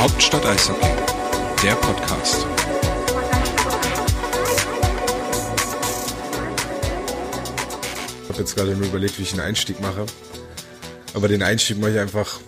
Hauptstadt 0.00 0.44
Eishockey, 0.44 0.88
der 1.62 1.74
Podcast. 1.76 2.44
Ich 8.24 8.28
habe 8.28 8.38
jetzt 8.40 8.56
gerade 8.56 8.74
nur 8.74 8.86
überlegt, 8.86 9.16
wie 9.20 9.22
ich 9.22 9.30
einen 9.30 9.42
Einstieg 9.42 9.80
mache. 9.80 10.06
Aber 11.14 11.28
den 11.28 11.44
Einstieg 11.44 11.78
mache 11.78 11.92
ich 11.92 11.98
einfach. 12.00 12.40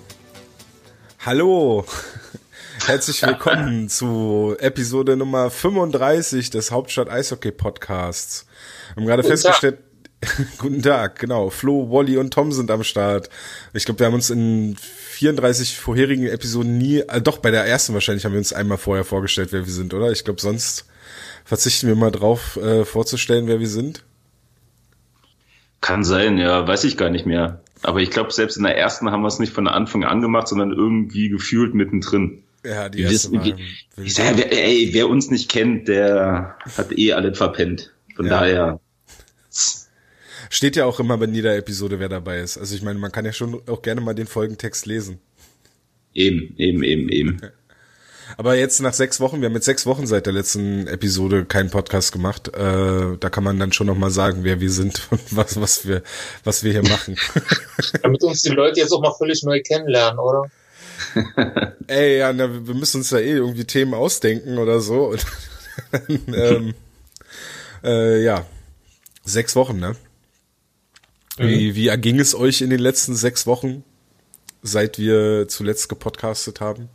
Hallo! 1.24 1.84
Herzlich 2.88 3.20
willkommen 3.20 3.88
zu 3.90 4.56
Episode 4.60 5.14
Nummer 5.14 5.50
35 5.50 6.48
des 6.48 6.70
Hauptstadt 6.70 7.10
Eishockey 7.10 7.52
Podcasts. 7.52 8.46
Wir 8.94 9.02
haben 9.02 9.06
gerade 9.06 9.22
festgestellt, 9.24 9.80
guten 10.58 10.80
Tag, 10.80 11.18
genau. 11.18 11.50
Flo, 11.50 11.90
Wally 11.90 12.16
und 12.16 12.32
Tom 12.32 12.50
sind 12.50 12.70
am 12.70 12.84
Start. 12.84 13.28
Ich 13.74 13.84
glaube, 13.84 14.00
wir 14.00 14.06
haben 14.06 14.14
uns 14.14 14.30
in 14.30 14.74
34 14.78 15.76
vorherigen 15.76 16.28
Episoden 16.28 16.78
nie, 16.78 17.00
äh, 17.00 17.20
doch 17.20 17.36
bei 17.36 17.50
der 17.50 17.66
ersten 17.66 17.92
wahrscheinlich 17.92 18.24
haben 18.24 18.32
wir 18.32 18.38
uns 18.38 18.54
einmal 18.54 18.78
vorher 18.78 19.04
vorgestellt, 19.04 19.52
wer 19.52 19.66
wir 19.66 19.72
sind, 19.72 19.92
oder? 19.92 20.10
Ich 20.10 20.24
glaube, 20.24 20.40
sonst 20.40 20.86
verzichten 21.44 21.88
wir 21.88 21.94
mal 21.94 22.10
drauf, 22.10 22.56
äh, 22.56 22.86
vorzustellen, 22.86 23.48
wer 23.48 23.60
wir 23.60 23.68
sind. 23.68 24.02
Kann 25.82 26.04
sein, 26.04 26.38
ja, 26.38 26.66
weiß 26.66 26.84
ich 26.84 26.96
gar 26.96 27.10
nicht 27.10 27.26
mehr. 27.26 27.60
Aber 27.82 28.00
ich 28.00 28.10
glaube, 28.10 28.32
selbst 28.32 28.56
in 28.56 28.62
der 28.62 28.78
ersten 28.78 29.10
haben 29.10 29.20
wir 29.20 29.28
es 29.28 29.40
nicht 29.40 29.52
von 29.52 29.68
Anfang 29.68 30.04
an 30.04 30.22
gemacht, 30.22 30.48
sondern 30.48 30.72
irgendwie 30.72 31.28
gefühlt 31.28 31.74
mittendrin. 31.74 32.44
Ja, 32.64 32.88
die 32.88 32.98
Wir 32.98 33.10
erste 33.10 33.32
wissen, 33.32 33.44
wie, 33.44 34.02
ich 34.04 34.14
sag, 34.14 34.36
wer, 34.36 34.52
ey, 34.52 34.90
wer 34.92 35.08
uns 35.08 35.30
nicht 35.30 35.48
kennt, 35.50 35.88
der 35.88 36.56
hat 36.76 36.96
eh 36.96 37.12
alles 37.12 37.38
verpennt. 37.38 37.92
Von 38.16 38.26
Ja. 38.26 38.40
daher, 38.40 38.80
Steht 40.50 40.76
ja 40.76 40.86
auch 40.86 40.98
immer 40.98 41.18
bei 41.18 41.26
jeder 41.26 41.56
Episode, 41.56 42.00
wer 42.00 42.08
dabei 42.08 42.40
ist. 42.40 42.56
Also 42.56 42.74
ich 42.74 42.82
meine, 42.82 42.98
man 42.98 43.12
kann 43.12 43.24
ja 43.24 43.32
schon 43.32 43.60
auch 43.68 43.82
gerne 43.82 44.00
mal 44.00 44.14
den 44.14 44.26
Folgentext 44.26 44.86
lesen. 44.86 45.20
eben, 46.14 46.54
eben, 46.56 46.82
eben, 46.82 47.08
eben. 47.10 47.40
Aber 48.36 48.54
jetzt 48.56 48.80
nach 48.80 48.92
sechs 48.92 49.20
Wochen, 49.20 49.40
wir 49.40 49.46
haben 49.48 49.54
jetzt 49.54 49.64
sechs 49.64 49.86
Wochen 49.86 50.06
seit 50.06 50.26
der 50.26 50.32
letzten 50.32 50.86
Episode 50.86 51.44
keinen 51.44 51.70
Podcast 51.70 52.12
gemacht. 52.12 52.48
Äh, 52.48 53.16
da 53.18 53.30
kann 53.30 53.42
man 53.44 53.58
dann 53.58 53.72
schon 53.72 53.86
noch 53.86 53.96
mal 53.96 54.10
sagen, 54.10 54.40
wer 54.42 54.60
wir 54.60 54.70
sind 54.70 55.06
und 55.10 55.20
was, 55.36 55.60
was 55.60 55.86
wir, 55.86 56.02
was 56.44 56.62
wir 56.64 56.72
hier 56.72 56.82
machen. 56.82 57.16
Damit 58.02 58.22
uns 58.24 58.42
die 58.42 58.50
Leute 58.50 58.80
jetzt 58.80 58.92
auch 58.92 59.00
mal 59.00 59.14
völlig 59.16 59.42
neu 59.44 59.60
kennenlernen, 59.62 60.18
oder? 60.18 60.50
Ey, 61.86 62.18
ja, 62.18 62.32
na, 62.32 62.66
wir 62.66 62.74
müssen 62.74 62.98
uns 62.98 63.10
da 63.10 63.18
eh 63.18 63.32
irgendwie 63.32 63.64
Themen 63.64 63.94
ausdenken 63.94 64.58
oder 64.58 64.80
so. 64.80 65.06
Und 65.08 65.24
dann, 65.90 66.34
ähm, 66.34 66.74
äh, 67.84 68.22
ja, 68.22 68.44
sechs 69.24 69.56
Wochen, 69.56 69.78
ne? 69.78 69.96
Wie, 71.36 71.76
wie 71.76 71.86
erging 71.86 72.18
es 72.18 72.34
euch 72.34 72.62
in 72.62 72.70
den 72.70 72.80
letzten 72.80 73.14
sechs 73.14 73.46
Wochen, 73.46 73.84
seit 74.62 74.98
wir 74.98 75.46
zuletzt 75.46 75.88
gepodcastet 75.88 76.60
haben? 76.60 76.88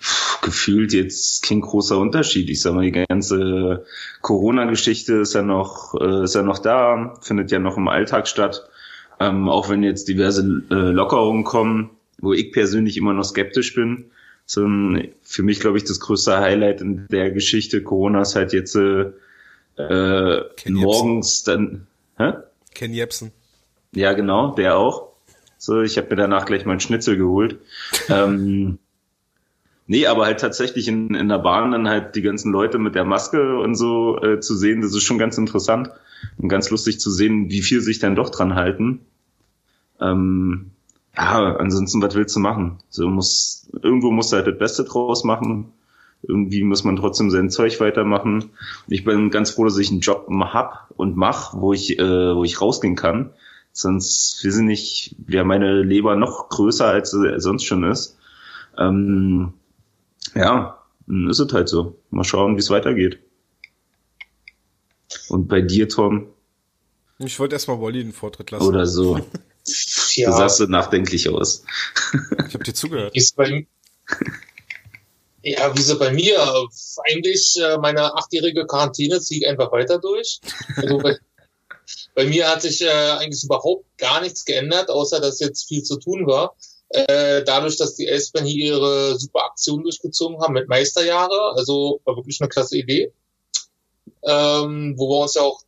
Puh, 0.00 0.46
gefühlt 0.46 0.92
jetzt 0.92 1.42
kein 1.42 1.60
großer 1.60 1.98
Unterschied. 1.98 2.50
Ich 2.50 2.60
sag 2.60 2.74
mal, 2.74 2.84
die 2.84 3.06
ganze 3.08 3.86
Corona-Geschichte 4.20 5.14
ist 5.14 5.34
ja 5.34 5.42
noch, 5.42 5.94
äh, 6.00 6.24
ist 6.24 6.34
ja 6.34 6.42
noch 6.42 6.58
da, 6.58 7.14
findet 7.22 7.50
ja 7.50 7.58
noch 7.58 7.76
im 7.76 7.88
Alltag 7.88 8.28
statt. 8.28 8.68
Ähm, 9.20 9.48
auch 9.48 9.68
wenn 9.68 9.82
jetzt 9.82 10.06
diverse 10.08 10.42
äh, 10.70 10.74
Lockerungen 10.74 11.44
kommen, 11.44 11.90
wo 12.20 12.32
ich 12.32 12.52
persönlich 12.52 12.96
immer 12.96 13.12
noch 13.12 13.24
skeptisch 13.24 13.74
bin. 13.74 14.06
So, 14.46 14.64
ein- 14.66 15.08
für 15.22 15.42
mich, 15.42 15.60
glaube 15.60 15.78
ich, 15.78 15.84
das 15.84 16.00
größte 16.00 16.38
Highlight 16.38 16.80
in 16.80 17.06
der 17.10 17.30
Geschichte 17.30 17.82
Corona 17.82 18.22
ist 18.22 18.34
halt 18.34 18.52
jetzt 18.52 18.74
äh, 18.76 19.10
äh, 19.76 20.44
Ken 20.56 20.72
morgens 20.74 21.44
dann, 21.44 21.86
hä? 22.16 22.32
Ken 22.74 22.92
Jebsen. 22.92 23.30
Ja, 23.94 24.12
genau, 24.12 24.54
der 24.54 24.76
auch. 24.76 25.12
So, 25.58 25.80
ich 25.82 25.96
habe 25.98 26.10
mir 26.10 26.16
danach 26.16 26.44
gleich 26.46 26.64
mal 26.64 26.72
einen 26.72 26.80
Schnitzel 26.80 27.16
geholt. 27.16 27.58
ähm, 28.08 28.78
nee, 29.86 30.06
aber 30.06 30.26
halt 30.26 30.40
tatsächlich 30.40 30.88
in, 30.88 31.14
in 31.14 31.28
der 31.28 31.38
Bahn 31.38 31.72
dann 31.72 31.88
halt 31.88 32.14
die 32.16 32.22
ganzen 32.22 32.52
Leute 32.52 32.78
mit 32.78 32.94
der 32.94 33.04
Maske 33.04 33.58
und 33.58 33.74
so 33.74 34.20
äh, 34.22 34.40
zu 34.40 34.56
sehen, 34.56 34.80
das 34.82 34.94
ist 34.94 35.02
schon 35.02 35.18
ganz 35.18 35.36
interessant 35.38 35.90
und 36.38 36.48
ganz 36.48 36.70
lustig 36.70 37.00
zu 37.00 37.10
sehen, 37.10 37.50
wie 37.50 37.62
viel 37.62 37.80
sich 37.80 37.98
dann 37.98 38.14
doch 38.16 38.30
dran 38.30 38.54
halten. 38.54 39.00
Ähm, 40.00 40.70
ja, 41.18 41.56
ansonsten, 41.56 42.00
was 42.00 42.14
willst 42.14 42.36
du 42.36 42.40
machen? 42.40 42.78
So 42.90 43.08
muss, 43.08 43.68
irgendwo 43.82 44.12
musst 44.12 44.32
du 44.32 44.36
halt 44.36 44.46
das 44.46 44.56
Beste 44.56 44.84
draus 44.84 45.24
machen. 45.24 45.72
Irgendwie 46.22 46.62
muss 46.62 46.84
man 46.84 46.96
trotzdem 46.96 47.30
sein 47.30 47.50
Zeug 47.50 47.80
weitermachen. 47.80 48.50
Ich 48.86 49.04
bin 49.04 49.30
ganz 49.30 49.50
froh, 49.50 49.64
dass 49.64 49.78
ich 49.78 49.90
einen 49.90 50.00
Job 50.00 50.28
hab 50.30 50.92
und 50.96 51.16
mach, 51.16 51.54
wo 51.54 51.72
ich, 51.72 51.98
äh, 51.98 52.34
wo 52.36 52.44
ich 52.44 52.60
rausgehen 52.60 52.94
kann. 52.94 53.30
Sonst, 53.72 54.40
wir 54.42 54.52
sind 54.52 54.66
nicht, 54.66 55.16
wäre 55.18 55.44
meine 55.44 55.82
Leber 55.82 56.14
noch 56.16 56.48
größer, 56.48 56.86
als 56.86 57.10
sie 57.10 57.40
sonst 57.40 57.64
schon 57.64 57.84
ist. 57.84 58.16
Ähm, 58.76 59.54
ja, 60.34 60.78
dann 61.06 61.28
ist 61.28 61.40
es 61.40 61.52
halt 61.52 61.68
so. 61.68 61.96
Mal 62.10 62.24
schauen, 62.24 62.54
wie 62.54 62.60
es 62.60 62.70
weitergeht. 62.70 63.18
Und 65.28 65.48
bei 65.48 65.62
dir, 65.62 65.88
Tom, 65.88 66.28
Ich 67.18 67.38
wollte 67.40 67.56
erstmal 67.56 67.80
Wally 67.80 68.04
den 68.04 68.12
Vortritt 68.12 68.50
lassen. 68.52 68.66
oder 68.66 68.86
so. 68.86 69.20
Du 70.24 70.30
Ja, 70.30 70.32
sahst 70.32 70.58
so 70.58 70.64
nachdenklich 70.66 71.28
aus. 71.28 71.64
Ich 72.48 72.54
habe 72.54 72.64
dir 72.64 72.74
zugehört. 72.74 73.14
wie 73.14 73.18
ist 73.18 73.36
bei, 73.36 73.66
ja, 75.42 75.76
wie 75.76 75.82
so 75.82 75.98
bei 75.98 76.12
mir? 76.12 76.38
Eigentlich 77.08 77.56
äh, 77.62 77.78
meine 77.78 78.14
achtjährige 78.14 78.66
Quarantäne 78.66 79.20
ziehe 79.20 79.40
ich 79.40 79.48
einfach 79.48 79.70
weiter 79.72 79.98
durch. 79.98 80.40
Also 80.76 80.98
bei, 80.98 81.18
bei 82.14 82.24
mir 82.26 82.48
hat 82.48 82.62
sich 82.62 82.80
äh, 82.82 82.88
eigentlich 82.90 83.44
überhaupt 83.44 83.84
gar 83.98 84.20
nichts 84.20 84.44
geändert, 84.44 84.90
außer 84.90 85.20
dass 85.20 85.40
jetzt 85.40 85.68
viel 85.68 85.82
zu 85.82 85.98
tun 85.98 86.26
war. 86.26 86.56
Äh, 86.90 87.44
dadurch, 87.44 87.76
dass 87.76 87.96
die 87.96 88.06
Elstern 88.06 88.46
hier 88.46 88.74
ihre 88.76 89.18
super 89.18 89.44
Aktion 89.44 89.82
durchgezogen 89.82 90.40
haben 90.40 90.54
mit 90.54 90.68
Meisterjahre, 90.68 91.52
also 91.54 92.00
war 92.04 92.16
wirklich 92.16 92.40
eine 92.40 92.48
klasse 92.48 92.78
Idee, 92.78 93.12
ähm, 94.22 94.94
wo 94.96 95.08
wir 95.10 95.22
uns 95.22 95.34
ja 95.34 95.42
auch 95.42 95.62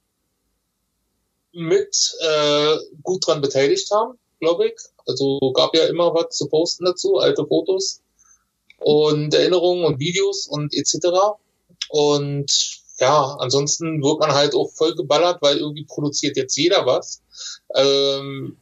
mit 1.53 2.15
äh, 2.21 2.77
gut 3.03 3.27
dran 3.27 3.41
beteiligt 3.43 3.91
haben, 3.91 4.19
glaube 4.41 4.69
ich. 4.69 4.75
Also 5.06 5.53
gab 5.53 5.75
ja 5.75 5.87
immer 5.87 6.15
was 6.15 6.37
zu 6.37 6.49
posten 6.49 6.84
dazu, 6.84 7.19
alte 7.19 7.47
Fotos 7.47 8.03
und 8.78 9.34
Erinnerungen 9.34 9.84
und 9.84 10.01
Videos 10.01 10.47
und 10.47 10.75
etc. 10.75 11.09
Und 11.89 12.81
ja, 12.99 13.37
ansonsten 13.39 14.03
wird 14.03 14.21
man 14.21 14.33
halt 14.33 14.55
auch 14.55 14.71
voll 14.73 14.95
geballert, 14.95 15.41
weil 15.41 15.59
irgendwie 15.59 15.84
produziert 15.84 16.37
jetzt 16.37 16.56
jeder 16.56 16.84
was. 16.87 17.23
Ähm, 17.75 18.59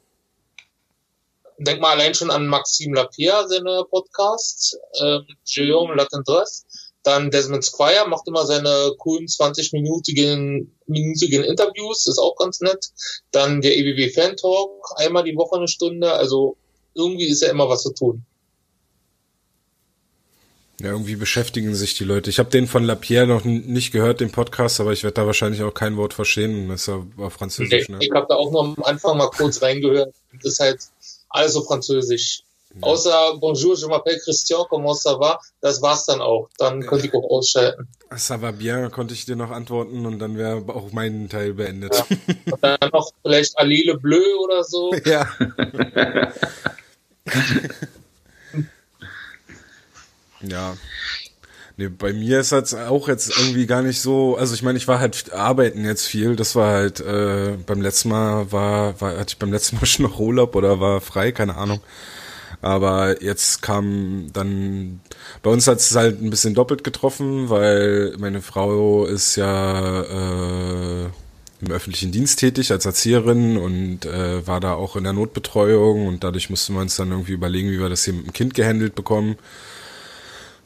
denk 1.58 1.80
mal 1.80 1.92
allein 1.92 2.14
schon 2.14 2.30
an 2.30 2.46
Maxime 2.46 2.94
Lapierre, 2.94 3.48
seine 3.48 3.84
Podcast, 3.90 4.78
ähm, 5.00 5.26
Guillaume 5.44 5.94
Latendresse. 5.94 6.64
Dann 7.08 7.30
Desmond 7.30 7.64
Squire 7.64 8.06
macht 8.06 8.28
immer 8.28 8.44
seine 8.44 8.92
coolen 8.98 9.28
20-minütigen 9.28 10.66
minütigen 10.86 11.42
Interviews, 11.42 12.06
ist 12.06 12.18
auch 12.18 12.36
ganz 12.36 12.60
nett. 12.60 12.90
Dann 13.30 13.62
der 13.62 13.78
EBW 13.78 14.10
Fan 14.10 14.36
Talk, 14.36 14.92
einmal 14.96 15.24
die 15.24 15.34
Woche 15.34 15.56
eine 15.56 15.68
Stunde. 15.68 16.12
Also 16.12 16.58
irgendwie 16.92 17.24
ist 17.24 17.40
ja 17.40 17.48
immer 17.48 17.66
was 17.70 17.80
zu 17.80 17.94
tun. 17.94 18.26
Ja, 20.82 20.90
irgendwie 20.90 21.16
beschäftigen 21.16 21.74
sich 21.74 21.94
die 21.94 22.04
Leute. 22.04 22.28
Ich 22.28 22.38
habe 22.38 22.50
den 22.50 22.66
von 22.66 22.84
Lapierre 22.84 23.26
noch 23.26 23.46
nicht 23.46 23.90
gehört, 23.90 24.20
den 24.20 24.30
Podcast, 24.30 24.78
aber 24.78 24.92
ich 24.92 25.02
werde 25.02 25.14
da 25.14 25.24
wahrscheinlich 25.24 25.62
auch 25.62 25.72
kein 25.72 25.96
Wort 25.96 26.12
verstehen. 26.12 26.68
Das 26.68 26.82
ist 26.82 26.88
ja 26.88 27.06
auf 27.16 27.32
Französisch, 27.32 27.88
ne? 27.88 27.96
Ich 28.02 28.10
habe 28.10 28.26
da 28.28 28.34
auch 28.34 28.52
noch 28.52 28.76
am 28.76 28.84
Anfang 28.84 29.16
mal 29.16 29.30
kurz 29.30 29.62
reingehört. 29.62 30.14
Das 30.34 30.44
ist 30.44 30.60
halt 30.60 30.80
alles 31.30 31.54
so 31.54 31.62
französisch. 31.62 32.42
Außer 32.80 33.38
Bonjour, 33.40 33.76
je 33.76 33.86
m'appelle 33.86 34.18
Christian, 34.20 34.64
comment 34.68 34.94
ça 34.94 35.18
va? 35.18 35.40
Das 35.60 35.80
war's 35.82 36.04
dann 36.06 36.20
auch. 36.20 36.48
Dann 36.58 36.86
könnte 36.86 37.06
ich 37.06 37.14
auch 37.14 37.28
ausschalten. 37.30 37.88
Ça 38.16 38.40
va 38.40 38.50
bien, 38.52 38.90
konnte 38.90 39.14
ich 39.14 39.24
dir 39.24 39.36
noch 39.36 39.50
antworten 39.50 40.04
und 40.06 40.18
dann 40.18 40.36
wäre 40.36 40.62
auch 40.68 40.92
mein 40.92 41.28
Teil 41.28 41.54
beendet. 41.54 42.04
Und 42.50 42.62
dann 42.62 42.78
noch 42.92 43.10
vielleicht 43.22 43.58
Allele 43.58 43.96
Bleu 43.96 44.22
oder 44.44 44.64
so. 44.64 44.92
Ja. 45.04 45.26
ja. 50.40 50.76
Nee, 51.76 51.88
bei 51.88 52.12
mir 52.12 52.40
ist 52.40 52.50
das 52.52 52.74
auch 52.74 53.06
jetzt 53.08 53.38
irgendwie 53.38 53.66
gar 53.66 53.82
nicht 53.82 54.00
so, 54.00 54.36
also 54.36 54.52
ich 54.54 54.62
meine, 54.62 54.78
ich 54.78 54.88
war 54.88 54.98
halt 54.98 55.32
arbeiten 55.32 55.84
jetzt 55.84 56.06
viel, 56.06 56.34
das 56.34 56.56
war 56.56 56.72
halt, 56.72 57.00
äh, 57.00 57.56
beim 57.66 57.80
letzten 57.80 58.08
Mal 58.08 58.50
war, 58.50 59.00
war, 59.00 59.16
hatte 59.16 59.28
ich 59.28 59.38
beim 59.38 59.52
letzten 59.52 59.76
Mal 59.76 59.86
schon 59.86 60.04
noch 60.04 60.18
Urlaub 60.18 60.56
oder 60.56 60.80
war 60.80 61.00
frei, 61.00 61.32
keine 61.32 61.56
Ahnung. 61.56 61.80
Aber 62.60 63.22
jetzt 63.22 63.62
kam 63.62 64.30
dann, 64.32 65.00
bei 65.42 65.50
uns 65.50 65.66
hat 65.66 65.78
es 65.78 65.94
halt 65.94 66.20
ein 66.20 66.30
bisschen 66.30 66.54
doppelt 66.54 66.82
getroffen, 66.82 67.50
weil 67.50 68.14
meine 68.18 68.42
Frau 68.42 69.04
ist 69.06 69.36
ja, 69.36 71.04
äh, 71.04 71.08
im 71.60 71.70
öffentlichen 71.72 72.12
Dienst 72.12 72.38
tätig 72.38 72.70
als 72.70 72.86
Erzieherin 72.86 73.56
und 73.56 74.06
äh, 74.06 74.46
war 74.46 74.60
da 74.60 74.74
auch 74.74 74.96
in 74.96 75.04
der 75.04 75.12
Notbetreuung 75.12 76.06
und 76.06 76.22
dadurch 76.22 76.50
mussten 76.50 76.74
wir 76.74 76.80
uns 76.80 76.96
dann 76.96 77.10
irgendwie 77.10 77.32
überlegen, 77.32 77.70
wie 77.70 77.80
wir 77.80 77.88
das 77.88 78.04
hier 78.04 78.14
mit 78.14 78.26
dem 78.26 78.32
Kind 78.32 78.54
gehandelt 78.54 78.94
bekommen. 78.94 79.36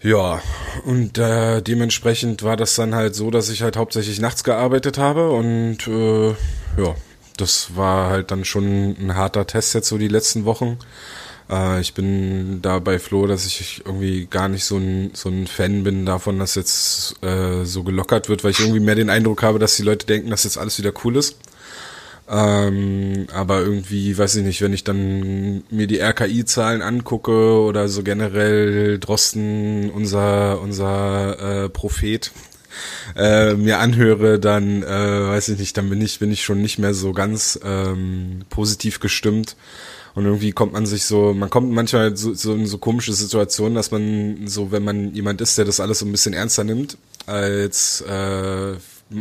Ja, 0.02 0.42
und 0.84 1.16
äh, 1.16 1.62
dementsprechend 1.62 2.42
war 2.42 2.56
das 2.56 2.74
dann 2.74 2.94
halt 2.94 3.14
so, 3.14 3.30
dass 3.30 3.48
ich 3.48 3.62
halt 3.62 3.76
hauptsächlich 3.76 4.20
nachts 4.20 4.44
gearbeitet 4.44 4.98
habe 4.98 5.30
und 5.30 5.86
äh, 5.86 6.30
ja, 6.30 6.94
das 7.36 7.76
war 7.76 8.10
halt 8.10 8.30
dann 8.30 8.44
schon 8.44 8.96
ein 8.98 9.14
harter 9.14 9.46
Test 9.46 9.74
jetzt 9.74 9.88
so 9.88 9.98
die 9.98 10.08
letzten 10.08 10.44
Wochen. 10.44 10.78
Äh, 11.50 11.80
ich 11.80 11.94
bin 11.94 12.60
dabei 12.62 12.98
froh, 12.98 13.26
dass 13.26 13.46
ich 13.46 13.82
irgendwie 13.84 14.26
gar 14.26 14.48
nicht 14.48 14.64
so 14.64 14.76
ein, 14.76 15.10
so 15.14 15.28
ein 15.28 15.46
Fan 15.46 15.84
bin 15.84 16.06
davon, 16.06 16.38
dass 16.38 16.54
jetzt 16.54 17.22
äh, 17.22 17.64
so 17.64 17.82
gelockert 17.82 18.28
wird, 18.28 18.44
weil 18.44 18.52
ich 18.52 18.60
irgendwie 18.60 18.80
mehr 18.80 18.94
den 18.94 19.10
Eindruck 19.10 19.42
habe, 19.42 19.58
dass 19.58 19.76
die 19.76 19.82
Leute 19.82 20.06
denken, 20.06 20.30
dass 20.30 20.44
jetzt 20.44 20.58
alles 20.58 20.78
wieder 20.78 20.92
cool 21.04 21.16
ist. 21.16 21.36
Ähm, 22.28 23.26
aber 23.34 23.60
irgendwie, 23.60 24.16
weiß 24.16 24.36
ich 24.36 24.44
nicht, 24.44 24.62
wenn 24.62 24.72
ich 24.72 24.84
dann 24.84 25.64
mir 25.70 25.86
die 25.86 26.00
RKI-Zahlen 26.00 26.80
angucke 26.80 27.60
oder 27.60 27.88
so 27.88 28.02
generell 28.02 28.98
Drosten, 28.98 29.90
unser, 29.90 30.60
unser 30.60 31.64
äh, 31.64 31.68
Prophet, 31.68 32.30
äh, 33.16 33.54
mir 33.54 33.78
anhöre, 33.78 34.38
dann 34.38 34.82
äh, 34.82 34.86
weiß 34.86 35.50
ich 35.50 35.58
nicht, 35.58 35.76
dann 35.76 35.90
bin 35.90 36.00
ich, 36.00 36.20
bin 36.20 36.32
ich 36.32 36.44
schon 36.44 36.62
nicht 36.62 36.78
mehr 36.78 36.94
so 36.94 37.12
ganz 37.12 37.58
ähm, 37.64 38.44
positiv 38.48 39.00
gestimmt. 39.00 39.56
Und 40.14 40.26
irgendwie 40.26 40.52
kommt 40.52 40.72
man 40.72 40.84
sich 40.84 41.04
so, 41.04 41.32
man 41.32 41.48
kommt 41.48 41.72
manchmal 41.72 42.16
so, 42.16 42.34
so 42.34 42.54
in 42.54 42.66
so 42.66 42.78
komische 42.78 43.12
Situationen, 43.12 43.74
dass 43.74 43.90
man 43.90 44.46
so, 44.46 44.70
wenn 44.70 44.84
man 44.84 45.14
jemand 45.14 45.40
ist, 45.40 45.56
der 45.56 45.64
das 45.64 45.80
alles 45.80 46.00
so 46.00 46.06
ein 46.06 46.12
bisschen 46.12 46.34
ernster 46.34 46.64
nimmt, 46.64 46.98
als 47.26 48.02
äh, 48.02 48.74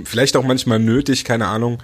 vielleicht 0.03 0.35
auch 0.35 0.43
manchmal 0.43 0.79
nötig, 0.79 1.23
keine 1.23 1.47
Ahnung, 1.47 1.77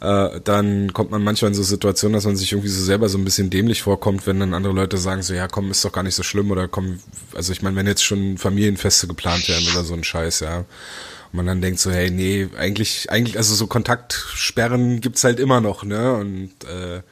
äh, 0.00 0.40
dann 0.42 0.92
kommt 0.92 1.10
man 1.10 1.22
manchmal 1.22 1.50
in 1.50 1.54
so 1.54 1.62
Situationen, 1.62 2.14
dass 2.14 2.24
man 2.24 2.36
sich 2.36 2.52
irgendwie 2.52 2.70
so 2.70 2.82
selber 2.82 3.08
so 3.08 3.18
ein 3.18 3.24
bisschen 3.24 3.50
dämlich 3.50 3.82
vorkommt, 3.82 4.26
wenn 4.26 4.40
dann 4.40 4.54
andere 4.54 4.72
Leute 4.72 4.96
sagen 4.98 5.22
so, 5.22 5.34
ja 5.34 5.46
komm, 5.46 5.70
ist 5.70 5.84
doch 5.84 5.92
gar 5.92 6.02
nicht 6.02 6.14
so 6.14 6.22
schlimm 6.22 6.50
oder 6.50 6.68
komm, 6.68 6.98
also 7.34 7.52
ich 7.52 7.62
meine, 7.62 7.76
wenn 7.76 7.86
jetzt 7.86 8.04
schon 8.04 8.38
Familienfeste 8.38 9.06
geplant 9.06 9.48
werden 9.48 9.68
oder 9.72 9.84
so 9.84 9.94
ein 9.94 10.04
Scheiß, 10.04 10.40
ja. 10.40 10.58
Und 10.58 11.36
man 11.36 11.46
dann 11.46 11.60
denkt 11.60 11.78
so, 11.78 11.92
hey, 11.92 12.10
nee, 12.10 12.48
eigentlich, 12.58 13.10
eigentlich, 13.10 13.36
also 13.36 13.54
so 13.54 13.68
Kontaktsperren 13.68 15.00
gibt's 15.00 15.22
halt 15.22 15.38
immer 15.38 15.60
noch, 15.60 15.84
ne? 15.84 16.14
Und 16.14 16.50
äh, 16.64 17.02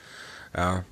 ja, 0.57 0.85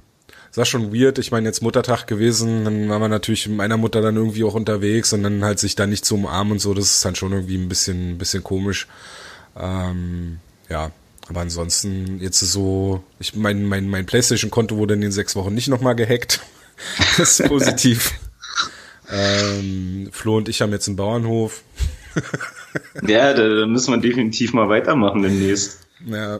das 0.56 0.72
war 0.72 0.80
schon 0.80 0.94
weird. 0.94 1.18
Ich 1.18 1.30
meine, 1.32 1.46
jetzt 1.46 1.60
Muttertag 1.60 2.06
gewesen, 2.06 2.64
dann 2.64 2.88
war 2.88 2.98
man 2.98 3.10
natürlich 3.10 3.46
mit 3.46 3.58
meiner 3.58 3.76
Mutter 3.76 4.00
dann 4.00 4.16
irgendwie 4.16 4.42
auch 4.42 4.54
unterwegs 4.54 5.12
und 5.12 5.22
dann 5.22 5.44
halt 5.44 5.58
sich 5.58 5.76
da 5.76 5.86
nicht 5.86 6.06
zu 6.06 6.14
umarmen 6.14 6.54
und 6.54 6.60
so, 6.60 6.72
das 6.72 6.86
ist 6.86 7.04
dann 7.04 7.14
schon 7.14 7.32
irgendwie 7.32 7.58
ein 7.58 7.68
bisschen, 7.68 8.12
ein 8.12 8.18
bisschen 8.18 8.42
komisch. 8.42 8.88
Ähm, 9.54 10.38
ja, 10.70 10.92
aber 11.28 11.40
ansonsten 11.40 12.22
jetzt 12.22 12.40
so, 12.40 13.04
ich 13.18 13.34
mein, 13.34 13.66
mein, 13.66 13.86
mein 13.90 14.06
Playstation-Konto 14.06 14.78
wurde 14.78 14.94
in 14.94 15.02
den 15.02 15.12
sechs 15.12 15.36
Wochen 15.36 15.52
nicht 15.52 15.68
nochmal 15.68 15.94
gehackt. 15.94 16.40
das 17.18 17.38
ist 17.38 17.48
positiv. 17.48 18.12
ähm, 19.12 20.08
Flo 20.10 20.38
und 20.38 20.48
ich 20.48 20.62
haben 20.62 20.72
jetzt 20.72 20.88
einen 20.88 20.96
Bauernhof. 20.96 21.64
ja, 23.06 23.34
da, 23.34 23.46
da 23.46 23.66
müssen 23.66 23.92
wir 23.92 24.00
definitiv 24.00 24.54
mal 24.54 24.70
weitermachen 24.70 25.20
demnächst. 25.20 25.80
Ja, 26.06 26.36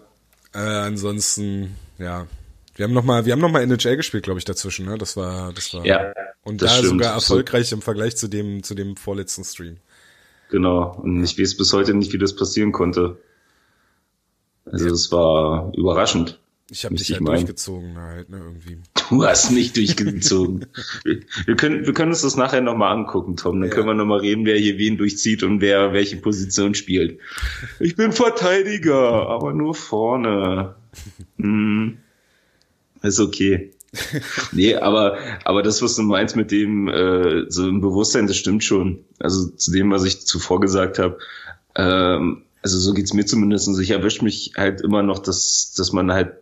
äh, 0.55 0.59
ansonsten, 0.59 1.77
ja, 1.99 2.27
wir 2.77 2.85
haben 2.85 2.93
noch 2.93 3.05
mal, 3.05 3.25
wir 3.25 3.33
haben 3.33 3.41
noch 3.41 3.51
mal 3.51 3.63
NHL 3.63 3.97
gespielt, 3.97 4.25
glaube 4.25 4.39
ich, 4.39 4.45
dazwischen. 4.45 4.87
Ne? 4.87 4.99
Das 4.99 5.17
war, 5.17 5.53
das 5.53 5.73
war. 5.75 5.85
Ja. 5.85 6.13
Und 6.43 6.63
da 6.63 6.69
stimmt. 6.69 6.89
sogar 6.89 7.15
erfolgreich 7.15 7.73
im 7.73 7.83
Vergleich 7.83 8.17
zu 8.17 8.29
dem, 8.29 8.63
zu 8.63 8.75
dem 8.75 8.97
vorletzten 8.97 9.45
Stream. 9.45 9.79
Genau. 10.51 10.95
Und 11.03 11.25
ich 11.25 11.39
weiß 11.39 11.57
bis 11.57 11.73
heute 11.73 11.95
nicht, 11.95 12.13
wie 12.13 12.19
das 12.19 12.37
passieren 12.37 12.73
konnte. 12.73 13.19
Also 14.67 14.89
es 14.89 15.11
war 15.11 15.73
überraschend. 15.75 16.39
Ich 16.69 16.85
habe 16.85 16.97
dich 16.97 17.13
halt 17.13 17.21
mein. 17.21 17.35
durchgezogen, 17.37 17.97
halt, 17.97 18.29
ne, 18.29 18.39
irgendwie. 18.39 18.79
Du 19.09 19.25
hast 19.25 19.53
nicht 19.53 19.77
durchgezogen. 19.77 20.67
wir, 21.05 21.57
können, 21.57 21.87
wir 21.87 21.95
können 21.95 22.11
uns 22.11 22.23
das 22.23 22.37
nachher 22.37 22.61
nochmal 22.61 22.93
angucken, 22.93 23.37
Tom. 23.37 23.61
Dann 23.61 23.71
ja. 23.71 23.75
können 23.75 23.87
wir 23.87 23.95
nochmal 23.95 24.19
reden, 24.19 24.45
wer 24.45 24.59
hier 24.59 24.77
wen 24.77 24.97
durchzieht 24.97 25.45
und 25.45 25.61
wer 25.61 25.93
welche 25.93 26.17
Position 26.17 26.75
spielt. 26.75 27.21
Ich 27.79 27.95
bin 27.95 28.11
Verteidiger, 28.11 29.29
aber 29.29 29.53
nur 29.53 29.75
vorne. 29.75 30.75
Hm. 31.39 31.99
Ist 33.03 33.21
okay. 33.21 33.73
nee, 34.53 34.75
aber, 34.75 35.19
aber 35.45 35.63
das, 35.63 35.83
was 35.83 35.97
du 35.97 36.03
meinst 36.03 36.37
mit 36.37 36.51
dem, 36.51 36.89
äh, 36.89 37.47
so 37.49 37.69
im 37.69 37.81
Bewusstsein, 37.81 38.27
das 38.27 38.37
stimmt 38.37 38.65
schon. 38.65 39.05
Also 39.19 39.49
zu 39.49 39.73
dem, 39.73 39.91
was 39.91 40.05
ich 40.05 40.27
zuvor 40.27 40.61
gesagt 40.61 40.99
habe, 40.99 41.19
ähm, 41.75 42.43
also 42.63 42.79
so 42.79 42.95
geht's 42.95 43.15
mir 43.15 43.25
zumindest. 43.25 43.69
Und 43.69 43.81
ich 43.81 43.91
erwische 43.91 44.25
mich 44.25 44.53
halt 44.57 44.81
immer 44.81 45.03
noch, 45.03 45.21
dass, 45.21 45.73
dass 45.77 45.93
man 45.93 46.13
halt 46.13 46.33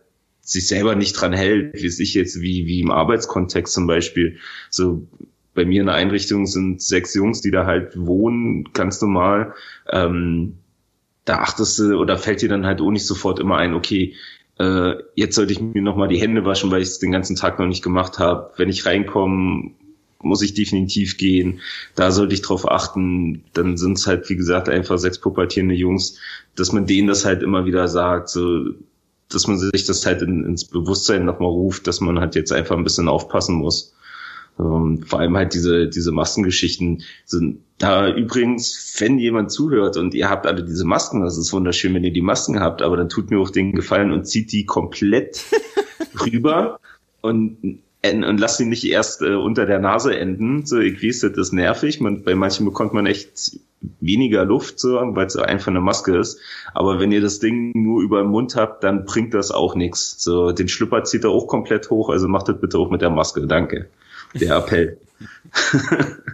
sich 0.41 0.67
selber 0.67 0.95
nicht 0.95 1.13
dran 1.13 1.33
hält, 1.33 1.73
wie 1.81 1.89
sich 1.89 2.13
jetzt, 2.13 2.41
wie, 2.41 2.65
wie 2.65 2.81
im 2.81 2.91
Arbeitskontext 2.91 3.73
zum 3.73 3.87
Beispiel. 3.87 4.37
So 4.69 5.07
bei 5.53 5.65
mir 5.65 5.81
in 5.81 5.87
der 5.87 5.95
Einrichtung 5.95 6.45
sind 6.45 6.81
sechs 6.81 7.13
Jungs, 7.15 7.41
die 7.41 7.51
da 7.51 7.65
halt 7.65 7.93
wohnen, 7.95 8.65
ganz 8.73 9.01
normal. 9.01 9.53
Ähm, 9.89 10.57
da 11.23 11.39
achtest 11.39 11.79
du 11.79 11.97
oder 11.97 12.17
fällt 12.17 12.41
dir 12.41 12.49
dann 12.49 12.65
halt 12.65 12.81
auch 12.81 12.91
nicht 12.91 13.07
sofort 13.07 13.39
immer 13.39 13.57
ein, 13.57 13.73
okay, 13.73 14.13
äh, 14.57 14.95
jetzt 15.15 15.35
sollte 15.35 15.53
ich 15.53 15.61
mir 15.61 15.81
nochmal 15.81 16.07
die 16.07 16.19
Hände 16.19 16.45
waschen, 16.45 16.71
weil 16.71 16.81
ich 16.81 16.89
es 16.89 16.99
den 16.99 17.11
ganzen 17.11 17.35
Tag 17.35 17.59
noch 17.59 17.67
nicht 17.67 17.83
gemacht 17.83 18.19
habe. 18.19 18.51
Wenn 18.57 18.69
ich 18.69 18.85
reinkomme, 18.85 19.71
muss 20.21 20.41
ich 20.41 20.53
definitiv 20.53 21.17
gehen. 21.17 21.61
Da 21.95 22.11
sollte 22.11 22.33
ich 22.33 22.41
drauf 22.41 22.69
achten. 22.69 23.43
Dann 23.53 23.77
sind 23.77 23.97
es 23.97 24.07
halt, 24.07 24.29
wie 24.29 24.35
gesagt, 24.35 24.69
einfach 24.69 24.97
sechs 24.97 25.19
pubertierende 25.19 25.75
Jungs, 25.75 26.19
dass 26.55 26.71
man 26.71 26.85
denen 26.85 27.07
das 27.07 27.25
halt 27.25 27.43
immer 27.43 27.65
wieder 27.65 27.87
sagt, 27.87 28.29
so, 28.29 28.65
dass 29.29 29.47
man 29.47 29.57
sich 29.57 29.85
das 29.85 30.05
halt 30.05 30.21
in, 30.21 30.45
ins 30.45 30.65
Bewusstsein 30.65 31.25
nochmal 31.25 31.49
ruft, 31.49 31.87
dass 31.87 32.01
man 32.01 32.19
halt 32.19 32.35
jetzt 32.35 32.51
einfach 32.51 32.77
ein 32.77 32.83
bisschen 32.83 33.07
aufpassen 33.07 33.55
muss. 33.55 33.93
Ähm, 34.59 35.03
vor 35.05 35.19
allem 35.19 35.35
halt 35.35 35.53
diese, 35.53 35.87
diese 35.87 36.11
Maskengeschichten 36.11 37.03
sind 37.25 37.59
da 37.77 38.09
übrigens, 38.09 38.95
wenn 38.99 39.19
jemand 39.19 39.51
zuhört 39.51 39.97
und 39.97 40.13
ihr 40.13 40.29
habt 40.29 40.47
alle 40.47 40.63
diese 40.63 40.85
Masken, 40.85 41.21
das 41.21 41.37
ist 41.37 41.51
wunderschön, 41.51 41.93
wenn 41.93 42.05
ihr 42.05 42.13
die 42.13 42.21
Masken 42.21 42.61
habt, 42.61 42.81
aber 42.81 42.95
dann 42.95 43.09
tut 43.09 43.31
mir 43.31 43.39
auch 43.39 43.49
den 43.49 43.73
Gefallen 43.73 44.11
und 44.11 44.25
zieht 44.25 44.51
die 44.53 44.65
komplett 44.65 45.43
rüber 46.25 46.79
und 47.21 47.81
und 48.13 48.39
lass 48.39 48.57
sie 48.57 48.65
nicht 48.65 48.85
erst 48.85 49.23
äh, 49.23 49.33
unter 49.33 49.65
der 49.65 49.79
Nase 49.79 50.15
enden. 50.15 50.63
So, 50.65 50.79
ich 50.79 51.01
weiß, 51.01 51.21
das 51.21 51.37
ist 51.37 51.53
nervig. 51.53 51.99
Man, 52.01 52.23
bei 52.23 52.35
manchen 52.35 52.63
bekommt 52.63 52.93
man 52.93 53.07
echt 53.07 53.59
weniger 53.99 54.45
Luft, 54.45 54.79
so, 54.79 54.93
weil 54.93 55.25
es 55.25 55.35
einfach 55.35 55.69
eine 55.69 55.81
Maske 55.81 56.17
ist. 56.17 56.39
Aber 56.73 56.99
wenn 56.99 57.11
ihr 57.11 57.21
das 57.21 57.39
Ding 57.39 57.71
nur 57.73 58.01
über 58.01 58.21
den 58.21 58.29
Mund 58.29 58.55
habt, 58.55 58.83
dann 58.83 59.05
bringt 59.05 59.33
das 59.33 59.49
auch 59.49 59.73
nichts. 59.73 60.21
So, 60.21 60.51
den 60.51 60.67
Schlüpper 60.67 61.03
zieht 61.03 61.23
er 61.23 61.31
auch 61.31 61.47
komplett 61.47 61.89
hoch, 61.89 62.09
also 62.09 62.27
macht 62.27 62.47
das 62.47 62.59
bitte 62.59 62.77
auch 62.77 62.91
mit 62.91 63.01
der 63.01 63.09
Maske. 63.09 63.47
Danke. 63.47 63.89
Der 64.35 64.57
Appell. 64.57 64.97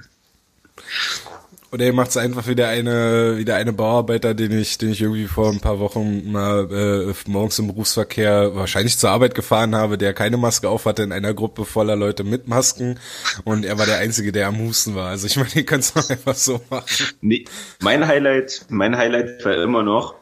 Oder 1.72 1.86
ihr 1.86 1.94
macht 1.94 2.10
es 2.10 2.18
einfach 2.18 2.48
wieder 2.48 2.68
eine, 2.68 3.38
wieder 3.38 3.56
eine 3.56 3.72
Bauarbeiter, 3.72 4.34
den 4.34 4.52
ich, 4.52 4.78
den 4.78 4.90
ich 4.90 5.02
irgendwie 5.02 5.28
vor 5.28 5.50
ein 5.50 5.62
paar 5.62 5.80
Wochen 5.80 6.30
mal 6.30 6.68
äh, 6.70 7.14
morgens 7.30 7.60
im 7.60 7.68
Berufsverkehr 7.68 8.54
wahrscheinlich 8.56 8.98
zur 8.98 9.10
Arbeit 9.10 9.36
gefahren 9.36 9.74
habe, 9.74 9.98
der 9.98 10.14
keine 10.14 10.36
Maske 10.36 10.68
auf 10.68 10.86
hatte 10.86 11.04
in 11.04 11.14
einer 11.14 11.34
Gruppe 11.34 11.64
voller 11.64 11.96
Leute 11.96 12.26
mit 12.26 12.50
Masken 12.50 13.00
und 13.46 13.64
er 13.64 13.80
war 13.80 13.86
der 13.86 14.00
Einzige, 14.00 14.34
der 14.34 14.48
am 14.48 14.60
Husten 14.60 14.96
war. 14.96 15.08
Also 15.08 15.28
ich 15.28 15.38
meine, 15.38 15.50
ihr 15.56 15.64
könnt 15.66 15.84
es 15.84 16.10
einfach 16.10 16.36
so 16.36 16.60
machen. 16.70 16.86
Nee, 17.22 17.46
mein 17.80 18.06
Highlight, 18.06 18.66
mein 18.68 18.98
Highlight 18.98 19.46
war 19.46 19.56
immer 19.56 19.84
noch, 19.84 20.16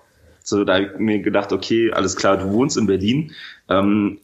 so 0.44 0.64
da 0.64 0.76
habe 0.76 0.84
ich 0.84 1.00
mir 1.00 1.20
gedacht, 1.20 1.52
okay, 1.52 1.92
alles 1.92 2.16
klar, 2.16 2.38
du 2.38 2.52
wohnst 2.52 2.78
in 2.78 2.86
Berlin. 2.86 3.34
Ähm, 3.70 4.20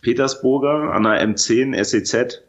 Petersburger 0.00 0.92
an 0.92 1.02
der 1.02 1.26
M10 1.26 1.82
SEZ 1.82 2.42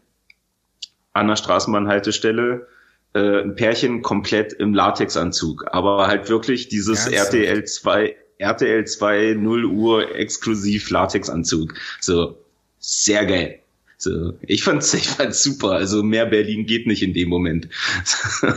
an 1.19 1.27
der 1.27 1.35
Straßenbahnhaltestelle 1.35 2.67
äh, 3.13 3.41
ein 3.41 3.55
Pärchen 3.55 4.01
komplett 4.01 4.53
im 4.53 4.73
Latexanzug, 4.73 5.65
aber 5.71 6.07
halt 6.07 6.29
wirklich 6.29 6.69
dieses 6.69 7.07
Ernsthaft? 7.07 7.33
RTL 7.33 7.65
2 7.65 8.15
RTL 8.39 8.85
2 8.85 9.35
0 9.37 9.65
Uhr 9.65 10.15
exklusiv 10.15 10.89
Latexanzug. 10.89 11.73
So 11.99 12.37
sehr 12.79 13.25
geil. 13.25 13.59
So, 13.97 14.33
ich 14.41 14.63
fand's, 14.63 14.93
ich 14.93 15.09
fand's 15.09 15.43
super. 15.43 15.71
Also 15.71 16.03
mehr 16.03 16.25
Berlin 16.25 16.65
geht 16.65 16.87
nicht 16.87 17.03
in 17.03 17.13
dem 17.13 17.27
Moment. 17.27 17.67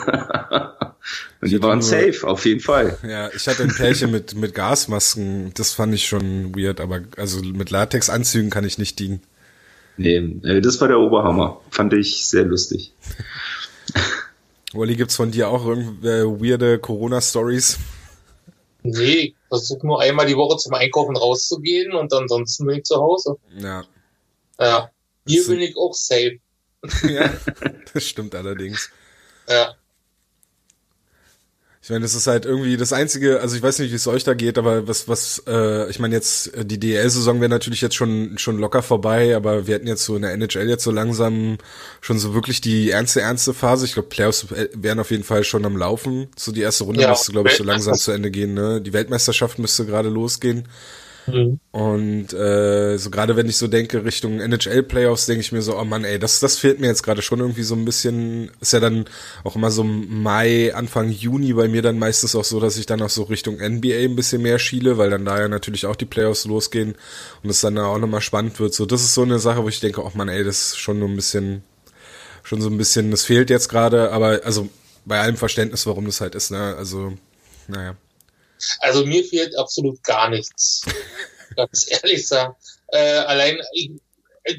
Und 1.40 1.50
die 1.50 1.60
waren 1.60 1.80
nur, 1.80 1.88
safe, 1.88 2.20
auf 2.22 2.46
jeden 2.46 2.60
Fall. 2.60 2.96
Ja, 3.02 3.28
ich 3.34 3.48
hatte 3.48 3.64
ein 3.64 3.74
Pärchen 3.74 4.12
mit, 4.12 4.36
mit 4.36 4.54
Gasmasken. 4.54 5.50
Das 5.54 5.72
fand 5.72 5.92
ich 5.94 6.06
schon 6.06 6.54
weird, 6.54 6.80
aber 6.80 7.02
also 7.16 7.42
mit 7.42 7.70
Latexanzügen 7.70 8.50
kann 8.50 8.64
ich 8.64 8.78
nicht 8.78 9.00
dienen. 9.00 9.20
Nee, 9.96 10.16
äh, 10.44 10.60
das 10.60 10.80
war 10.80 10.88
der 10.88 10.98
Oberhammer. 10.98 11.60
Fand 11.70 11.92
ich 11.92 12.26
sehr 12.26 12.44
lustig. 12.44 12.92
Wally, 14.72 14.96
gibt's 14.96 15.16
von 15.16 15.30
dir 15.30 15.48
auch 15.48 15.66
irgendwelche 15.66 16.40
weirde 16.40 16.78
Corona-Stories? 16.78 17.78
Nee, 18.82 19.04
ich 19.04 19.34
versuche 19.48 19.86
nur 19.86 20.00
einmal 20.00 20.26
die 20.26 20.36
Woche 20.36 20.56
zum 20.56 20.74
Einkaufen 20.74 21.16
rauszugehen 21.16 21.92
und 21.92 22.12
ansonsten 22.12 22.66
bin 22.66 22.78
ich 22.78 22.84
zu 22.84 22.96
Hause. 22.96 23.36
Ja. 23.58 23.84
Ja. 24.58 24.90
Hier 25.26 25.46
bin 25.46 25.60
ich 25.60 25.76
auch 25.76 25.94
safe. 25.94 26.38
ja, 27.08 27.30
das 27.94 28.04
stimmt 28.04 28.34
allerdings. 28.34 28.90
Ja. 29.48 29.74
Ich 31.84 31.90
meine, 31.90 32.02
das 32.02 32.14
ist 32.14 32.28
halt 32.28 32.44
irgendwie 32.44 32.76
das 32.76 32.92
einzige, 32.92 33.40
also 33.40 33.56
ich 33.56 33.62
weiß 33.62 33.80
nicht, 33.80 33.90
wie 33.90 33.96
es 33.96 34.06
euch 34.06 34.22
da 34.22 34.34
geht, 34.34 34.56
aber 34.56 34.86
was, 34.86 35.08
was, 35.08 35.42
äh, 35.48 35.90
ich 35.90 35.98
meine 35.98 36.14
jetzt, 36.14 36.52
die 36.56 36.78
DL-Saison 36.78 37.40
wäre 37.40 37.48
natürlich 37.48 37.80
jetzt 37.80 37.96
schon 37.96 38.38
schon 38.38 38.58
locker 38.58 38.82
vorbei, 38.82 39.34
aber 39.34 39.66
wir 39.66 39.74
hätten 39.74 39.88
jetzt 39.88 40.04
so 40.04 40.14
in 40.14 40.22
der 40.22 40.30
NHL 40.32 40.68
jetzt 40.68 40.84
so 40.84 40.92
langsam 40.92 41.58
schon 42.00 42.20
so 42.20 42.34
wirklich 42.34 42.60
die 42.60 42.90
ernste, 42.90 43.22
ernste 43.22 43.52
Phase. 43.52 43.84
Ich 43.84 43.94
glaube, 43.94 44.10
Playoffs 44.10 44.46
wären 44.74 45.00
auf 45.00 45.10
jeden 45.10 45.24
Fall 45.24 45.42
schon 45.42 45.64
am 45.64 45.76
Laufen. 45.76 46.28
So 46.36 46.52
die 46.52 46.60
erste 46.60 46.84
Runde 46.84 47.02
ja, 47.02 47.10
müsste, 47.10 47.32
glaube 47.32 47.48
ich, 47.48 47.56
so 47.56 47.64
langsam 47.64 47.94
zu 47.94 48.12
Ende 48.12 48.30
gehen. 48.30 48.54
Ne? 48.54 48.80
Die 48.80 48.92
Weltmeisterschaft 48.92 49.58
müsste 49.58 49.84
gerade 49.84 50.08
losgehen. 50.08 50.68
Mhm. 51.26 51.60
Und 51.70 52.32
äh, 52.32 52.96
so 52.98 53.10
gerade 53.10 53.36
wenn 53.36 53.48
ich 53.48 53.56
so 53.56 53.68
denke 53.68 54.04
Richtung 54.04 54.40
NHL-Playoffs, 54.40 55.26
denke 55.26 55.42
ich 55.42 55.52
mir 55.52 55.62
so, 55.62 55.78
oh 55.78 55.84
Mann, 55.84 56.04
ey, 56.04 56.18
das, 56.18 56.40
das 56.40 56.58
fehlt 56.58 56.80
mir 56.80 56.88
jetzt 56.88 57.02
gerade 57.02 57.22
schon 57.22 57.40
irgendwie 57.40 57.62
so 57.62 57.74
ein 57.74 57.84
bisschen. 57.84 58.50
Ist 58.60 58.72
ja 58.72 58.80
dann 58.80 59.04
auch 59.44 59.56
immer 59.56 59.70
so 59.70 59.84
Mai, 59.84 60.74
Anfang 60.74 61.10
Juni 61.10 61.52
bei 61.52 61.68
mir 61.68 61.82
dann 61.82 61.98
meistens 61.98 62.34
auch 62.34 62.44
so, 62.44 62.60
dass 62.60 62.76
ich 62.76 62.86
dann 62.86 63.02
auch 63.02 63.10
so 63.10 63.24
Richtung 63.24 63.56
NBA 63.56 64.04
ein 64.04 64.16
bisschen 64.16 64.42
mehr 64.42 64.58
schiele, 64.58 64.98
weil 64.98 65.10
dann 65.10 65.24
da 65.24 65.38
ja 65.40 65.48
natürlich 65.48 65.86
auch 65.86 65.96
die 65.96 66.06
Playoffs 66.06 66.44
losgehen 66.44 66.94
und 67.42 67.50
es 67.50 67.60
dann 67.60 67.78
auch 67.78 67.98
nochmal 67.98 68.20
spannend 68.20 68.58
wird. 68.58 68.74
So, 68.74 68.86
das 68.86 69.02
ist 69.02 69.14
so 69.14 69.22
eine 69.22 69.38
Sache, 69.38 69.62
wo 69.62 69.68
ich 69.68 69.80
denke, 69.80 70.04
oh 70.04 70.10
Mann, 70.14 70.28
ey, 70.28 70.44
das 70.44 70.72
ist 70.72 70.78
schon 70.78 70.98
nur 70.98 71.08
ein 71.08 71.16
bisschen, 71.16 71.62
schon 72.42 72.60
so 72.60 72.68
ein 72.68 72.78
bisschen, 72.78 73.10
das 73.10 73.24
fehlt 73.24 73.50
jetzt 73.50 73.68
gerade, 73.68 74.10
aber 74.12 74.40
also 74.44 74.68
bei 75.04 75.20
allem 75.20 75.36
Verständnis, 75.36 75.86
warum 75.86 76.06
das 76.06 76.20
halt 76.20 76.34
ist, 76.34 76.50
ne? 76.50 76.76
Also, 76.76 77.14
naja. 77.68 77.96
Also 78.80 79.04
mir 79.06 79.24
fehlt 79.24 79.56
absolut 79.58 80.02
gar 80.02 80.30
nichts. 80.30 80.82
ganz 81.56 81.86
ehrlich 81.90 82.26
sagen. 82.26 82.54
Äh, 82.88 82.98
allein 82.98 83.60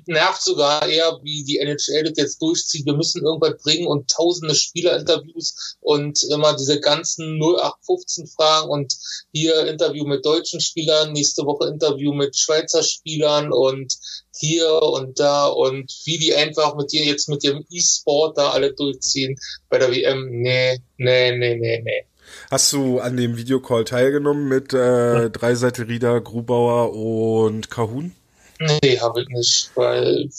nervt 0.08 0.42
sogar 0.42 0.88
eher, 0.88 1.20
wie 1.24 1.44
die 1.44 1.60
NHL 1.60 2.04
das 2.04 2.14
jetzt 2.18 2.42
durchzieht. 2.42 2.86
Wir 2.86 2.94
müssen 2.94 3.24
irgendwas 3.24 3.62
bringen 3.62 3.88
und 3.88 4.10
tausende 4.10 4.56
Spielerinterviews 4.56 5.78
und 5.82 6.24
immer 6.24 6.56
diese 6.56 6.80
ganzen 6.80 7.38
0815 7.42 8.28
Fragen 8.28 8.70
und 8.70 8.96
hier 9.34 9.68
Interview 9.68 10.06
mit 10.06 10.26
deutschen 10.26 10.62
Spielern, 10.62 11.12
nächste 11.12 11.46
Woche 11.46 11.68
Interview 11.68 12.14
mit 12.14 12.38
Schweizer 12.38 12.84
Spielern 12.84 13.52
und 13.52 13.94
hier 14.36 14.82
und 14.82 15.20
da 15.20 15.48
und 15.48 15.92
wie 16.06 16.18
die 16.18 16.34
einfach 16.34 16.76
mit 16.76 16.92
dir 16.92 17.04
jetzt 17.04 17.30
mit 17.30 17.44
dem 17.44 17.66
E-Sport 17.70 18.38
da 18.38 18.52
alle 18.52 18.74
durchziehen 18.74 19.38
bei 19.70 19.80
der 19.80 19.92
WM. 19.92 20.30
Nee, 20.30 20.80
nee, 20.98 21.38
nee, 21.38 21.56
nee, 21.56 21.82
nee. 21.84 22.06
Hast 22.52 22.72
du 22.74 23.00
an 23.00 23.18
dem 23.18 23.38
Videocall 23.38 23.84
teilgenommen 23.84 24.48
mit 24.48 24.74
äh, 24.74 25.30
Dreiseitel 25.30 25.86
Rieder, 25.86 26.22
Grubauer 26.22 26.94
und 26.94 27.70
Kahun? 27.70 28.14
Nee, 28.60 29.00
habe 29.00 29.22
ich 29.22 29.28
nicht, 29.30 29.72
weil 29.76 30.30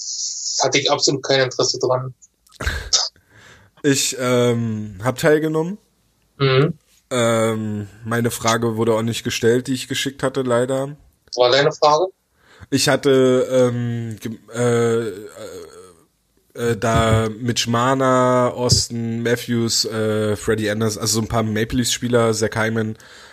hatte 0.62 0.78
ich 0.78 0.90
absolut 0.90 1.22
kein 1.22 1.40
Interesse 1.40 1.78
dran. 1.78 2.14
Ich 3.82 4.16
ähm, 4.18 4.98
habe 5.02 5.18
teilgenommen. 5.18 5.78
Mhm. 6.38 6.78
Ähm, 7.10 7.88
meine 8.04 8.30
Frage 8.30 8.76
wurde 8.76 8.94
auch 8.94 9.02
nicht 9.02 9.24
gestellt, 9.24 9.66
die 9.66 9.74
ich 9.74 9.88
geschickt 9.88 10.22
hatte, 10.22 10.42
leider. 10.42 10.96
War 11.36 11.50
deine 11.50 11.72
Frage? 11.72 12.06
Ich 12.70 12.88
hatte 12.88 13.70
ähm, 13.72 14.16
äh, 14.54 15.00
äh, 16.54 16.76
da 16.76 17.28
Mitch 17.40 17.68
Mana, 17.68 18.48
Austin 18.50 19.22
Matthews, 19.22 19.84
äh, 19.84 20.36
Freddie 20.36 20.70
Anders, 20.70 20.98
also 20.98 21.14
so 21.16 21.22
ein 21.22 21.28
paar 21.28 21.42
Maple 21.42 21.78
Leafs 21.78 21.92
Spieler, 21.92 22.32
Zach 22.32 22.56
äh, 22.56 22.78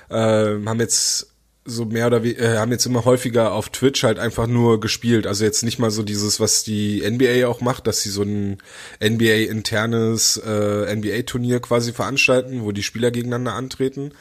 haben 0.10 0.80
jetzt 0.80 1.28
so 1.64 1.86
mehr 1.86 2.08
oder 2.08 2.24
weniger, 2.24 2.56
äh, 2.56 2.58
haben 2.58 2.72
jetzt 2.72 2.86
immer 2.86 3.06
häufiger 3.06 3.54
auf 3.54 3.70
Twitch 3.70 4.04
halt 4.04 4.18
einfach 4.18 4.48
nur 4.48 4.80
gespielt. 4.80 5.28
Also 5.28 5.46
jetzt 5.46 5.64
nicht 5.64 5.78
mal 5.78 5.92
so 5.92 6.02
dieses, 6.04 6.40
was 6.40 6.64
die 6.64 7.04
NBA 7.08 7.48
auch 7.48 7.62
macht, 7.62 7.86
dass 7.86 8.02
sie 8.02 8.10
so 8.10 8.24
ein 8.24 8.58
NBA-internes 9.04 10.38
äh, 10.38 10.96
NBA-Turnier 10.96 11.60
quasi 11.60 11.94
veranstalten, 11.94 12.64
wo 12.64 12.72
die 12.72 12.84
Spieler 12.84 13.12
gegeneinander 13.12 13.54
antreten, 13.54 14.14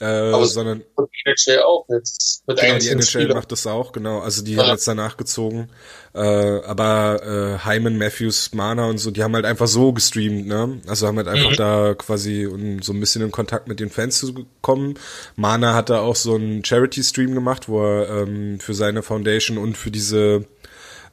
äh, 0.00 0.44
sondern 0.46 0.82
die 0.98 1.30
NHL 1.30 1.62
auch 1.62 1.86
jetzt 1.88 2.42
mit 2.46 2.58
genau, 2.58 2.78
die 2.78 2.88
NHL 2.88 3.02
Spieler. 3.02 3.34
macht 3.34 3.52
das 3.52 3.66
auch, 3.66 3.92
genau. 3.92 4.20
Also 4.20 4.42
die 4.42 4.54
ja. 4.54 4.62
haben 4.62 4.70
jetzt 4.70 4.88
danach 4.88 5.16
gezogen. 5.16 5.68
Äh, 6.14 6.20
aber 6.20 7.22
äh, 7.22 7.66
Hyman, 7.66 7.98
Matthews, 7.98 8.52
Mana 8.54 8.86
und 8.86 8.98
so, 8.98 9.10
die 9.10 9.22
haben 9.22 9.34
halt 9.34 9.44
einfach 9.44 9.68
so 9.68 9.92
gestreamt, 9.92 10.46
ne? 10.46 10.80
Also 10.86 11.06
haben 11.06 11.18
halt 11.18 11.28
einfach 11.28 11.50
mhm. 11.50 11.56
da 11.56 11.94
quasi 11.94 12.46
um 12.46 12.80
so 12.82 12.92
ein 12.92 13.00
bisschen 13.00 13.22
in 13.22 13.30
Kontakt 13.30 13.68
mit 13.68 13.78
den 13.78 13.90
Fans 13.90 14.18
zu 14.18 14.46
kommen. 14.62 14.94
Mana 15.36 15.74
hat 15.74 15.90
da 15.90 16.00
auch 16.00 16.16
so 16.16 16.34
einen 16.34 16.64
Charity-Stream 16.64 17.34
gemacht, 17.34 17.68
wo 17.68 17.82
er 17.82 18.22
ähm, 18.22 18.58
für 18.58 18.74
seine 18.74 19.02
Foundation 19.02 19.58
und 19.58 19.76
für 19.76 19.90
diese 19.90 20.46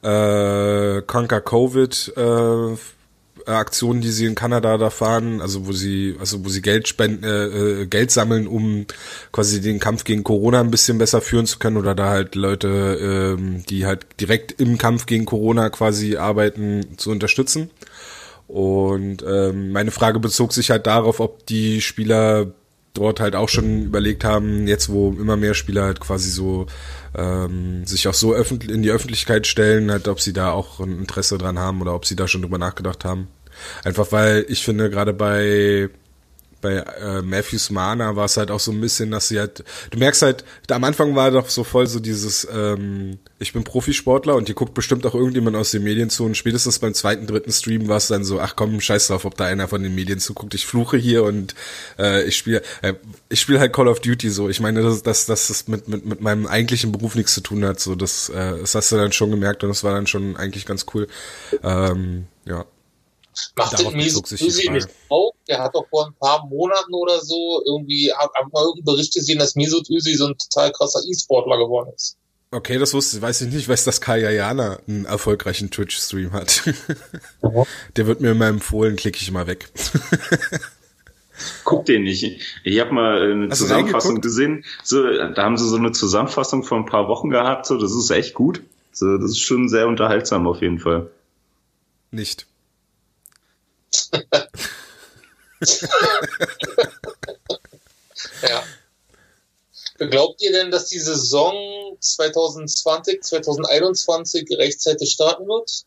äh, 0.02 1.02
Conquer 1.02 1.40
Covid 1.42 2.12
äh, 2.16 2.76
Aktionen, 3.56 4.00
die 4.00 4.10
sie 4.10 4.26
in 4.26 4.34
Kanada 4.34 4.76
da 4.78 4.90
fahren, 4.90 5.40
also 5.40 5.66
wo 5.66 5.72
sie, 5.72 6.16
also 6.20 6.44
wo 6.44 6.48
sie 6.48 6.62
Geld 6.62 6.88
spenden, 6.88 7.24
äh, 7.24 7.82
äh, 7.82 7.86
Geld 7.86 8.10
sammeln, 8.10 8.46
um 8.46 8.86
quasi 9.32 9.60
den 9.60 9.78
Kampf 9.78 10.04
gegen 10.04 10.24
Corona 10.24 10.60
ein 10.60 10.70
bisschen 10.70 10.98
besser 10.98 11.20
führen 11.20 11.46
zu 11.46 11.58
können 11.58 11.76
oder 11.76 11.94
da 11.94 12.10
halt 12.10 12.34
Leute, 12.34 13.36
ähm, 13.38 13.64
die 13.68 13.86
halt 13.86 14.06
direkt 14.20 14.60
im 14.60 14.78
Kampf 14.78 15.06
gegen 15.06 15.24
Corona 15.24 15.70
quasi 15.70 16.16
arbeiten, 16.16 16.96
zu 16.96 17.10
unterstützen. 17.10 17.70
Und 18.46 19.22
ähm, 19.26 19.72
meine 19.72 19.90
Frage 19.90 20.20
bezog 20.20 20.52
sich 20.52 20.70
halt 20.70 20.86
darauf, 20.86 21.20
ob 21.20 21.46
die 21.46 21.80
Spieler 21.82 22.52
dort 22.94 23.20
halt 23.20 23.36
auch 23.36 23.48
schon 23.48 23.84
überlegt 23.84 24.24
haben, 24.24 24.66
jetzt 24.66 24.88
wo 24.88 25.10
immer 25.12 25.36
mehr 25.36 25.54
Spieler 25.54 25.84
halt 25.84 26.00
quasi 26.00 26.30
so 26.30 26.66
ähm, 27.14 27.86
sich 27.86 28.08
auch 28.08 28.14
so 28.14 28.34
öffentlich 28.34 28.70
in 28.70 28.82
die 28.82 28.90
Öffentlichkeit 28.90 29.46
stellen, 29.46 29.90
halt 29.90 30.08
ob 30.08 30.20
sie 30.20 30.32
da 30.32 30.52
auch 30.52 30.80
ein 30.80 30.98
Interesse 30.98 31.38
dran 31.38 31.58
haben 31.58 31.80
oder 31.80 31.94
ob 31.94 32.06
sie 32.06 32.16
da 32.16 32.26
schon 32.28 32.42
drüber 32.42 32.58
nachgedacht 32.58 33.04
haben. 33.04 33.28
Einfach 33.84 34.12
weil 34.12 34.44
ich 34.48 34.64
finde, 34.64 34.90
gerade 34.90 35.12
bei 35.12 35.90
bei 36.60 36.76
äh, 36.76 37.22
Matthews 37.22 37.70
Mana 37.70 38.16
war 38.16 38.24
es 38.24 38.36
halt 38.36 38.50
auch 38.50 38.60
so 38.60 38.72
ein 38.72 38.80
bisschen, 38.80 39.10
dass 39.10 39.28
sie 39.28 39.38
halt, 39.38 39.64
du 39.90 39.98
merkst 39.98 40.22
halt, 40.22 40.44
am 40.70 40.84
Anfang 40.84 41.14
war 41.14 41.30
doch 41.30 41.48
so 41.48 41.64
voll 41.64 41.86
so 41.86 42.00
dieses, 42.00 42.46
ähm, 42.52 43.18
ich 43.38 43.52
bin 43.52 43.64
Profisportler 43.64 44.34
und 44.34 44.48
die 44.48 44.54
guckt 44.54 44.74
bestimmt 44.74 45.06
auch 45.06 45.14
irgendjemand 45.14 45.56
aus 45.56 45.70
den 45.70 45.84
Medien 45.84 46.10
zu 46.10 46.24
und 46.24 46.36
spätestens 46.36 46.78
beim 46.78 46.94
zweiten, 46.94 47.26
dritten 47.26 47.52
Stream 47.52 47.88
war 47.88 47.98
es 47.98 48.08
dann 48.08 48.24
so, 48.24 48.40
ach 48.40 48.56
komm, 48.56 48.80
scheiß 48.80 49.08
drauf, 49.08 49.24
ob 49.24 49.36
da 49.36 49.44
einer 49.44 49.68
von 49.68 49.82
den 49.82 49.94
Medien 49.94 50.18
zuguckt, 50.18 50.54
ich 50.54 50.66
fluche 50.66 50.96
hier 50.96 51.22
und 51.22 51.54
äh, 51.98 52.24
ich 52.24 52.36
spiele, 52.36 52.62
äh, 52.82 52.94
ich 53.28 53.40
spiele 53.40 53.60
halt 53.60 53.72
Call 53.72 53.88
of 53.88 54.00
Duty 54.00 54.30
so. 54.30 54.48
Ich 54.48 54.60
meine, 54.60 54.82
dass 54.82 55.02
das, 55.02 55.26
das, 55.26 55.48
das 55.48 55.68
mit, 55.68 55.88
mit, 55.88 56.06
mit 56.06 56.20
meinem 56.20 56.46
eigentlichen 56.46 56.92
Beruf 56.92 57.14
nichts 57.14 57.34
zu 57.34 57.40
tun 57.40 57.64
hat, 57.64 57.78
so 57.78 57.94
das, 57.94 58.28
äh, 58.30 58.58
das 58.58 58.74
hast 58.74 58.90
du 58.90 58.96
dann 58.96 59.12
schon 59.12 59.30
gemerkt 59.30 59.62
und 59.62 59.68
das 59.68 59.84
war 59.84 59.94
dann 59.94 60.06
schon 60.06 60.36
eigentlich 60.36 60.66
ganz 60.66 60.86
cool. 60.94 61.06
Ähm, 61.62 62.26
ja. 62.44 62.64
Macht 63.56 63.78
den 63.78 63.96
Mesut 63.96 64.30
Özil 64.30 64.72
nicht 64.72 64.88
auch? 65.08 65.32
Der 65.48 65.62
hat 65.62 65.74
doch 65.74 65.86
vor 65.88 66.06
ein 66.06 66.14
paar 66.14 66.46
Monaten 66.46 66.94
oder 66.94 67.20
so 67.20 67.62
irgendwie, 67.64 68.12
hab 68.12 68.32
mal 68.52 68.62
irgendeinen 68.62 68.84
Bericht 68.84 69.14
gesehen, 69.14 69.38
dass 69.38 69.54
Mesut 69.54 69.88
Özil 69.90 70.16
so 70.16 70.26
ein 70.26 70.36
total 70.38 70.72
krasser 70.72 71.00
E-Sportler 71.06 71.58
geworden 71.58 71.92
ist. 71.94 72.16
Okay, 72.50 72.78
das 72.78 72.94
wusste, 72.94 73.20
weiß 73.20 73.42
ich 73.42 73.48
nicht, 73.48 73.58
ich 73.58 73.68
weiß, 73.68 73.84
dass 73.84 74.00
Kaya 74.00 74.30
Jana 74.30 74.78
einen 74.88 75.04
erfolgreichen 75.04 75.70
Twitch-Stream 75.70 76.32
hat. 76.32 76.62
Mhm. 77.42 77.64
Der 77.96 78.06
wird 78.06 78.20
mir 78.20 78.30
immer 78.30 78.46
empfohlen, 78.46 78.96
klicke 78.96 79.18
ich 79.20 79.30
mal 79.30 79.46
weg. 79.46 79.68
Guck 81.64 81.86
den 81.86 82.02
nicht. 82.02 82.40
Ich 82.64 82.80
habe 82.80 82.92
mal 82.92 83.22
eine 83.22 83.50
Hast 83.50 83.58
Zusammenfassung 83.58 84.20
gesehen. 84.20 84.64
So, 84.82 85.02
da 85.04 85.36
haben 85.36 85.56
sie 85.56 85.68
so 85.68 85.76
eine 85.76 85.92
Zusammenfassung 85.92 86.64
vor 86.64 86.78
ein 86.78 86.86
paar 86.86 87.06
Wochen 87.08 87.30
gehabt. 87.30 87.66
So, 87.66 87.78
das 87.78 87.92
ist 87.92 88.10
echt 88.10 88.34
gut. 88.34 88.62
So, 88.92 89.18
das 89.18 89.30
ist 89.32 89.40
schon 89.40 89.68
sehr 89.68 89.86
unterhaltsam 89.86 90.46
auf 90.46 90.60
jeden 90.62 90.80
Fall. 90.80 91.10
Nicht. 92.10 92.47
ja. 98.42 98.62
Glaubt 99.98 100.40
ihr 100.42 100.52
denn, 100.52 100.70
dass 100.70 100.88
die 100.88 101.00
Saison 101.00 101.96
2020, 101.98 103.22
2021 103.22 104.48
rechtzeitig 104.56 105.10
starten 105.10 105.48
wird? 105.48 105.84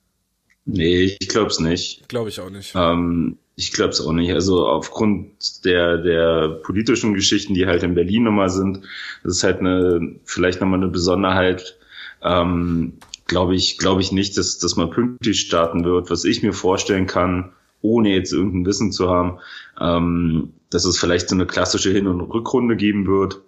Nee, 0.65 1.17
ich 1.20 1.29
glaube 1.29 1.48
es 1.48 1.60
nicht. 1.60 2.08
Glaube 2.10 2.29
ich 2.29 2.39
auch 2.39 2.50
nicht. 2.50 2.74
Ähm, 2.75 3.38
ich 3.55 3.72
glaube 3.72 3.91
es 3.91 4.01
auch 4.01 4.12
nicht. 4.12 4.31
Also 4.31 4.67
aufgrund 4.67 5.65
der, 5.65 5.98
der 5.98 6.60
politischen 6.63 7.13
Geschichten, 7.13 7.53
die 7.53 7.65
halt 7.65 7.84
in 7.84 7.96
Berlin 7.96 8.24
nochmal 8.24 8.50
sind, 8.50 8.81
das 9.24 9.38
ist 9.38 9.43
halt 9.43 9.60
eine, 9.60 10.15
vielleicht 10.25 10.62
nochmal 10.62 10.79
eine 10.79 10.89
Besonderheit. 10.89 11.77
Ähm, 12.22 12.98
glaube 13.27 13.55
ich, 13.55 13.77
glaube 13.77 14.01
ich 14.01 14.12
nicht, 14.12 14.38
dass, 14.38 14.60
dass 14.60 14.75
man 14.75 14.89
pünktlich 14.89 15.41
starten 15.41 15.86
wird. 15.86 16.10
Was 16.10 16.25
ich 16.25 16.43
mir 16.43 16.53
vorstellen 16.53 17.08
kann, 17.08 17.53
ohne 17.81 18.13
jetzt 18.13 18.33
irgendein 18.33 18.65
Wissen 18.65 18.91
zu 18.91 19.09
haben, 19.09 19.39
ähm, 19.79 20.53
dass 20.69 20.85
es 20.85 21.00
vielleicht 21.00 21.29
so 21.29 21.35
eine 21.35 21.45
klassische 21.45 21.91
Hin- 21.91 22.07
und 22.07 22.21
Rückrunde 22.21 22.75
geben 22.75 23.07
wird. 23.07 23.41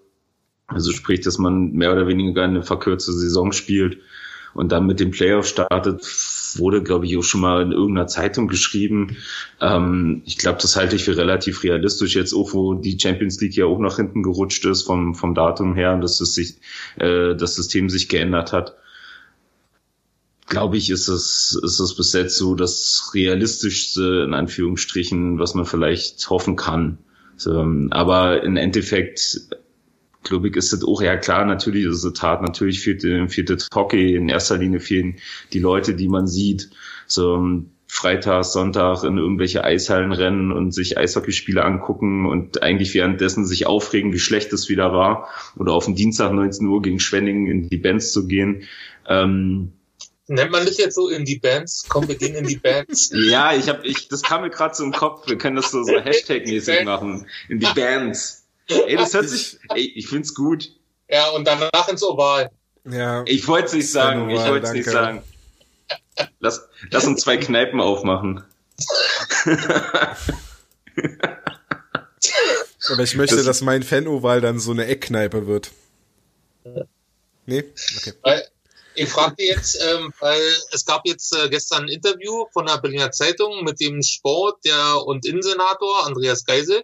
Also 0.67 0.91
sprich, 0.91 1.21
dass 1.21 1.37
man 1.37 1.73
mehr 1.73 1.91
oder 1.91 2.07
weniger 2.07 2.43
eine 2.43 2.63
verkürzte 2.63 3.13
Saison 3.13 3.51
spielt 3.51 3.99
und 4.53 4.71
dann 4.71 4.85
mit 4.85 4.99
dem 4.99 5.11
Playoff 5.11 5.47
startet, 5.47 6.01
wurde, 6.57 6.83
glaube 6.83 7.05
ich, 7.05 7.17
auch 7.17 7.23
schon 7.23 7.41
mal 7.41 7.63
in 7.63 7.71
irgendeiner 7.71 8.07
Zeitung 8.07 8.47
geschrieben. 8.47 9.17
Ähm, 9.59 10.21
ich 10.25 10.37
glaube, 10.37 10.59
das 10.61 10.75
halte 10.75 10.95
ich 10.95 11.03
für 11.03 11.17
relativ 11.17 11.63
realistisch 11.63 12.15
jetzt 12.15 12.33
auch, 12.33 12.53
wo 12.53 12.75
die 12.75 12.99
Champions 12.99 13.41
League 13.41 13.55
ja 13.55 13.65
auch 13.65 13.79
nach 13.79 13.95
hinten 13.95 14.23
gerutscht 14.23 14.65
ist 14.65 14.83
vom, 14.83 15.15
vom 15.15 15.33
Datum 15.33 15.75
her, 15.75 15.97
dass 15.97 16.21
es 16.21 16.35
sich, 16.35 16.57
äh, 16.97 17.35
das 17.35 17.55
System 17.55 17.89
sich 17.89 18.09
geändert 18.09 18.53
hat 18.53 18.75
glaube 20.53 20.77
ich, 20.77 20.91
ist 20.91 21.07
es, 21.07 21.59
ist 21.63 21.79
es 21.79 21.95
bis 21.95 22.13
jetzt 22.13 22.37
so 22.37 22.53
das 22.53 23.09
realistischste, 23.15 24.23
in 24.23 24.35
Anführungsstrichen, 24.35 25.39
was 25.39 25.55
man 25.55 25.65
vielleicht 25.65 26.29
hoffen 26.29 26.55
kann. 26.55 26.99
So, 27.37 27.59
ähm, 27.59 27.87
aber 27.89 28.43
im 28.43 28.55
Endeffekt, 28.55 29.41
glaube 30.21 30.49
ich, 30.49 30.55
ist 30.55 30.71
das 30.71 30.83
auch, 30.83 31.01
ja 31.01 31.17
klar, 31.17 31.45
natürlich 31.45 31.85
ist 31.85 32.03
es 32.03 32.13
Tat, 32.13 32.43
natürlich 32.43 32.81
fehlt, 32.81 33.01
fehlt 33.31 33.49
das 33.49 33.67
Hockey, 33.73 34.15
in 34.15 34.29
erster 34.29 34.59
Linie 34.59 34.79
fehlen 34.79 35.15
die 35.53 35.59
Leute, 35.59 35.95
die 35.95 36.07
man 36.07 36.27
sieht. 36.27 36.69
So, 37.07 37.33
ähm, 37.33 37.71
Freitag, 37.87 38.45
Sonntag 38.45 39.03
in 39.03 39.17
irgendwelche 39.17 39.63
Eishallen 39.63 40.11
rennen 40.11 40.51
und 40.51 40.71
sich 40.71 40.99
Eishockeyspiele 40.99 41.63
angucken 41.63 42.27
und 42.27 42.61
eigentlich 42.61 42.93
währenddessen 42.93 43.47
sich 43.47 43.65
aufregen, 43.65 44.13
wie 44.13 44.19
schlecht 44.19 44.53
es 44.53 44.69
wieder 44.69 44.93
war. 44.93 45.29
Oder 45.57 45.73
auf 45.73 45.85
den 45.85 45.95
Dienstag 45.95 46.31
19 46.31 46.67
Uhr 46.67 46.81
gegen 46.83 46.99
Schwenningen 46.99 47.47
in 47.47 47.69
die 47.69 47.77
Bands 47.77 48.11
zu 48.11 48.27
gehen. 48.27 48.63
Ähm, 49.07 49.73
Nennt 50.27 50.51
man 50.51 50.65
das 50.65 50.77
jetzt 50.77 50.95
so 50.95 51.09
in 51.09 51.25
die 51.25 51.37
Bands? 51.39 51.85
Komm, 51.89 52.07
wir 52.07 52.15
gehen 52.15 52.33
in 52.35 52.47
die 52.47 52.55
Bands. 52.57 53.11
ja, 53.13 53.53
ich 53.53 53.67
habe, 53.67 53.85
ich, 53.85 54.07
das 54.07 54.21
kam 54.21 54.41
mir 54.41 54.49
gerade 54.49 54.73
so 54.73 54.83
im 54.83 54.93
Kopf. 54.93 55.27
Wir 55.27 55.37
können 55.37 55.55
das 55.57 55.71
so, 55.71 55.83
so 55.83 55.93
Hashtag-mäßig 55.99 56.85
machen. 56.85 57.27
In 57.49 57.59
die 57.59 57.67
Bands. 57.75 58.45
Ey, 58.67 58.95
das 58.95 59.13
hört 59.13 59.27
sich, 59.27 59.59
ey, 59.69 59.91
ich 59.95 60.07
find's 60.07 60.33
gut. 60.33 60.71
Ja, 61.09 61.29
und 61.31 61.45
danach 61.45 61.89
ins 61.89 62.01
Oval. 62.03 62.49
Ja. 62.89 63.23
Ich 63.27 63.47
wollte 63.47 63.67
es 63.67 63.73
nicht 63.73 63.91
sagen, 63.91 64.23
Oval, 64.31 64.35
ich 64.35 64.49
wollte 64.49 64.67
es 64.67 64.73
nicht 64.73 64.89
sagen. 64.89 65.21
Lass, 66.39 66.67
lass 66.89 67.05
uns 67.05 67.21
zwei 67.21 67.37
Kneipen 67.37 67.81
aufmachen. 67.81 68.43
Aber 72.89 73.03
ich 73.03 73.15
möchte, 73.15 73.35
Das- 73.35 73.45
dass 73.45 73.61
mein 73.61 73.83
Fan-Oval 73.83 74.41
dann 74.41 74.59
so 74.59 74.71
eine 74.71 74.85
Eckkneipe 74.85 75.47
wird. 75.47 75.71
Nee? 77.45 77.65
Okay. 77.97 78.13
Weil 78.21 78.47
ich 78.95 79.09
fragte 79.09 79.43
jetzt, 79.43 79.79
ähm, 79.81 80.13
weil 80.19 80.41
es 80.71 80.85
gab 80.85 81.05
jetzt 81.05 81.35
äh, 81.35 81.49
gestern 81.49 81.83
ein 81.83 81.89
Interview 81.89 82.45
von 82.53 82.65
der 82.65 82.77
Berliner 82.77 83.11
Zeitung 83.11 83.63
mit 83.63 83.79
dem 83.79 84.01
Sport 84.01 84.63
der 84.65 85.05
und 85.05 85.25
Innensenator 85.25 86.05
Andreas 86.05 86.45
Geisel. 86.45 86.83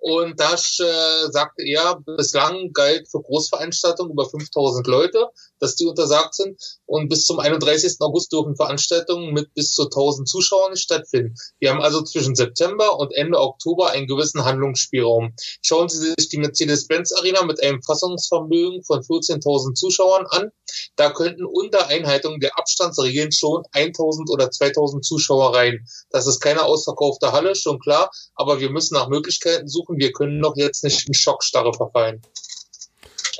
Und 0.00 0.38
da 0.38 0.54
äh, 0.54 1.30
sagte 1.30 1.64
er, 1.64 2.00
bislang 2.04 2.72
galt 2.72 3.08
für 3.10 3.20
Großveranstaltungen 3.20 4.12
über 4.12 4.28
5000 4.28 4.86
Leute, 4.86 5.26
dass 5.60 5.76
die 5.76 5.86
untersagt 5.86 6.34
sind. 6.34 6.60
Und 6.86 7.08
bis 7.08 7.26
zum 7.26 7.38
31. 7.38 7.96
August 8.00 8.32
dürfen 8.32 8.56
Veranstaltungen 8.56 9.32
mit 9.32 9.54
bis 9.54 9.72
zu 9.72 9.84
1000 9.84 10.28
Zuschauern 10.28 10.76
stattfinden. 10.76 11.34
Wir 11.58 11.70
haben 11.70 11.82
also 11.82 12.02
zwischen 12.02 12.34
September 12.34 12.98
und 12.98 13.14
Ende 13.14 13.38
Oktober 13.38 13.90
einen 13.90 14.06
gewissen 14.06 14.44
Handlungsspielraum. 14.44 15.34
Schauen 15.62 15.88
Sie 15.88 16.14
sich 16.16 16.28
die 16.28 16.38
Mercedes-Benz 16.38 17.12
Arena 17.12 17.44
mit 17.44 17.62
einem 17.62 17.82
Fassungsvermögen 17.82 18.82
von 18.84 19.00
14.000 19.00 19.74
Zuschauern 19.74 20.26
an. 20.26 20.50
Da 20.96 21.10
könnten 21.10 21.44
unter 21.44 21.88
Einhaltung 21.88 22.40
der 22.40 22.58
Abstandsregeln 22.58 23.32
schon 23.32 23.64
1000 23.72 24.30
oder 24.30 24.50
2000 24.50 25.04
Zuschauer 25.04 25.54
rein. 25.54 25.86
Das 26.10 26.26
ist 26.26 26.40
keine 26.40 26.64
ausverkaufte 26.64 27.32
Halle, 27.32 27.54
schon 27.54 27.78
klar, 27.78 28.10
aber 28.34 28.60
wir 28.60 28.70
müssen 28.70 28.94
nach 28.94 29.08
Möglichkeiten 29.08 29.68
suchen. 29.68 29.98
Wir 29.98 30.12
können 30.12 30.40
doch 30.40 30.56
jetzt 30.56 30.84
nicht 30.84 31.06
in 31.06 31.14
Schockstarre 31.14 31.72
verfallen. 31.72 32.22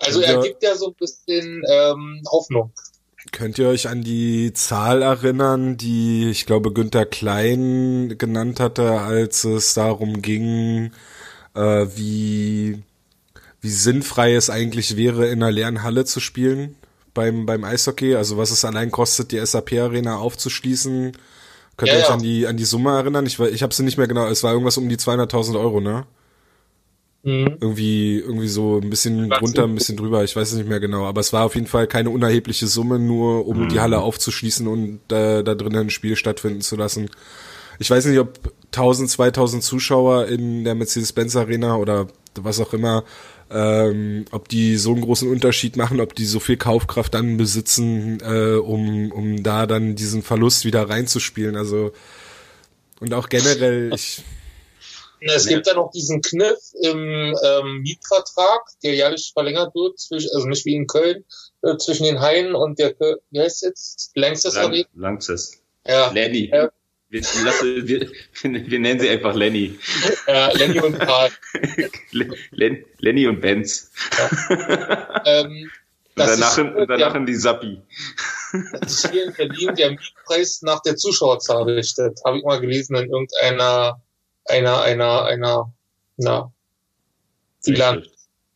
Also 0.01 0.21
er 0.21 0.41
gibt 0.41 0.63
ja 0.63 0.77
so 0.77 0.89
ein 0.89 0.95
bisschen 0.95 1.63
ähm, 1.71 2.23
Hoffnung. 2.31 2.73
Könnt 3.33 3.59
ihr 3.59 3.69
euch 3.69 3.89
an 3.89 4.03
die 4.03 4.53
Zahl 4.55 5.03
erinnern, 5.03 5.77
die 5.77 6.31
ich 6.31 6.47
glaube 6.47 6.73
Günther 6.73 7.05
Klein 7.05 8.15
genannt 8.17 8.61
hatte, 8.61 8.93
als 9.01 9.45
es 9.45 9.75
darum 9.75 10.23
ging, 10.23 10.93
äh, 11.55 11.87
wie, 11.97 12.83
wie 13.61 13.71
sinnfrei 13.71 14.35
es 14.35 14.51
eigentlich 14.51 14.97
wäre, 14.97 15.29
in 15.29 15.43
einer 15.43 15.53
leeren 15.53 15.83
Halle 15.83 16.05
zu 16.07 16.21
spielen 16.21 16.77
beim, 17.15 17.47
beim 17.47 17.65
Eishockey? 17.65 18.17
Also 18.17 18.39
was 18.39 18.51
es 18.53 18.65
allein 18.65 18.91
kostet, 18.93 19.33
die 19.33 19.45
SAP-Arena 19.45 20.19
aufzuschließen. 20.19 21.13
Könnt 21.77 21.93
ihr 21.93 21.99
Ja, 21.99 22.01
euch 22.01 22.09
ja. 22.09 22.15
an 22.15 22.23
die, 22.23 22.47
an 22.47 22.57
die 22.57 22.65
Summe 22.65 22.93
erinnern? 22.99 23.27
Ich, 23.27 23.39
ich 23.41 23.63
habe 23.63 23.75
sie 23.75 23.85
nicht 23.85 23.99
mehr 23.99 24.09
genau, 24.09 24.27
es 24.29 24.43
war 24.45 24.53
irgendwas 24.53 24.79
um 24.79 24.89
die 24.89 24.97
200.000 24.99 25.59
Euro, 25.61 25.81
ne? 25.81 26.07
Mhm. 27.23 27.57
Irgendwie, 27.61 28.19
irgendwie 28.19 28.49
so 28.49 28.79
ein 28.79 28.91
bisschen 28.91 29.29
drunter, 29.29 29.65
ein 29.65 29.75
bisschen 29.75 29.97
drüber, 29.97 30.23
ich 30.23 30.37
weiß 30.37 30.53
es 30.53 30.59
nicht 30.59 30.69
mehr 30.69 30.81
genau. 30.81 31.05
Aber 31.05 31.21
es 31.21 31.33
war 31.33 31.45
auf 31.45 31.55
jeden 31.55 31.67
Fall 31.67 31.87
keine 31.87 32.11
unerhebliche 32.11 32.67
Summe, 32.67 32.99
nur 32.99 33.47
um 33.47 33.69
die 33.69 33.81
Halle 33.81 33.99
aufzuschließen 33.99 34.67
und 34.69 35.01
äh, 35.13 35.43
da 35.43 35.55
drinnen 35.55 35.87
ein 35.87 35.91
Spiel 35.91 36.17
stattfinden 36.17 36.61
zu 36.61 36.77
lassen. 36.77 37.11
Ich 37.81 37.91
weiß 37.91 38.07
nicht, 38.07 38.19
ob 38.19 38.53
1000, 38.67 39.11
2000 39.11 39.63
Zuschauer 39.63 40.27
in 40.27 40.65
der 40.65 40.75
Mercedes-Benz 40.75 41.37
Arena 41.37 41.77
oder 41.77 42.09
was 42.35 42.61
auch 42.61 42.73
immer, 42.73 43.05
ähm, 43.51 44.27
ob 44.31 44.49
die 44.49 44.77
so 44.77 44.93
einen 44.93 45.01
großen 45.01 45.29
Unterschied 45.31 45.77
machen, 45.77 46.01
ob 46.01 46.15
die 46.15 46.27
so 46.27 46.39
viel 46.39 46.57
Kaufkraft 46.57 47.15
dann 47.15 47.37
besitzen, 47.37 48.21
äh, 48.21 48.57
um, 48.57 49.11
um 49.11 49.43
da 49.43 49.67
dann 49.67 49.97
diesen 49.97 50.23
Verlust 50.23 50.65
wieder 50.65 50.89
reinzuspielen. 50.89 51.57
Also 51.57 51.93
und 53.01 53.15
auch 53.15 53.29
generell, 53.29 53.93
ich, 53.95 54.23
Es 55.21 55.47
gibt 55.47 55.67
ja 55.67 55.75
noch 55.75 55.91
diesen 55.91 56.23
Kniff 56.23 56.59
im 56.83 57.35
ähm, 57.45 57.81
Mietvertrag, 57.83 58.63
der 58.83 58.95
jährlich 58.95 59.31
verlängert 59.33 59.75
wird, 59.75 59.99
zwischen, 59.99 60.31
also 60.35 60.47
nicht 60.49 60.65
wie 60.65 60.75
in 60.75 60.87
Köln, 60.87 61.25
äh, 61.63 61.77
zwischen 61.77 62.05
den 62.05 62.21
Haien 62.21 62.55
und 62.55 62.79
der, 62.79 62.95
wie 63.31 63.41
heißt 63.41 63.63
jetzt, 63.63 64.13
Langstes 64.15 64.55
Lang, 64.55 64.67
Arena. 64.67 64.89
Langzess. 64.95 65.61
Ja, 65.87 66.11
Lenny. 66.13 66.51
Ja. 66.53 66.71
Wir, 67.11 67.23
lasse, 67.43 67.89
wir, 67.89 68.11
wir 68.43 68.79
nennen 68.79 69.01
sie 69.01 69.09
einfach 69.09 69.35
Lenny. 69.35 69.79
ja, 70.27 70.53
Lenny 70.53 70.81
und 70.81 70.99
Karl. 70.99 71.31
Len, 72.51 72.85
Lenny 72.99 73.27
und 73.27 73.41
Benz. 73.41 73.91
Ähm, 75.25 75.71
Und 76.19 76.27
das 76.27 76.39
danach, 76.39 76.59
in, 76.59 76.87
danach 76.89 76.99
ja, 76.99 77.17
in 77.17 77.27
die 77.27 77.35
Sappi. 77.35 77.81
das 78.81 79.05
ist 79.05 79.11
hier 79.11 79.25
in 79.25 79.33
Berlin 79.33 79.75
der 79.77 79.91
Mietpreis 79.91 80.63
nach 80.63 80.83
der 80.83 80.97
Zuschauerzahl 80.97 81.63
richtet. 81.63 82.21
Habe 82.25 82.39
ich 82.39 82.45
mal 82.45 82.61
gelesen 82.61 82.97
in 82.97 83.11
irgendeiner, 83.11 84.03
einer, 84.49 84.83
einer, 84.83 85.25
einer, 85.25 85.73
na, 86.17 86.53
Bilanz, 87.65 88.07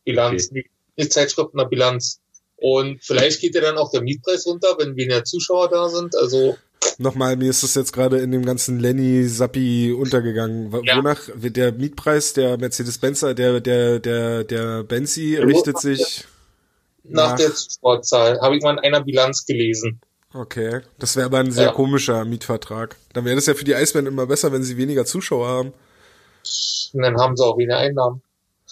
Bilanz, 0.05 0.51
nicht 0.51 1.13
Zeitschrift, 1.13 1.53
einer 1.53 1.65
Bilanz. 1.65 2.19
Und 2.55 3.03
vielleicht 3.03 3.41
geht 3.41 3.55
ja 3.55 3.61
dann 3.61 3.77
auch 3.77 3.91
der 3.91 4.01
Mietpreis 4.01 4.45
runter, 4.45 4.75
wenn 4.79 4.95
weniger 4.95 5.23
Zuschauer 5.23 5.69
da 5.69 5.89
sind. 5.89 6.15
Also 6.15 6.57
Nochmal, 6.97 7.35
mir 7.37 7.49
ist 7.49 7.63
das 7.63 7.75
jetzt 7.75 7.93
gerade 7.93 8.19
in 8.19 8.31
dem 8.31 8.45
ganzen 8.45 8.79
Lenny 8.79 9.27
Sappi 9.27 9.93
untergegangen. 9.93 10.71
Ja. 10.83 10.97
Wonach 10.97 11.29
wird 11.33 11.57
der 11.57 11.71
Mietpreis 11.71 12.33
der 12.33 12.57
Mercedes-Benzer, 12.57 13.33
der 13.33 13.61
der 13.61 13.99
der 13.99 14.43
der 14.43 14.83
Benzi 14.83 15.37
richtet 15.37 15.79
sich 15.79 16.25
nach 17.03 17.31
nach 17.31 17.37
der 17.37 17.53
Zuschauerzahl 17.53 18.39
habe 18.41 18.57
ich 18.57 18.63
mal 18.63 18.73
in 18.73 18.79
einer 18.79 19.03
Bilanz 19.03 19.45
gelesen. 19.45 20.01
Okay, 20.33 20.81
das 20.97 21.15
wäre 21.15 21.27
aber 21.27 21.39
ein 21.39 21.51
sehr 21.51 21.65
Ja. 21.67 21.71
komischer 21.73 22.25
Mietvertrag. 22.25 22.95
Dann 23.13 23.23
wäre 23.25 23.35
das 23.35 23.45
ja 23.45 23.53
für 23.53 23.65
die 23.65 23.75
Eisbären 23.75 24.07
immer 24.07 24.25
besser, 24.25 24.51
wenn 24.51 24.63
sie 24.63 24.77
weniger 24.77 25.05
Zuschauer 25.05 25.47
haben. 25.47 25.73
Und 26.93 27.01
dann 27.01 27.17
haben 27.17 27.37
sie 27.37 27.43
auch 27.45 27.57
weniger 27.57 27.77
Einnahmen. 27.77 28.21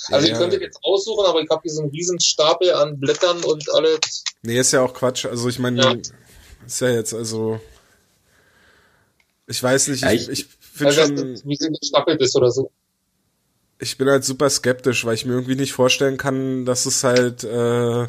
Also 0.09 0.25
Ja. 0.27 0.33
ich 0.33 0.39
könnte 0.39 0.59
jetzt 0.59 0.79
aussuchen, 0.83 1.25
aber 1.27 1.41
ich 1.41 1.49
habe 1.49 1.61
hier 1.61 1.71
so 1.71 1.81
einen 1.81 1.91
riesen 1.91 2.19
Stapel 2.19 2.71
an 2.73 2.99
Blättern 2.99 3.43
und 3.43 3.71
alles. 3.73 4.23
Nee, 4.41 4.57
ist 4.59 4.71
ja 4.71 4.81
auch 4.81 4.93
Quatsch. 4.93 5.25
Also 5.25 5.47
ich 5.49 5.59
meine, 5.59 5.81
Ja. 5.81 5.95
ist 6.65 6.81
ja 6.81 6.89
jetzt 6.89 7.13
also 7.13 7.59
ich 9.47 9.61
weiß 9.61 9.89
nicht, 9.89 10.03
ich, 10.03 10.29
ich- 10.29 10.29
ich 10.29 10.45
finde 10.59 10.87
Also, 11.01 11.15
schon 11.17 11.41
wie 11.45 11.55
sie 11.55 11.69
gestapelt 11.69 12.21
ist 12.21 12.35
oder 12.35 12.49
so. 12.51 12.71
ich 13.79 13.97
bin 13.97 14.09
halt 14.09 14.23
super 14.23 14.49
skeptisch, 14.49 15.05
weil 15.05 15.15
ich 15.15 15.25
mir 15.25 15.33
irgendwie 15.33 15.55
nicht 15.55 15.73
vorstellen 15.73 16.17
kann, 16.17 16.65
dass 16.65 16.85
es 16.85 17.03
halt, 17.03 17.43
äh, 17.43 18.07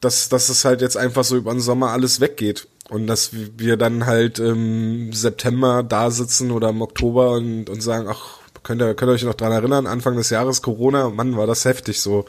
dass, 0.00 0.28
dass 0.28 0.48
es 0.48 0.64
halt 0.64 0.80
jetzt 0.80 0.96
einfach 0.96 1.24
so 1.24 1.36
über 1.36 1.52
den 1.52 1.60
Sommer 1.60 1.90
alles 1.90 2.20
weggeht. 2.20 2.68
Und 2.88 3.06
dass 3.06 3.30
wir 3.32 3.76
dann 3.76 4.06
halt 4.06 4.38
im 4.38 5.12
September 5.12 5.82
da 5.82 6.10
sitzen 6.10 6.50
oder 6.50 6.70
im 6.70 6.80
Oktober 6.80 7.32
und, 7.32 7.68
und 7.68 7.82
sagen, 7.82 8.08
ach, 8.08 8.38
könnt 8.62 8.80
ihr, 8.80 8.94
könnt 8.94 9.10
ihr 9.10 9.14
euch 9.14 9.24
noch 9.24 9.34
dran 9.34 9.52
erinnern, 9.52 9.86
Anfang 9.86 10.16
des 10.16 10.30
Jahres 10.30 10.62
Corona, 10.62 11.10
Mann, 11.10 11.36
war 11.36 11.46
das 11.46 11.64
heftig 11.64 12.00
so. 12.00 12.24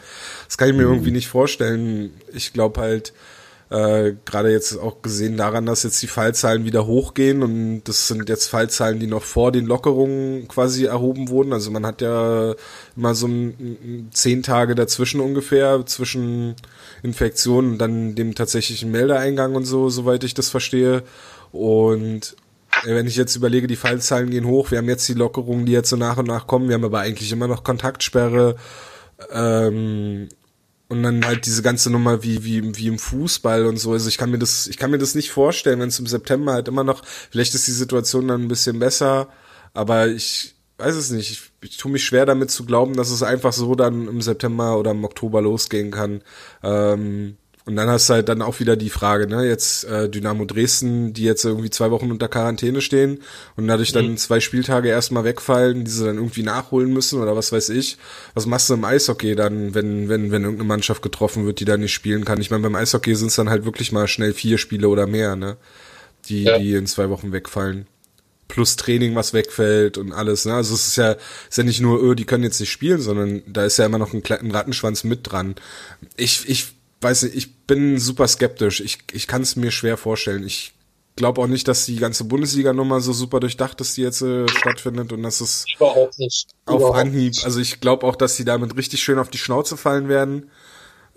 Das 0.48 0.58
kann 0.58 0.70
ich 0.70 0.76
mir 0.76 0.84
irgendwie 0.84 1.12
nicht 1.12 1.28
vorstellen. 1.28 2.12
Ich 2.34 2.52
glaube 2.52 2.82
halt, 2.82 3.14
äh, 3.70 4.14
gerade 4.26 4.52
jetzt 4.52 4.78
auch 4.80 5.04
gesehen 5.04 5.38
daran, 5.38 5.68
dass 5.68 5.84
jetzt 5.84 6.02
die 6.02 6.08
Fallzahlen 6.08 6.66
wieder 6.66 6.88
hochgehen 6.88 7.44
und 7.44 7.84
das 7.84 8.08
sind 8.08 8.28
jetzt 8.28 8.48
Fallzahlen, 8.48 9.00
die 9.00 9.06
noch 9.06 9.24
vor 9.24 9.52
den 9.52 9.68
Lockerungen 9.68 10.48
quasi 10.48 10.86
erhoben 10.86 11.30
wurden. 11.30 11.54
Also 11.54 11.70
man 11.70 11.86
hat 11.86 12.02
ja 12.02 12.56
immer 12.96 13.14
so 13.14 13.28
ein, 13.28 14.10
zehn 14.12 14.42
Tage 14.42 14.74
dazwischen 14.74 15.22
ungefähr 15.22 15.86
zwischen 15.86 16.56
Infektion 17.04 17.74
und 17.74 17.78
dann 17.78 18.16
dem 18.16 18.34
tatsächlichen 18.34 18.90
Meldeeingang 18.90 19.54
und 19.54 19.66
so, 19.66 19.90
soweit 19.90 20.24
ich 20.24 20.34
das 20.34 20.50
verstehe. 20.50 21.04
Und 21.52 22.36
äh, 22.86 22.96
wenn 22.96 23.06
ich 23.06 23.18
jetzt 23.18 23.36
überlege, 23.36 23.68
die 23.68 23.76
Fallzahlen 23.76 24.32
gehen 24.32 24.48
hoch, 24.48 24.72
wir 24.72 24.80
haben 24.80 24.90
jetzt 24.90 25.08
die 25.08 25.14
Lockerungen, 25.14 25.68
die 25.68 25.74
jetzt 25.74 25.90
so 25.90 25.96
nach 25.96 26.18
und 26.18 26.28
nach 26.28 26.48
kommen, 26.48 26.70
wir 26.70 26.76
haben 26.76 26.86
aber 26.86 27.02
eigentlich 27.02 27.32
immer 27.32 27.48
noch 27.48 27.64
Kontaktsperre. 27.64 28.56
Ähm, 29.32 30.30
und 30.90 31.04
dann 31.04 31.26
halt 31.26 31.46
diese 31.46 31.62
ganze 31.62 31.90
Nummer 31.92 32.24
wie, 32.24 32.44
wie, 32.44 32.76
wie 32.76 32.88
im 32.88 33.00
Fußball 33.00 33.68
und 33.68 33.78
so. 33.78 33.94
Also 33.94 34.10
ich 34.10 34.18
kann 34.18 34.32
mir 34.32 34.40
das, 34.40 34.68
ich 34.68 34.78
kann 34.78 34.92
mir 34.92 34.98
das 34.98 35.16
nicht 35.16 35.32
vorstellen, 35.32 35.80
wenn 35.80 35.90
es 35.90 36.00
im 36.00 36.08
September 36.08 36.54
halt 36.54 36.68
immer 36.68 36.84
noch, 36.84 37.04
vielleicht 37.30 37.56
ist 37.56 37.68
die 37.68 37.72
Situation 37.72 38.28
dann 38.28 38.42
ein 38.42 38.48
bisschen 38.48 38.80
besser, 38.80 39.30
aber 39.74 40.08
ich 40.08 40.56
weiß 40.78 40.96
es 40.96 41.12
nicht. 41.12 41.32
Ich, 41.32 41.70
ich 41.70 41.78
tue 41.78 41.92
mich 41.92 42.04
schwer 42.04 42.26
damit 42.26 42.52
zu 42.52 42.66
glauben, 42.66 42.96
dass 42.96 43.12
es 43.12 43.22
einfach 43.22 43.54
so 43.54 43.76
dann 43.76 44.08
im 44.08 44.22
September 44.22 44.78
oder 44.80 44.92
im 44.92 45.04
Oktober 45.04 45.42
losgehen 45.42 45.92
kann. 45.92 46.22
Ähm, 46.64 47.38
Und 47.70 47.76
dann 47.76 47.88
hast 47.88 48.10
du 48.10 48.16
halt 48.16 48.28
dann 48.30 48.42
auch 48.42 48.60
wieder 48.60 48.76
die 48.76 48.90
Frage, 48.90 49.28
ne, 49.28 49.48
jetzt 49.48 49.84
äh, 49.84 50.10
Dynamo 50.10 50.46
Dresden, 50.46 51.14
die 51.14 51.22
jetzt 51.22 51.46
irgendwie 51.46 51.70
zwei 51.70 51.92
Wochen 51.92 52.10
unter 52.10 52.28
Quarantäne 52.28 52.82
stehen 52.82 53.22
und 53.58 53.68
dadurch 53.68 53.92
dann 53.92 54.08
mhm. 54.08 54.18
zwei 54.18 54.40
Spieltage 54.40 54.90
erstmal 54.90 55.24
wegfallen, 55.24 55.86
die 55.86 55.92
sie 55.92 56.04
dann 56.04 56.16
irgendwie 56.16 56.42
nachholen 56.42 56.92
müssen 56.92 57.22
oder 57.22 57.36
was 57.36 57.52
weiß 57.52 57.70
ich. 57.70 57.98
Was 58.34 58.48
machst 58.48 58.72
du 58.72 58.74
im 58.74 58.84
Eishockey 58.84 59.36
dann, 59.36 59.76
wenn, 59.76 60.10
wenn, 60.10 60.32
wenn 60.32 60.46
irgendeine 60.46 60.68
Mannschaft 60.68 61.04
getroffen 61.04 61.46
wird, 61.46 61.60
die 61.60 61.66
da 61.66 61.78
nicht 61.78 61.94
spielen 61.94 62.26
kann? 62.26 62.42
Ich 62.42 62.50
meine, 62.50 62.64
beim 62.64 62.74
Eishockey 62.74 63.14
sind 63.14 63.28
es 63.28 63.36
dann 63.36 63.52
halt 63.52 63.66
wirklich 63.66 63.92
mal 63.92 64.08
schnell 64.08 64.34
vier 64.34 64.58
Spiele 64.58 64.90
oder 64.90 65.06
mehr, 65.06 65.36
ne? 65.36 65.56
Die, 66.26 66.46
ja. 66.46 66.58
die 66.58 66.74
in 66.74 66.88
zwei 66.88 67.12
Wochen 67.12 67.32
wegfallen 67.32 67.86
plus 68.48 68.78
Training, 68.78 69.14
was 69.14 69.34
wegfällt 69.34 70.00
und 70.00 70.12
alles. 70.12 70.46
Ne? 70.46 70.56
Also 70.56 70.74
es 70.74 70.88
ist 70.88 70.96
ja, 70.96 71.12
ist 71.12 71.58
ja 71.60 71.64
nicht 71.64 71.82
nur, 71.82 72.02
öh, 72.02 72.16
die 72.16 72.26
können 72.26 72.44
jetzt 72.44 72.60
nicht 72.60 72.72
spielen, 72.72 73.00
sondern 73.00 73.44
da 73.46 73.64
ist 73.64 73.78
ja 73.78 73.86
immer 73.86 74.00
noch 74.00 74.12
ein, 74.12 74.24
ein 74.26 74.50
Rattenschwanz 74.50 75.04
mit 75.04 75.20
dran. 75.32 75.54
Ich, 76.18 76.50
ich 76.50 76.74
weiß 77.02 77.24
nicht, 77.24 77.36
ich 77.36 77.56
bin 77.66 78.00
super 78.00 78.28
skeptisch. 78.28 78.82
Ich, 78.82 79.00
ich 79.12 79.28
kann 79.28 79.42
es 79.42 79.56
mir 79.56 79.72
schwer 79.72 79.98
vorstellen. 79.98 80.46
Ich 80.46 80.74
glaube 81.16 81.42
auch 81.42 81.48
nicht, 81.48 81.68
dass 81.68 81.86
die 81.86 81.98
ganze 81.98 82.24
Bundesliga-Nummer 82.24 83.02
so 83.02 83.14
super 83.14 83.40
durchdacht 83.40 83.80
ist, 83.82 83.98
die 83.98 84.02
jetzt 84.02 84.22
äh, 84.22 84.48
stattfindet 84.48 85.12
und 85.12 85.22
dass 85.24 85.42
es 85.42 85.66
überhaupt 85.76 86.18
nicht 86.18 86.48
auf 86.66 86.78
überhaupt 86.78 86.98
Anhieb. 86.98 87.34
Also 87.44 87.60
ich 87.60 87.82
glaube 87.82 88.08
auch, 88.08 88.16
dass 88.16 88.36
sie 88.36 88.46
damit 88.46 88.76
richtig 88.78 89.04
schön 89.04 89.20
auf 89.20 89.30
die 89.30 89.38
Schnauze 89.38 89.78
fallen 89.78 90.08
werden. 90.08 90.50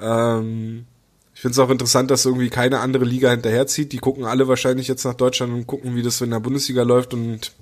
Ähm, 0.00 0.86
ich 1.34 1.40
finde 1.40 1.52
es 1.52 1.58
auch 1.58 1.70
interessant, 1.70 2.10
dass 2.10 2.26
irgendwie 2.26 2.50
keine 2.50 2.80
andere 2.80 3.04
Liga 3.04 3.30
hinterherzieht. 3.30 3.92
Die 3.92 3.98
gucken 3.98 4.24
alle 4.24 4.48
wahrscheinlich 4.48 4.88
jetzt 4.88 5.04
nach 5.04 5.14
Deutschland 5.14 5.52
und 5.52 5.66
gucken, 5.66 5.94
wie 5.94 6.02
das 6.02 6.20
in 6.20 6.30
der 6.30 6.40
Bundesliga 6.40 6.82
läuft 6.82 7.14
und 7.14 7.52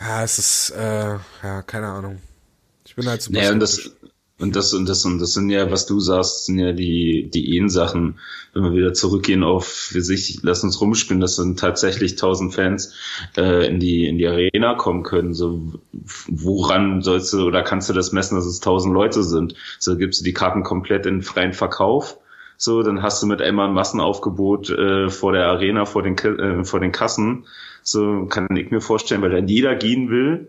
ja, 0.00 0.24
es 0.24 0.38
ist 0.38 0.70
äh, 0.70 1.18
ja 1.42 1.62
keine 1.62 1.88
Ahnung. 1.88 2.20
Ich 2.84 2.96
bin 2.96 3.06
halt 3.06 3.22
super. 3.22 3.38
Naja, 3.38 3.52
und 3.52 3.60
das, 3.60 3.92
und 4.42 4.56
das 4.56 4.74
und 4.74 4.88
das 4.88 5.04
und 5.04 5.20
das 5.20 5.32
sind 5.32 5.50
ja, 5.50 5.70
was 5.70 5.86
du 5.86 6.00
sagst, 6.00 6.46
sind 6.46 6.58
ja 6.58 6.72
die 6.72 7.30
die 7.32 7.54
Ehen-Sachen. 7.56 8.18
Wenn 8.52 8.64
wir 8.64 8.72
wieder 8.72 8.92
zurückgehen 8.92 9.44
auf 9.44 9.66
für 9.66 10.02
sich, 10.02 10.40
lass 10.42 10.64
uns 10.64 10.80
rumspielen, 10.80 11.20
dass 11.20 11.36
dann 11.36 11.56
tatsächlich 11.56 12.16
tausend 12.16 12.52
Fans 12.52 12.94
äh, 13.36 13.66
in 13.66 13.78
die 13.78 14.06
in 14.06 14.18
die 14.18 14.26
Arena 14.26 14.74
kommen 14.74 15.04
können. 15.04 15.32
So 15.32 15.72
woran 16.26 17.02
sollst 17.02 17.32
du 17.32 17.46
oder 17.46 17.62
kannst 17.62 17.88
du 17.88 17.92
das 17.92 18.12
messen, 18.12 18.34
dass 18.34 18.46
es 18.46 18.60
tausend 18.60 18.92
Leute 18.92 19.22
sind? 19.22 19.54
So 19.78 19.96
gibst 19.96 20.20
du 20.20 20.24
die 20.24 20.34
Karten 20.34 20.64
komplett 20.64 21.06
in 21.06 21.22
freien 21.22 21.52
Verkauf. 21.52 22.18
So, 22.56 22.82
dann 22.82 23.02
hast 23.02 23.22
du 23.22 23.26
mit 23.26 23.40
einmal 23.40 23.68
ein 23.68 23.74
Massenaufgebot 23.74 24.70
äh, 24.70 25.08
vor 25.08 25.32
der 25.32 25.46
Arena, 25.46 25.84
vor 25.84 26.02
den 26.02 26.16
äh, 26.18 26.64
vor 26.64 26.80
den 26.80 26.92
Kassen. 26.92 27.46
So 27.82 28.26
kann 28.26 28.54
ich 28.56 28.70
mir 28.70 28.80
vorstellen, 28.80 29.22
weil 29.22 29.30
dann 29.30 29.48
jeder 29.48 29.74
gehen 29.76 30.10
will. 30.10 30.48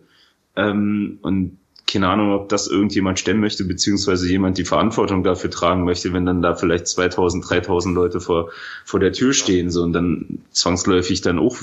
Ähm, 0.56 1.20
und 1.22 1.58
keine 1.86 2.08
Ahnung, 2.08 2.34
ob 2.34 2.50
das 2.50 2.68
irgendjemand 2.68 3.20
stemmen 3.20 3.42
möchte, 3.42 3.66
beziehungsweise 3.66 4.30
jemand 4.30 4.58
die 4.58 4.66
Verantwortung 4.66 5.24
dafür 5.24 5.52
tragen 5.52 5.84
möchte, 5.84 6.14
wenn 6.14 6.26
dann 6.26 6.42
da 6.42 6.56
vielleicht 6.56 6.88
2000, 6.88 7.48
3000 7.48 7.94
Leute 7.94 8.20
vor, 8.20 8.52
vor 8.86 9.00
der 9.00 9.14
Tür 9.14 9.34
stehen, 9.34 9.70
so, 9.70 9.84
und 9.84 9.94
dann 9.94 10.44
zwangsläufig 10.52 11.22
dann 11.22 11.40
auch 11.40 11.58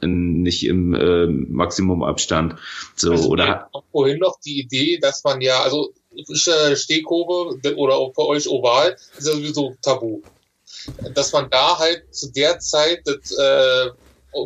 in, 0.00 0.42
nicht 0.42 0.64
im 0.66 0.94
äh, 0.94 1.26
Maximumabstand. 1.26 2.56
So, 2.94 3.12
also 3.12 3.28
oder. 3.28 3.70
Vorhin 3.92 4.18
noch 4.18 4.38
die 4.40 4.60
Idee, 4.60 4.98
dass 4.98 5.24
man 5.24 5.40
ja, 5.40 5.62
also 5.62 5.92
Stehkurve 6.74 7.76
oder 7.76 7.96
auch 7.96 8.14
für 8.14 8.26
euch 8.26 8.48
Oval 8.48 8.96
ist 9.16 9.26
ja 9.26 9.32
sowieso 9.34 9.76
tabu. 9.82 10.22
Dass 11.14 11.32
man 11.32 11.48
da 11.50 11.78
halt 11.78 12.14
zu 12.14 12.30
der 12.32 12.58
Zeit 12.58 13.02
das, 13.04 13.36
äh, 13.36 13.90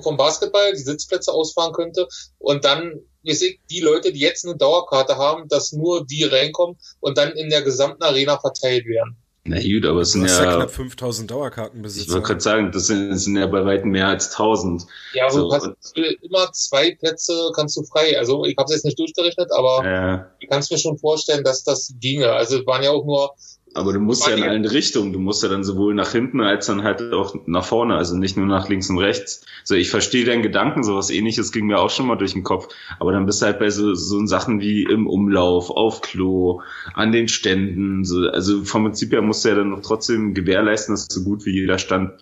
vom 0.02 0.16
Basketball 0.16 0.72
die 0.72 0.78
Sitzplätze 0.78 1.33
ausfahren 1.33 1.72
könnte 1.72 2.09
und 2.38 2.64
dann 2.64 3.00
wir 3.22 3.35
sehen 3.35 3.58
die 3.70 3.80
Leute, 3.80 4.12
die 4.12 4.20
jetzt 4.20 4.44
eine 4.44 4.56
Dauerkarte 4.56 5.16
haben, 5.16 5.48
dass 5.48 5.72
nur 5.72 6.06
die 6.06 6.24
reinkommen 6.24 6.76
und 7.00 7.18
dann 7.18 7.32
in 7.32 7.50
der 7.50 7.62
gesamten 7.62 8.02
Arena 8.02 8.38
verteilt 8.38 8.87
werden. 8.87 9.16
Na 9.44 9.61
gut, 9.61 9.85
aber 9.87 10.02
es 10.02 10.12
sind 10.12 10.24
ja, 10.24 10.44
ja 10.44 10.56
knapp 10.56 10.70
5000 10.70 11.28
Dauerkartenbesitzer. 11.28 12.06
Ich 12.06 12.12
wollte 12.12 12.26
gerade 12.28 12.40
sagen, 12.40 12.70
das 12.70 12.87
sind, 12.87 13.11
das 13.11 13.24
sind 13.24 13.37
ja 13.37 13.46
bei 13.48 13.64
weitem 13.64 13.90
mehr 13.90 14.06
als 14.06 14.30
1000. 14.30 14.87
Ja, 15.14 15.24
aber 15.24 15.32
so, 15.32 15.48
du 15.48 15.54
hast 15.54 15.96
immer 16.22 16.52
zwei 16.52 16.94
Plätze 16.94 17.50
kannst 17.56 17.76
du 17.76 17.82
frei. 17.82 18.16
Also 18.16 18.44
ich 18.44 18.56
habe 18.56 18.66
es 18.66 18.76
jetzt 18.76 18.85
nicht 18.85 19.00
durchgerechnet, 19.00 19.50
aber 19.50 19.85
ja. 19.85 20.30
ich 20.38 20.48
kann 20.48 20.62
mir 20.70 20.78
schon 20.78 20.96
vorstellen, 20.96 21.42
dass 21.42 21.64
das 21.64 21.92
ginge. 21.98 22.30
Also 22.30 22.61
es 22.61 22.66
waren 22.66 22.85
ja 22.85 22.90
auch 22.90 23.04
nur 23.04 23.35
aber 23.74 23.92
du 23.92 24.00
musst 24.00 24.26
ja 24.26 24.35
in 24.35 24.42
allen 24.42 24.64
Richtungen. 24.64 25.12
Du 25.12 25.18
musst 25.18 25.42
ja 25.42 25.48
dann 25.48 25.64
sowohl 25.64 25.94
nach 25.94 26.12
hinten 26.12 26.40
als 26.40 26.66
dann 26.66 26.82
halt 26.82 27.12
auch 27.12 27.35
nach 27.46 27.64
vorne, 27.64 27.96
also 27.96 28.16
nicht 28.16 28.37
nur 28.37 28.46
nach 28.46 28.68
links 28.68 28.90
und 28.90 28.98
rechts. 28.98 29.46
So, 29.64 29.74
ich 29.74 29.90
verstehe 29.90 30.24
deinen 30.24 30.42
Gedanken, 30.42 30.82
sowas 30.82 31.11
ähnliches 31.11 31.52
ging 31.52 31.66
mir 31.66 31.78
auch 31.78 31.90
schon 31.90 32.06
mal 32.06 32.16
durch 32.16 32.35
den 32.35 32.42
Kopf. 32.42 32.68
Aber 32.98 33.12
dann 33.12 33.26
bist 33.26 33.40
du 33.40 33.46
halt 33.46 33.58
bei 33.58 33.70
so, 33.70 33.94
so 33.94 34.24
Sachen 34.26 34.61
wie 34.61 34.82
im 34.82 35.06
Umlauf, 35.06 35.70
auf 35.70 36.00
Klo, 36.02 36.61
an 36.94 37.12
den 37.12 37.28
Ständen. 37.28 38.04
So, 38.04 38.28
also 38.28 38.64
vom 38.64 38.85
Prinzip 38.85 39.12
her 39.12 39.22
musst 39.22 39.44
du 39.44 39.48
ja 39.48 39.54
dann 39.54 39.70
noch 39.70 39.82
trotzdem 39.82 40.35
gewährleisten, 40.35 40.94
dass 40.94 41.06
so 41.06 41.22
gut 41.24 41.46
wie 41.46 41.52
jeder 41.52 41.78
Stand 41.78 42.12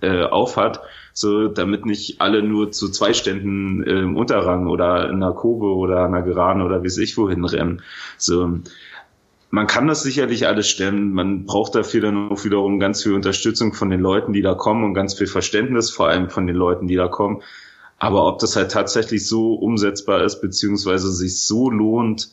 äh, 0.00 0.22
auf 0.22 0.56
hat, 0.56 0.80
so 1.12 1.48
damit 1.48 1.84
nicht 1.84 2.20
alle 2.20 2.42
nur 2.42 2.70
zu 2.70 2.88
zwei 2.90 3.12
Ständen 3.12 3.82
äh, 3.82 4.00
im 4.00 4.16
Unterrang 4.16 4.68
oder 4.68 5.08
in 5.08 5.16
einer 5.16 5.32
Kurve 5.32 5.74
oder 5.74 6.04
einer 6.04 6.22
Geraden 6.22 6.62
oder 6.62 6.82
wie 6.82 6.86
es 6.86 6.98
ich 6.98 7.16
wohin 7.16 7.44
rennen. 7.44 7.82
So, 8.16 8.60
man 9.50 9.66
kann 9.66 9.86
das 9.86 10.02
sicherlich 10.02 10.46
alles 10.46 10.68
stemmen. 10.68 11.12
Man 11.12 11.44
braucht 11.44 11.74
dafür 11.74 12.02
dann 12.02 12.30
auch 12.30 12.44
wiederum 12.44 12.78
ganz 12.78 13.02
viel 13.02 13.14
Unterstützung 13.14 13.72
von 13.72 13.90
den 13.90 14.00
Leuten, 14.00 14.32
die 14.32 14.42
da 14.42 14.54
kommen 14.54 14.84
und 14.84 14.94
ganz 14.94 15.14
viel 15.14 15.26
Verständnis, 15.26 15.90
vor 15.90 16.08
allem 16.08 16.28
von 16.28 16.46
den 16.46 16.56
Leuten, 16.56 16.86
die 16.86 16.96
da 16.96 17.08
kommen. 17.08 17.42
Aber 17.98 18.26
ob 18.26 18.38
das 18.38 18.56
halt 18.56 18.70
tatsächlich 18.70 19.26
so 19.26 19.54
umsetzbar 19.54 20.22
ist, 20.22 20.40
beziehungsweise 20.40 21.10
sich 21.10 21.40
so 21.40 21.70
lohnt, 21.70 22.30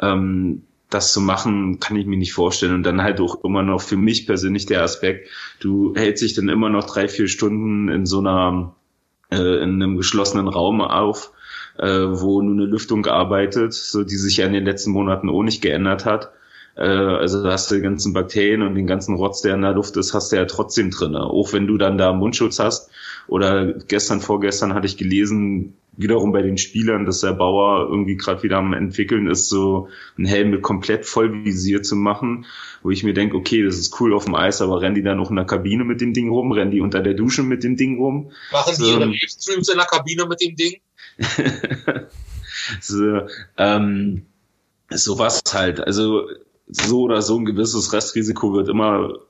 ähm, 0.00 0.62
das 0.90 1.12
zu 1.12 1.20
machen, 1.20 1.80
kann 1.80 1.96
ich 1.96 2.06
mir 2.06 2.18
nicht 2.18 2.32
vorstellen. 2.32 2.74
Und 2.74 2.82
dann 2.82 3.02
halt 3.02 3.20
auch 3.20 3.42
immer 3.44 3.62
noch 3.62 3.80
für 3.80 3.96
mich 3.96 4.26
persönlich 4.26 4.66
der 4.66 4.82
Aspekt, 4.82 5.28
du 5.60 5.94
hältst 5.96 6.22
dich 6.22 6.34
dann 6.34 6.48
immer 6.48 6.68
noch 6.68 6.84
drei, 6.84 7.08
vier 7.08 7.28
Stunden 7.28 7.88
in 7.88 8.06
so 8.06 8.18
einer, 8.18 8.74
äh, 9.30 9.62
in 9.62 9.82
einem 9.82 9.96
geschlossenen 9.96 10.48
Raum 10.48 10.80
auf, 10.80 11.32
äh, 11.78 11.86
wo 11.86 12.42
nur 12.42 12.54
eine 12.54 12.66
Lüftung 12.66 13.06
arbeitet, 13.06 13.72
so 13.72 14.04
die 14.04 14.16
sich 14.16 14.38
ja 14.38 14.46
in 14.46 14.52
den 14.52 14.64
letzten 14.64 14.90
Monaten 14.90 15.30
auch 15.30 15.42
nicht 15.42 15.62
geändert 15.62 16.04
hat. 16.04 16.32
Äh, 16.76 16.82
also 16.82 17.44
hast 17.44 17.70
du 17.70 17.76
die 17.76 17.82
ganzen 17.82 18.12
Bakterien 18.12 18.62
und 18.62 18.74
den 18.74 18.86
ganzen 18.86 19.16
Rotz, 19.16 19.42
der 19.42 19.54
in 19.54 19.62
der 19.62 19.72
Luft 19.72 19.96
ist, 19.96 20.14
hast 20.14 20.32
du 20.32 20.36
ja 20.36 20.44
trotzdem 20.44 20.90
drin. 20.90 21.16
Auch 21.16 21.52
wenn 21.52 21.66
du 21.66 21.78
dann 21.78 21.98
da 21.98 22.12
Mundschutz 22.12 22.58
hast. 22.58 22.90
Oder 23.28 23.72
gestern, 23.72 24.20
vorgestern 24.20 24.74
hatte 24.74 24.86
ich 24.86 24.96
gelesen, 24.96 25.74
wiederum 25.96 26.32
bei 26.32 26.42
den 26.42 26.58
Spielern, 26.58 27.06
dass 27.06 27.20
der 27.20 27.32
Bauer 27.32 27.88
irgendwie 27.88 28.16
gerade 28.16 28.42
wieder 28.42 28.58
am 28.58 28.72
entwickeln 28.72 29.28
ist, 29.28 29.48
so 29.48 29.88
einen 30.16 30.26
Helm 30.26 30.50
mit 30.50 30.62
komplett 30.62 31.06
Vollvisier 31.06 31.82
zu 31.82 31.96
machen, 31.96 32.46
wo 32.82 32.90
ich 32.90 33.02
mir 33.02 33.14
denke, 33.14 33.36
okay, 33.36 33.64
das 33.64 33.78
ist 33.78 33.98
cool 34.00 34.14
auf 34.14 34.26
dem 34.26 34.34
Eis, 34.34 34.60
aber 34.60 34.80
rennen 34.80 34.94
die 34.94 35.02
dann 35.02 35.16
noch 35.16 35.30
in 35.30 35.36
der 35.36 35.46
Kabine 35.46 35.84
mit 35.84 36.00
dem 36.00 36.12
Ding 36.12 36.28
rum, 36.28 36.52
rennen 36.52 36.70
die 36.70 36.80
unter 36.80 37.00
der 37.00 37.14
Dusche 37.14 37.42
mit 37.42 37.64
dem 37.64 37.76
Ding 37.76 37.98
rum? 37.98 38.30
Machen 38.52 38.74
die 38.78 38.90
ihre 38.90 39.06
Livestreams 39.06 39.68
in 39.68 39.78
der 39.78 39.86
Kabine 39.86 40.26
mit 40.26 40.40
dem 40.40 40.54
Ding? 40.54 40.80
so, 42.80 43.22
ähm, 43.56 44.26
sowas 44.90 45.42
halt. 45.52 45.80
Also 45.80 46.28
so 46.68 47.02
oder 47.02 47.22
so 47.22 47.38
ein 47.38 47.44
gewisses 47.44 47.92
Restrisiko 47.92 48.52
wird 48.52 48.68
immer 48.68 49.20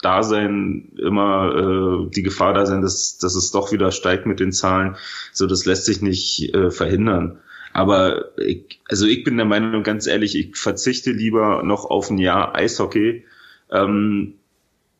da 0.00 0.22
sein, 0.22 0.92
immer 0.98 2.04
äh, 2.06 2.10
die 2.10 2.22
Gefahr 2.22 2.52
da 2.52 2.66
sein, 2.66 2.82
dass, 2.82 3.18
dass 3.18 3.34
es 3.34 3.50
doch 3.50 3.72
wieder 3.72 3.90
steigt 3.90 4.26
mit 4.26 4.38
den 4.38 4.52
Zahlen. 4.52 4.96
So, 5.32 5.46
das 5.46 5.64
lässt 5.64 5.86
sich 5.86 6.02
nicht 6.02 6.54
äh, 6.54 6.70
verhindern. 6.70 7.38
Aber 7.72 8.38
ich, 8.38 8.80
also 8.88 9.06
ich 9.06 9.24
bin 9.24 9.36
der 9.36 9.46
Meinung, 9.46 9.82
ganz 9.82 10.06
ehrlich, 10.06 10.36
ich 10.36 10.56
verzichte 10.56 11.10
lieber 11.10 11.62
noch 11.64 11.86
auf 11.86 12.10
ein 12.10 12.18
Jahr 12.18 12.54
Eishockey, 12.54 13.24
ähm, 13.70 14.34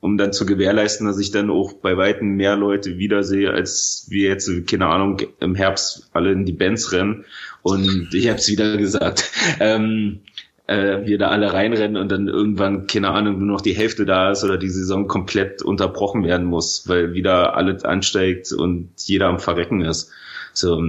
um 0.00 0.18
dann 0.18 0.33
zu 0.33 0.44
gewährleisten, 0.44 1.07
dass 1.07 1.18
ich 1.18 1.30
dann 1.30 1.50
auch 1.50 1.74
bei 1.74 1.96
weitem 1.96 2.37
mehr 2.37 2.57
Leute 2.57 2.98
wiedersehe, 2.98 3.50
als 3.50 4.07
wir 4.09 4.28
jetzt, 4.28 4.50
keine 4.66 4.87
Ahnung, 4.87 5.22
im 5.40 5.54
Herbst 5.54 6.11
alle 6.12 6.33
in 6.33 6.44
die 6.44 6.52
Bands 6.52 6.92
rennen. 6.92 7.24
Und 7.62 8.12
ich 8.12 8.28
habe 8.28 8.38
es 8.38 8.48
wieder 8.48 8.76
gesagt. 8.76 9.30
Ähm, 9.61 10.20
äh, 10.66 11.05
wir 11.05 11.18
da 11.18 11.29
alle 11.29 11.53
reinrennen 11.53 11.96
und 11.96 12.11
dann 12.11 12.29
irgendwann, 12.29 12.87
keine 12.87 13.11
Ahnung, 13.11 13.38
nur 13.38 13.48
noch 13.48 13.61
die 13.61 13.74
Hälfte 13.74 14.07
da 14.07 14.31
ist 14.31 14.44
oder 14.44 14.57
die 14.57 14.70
Saison 14.70 15.09
komplett 15.09 15.62
unterbrochen 15.62 16.24
werden 16.24 16.46
muss, 16.46 16.88
weil 16.88 17.12
wieder 17.12 17.57
alles 17.57 17.85
ansteigt 17.85 18.53
und 18.53 18.90
jeder 18.96 19.29
am 19.29 19.40
Verrecken 19.40 19.83
ist. 19.83 20.11
So, 20.53 20.83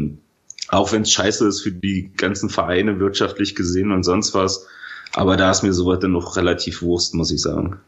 auch 0.69 0.91
wenn 0.91 1.03
es 1.03 1.11
scheiße 1.11 1.47
ist 1.47 1.61
für 1.61 1.71
die 1.71 2.11
ganzen 2.15 2.49
Vereine 2.49 2.99
wirtschaftlich 2.99 3.55
gesehen 3.55 3.91
und 3.91 4.03
sonst 4.03 4.33
was, 4.33 4.67
aber 5.13 5.38
da 5.38 5.51
ist 5.51 5.63
mir 5.63 5.73
sowas 5.73 5.99
dann 5.99 6.11
noch 6.11 6.38
relativ 6.38 6.81
Wurst, 6.81 7.13
muss 7.13 7.31
ich 7.31 7.41
sagen. 7.41 7.79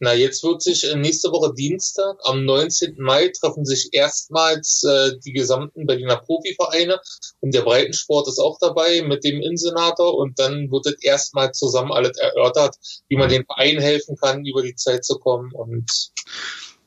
Na, 0.00 0.14
jetzt 0.14 0.42
wird 0.44 0.62
sich 0.62 0.84
äh, 0.84 0.96
nächste 0.96 1.30
Woche 1.30 1.54
Dienstag, 1.54 2.16
am 2.24 2.44
19. 2.44 2.96
Mai, 2.98 3.28
treffen 3.28 3.64
sich 3.64 3.90
erstmals 3.92 4.82
äh, 4.84 5.12
die 5.24 5.32
gesamten 5.32 5.86
Berliner 5.86 6.16
Profivereine 6.16 7.00
und 7.40 7.54
der 7.54 7.62
Breitensport 7.62 8.28
ist 8.28 8.38
auch 8.38 8.58
dabei 8.58 9.02
mit 9.02 9.24
dem 9.24 9.40
Insenator 9.40 10.16
und 10.16 10.38
dann 10.38 10.70
wird 10.70 10.86
es 10.86 11.02
erstmals 11.02 11.58
zusammen 11.58 11.92
alles 11.92 12.16
erörtert, 12.18 12.76
wie 13.08 13.16
man 13.16 13.28
den 13.28 13.44
Verein 13.44 13.78
helfen 13.78 14.16
kann, 14.16 14.44
über 14.44 14.62
die 14.62 14.74
Zeit 14.74 15.04
zu 15.04 15.18
kommen 15.18 15.52
und 15.52 15.90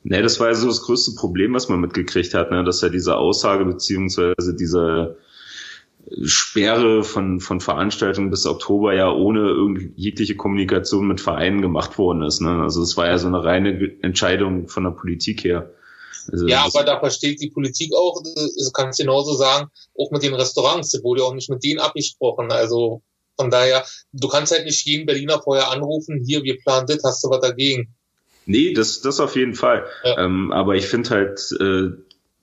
Ne, 0.04 0.22
das 0.22 0.38
war 0.38 0.46
ja 0.46 0.54
so 0.54 0.68
das 0.68 0.82
größte 0.82 1.12
Problem, 1.16 1.54
was 1.54 1.68
man 1.68 1.80
mitgekriegt 1.80 2.32
hat, 2.32 2.50
ne? 2.50 2.62
dass 2.64 2.80
ja 2.80 2.88
diese 2.88 3.16
Aussage 3.16 3.64
beziehungsweise 3.64 4.54
diese 4.54 5.18
Sperre 6.22 7.04
von, 7.04 7.40
von 7.40 7.60
Veranstaltungen 7.60 8.30
bis 8.30 8.46
Oktober 8.46 8.94
ja 8.94 9.12
ohne 9.12 9.90
jegliche 9.96 10.36
Kommunikation 10.36 11.06
mit 11.06 11.20
Vereinen 11.20 11.60
gemacht 11.60 11.98
worden 11.98 12.22
ist. 12.22 12.40
Ne? 12.40 12.62
Also 12.62 12.82
es 12.82 12.96
war 12.96 13.06
ja 13.06 13.18
so 13.18 13.26
eine 13.26 13.44
reine 13.44 13.96
Entscheidung 14.02 14.68
von 14.68 14.84
der 14.84 14.90
Politik 14.90 15.44
her. 15.44 15.70
Also 16.30 16.46
ja, 16.46 16.64
aber 16.64 16.84
da 16.84 16.98
versteht 16.98 17.40
die 17.40 17.50
Politik 17.50 17.92
auch, 17.94 18.22
das 18.22 18.72
kannst 18.72 18.98
genauso 18.98 19.34
sagen, 19.34 19.70
auch 19.98 20.10
mit 20.10 20.22
den 20.22 20.34
Restaurants, 20.34 20.90
das 20.90 21.02
wurde 21.02 21.22
ja 21.22 21.26
auch 21.26 21.34
nicht 21.34 21.50
mit 21.50 21.64
denen 21.64 21.80
abgesprochen. 21.80 22.52
Also 22.52 23.02
von 23.36 23.50
daher, 23.50 23.84
du 24.12 24.28
kannst 24.28 24.52
halt 24.52 24.64
nicht 24.64 24.84
jeden 24.84 25.06
Berliner 25.06 25.40
vorher 25.40 25.70
anrufen, 25.70 26.22
hier, 26.24 26.42
wir 26.42 26.58
planen 26.58 26.86
das, 26.86 27.02
hast 27.04 27.24
du 27.24 27.30
was 27.30 27.40
dagegen? 27.40 27.94
Nee, 28.46 28.72
das, 28.72 29.00
das 29.00 29.20
auf 29.20 29.36
jeden 29.36 29.54
Fall. 29.54 29.86
Ja. 30.04 30.24
Ähm, 30.24 30.52
aber 30.52 30.74
ich 30.74 30.86
finde 30.86 31.10
halt, 31.10 31.52
äh, 31.60 31.96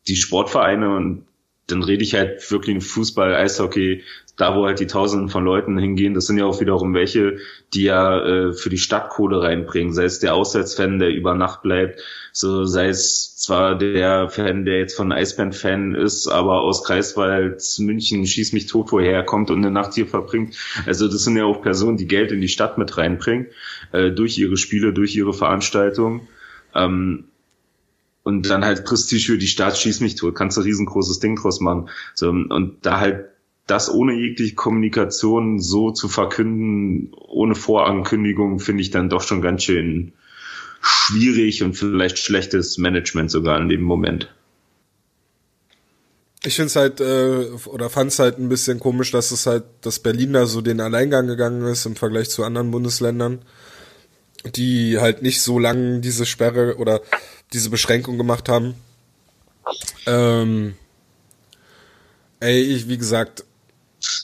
die 0.08 0.15
Sportvereine 0.15 0.96
und 0.96 1.26
dann 1.67 1.84
rede 1.84 2.04
ich 2.04 2.13
halt 2.13 2.49
wirklich 2.51 2.84
Fußball, 2.84 3.34
Eishockey, 3.34 4.04
da 4.38 4.56
wo 4.56 4.65
halt 4.65 4.80
die 4.80 4.88
Tausenden 4.88 5.30
von 5.30 5.45
Leuten 5.45 5.78
hingehen, 5.78 6.13
das 6.13 6.25
sind 6.25 6.38
ja 6.38 6.45
auch 6.45 6.60
wiederum 6.60 6.93
welche, 6.93 7.38
die 7.73 7.84
ja 7.84 8.19
äh, 8.19 8.54
für 8.54 8.69
die 8.69 8.78
Stadt 8.78 9.10
Kohle 9.10 9.41
reinbringen, 9.41 9.93
sei 9.93 10.04
es 10.04 10.19
der 10.19 10.36
Auswärtsfan, 10.36 10.99
der 10.99 11.10
über 11.10 11.34
Nacht 11.36 11.62
bleibt, 11.62 12.01
so 12.34 12.65
sei 12.65 12.89
es 12.89 13.38
zwar 13.38 13.78
der 13.78 14.30
Fan, 14.30 14.65
der 14.65 14.80
jetzt 14.80 14.95
von 14.95 15.12
Eisbären-Fan 15.12 15.95
ist, 15.95 16.28
aber 16.28 16.62
aus 16.62 16.84
Kreiswald, 16.84 17.63
München, 17.80 18.25
schieß 18.25 18.54
mich 18.54 18.65
tot, 18.65 18.91
woher 18.91 19.23
kommt 19.23 19.51
und 19.51 19.60
eine 19.60 19.71
Nacht 19.71 19.93
hier 19.93 20.08
verbringt. 20.08 20.56
Also 20.86 21.08
das 21.08 21.23
sind 21.23 21.38
ja 21.38 21.45
auch 21.45 21.62
Personen, 21.62 21.97
die 21.97 22.08
Geld 22.08 22.32
in 22.32 22.41
die 22.41 22.49
Stadt 22.49 22.78
mit 22.78 22.97
reinbringen, 22.97 23.47
äh, 23.93 24.12
durch 24.12 24.38
ihre 24.38 24.58
Spiele, 24.58 24.91
durch 24.91 25.15
ihre 25.15 25.34
Veranstaltungen. 25.34 26.28
Ähm, 26.73 27.25
und 28.26 28.50
dann 28.50 28.66
halt 28.66 28.86
Prestige 28.86 29.34
für 29.34 29.38
die 29.38 29.48
Stadt, 29.48 29.78
schieß 29.78 30.00
mich 30.00 30.16
tot, 30.16 30.34
kannst 30.34 30.58
du 30.58 30.62
ein 30.62 30.66
riesengroßes 30.66 31.20
Ding 31.20 31.36
draus 31.36 31.62
machen. 31.62 31.90
So, 32.16 32.30
und 32.30 32.78
da 32.82 33.00
halt 33.00 33.26
das 33.68 33.94
ohne 33.94 34.14
jegliche 34.14 34.56
Kommunikation 34.56 35.60
so 35.60 35.92
zu 35.92 36.10
verkünden, 36.10 37.14
ohne 37.14 37.54
Vorankündigung, 37.54 38.60
finde 38.60 38.82
ich 38.82 38.90
dann 38.90 39.10
doch 39.10 39.22
schon 39.22 39.44
ganz 39.44 39.64
schön 39.64 40.14
schwierig 40.82 41.62
und 41.62 41.76
vielleicht 41.76 42.18
schlechtes 42.18 42.80
Management 42.80 43.30
sogar 43.30 43.62
in 43.62 43.70
dem 43.70 43.84
Moment. 43.84 44.34
Ich 46.44 46.56
finde 46.56 46.68
es 46.68 46.76
halt, 46.76 47.02
äh, 47.02 47.52
oder 47.68 47.92
fand 47.92 48.12
es 48.12 48.18
halt 48.18 48.40
ein 48.40 48.50
bisschen 48.50 48.80
komisch, 48.80 49.12
dass 49.12 49.30
es 49.30 49.46
halt, 49.46 49.66
dass 49.82 50.00
Berlin 50.00 50.34
da 50.34 50.48
so 50.48 50.62
den 50.62 50.82
Alleingang 50.82 51.28
gegangen 51.28 51.64
ist 51.68 51.86
im 51.86 51.96
Vergleich 51.96 52.32
zu 52.32 52.44
anderen 52.44 52.72
Bundesländern, 52.72 53.44
die 54.54 55.00
halt 55.00 55.22
nicht 55.22 55.42
so 55.42 55.60
lange 55.60 56.00
diese 56.00 56.26
Sperre 56.26 56.78
oder 56.78 57.02
diese 57.54 57.70
Beschränkung 57.70 58.18
gemacht 58.18 58.50
haben. 58.50 58.76
Ähm, 60.06 60.76
ey, 62.40 62.62
ich, 62.62 62.88
wie 62.88 62.98
gesagt, 62.98 63.44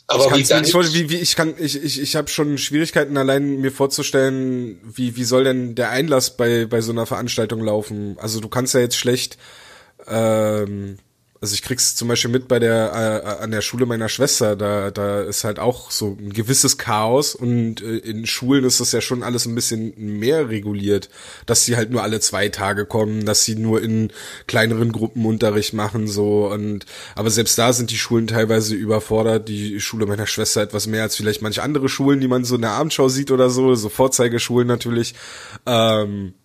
aber 0.07 0.25
ich, 0.37 0.49
wie, 0.49 0.61
ich, 0.61 0.93
wie, 0.93 1.09
wie, 1.09 1.17
ich 1.17 1.35
kann, 1.35 1.55
ich, 1.57 1.81
ich, 1.81 2.01
ich 2.01 2.15
habe 2.15 2.27
schon 2.27 2.57
Schwierigkeiten 2.57 3.17
allein 3.17 3.61
mir 3.61 3.71
vorzustellen, 3.71 4.79
wie, 4.83 5.15
wie 5.15 5.23
soll 5.23 5.45
denn 5.45 5.73
der 5.73 5.89
Einlass 5.89 6.35
bei, 6.35 6.65
bei 6.65 6.81
so 6.81 6.91
einer 6.91 7.05
Veranstaltung 7.05 7.63
laufen? 7.63 8.17
Also 8.19 8.39
du 8.41 8.49
kannst 8.49 8.73
ja 8.73 8.81
jetzt 8.81 8.97
schlecht 8.97 9.37
ähm, 10.07 10.97
also 11.41 11.55
ich 11.55 11.63
krieg's 11.63 11.95
zum 11.95 12.07
Beispiel 12.07 12.29
mit 12.29 12.47
bei 12.47 12.59
der 12.59 13.23
äh, 13.39 13.43
an 13.43 13.49
der 13.49 13.61
Schule 13.61 13.87
meiner 13.87 14.09
Schwester, 14.09 14.55
da 14.55 14.91
da 14.91 15.21
ist 15.21 15.43
halt 15.43 15.57
auch 15.57 15.89
so 15.89 16.15
ein 16.19 16.31
gewisses 16.31 16.77
Chaos 16.77 17.33
und 17.33 17.81
äh, 17.81 17.97
in 17.97 18.27
Schulen 18.27 18.63
ist 18.63 18.79
das 18.79 18.91
ja 18.91 19.01
schon 19.01 19.23
alles 19.23 19.47
ein 19.47 19.55
bisschen 19.55 19.93
mehr 19.97 20.49
reguliert, 20.49 21.09
dass 21.47 21.65
sie 21.65 21.75
halt 21.75 21.89
nur 21.89 22.03
alle 22.03 22.19
zwei 22.19 22.49
Tage 22.49 22.85
kommen, 22.85 23.25
dass 23.25 23.43
sie 23.43 23.55
nur 23.55 23.81
in 23.81 24.11
kleineren 24.45 24.91
Gruppen 24.91 25.25
Unterricht 25.25 25.73
machen 25.73 26.07
so 26.07 26.47
und 26.47 26.85
aber 27.15 27.31
selbst 27.31 27.57
da 27.57 27.73
sind 27.73 27.89
die 27.89 27.97
Schulen 27.97 28.27
teilweise 28.27 28.75
überfordert. 28.75 29.49
Die 29.49 29.79
Schule 29.81 30.05
meiner 30.05 30.27
Schwester 30.27 30.61
etwas 30.61 30.85
mehr 30.85 31.01
als 31.01 31.15
vielleicht 31.15 31.41
manche 31.41 31.63
andere 31.63 31.89
Schulen, 31.89 32.21
die 32.21 32.27
man 32.27 32.45
so 32.45 32.53
in 32.55 32.61
der 32.61 32.71
Abendschau 32.71 33.09
sieht 33.09 33.31
oder 33.31 33.49
so, 33.49 33.73
so 33.73 33.89
Vorzeigeschulen 33.89 34.67
natürlich. 34.67 35.15
Ähm, 35.65 36.35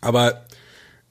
aber 0.00 0.46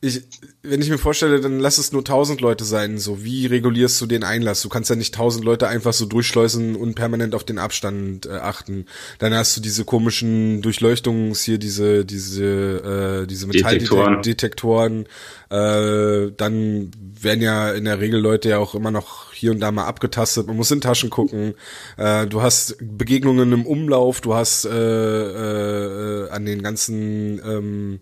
ich, 0.04 0.24
wenn 0.64 0.82
ich 0.82 0.90
mir 0.90 0.98
vorstelle, 0.98 1.42
dann 1.42 1.60
lass 1.60 1.78
es 1.78 1.92
nur 1.92 2.04
tausend 2.04 2.42
Leute 2.42 2.66
sein. 2.66 2.98
So, 2.98 3.24
wie 3.24 3.46
regulierst 3.46 4.02
du 4.02 4.08
den 4.08 4.24
Einlass? 4.24 4.64
Du 4.64 4.70
kannst 4.70 4.90
ja 4.90 4.96
nicht 4.96 5.14
tausend 5.14 5.46
Leute 5.46 5.68
einfach 5.68 5.94
so 5.94 6.08
durchschleusen 6.08 6.76
und 6.76 6.96
permanent 6.96 7.36
auf 7.36 7.44
den 7.44 7.60
Abstand 7.60 8.26
äh, 8.26 8.32
achten. 8.32 8.88
Dann 9.20 9.32
hast 9.36 9.56
du 9.56 9.62
diese 9.62 9.86
komischen 9.86 10.64
Durchleuchtungs 10.64 11.44
hier, 11.44 11.60
diese, 11.60 12.04
diese, 12.04 13.24
äh, 13.24 13.28
diese 13.28 13.46
Metalldetektoren. 13.46 15.06
Äh, 15.52 16.32
dann 16.36 16.92
werden 16.98 17.42
ja 17.44 17.72
in 17.72 17.86
der 17.86 18.00
Regel 18.00 18.20
Leute 18.20 18.50
ja 18.50 18.58
auch 18.58 18.74
immer 18.74 18.90
noch 18.90 19.32
hier 19.34 19.52
und 19.52 19.60
da 19.60 19.72
mal 19.72 19.86
abgetastet. 19.86 20.48
Man 20.48 20.58
muss 20.58 20.72
in 20.72 20.82
Taschen 20.82 21.12
gucken. 21.12 21.54
Äh, 21.98 22.26
du 22.26 22.42
hast 22.42 22.76
Begegnungen 22.82 23.52
im 23.52 23.68
Umlauf. 23.68 24.20
Du 24.22 24.34
hast 24.34 24.66
äh, 24.66 24.72
äh, 24.72 26.30
an 26.32 26.46
den 26.48 26.64
ganzen 26.64 27.40
ähm, 27.46 28.00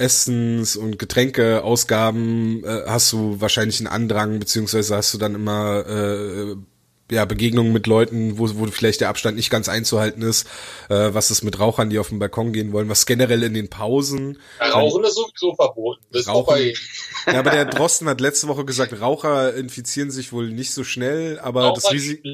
Essens- 0.00 0.76
und 0.76 0.98
Getränkeausgaben 0.98 2.64
äh, 2.64 2.82
hast 2.86 3.12
du 3.12 3.40
wahrscheinlich 3.40 3.78
einen 3.80 3.86
Andrang, 3.86 4.38
beziehungsweise 4.38 4.96
hast 4.96 5.12
du 5.14 5.18
dann 5.18 5.34
immer 5.34 5.86
äh, 5.86 6.56
ja, 7.10 7.24
Begegnungen 7.24 7.72
mit 7.72 7.86
Leuten, 7.86 8.38
wo, 8.38 8.48
wo 8.54 8.66
vielleicht 8.66 9.00
der 9.00 9.08
Abstand 9.08 9.36
nicht 9.36 9.50
ganz 9.50 9.68
einzuhalten 9.68 10.22
ist, 10.22 10.46
äh, 10.88 11.12
was 11.12 11.30
ist 11.30 11.42
mit 11.42 11.58
Rauchern, 11.58 11.90
die 11.90 11.98
auf 11.98 12.08
den 12.08 12.18
Balkon 12.18 12.52
gehen 12.52 12.72
wollen, 12.72 12.88
was 12.88 13.06
generell 13.06 13.42
in 13.42 13.54
den 13.54 13.68
Pausen. 13.68 14.38
Ja, 14.60 14.70
Rauchen 14.70 15.04
ist 15.04 15.14
sowieso 15.14 15.54
verboten. 15.54 16.02
Das 16.12 16.28
Rauchen, 16.28 16.56
ist 16.58 16.80
ja, 17.26 17.38
aber 17.38 17.50
der 17.50 17.64
Drosten 17.64 18.08
hat 18.08 18.20
letzte 18.20 18.48
Woche 18.48 18.64
gesagt, 18.64 19.00
Raucher 19.00 19.54
infizieren 19.54 20.10
sich 20.10 20.32
wohl 20.32 20.50
nicht 20.50 20.72
so 20.72 20.84
schnell, 20.84 21.38
aber 21.40 21.64
Raucher 21.64 21.74
das 21.74 21.92
Risiko. 21.92 22.28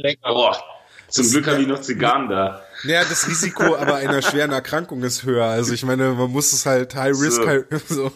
Zum 1.16 1.30
Glück 1.30 1.46
haben 1.46 1.58
die 1.58 1.66
noch 1.66 1.80
Zigarren 1.80 2.28
da. 2.28 2.62
Naja, 2.84 3.02
das 3.08 3.28
Risiko 3.28 3.76
aber 3.76 3.96
einer 3.96 4.22
schweren 4.22 4.52
Erkrankung 4.52 5.02
ist 5.02 5.24
höher. 5.24 5.46
Also 5.46 5.72
ich 5.72 5.84
meine, 5.84 6.12
man 6.12 6.30
muss 6.30 6.52
es 6.52 6.66
halt 6.66 6.94
High 6.94 7.18
Risk, 7.18 7.42
so. 7.42 7.46
High, 7.46 7.64
so. 7.88 8.12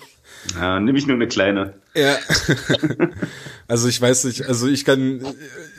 Ja, 0.55 0.81
nehme 0.81 0.99
ich 0.99 1.07
nur 1.07 1.17
eine 1.17 1.29
kleine. 1.29 1.75
Ja. 1.95 2.17
also 3.69 3.89
ich 3.89 4.01
weiß 4.01 4.25
nicht, 4.25 4.47
also 4.47 4.69
ich 4.69 4.85
kann 4.85 5.23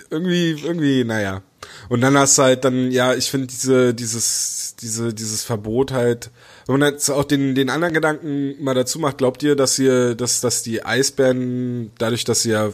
irgendwie, 0.09 0.51
irgendwie, 0.51 1.03
naja. 1.03 1.41
Und 1.89 2.01
dann 2.01 2.17
hast 2.17 2.37
du 2.37 2.43
halt 2.43 2.63
dann, 2.63 2.91
ja, 2.91 3.13
ich 3.13 3.29
finde 3.29 3.47
diese, 3.47 3.93
dieses, 3.93 4.75
diese, 4.79 5.13
dieses 5.13 5.43
Verbot 5.43 5.91
halt, 5.91 6.29
wenn 6.67 6.79
man 6.79 6.93
jetzt 6.93 7.09
auch 7.09 7.23
den, 7.23 7.55
den 7.55 7.69
anderen 7.69 7.93
Gedanken 7.93 8.55
mal 8.63 8.75
dazu 8.75 8.99
macht, 8.99 9.17
glaubt 9.17 9.43
ihr, 9.43 9.55
dass 9.55 9.79
ihr, 9.79 10.15
dass, 10.15 10.41
dass 10.41 10.63
die 10.63 10.85
Eisbären, 10.85 11.91
dadurch, 11.97 12.23
dass 12.23 12.43
sie 12.43 12.51
ja 12.51 12.71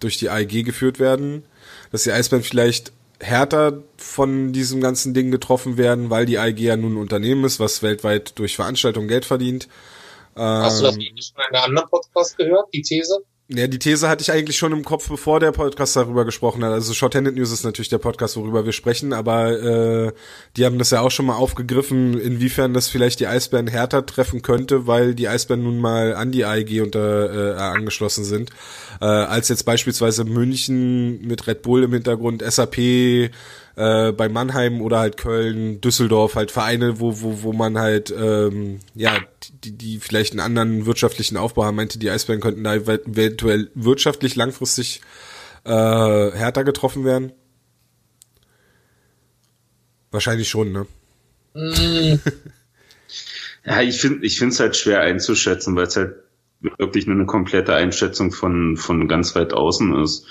durch 0.00 0.18
die 0.18 0.30
AEG 0.30 0.64
geführt 0.64 0.98
werden, 0.98 1.44
dass 1.92 2.02
die 2.02 2.12
Eisbären 2.12 2.42
vielleicht 2.42 2.92
härter 3.20 3.82
von 3.96 4.52
diesem 4.52 4.80
ganzen 4.80 5.14
Ding 5.14 5.30
getroffen 5.30 5.76
werden, 5.76 6.10
weil 6.10 6.26
die 6.26 6.38
AEG 6.38 6.60
ja 6.60 6.76
nun 6.76 6.94
ein 6.94 6.98
Unternehmen 6.98 7.44
ist, 7.44 7.60
was 7.60 7.82
weltweit 7.82 8.38
durch 8.38 8.56
Veranstaltungen 8.56 9.08
Geld 9.08 9.24
verdient. 9.24 9.68
Hast 10.34 10.80
du 10.80 10.84
das 10.84 10.94
ähm, 10.96 11.02
schon 11.02 11.44
in 11.50 11.56
einem 11.56 11.64
anderen 11.64 11.88
Podcast 11.90 12.36
gehört, 12.38 12.72
die 12.72 12.82
These? 12.82 13.22
Ja, 13.52 13.66
die 13.66 13.80
These 13.80 14.08
hatte 14.08 14.22
ich 14.22 14.30
eigentlich 14.30 14.56
schon 14.56 14.70
im 14.70 14.84
Kopf, 14.84 15.08
bevor 15.08 15.40
der 15.40 15.50
Podcast 15.50 15.96
darüber 15.96 16.24
gesprochen 16.24 16.62
hat. 16.64 16.70
Also 16.70 16.94
Shorthanded 16.94 17.34
News 17.34 17.50
ist 17.50 17.64
natürlich 17.64 17.88
der 17.88 17.98
Podcast, 17.98 18.36
worüber 18.36 18.64
wir 18.64 18.70
sprechen, 18.70 19.12
aber 19.12 19.50
äh, 19.50 20.12
die 20.56 20.64
haben 20.64 20.78
das 20.78 20.90
ja 20.90 21.00
auch 21.00 21.10
schon 21.10 21.26
mal 21.26 21.34
aufgegriffen, 21.34 22.16
inwiefern 22.16 22.74
das 22.74 22.86
vielleicht 22.86 23.18
die 23.18 23.26
Eisbären 23.26 23.66
härter 23.66 24.06
treffen 24.06 24.42
könnte, 24.42 24.86
weil 24.86 25.16
die 25.16 25.26
Eisbären 25.26 25.64
nun 25.64 25.78
mal 25.78 26.14
an 26.14 26.30
die 26.30 26.44
AEG 26.44 26.80
unter, 26.80 27.56
äh, 27.56 27.58
angeschlossen 27.58 28.22
sind, 28.22 28.50
äh, 29.00 29.06
als 29.06 29.48
jetzt 29.48 29.64
beispielsweise 29.64 30.22
München 30.22 31.20
mit 31.26 31.48
Red 31.48 31.62
Bull 31.62 31.82
im 31.82 31.92
Hintergrund, 31.92 32.44
SAP, 32.48 33.32
äh, 33.80 34.12
bei 34.12 34.28
Mannheim 34.28 34.82
oder 34.82 34.98
halt 34.98 35.16
Köln, 35.16 35.80
Düsseldorf, 35.80 36.34
halt 36.34 36.50
Vereine, 36.50 37.00
wo, 37.00 37.22
wo, 37.22 37.42
wo 37.42 37.52
man 37.54 37.78
halt, 37.78 38.10
ähm, 38.10 38.80
ja, 38.94 39.18
die, 39.64 39.72
die 39.72 39.98
vielleicht 40.00 40.32
einen 40.32 40.40
anderen 40.40 40.84
wirtschaftlichen 40.84 41.38
Aufbau 41.38 41.64
haben, 41.64 41.76
meinte, 41.76 41.98
die 41.98 42.10
Eisbären 42.10 42.42
könnten 42.42 42.62
da 42.62 42.74
eventuell 42.74 43.70
wirtschaftlich 43.74 44.36
langfristig 44.36 45.00
äh, 45.64 45.70
härter 45.70 46.64
getroffen 46.64 47.06
werden. 47.06 47.32
Wahrscheinlich 50.10 50.50
schon, 50.50 50.72
ne? 50.72 50.86
Mm. 51.54 52.20
ja, 53.64 53.80
ich 53.80 53.98
finde 53.98 54.26
ich 54.26 54.38
finde 54.38 54.52
es 54.52 54.60
halt 54.60 54.76
schwer 54.76 55.00
einzuschätzen, 55.00 55.74
weil 55.74 55.86
es 55.86 55.96
halt 55.96 56.16
wirklich 56.76 57.06
nur 57.06 57.16
eine 57.16 57.26
komplette 57.26 57.74
Einschätzung 57.74 58.30
von, 58.30 58.76
von 58.76 59.08
ganz 59.08 59.34
weit 59.34 59.54
außen 59.54 60.02
ist. 60.02 60.26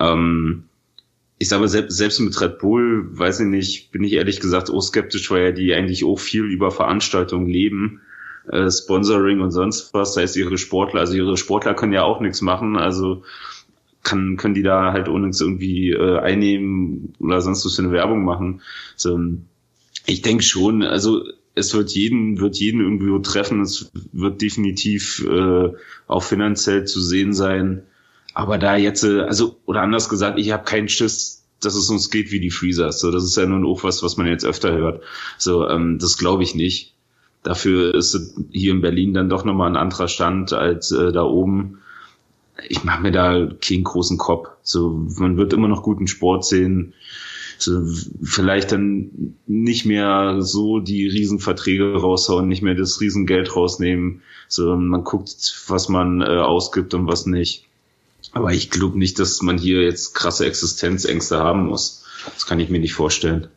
Ähm, 0.00 0.64
ich 1.38 1.48
sage 1.48 1.68
selbst, 1.68 1.96
selbst 1.96 2.20
mit 2.20 2.40
Red 2.40 2.58
Bull, 2.58 3.08
weiß 3.18 3.40
ich 3.40 3.46
nicht, 3.46 3.92
bin 3.92 4.04
ich 4.04 4.14
ehrlich 4.14 4.40
gesagt 4.40 4.70
auch 4.70 4.80
skeptisch, 4.80 5.30
weil 5.30 5.42
ja 5.42 5.52
die 5.52 5.74
eigentlich 5.74 6.04
auch 6.04 6.18
viel 6.18 6.44
über 6.44 6.70
Veranstaltungen 6.70 7.46
leben, 7.46 8.00
äh, 8.48 8.70
Sponsoring 8.70 9.40
und 9.40 9.50
sonst 9.50 9.92
was, 9.92 10.14
sei 10.14 10.22
es 10.22 10.36
ihre 10.36 10.56
Sportler, 10.56 11.00
also 11.00 11.14
ihre 11.14 11.36
Sportler 11.36 11.74
können 11.74 11.92
ja 11.92 12.04
auch 12.04 12.20
nichts 12.20 12.40
machen, 12.40 12.76
also 12.76 13.22
kann, 14.02 14.36
können 14.36 14.54
die 14.54 14.62
da 14.62 14.92
halt 14.92 15.08
ohne 15.08 15.30
irgendwie 15.38 15.90
äh, 15.90 16.18
einnehmen 16.18 17.14
oder 17.18 17.40
sonst 17.40 17.66
was 17.66 17.74
für 17.74 17.82
eine 17.82 17.92
Werbung 17.92 18.24
machen. 18.24 18.62
So, 18.94 19.18
ich 20.06 20.22
denke 20.22 20.44
schon, 20.44 20.82
also 20.82 21.24
es 21.56 21.74
wird 21.74 21.90
jeden, 21.90 22.38
wird 22.38 22.56
jeden 22.56 22.80
irgendwie 22.80 23.20
treffen, 23.22 23.60
es 23.62 23.90
wird 24.12 24.42
definitiv 24.42 25.26
äh, 25.28 25.70
auch 26.06 26.22
finanziell 26.22 26.84
zu 26.84 27.00
sehen 27.00 27.32
sein. 27.34 27.82
Aber 28.36 28.58
da 28.58 28.76
jetzt, 28.76 29.02
äh, 29.02 29.22
also, 29.22 29.56
oder 29.64 29.80
anders 29.80 30.10
gesagt, 30.10 30.38
ich 30.38 30.52
habe 30.52 30.62
keinen 30.62 30.90
Schiss, 30.90 31.46
dass 31.62 31.74
es 31.74 31.88
uns 31.88 32.10
geht 32.10 32.32
wie 32.32 32.38
die 32.38 32.50
Freezers. 32.50 33.00
So, 33.00 33.10
das 33.10 33.24
ist 33.24 33.34
ja 33.38 33.46
nun 33.46 33.64
auch 33.64 33.82
was, 33.82 34.02
was 34.02 34.18
man 34.18 34.26
jetzt 34.26 34.44
öfter 34.44 34.72
hört. 34.72 35.02
So, 35.38 35.66
ähm, 35.66 35.98
das 35.98 36.18
glaube 36.18 36.42
ich 36.42 36.54
nicht. 36.54 36.92
Dafür 37.42 37.94
ist 37.94 38.34
hier 38.50 38.72
in 38.72 38.82
Berlin 38.82 39.14
dann 39.14 39.30
doch 39.30 39.46
nochmal 39.46 39.70
ein 39.70 39.78
anderer 39.78 40.06
Stand 40.06 40.52
als 40.52 40.90
äh, 40.92 41.12
da 41.12 41.22
oben. 41.22 41.78
Ich 42.68 42.84
mache 42.84 43.00
mir 43.00 43.10
da 43.10 43.48
keinen 43.58 43.84
großen 43.84 44.18
Kopf. 44.18 44.50
So, 44.60 44.90
man 45.18 45.38
wird 45.38 45.54
immer 45.54 45.68
noch 45.68 45.82
guten 45.82 46.06
Sport 46.06 46.44
sehen. 46.44 46.92
So, 47.56 47.86
vielleicht 48.22 48.70
dann 48.70 49.34
nicht 49.46 49.86
mehr 49.86 50.42
so 50.42 50.80
die 50.80 51.08
Riesenverträge 51.08 51.94
raushauen, 51.94 52.48
nicht 52.48 52.60
mehr 52.60 52.74
das 52.74 53.00
Riesengeld 53.00 53.56
rausnehmen. 53.56 54.20
So, 54.46 54.76
man 54.76 55.04
guckt, 55.04 55.64
was 55.68 55.88
man 55.88 56.20
äh, 56.20 56.26
ausgibt 56.26 56.92
und 56.92 57.06
was 57.06 57.24
nicht. 57.24 57.66
Aber 58.36 58.52
ich 58.52 58.68
glaube 58.68 58.98
nicht, 58.98 59.18
dass 59.18 59.40
man 59.40 59.56
hier 59.56 59.80
jetzt 59.80 60.14
krasse 60.14 60.44
Existenzängste 60.44 61.38
haben 61.38 61.68
muss. 61.68 62.04
Das 62.34 62.44
kann 62.44 62.60
ich 62.60 62.68
mir 62.68 62.78
nicht 62.78 62.92
vorstellen. 62.92 63.48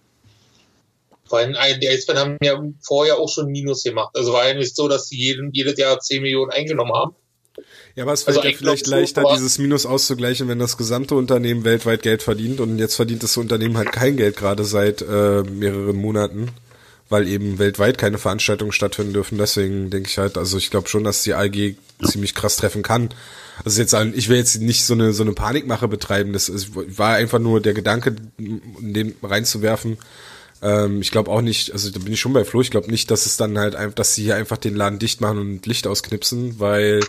Vor 1.25 1.39
allem, 1.39 1.53
die 1.81 1.89
Eisbären 1.89 2.17
haben 2.17 2.37
ja 2.41 2.57
vorher 2.79 3.17
auch 3.17 3.27
schon 3.27 3.47
Minus 3.47 3.83
gemacht. 3.83 4.11
Also 4.15 4.31
war 4.31 4.47
ja 4.47 4.53
nicht 4.53 4.73
so, 4.73 4.87
dass 4.87 5.09
sie 5.09 5.17
jeden, 5.17 5.51
jedes 5.51 5.77
Jahr 5.77 5.99
10 5.99 6.21
Millionen 6.21 6.51
eingenommen 6.51 6.93
haben. 6.93 7.13
Ja, 7.95 8.03
aber 8.03 8.13
es 8.13 8.25
also 8.25 8.41
ja 8.41 8.51
vielleicht 8.55 8.87
leichter, 8.87 9.23
so, 9.23 9.33
dieses 9.33 9.57
Minus 9.57 9.85
auszugleichen, 9.85 10.47
wenn 10.47 10.59
das 10.59 10.77
gesamte 10.77 11.15
Unternehmen 11.15 11.65
weltweit 11.65 12.01
Geld 12.01 12.23
verdient 12.23 12.61
und 12.61 12.79
jetzt 12.79 12.95
verdient 12.95 13.21
das 13.21 13.35
Unternehmen 13.35 13.75
halt 13.75 13.91
kein 13.91 14.15
Geld 14.15 14.37
gerade 14.37 14.63
seit 14.63 15.01
äh, 15.01 15.43
mehreren 15.43 15.97
Monaten, 15.97 16.51
weil 17.09 17.27
eben 17.27 17.59
weltweit 17.59 17.97
keine 17.97 18.17
Veranstaltungen 18.17 18.71
stattfinden 18.71 19.13
dürfen. 19.13 19.37
Deswegen 19.37 19.89
denke 19.89 20.09
ich 20.09 20.17
halt, 20.17 20.37
also 20.37 20.57
ich 20.57 20.69
glaube 20.69 20.87
schon, 20.87 21.03
dass 21.03 21.23
die 21.23 21.33
AG 21.33 21.55
ja. 21.55 21.73
ziemlich 22.07 22.35
krass 22.35 22.55
treffen 22.55 22.83
kann. 22.83 23.09
Also 23.65 23.81
jetzt, 23.81 23.93
ich 24.15 24.29
will 24.29 24.37
jetzt 24.37 24.61
nicht 24.61 24.85
so 24.85 24.93
eine 24.93 25.11
so 25.11 25.23
eine 25.23 25.33
Panikmache 25.33 25.87
betreiben. 25.87 26.31
Das 26.31 26.47
ist, 26.47 26.69
war 26.75 27.15
einfach 27.15 27.39
nur 27.39 27.61
der 27.61 27.73
Gedanke, 27.73 28.15
in 28.37 28.93
den 28.93 29.15
reinzuwerfen 29.21 29.97
ähm, 30.61 31.01
ich 31.01 31.11
glaube 31.11 31.31
auch 31.31 31.41
nicht, 31.41 31.71
also 31.71 31.89
da 31.89 31.99
bin 31.99 32.13
ich 32.13 32.19
schon 32.19 32.33
bei 32.33 32.43
Flo, 32.43 32.61
ich 32.61 32.71
glaube 32.71 32.91
nicht, 32.91 33.09
dass 33.11 33.25
es 33.25 33.37
dann 33.37 33.57
halt 33.57 33.75
einfach, 33.75 33.95
dass 33.95 34.15
sie 34.15 34.23
hier 34.23 34.35
einfach 34.35 34.57
den 34.57 34.75
Laden 34.75 34.99
dicht 34.99 35.21
machen 35.21 35.37
und 35.37 35.65
Licht 35.65 35.87
ausknipsen, 35.87 36.59
weil 36.59 37.01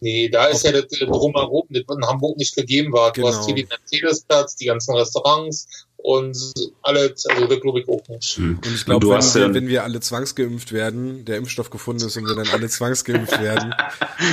Nee, 0.00 0.28
da 0.28 0.46
ist 0.46 0.62
ja 0.62 0.72
das 0.72 0.88
drumherum, 0.88 1.66
das 1.70 1.84
in 1.88 2.06
Hamburg 2.06 2.36
nicht 2.36 2.54
gegeben 2.54 2.92
war. 2.92 3.12
Du 3.12 3.22
genau. 3.22 3.32
hast 3.32 3.46
hier 3.46 3.54
den 3.54 3.66
Mercedesplatz, 3.66 4.54
die 4.56 4.66
ganzen 4.66 4.94
Restaurants 4.94 5.85
und 6.06 6.38
alles, 6.82 7.26
also 7.26 7.46
das 7.48 7.60
glaube 7.60 7.80
ich 7.80 7.88
auch 7.88 8.08
nicht. 8.08 8.36
Hm. 8.36 8.60
Und 8.64 8.72
ich 8.72 8.84
glaube, 8.84 9.08
wenn, 9.08 9.34
wir, 9.34 9.54
wenn 9.54 9.66
wir 9.66 9.82
alle 9.82 9.98
zwangsgeimpft 9.98 10.70
werden, 10.70 11.24
der 11.24 11.36
Impfstoff 11.36 11.68
gefunden 11.68 12.06
ist 12.06 12.16
und 12.16 12.28
wir 12.28 12.36
dann 12.36 12.46
alle 12.46 12.68
zwangsgeimpft 12.68 13.42
werden 13.42 13.74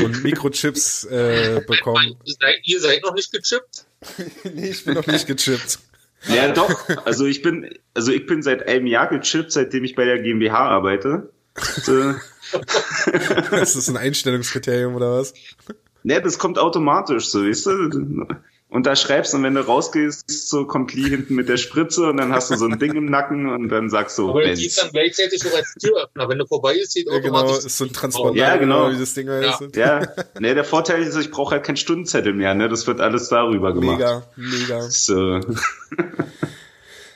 und 0.03 0.23
Mikrochips 0.23 1.05
äh, 1.05 1.63
bekommen. 1.65 2.15
Ihr 2.63 2.79
seid 2.79 3.01
noch 3.01 3.15
nicht 3.15 3.31
gechippt? 3.31 3.87
nee, 4.53 4.69
ich 4.69 4.85
bin 4.85 4.93
noch 4.93 5.07
nicht 5.07 5.25
gechippt. 5.25 5.79
Ja, 6.27 6.51
doch. 6.51 6.89
Also 7.05 7.25
ich 7.25 7.41
bin, 7.41 7.67
also 7.95 8.11
ich 8.11 8.27
bin 8.27 8.43
seit 8.43 8.67
einem 8.67 8.85
Jahr 8.85 9.07
gechippt, 9.07 9.51
seitdem 9.51 9.83
ich 9.83 9.95
bei 9.95 10.05
der 10.05 10.19
GmbH 10.19 10.69
arbeite. 10.69 11.31
das 13.49 13.75
ist 13.75 13.89
ein 13.89 13.97
Einstellungskriterium 13.97 14.93
oder 14.93 15.17
was? 15.17 15.33
Ne, 16.03 16.21
das 16.21 16.37
kommt 16.37 16.59
automatisch, 16.59 17.29
so, 17.29 17.43
weißt 17.43 17.65
du? 17.65 18.27
Und 18.73 18.87
da 18.87 18.95
schreibst 18.95 19.35
und 19.35 19.43
wenn 19.43 19.53
du 19.53 19.61
rausgehst, 19.61 20.23
so 20.49 20.65
kommt 20.65 20.95
Lee 20.95 21.07
hinten 21.07 21.35
mit 21.35 21.47
der 21.47 21.57
Spritze 21.57 22.09
und 22.09 22.17
dann 22.17 22.33
hast 22.33 22.49
du 22.49 22.55
so 22.55 22.65
ein 22.65 22.79
Ding 22.79 22.95
im 22.95 23.05
Nacken 23.05 23.47
und 23.47 23.69
dann 23.69 23.91
sagst 23.91 24.17
du, 24.17 24.31
Aber 24.31 24.41
Benz. 24.41 24.61
die 24.61 24.71
dann 24.75 24.89
gleichzeitig 24.89 25.45
auch 25.45 25.55
als 25.55 25.75
Türöffner. 25.79 26.27
Wenn 26.27 26.39
du 26.39 26.47
vorbei 26.47 26.73
ist, 26.73 26.93
sieht 26.93 27.07
ja, 27.07 27.19
genau, 27.19 27.55
ist 27.55 27.77
so 27.77 27.83
ein 27.83 27.93
Transponder. 27.93 28.35
Ja, 28.35 28.57
genau. 28.57 28.91
Wie 28.91 28.97
das 28.97 29.13
Ding 29.13 29.27
ja. 29.27 29.41
Ist. 29.41 29.75
ja. 29.75 30.01
Ne, 30.39 30.55
der 30.55 30.63
Vorteil 30.63 31.03
ist, 31.03 31.15
ich 31.17 31.29
brauche 31.29 31.51
halt 31.53 31.63
keinen 31.63 31.77
Stundenzettel 31.77 32.33
mehr, 32.33 32.55
ne? 32.55 32.67
Das 32.67 32.87
wird 32.87 32.99
alles 32.99 33.29
darüber 33.29 33.75
gemacht. 33.75 33.99
Mega, 33.99 34.23
mega. 34.37 34.81
So. 34.89 35.39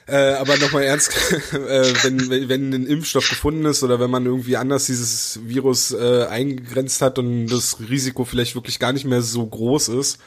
Äh, 0.10 0.36
aber 0.36 0.56
nochmal 0.56 0.84
ernst, 0.84 1.12
äh, 1.52 1.94
wenn, 2.04 2.48
wenn 2.48 2.74
ein 2.74 2.88
Impfstoff 2.88 3.28
gefunden 3.28 3.66
ist 3.66 3.84
oder 3.84 4.00
wenn 4.00 4.10
man 4.10 4.26
irgendwie 4.26 4.56
anders 4.56 4.86
dieses 4.86 5.42
Virus 5.44 5.92
äh, 5.92 6.28
eingegrenzt 6.30 7.02
hat 7.02 7.20
und 7.20 7.48
das 7.48 7.78
Risiko 7.90 8.24
vielleicht 8.24 8.56
wirklich 8.56 8.80
gar 8.80 8.94
nicht 8.94 9.04
mehr 9.04 9.22
so 9.22 9.46
groß 9.46 9.90
ist, 9.90 10.20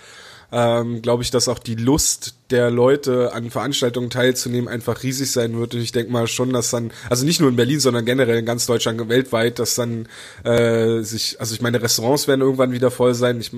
ähm, 0.52 1.02
glaube 1.02 1.22
ich, 1.22 1.30
dass 1.30 1.48
auch 1.48 1.58
die 1.58 1.74
Lust 1.74 2.34
der 2.50 2.70
Leute 2.70 3.32
an 3.32 3.50
Veranstaltungen 3.50 4.10
teilzunehmen 4.10 4.68
einfach 4.68 5.02
riesig 5.02 5.30
sein 5.30 5.58
wird. 5.58 5.74
Und 5.74 5.80
ich 5.80 5.92
denke 5.92 6.12
mal 6.12 6.26
schon, 6.26 6.52
dass 6.52 6.70
dann, 6.70 6.90
also 7.08 7.24
nicht 7.24 7.40
nur 7.40 7.48
in 7.48 7.56
Berlin, 7.56 7.80
sondern 7.80 8.04
generell 8.04 8.38
in 8.38 8.46
ganz 8.46 8.66
Deutschland, 8.66 9.08
weltweit, 9.08 9.58
dass 9.58 9.76
dann 9.76 10.08
äh, 10.44 11.02
sich, 11.02 11.40
also 11.40 11.54
ich 11.54 11.60
meine, 11.60 11.80
Restaurants 11.80 12.26
werden 12.26 12.40
irgendwann 12.40 12.72
wieder 12.72 12.90
voll 12.90 13.14
sein. 13.14 13.40
Ich 13.40 13.52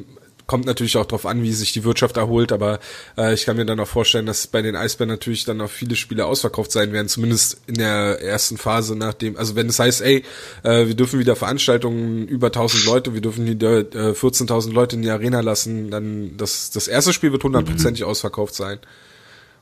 kommt 0.52 0.66
natürlich 0.66 0.98
auch 0.98 1.06
darauf 1.06 1.24
an, 1.24 1.42
wie 1.42 1.50
sich 1.54 1.72
die 1.72 1.82
Wirtschaft 1.82 2.18
erholt, 2.18 2.52
aber 2.52 2.78
äh, 3.16 3.32
ich 3.32 3.46
kann 3.46 3.56
mir 3.56 3.64
dann 3.64 3.80
auch 3.80 3.88
vorstellen, 3.88 4.26
dass 4.26 4.46
bei 4.46 4.60
den 4.60 4.76
Eisbären 4.76 5.08
natürlich 5.08 5.46
dann 5.46 5.62
auch 5.62 5.70
viele 5.70 5.96
Spiele 5.96 6.26
ausverkauft 6.26 6.70
sein 6.70 6.92
werden, 6.92 7.08
zumindest 7.08 7.62
in 7.66 7.76
der 7.76 8.20
ersten 8.20 8.58
Phase 8.58 8.94
nachdem, 8.94 9.38
also 9.38 9.56
wenn 9.56 9.66
es 9.70 9.78
heißt, 9.78 10.02
ey, 10.02 10.24
äh, 10.62 10.88
wir 10.88 10.94
dürfen 10.94 11.18
wieder 11.18 11.36
Veranstaltungen 11.36 12.28
über 12.28 12.48
1000 12.48 12.84
Leute, 12.84 13.14
wir 13.14 13.22
dürfen 13.22 13.46
wieder 13.46 13.78
äh, 13.78 14.12
14.000 14.12 14.74
Leute 14.74 14.96
in 14.96 15.00
die 15.00 15.08
Arena 15.08 15.40
lassen, 15.40 15.90
dann 15.90 16.36
das, 16.36 16.70
das 16.70 16.86
erste 16.86 17.14
Spiel 17.14 17.32
wird 17.32 17.44
hundertprozentig 17.44 18.02
mhm. 18.02 18.08
ausverkauft 18.08 18.54
sein. 18.54 18.78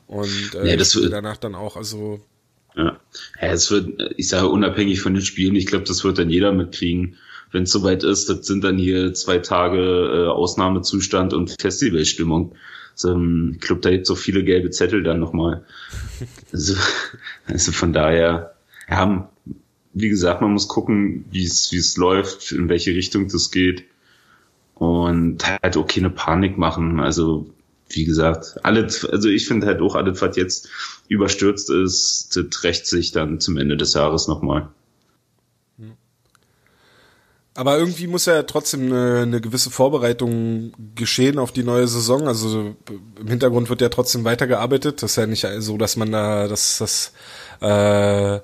Und 0.07 0.55
äh, 0.55 0.71
ja, 0.71 0.75
das 0.75 0.93
wird, 0.93 1.13
danach 1.13 1.37
dann 1.37 1.55
auch, 1.55 1.77
also 1.77 2.19
ja. 2.75 2.99
ja, 3.41 3.47
es 3.47 3.71
wird, 3.71 4.13
ich 4.17 4.27
sage 4.27 4.49
unabhängig 4.49 4.99
von 4.99 5.13
den 5.13 5.23
Spielen, 5.23 5.55
ich 5.55 5.67
glaube, 5.67 5.85
das 5.85 6.03
wird 6.03 6.17
dann 6.17 6.29
jeder 6.29 6.51
mitkriegen 6.51 7.15
wenn 7.51 7.63
es 7.63 7.71
soweit 7.71 8.03
ist, 8.03 8.29
das 8.29 8.45
sind 8.45 8.63
dann 8.63 8.77
hier 8.77 9.13
zwei 9.13 9.39
Tage 9.39 9.79
äh, 9.79 10.27
Ausnahmezustand 10.27 11.33
und 11.33 11.55
Festivalstimmung. 11.59 12.55
So, 12.95 13.11
ähm, 13.11 13.53
ich 13.55 13.61
glaube, 13.61 13.81
da 13.81 13.89
gibt 13.89 14.05
so 14.05 14.15
viele 14.15 14.43
gelbe 14.43 14.69
Zettel 14.69 15.03
dann 15.03 15.19
nochmal. 15.19 15.65
Also, 16.53 16.75
also 17.47 17.71
von 17.71 17.93
daher, 17.93 18.55
ja, 18.89 19.29
wie 19.93 20.09
gesagt, 20.09 20.41
man 20.41 20.51
muss 20.51 20.67
gucken, 20.67 21.23
wie 21.31 21.45
es 21.45 21.71
wie 21.71 21.77
es 21.77 21.95
läuft, 21.95 22.51
in 22.51 22.67
welche 22.67 22.91
Richtung 22.91 23.29
das 23.29 23.51
geht 23.51 23.85
und 24.75 25.45
halt 25.63 25.77
auch 25.77 25.87
keine 25.87 26.09
Panik 26.09 26.57
machen. 26.57 26.99
Also 26.99 27.49
wie 27.89 28.05
gesagt, 28.05 28.57
alles, 28.63 29.05
also 29.05 29.29
ich 29.29 29.47
finde 29.47 29.67
halt 29.67 29.81
auch 29.81 29.95
alles, 29.95 30.21
was 30.21 30.35
jetzt 30.35 30.69
überstürzt 31.07 31.69
ist, 31.69 32.35
das 32.35 32.63
rächt 32.63 32.85
sich 32.87 33.11
dann 33.11 33.39
zum 33.39 33.57
Ende 33.57 33.77
des 33.77 33.93
Jahres 33.93 34.27
nochmal. 34.27 34.69
Aber 37.61 37.77
irgendwie 37.77 38.07
muss 38.07 38.25
ja 38.25 38.41
trotzdem 38.41 38.87
eine, 38.87 39.19
eine 39.21 39.39
gewisse 39.39 39.69
Vorbereitung 39.69 40.73
geschehen 40.95 41.37
auf 41.37 41.51
die 41.51 41.61
neue 41.61 41.87
Saison. 41.87 42.27
Also 42.27 42.73
im 43.19 43.27
Hintergrund 43.27 43.69
wird 43.69 43.81
ja 43.81 43.89
trotzdem 43.89 44.23
weitergearbeitet. 44.23 45.03
Das 45.03 45.11
ist 45.11 45.17
ja 45.17 45.27
nicht 45.27 45.45
so, 45.59 45.77
dass 45.77 45.95
man 45.95 46.11
da, 46.11 46.47
dass 46.47 46.79
das 46.79 47.13
äh, 47.59 48.39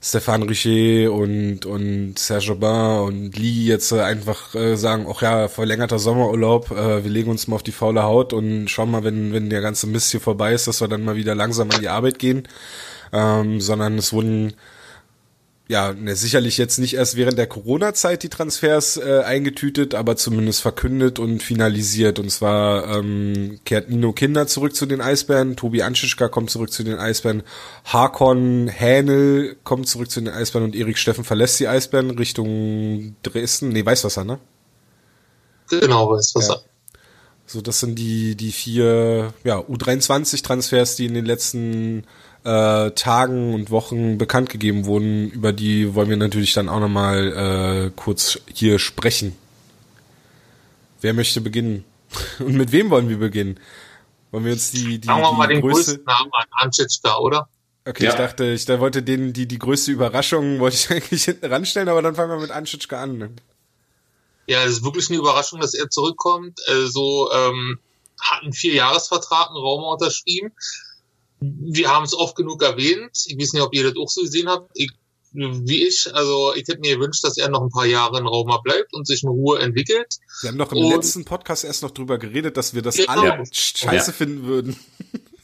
Stefan 0.00 0.44
Richer 0.44 1.12
und 1.12 1.66
und 1.66 2.18
Serge 2.18 2.52
Aubin 2.52 3.04
und 3.06 3.36
Lee 3.36 3.66
jetzt 3.66 3.92
einfach 3.92 4.54
äh, 4.54 4.74
sagen, 4.76 5.06
ach 5.06 5.20
ja, 5.20 5.48
verlängerter 5.48 5.98
Sommerurlaub, 5.98 6.70
äh, 6.70 7.04
wir 7.04 7.10
legen 7.10 7.30
uns 7.30 7.48
mal 7.48 7.56
auf 7.56 7.62
die 7.62 7.72
faule 7.72 8.04
Haut 8.04 8.32
und 8.32 8.68
schauen 8.68 8.90
mal, 8.90 9.04
wenn 9.04 9.34
wenn 9.34 9.50
der 9.50 9.60
ganze 9.60 9.86
Mist 9.86 10.12
hier 10.12 10.20
vorbei 10.22 10.54
ist, 10.54 10.66
dass 10.66 10.80
wir 10.80 10.88
dann 10.88 11.04
mal 11.04 11.16
wieder 11.16 11.34
langsam 11.34 11.70
an 11.70 11.82
die 11.82 11.90
Arbeit 11.90 12.18
gehen. 12.18 12.48
Ähm, 13.12 13.60
sondern 13.60 13.98
es 13.98 14.14
wurden 14.14 14.54
ja, 15.72 15.94
ne, 15.94 16.14
sicherlich 16.14 16.58
jetzt 16.58 16.76
nicht 16.76 16.92
erst 16.92 17.16
während 17.16 17.38
der 17.38 17.46
Corona-Zeit 17.46 18.22
die 18.22 18.28
Transfers 18.28 18.98
äh, 18.98 19.22
eingetütet, 19.24 19.94
aber 19.94 20.16
zumindest 20.16 20.60
verkündet 20.60 21.18
und 21.18 21.42
finalisiert. 21.42 22.18
Und 22.18 22.30
zwar 22.30 22.98
ähm, 22.98 23.58
kehrt 23.64 23.88
Nino 23.88 24.12
Kinder 24.12 24.46
zurück 24.46 24.76
zu 24.76 24.84
den 24.84 25.00
Eisbären, 25.00 25.56
Tobi 25.56 25.80
Anschischka 25.80 26.28
kommt 26.28 26.50
zurück 26.50 26.70
zu 26.70 26.84
den 26.84 26.98
Eisbären, 26.98 27.42
Hakon 27.86 28.68
Hänel 28.68 29.56
kommt 29.64 29.88
zurück 29.88 30.10
zu 30.10 30.20
den 30.20 30.28
Eisbären 30.28 30.66
und 30.66 30.76
Erik 30.76 30.98
Steffen 30.98 31.24
verlässt 31.24 31.58
die 31.58 31.68
Eisbären 31.68 32.10
Richtung 32.10 33.16
Dresden, 33.22 33.70
nee, 33.70 33.86
Weißwasser, 33.86 34.24
ne? 34.24 34.40
Genau, 35.70 36.10
Weißwasser. 36.10 36.62
Ja. 36.66 37.00
So, 37.46 37.62
das 37.62 37.80
sind 37.80 37.98
die, 37.98 38.36
die 38.36 38.52
vier 38.52 39.32
ja, 39.42 39.58
U23-Transfers, 39.58 40.96
die 40.96 41.06
in 41.06 41.14
den 41.14 41.24
letzten 41.24 42.04
äh, 42.44 42.90
Tagen 42.92 43.54
und 43.54 43.70
Wochen 43.70 44.18
bekannt 44.18 44.50
gegeben 44.50 44.84
wurden, 44.84 45.30
über 45.30 45.52
die 45.52 45.94
wollen 45.94 46.08
wir 46.08 46.16
natürlich 46.16 46.54
dann 46.54 46.68
auch 46.68 46.80
nochmal 46.80 47.86
äh, 47.86 47.90
kurz 47.94 48.38
hier 48.52 48.78
sprechen. 48.78 49.36
Wer 51.00 51.14
möchte 51.14 51.40
beginnen? 51.40 51.84
Und 52.38 52.54
mit 52.54 52.72
wem 52.72 52.90
wollen 52.90 53.08
wir 53.08 53.18
beginnen? 53.18 53.58
Wollen 54.30 54.44
wir 54.44 54.52
uns 54.52 54.70
die, 54.70 54.98
die, 54.98 55.06
Sagen 55.06 55.22
wir 55.22 55.32
mal 55.32 55.46
den 55.46 55.60
größte... 55.60 55.92
größten 55.92 56.04
Namen 56.04 56.30
an, 56.32 56.46
Anschitschka, 56.52 57.18
oder? 57.18 57.48
Okay, 57.84 58.04
ja. 58.04 58.10
ich 58.10 58.16
dachte, 58.16 58.44
ich 58.44 58.64
da 58.64 58.78
wollte 58.78 59.02
den, 59.02 59.32
die, 59.32 59.46
die 59.46 59.58
größte 59.58 59.90
Überraschung 59.90 60.60
wollte 60.60 60.76
ich 60.76 60.90
eigentlich 60.90 61.24
hinten 61.24 61.46
ranstellen, 61.46 61.88
aber 61.88 62.02
dann 62.02 62.14
fangen 62.14 62.30
wir 62.30 62.38
mit 62.38 62.50
Anschitschka 62.50 63.02
an. 63.02 63.40
Ja, 64.46 64.62
es 64.64 64.72
ist 64.72 64.84
wirklich 64.84 65.08
eine 65.08 65.18
Überraschung, 65.18 65.60
dass 65.60 65.74
er 65.74 65.90
zurückkommt. 65.90 66.60
Also, 66.68 67.30
ähm, 67.32 67.78
hat 68.20 68.42
einen 68.42 68.52
Vierjahresvertrag, 68.52 69.48
einen 69.48 69.56
Raum 69.56 69.82
unterschrieben 69.84 70.52
wir 71.42 71.88
haben 71.88 72.04
es 72.04 72.14
oft 72.14 72.36
genug 72.36 72.62
erwähnt. 72.62 73.24
Ich 73.26 73.38
weiß 73.38 73.52
nicht, 73.52 73.62
ob 73.62 73.74
ihr 73.74 73.84
das 73.84 73.96
auch 73.96 74.08
so 74.08 74.22
gesehen 74.22 74.48
habt. 74.48 74.70
Ich, 74.74 74.90
wie 75.32 75.86
ich, 75.86 76.14
also 76.14 76.54
ich 76.54 76.68
hätte 76.68 76.80
mir 76.80 76.96
gewünscht, 76.96 77.24
dass 77.24 77.38
er 77.38 77.48
noch 77.48 77.62
ein 77.62 77.70
paar 77.70 77.86
Jahre 77.86 78.18
in 78.18 78.26
Rauma 78.26 78.58
bleibt 78.58 78.92
und 78.92 79.06
sich 79.06 79.22
in 79.22 79.30
Ruhe 79.30 79.58
entwickelt. 79.58 80.18
Wir 80.42 80.50
haben 80.50 80.58
doch 80.58 80.72
im 80.72 80.78
und, 80.78 80.90
letzten 80.90 81.24
Podcast 81.24 81.64
erst 81.64 81.82
noch 81.82 81.90
drüber 81.90 82.18
geredet, 82.18 82.56
dass 82.56 82.74
wir 82.74 82.82
das 82.82 82.96
genau. 82.96 83.12
alle 83.12 83.44
scheiße 83.50 84.10
ja. 84.10 84.16
finden 84.16 84.46
würden. 84.46 84.78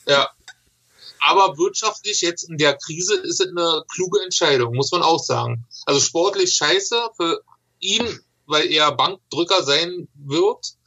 Ja. 0.07 0.31
aber 1.21 1.59
wirtschaftlich 1.59 2.23
jetzt 2.23 2.49
in 2.49 2.57
der 2.57 2.75
Krise 2.77 3.17
ist 3.17 3.41
es 3.41 3.49
eine 3.49 3.83
kluge 3.93 4.23
Entscheidung, 4.23 4.75
muss 4.75 4.91
man 4.93 5.03
auch 5.03 5.23
sagen. 5.23 5.67
Also 5.85 6.01
sportlich 6.01 6.55
scheiße 6.55 7.11
für 7.17 7.43
ihn, 7.81 8.21
weil 8.47 8.71
er 8.71 8.93
Bankdrücker 8.93 9.63
sein 9.63 10.09
wird, 10.15 10.78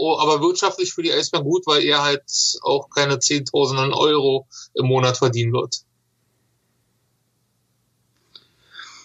oh, 0.00 0.18
aber 0.18 0.40
wirtschaftlich 0.40 0.92
für 0.92 1.02
die 1.02 1.12
Eisbären 1.12 1.44
gut, 1.44 1.66
weil 1.66 1.82
er 1.84 2.02
halt 2.02 2.22
auch 2.62 2.88
keine 2.88 3.18
Zehntausenden 3.18 3.92
Euro 3.92 4.46
im 4.74 4.86
Monat 4.86 5.18
verdienen 5.18 5.52
wird. 5.52 5.82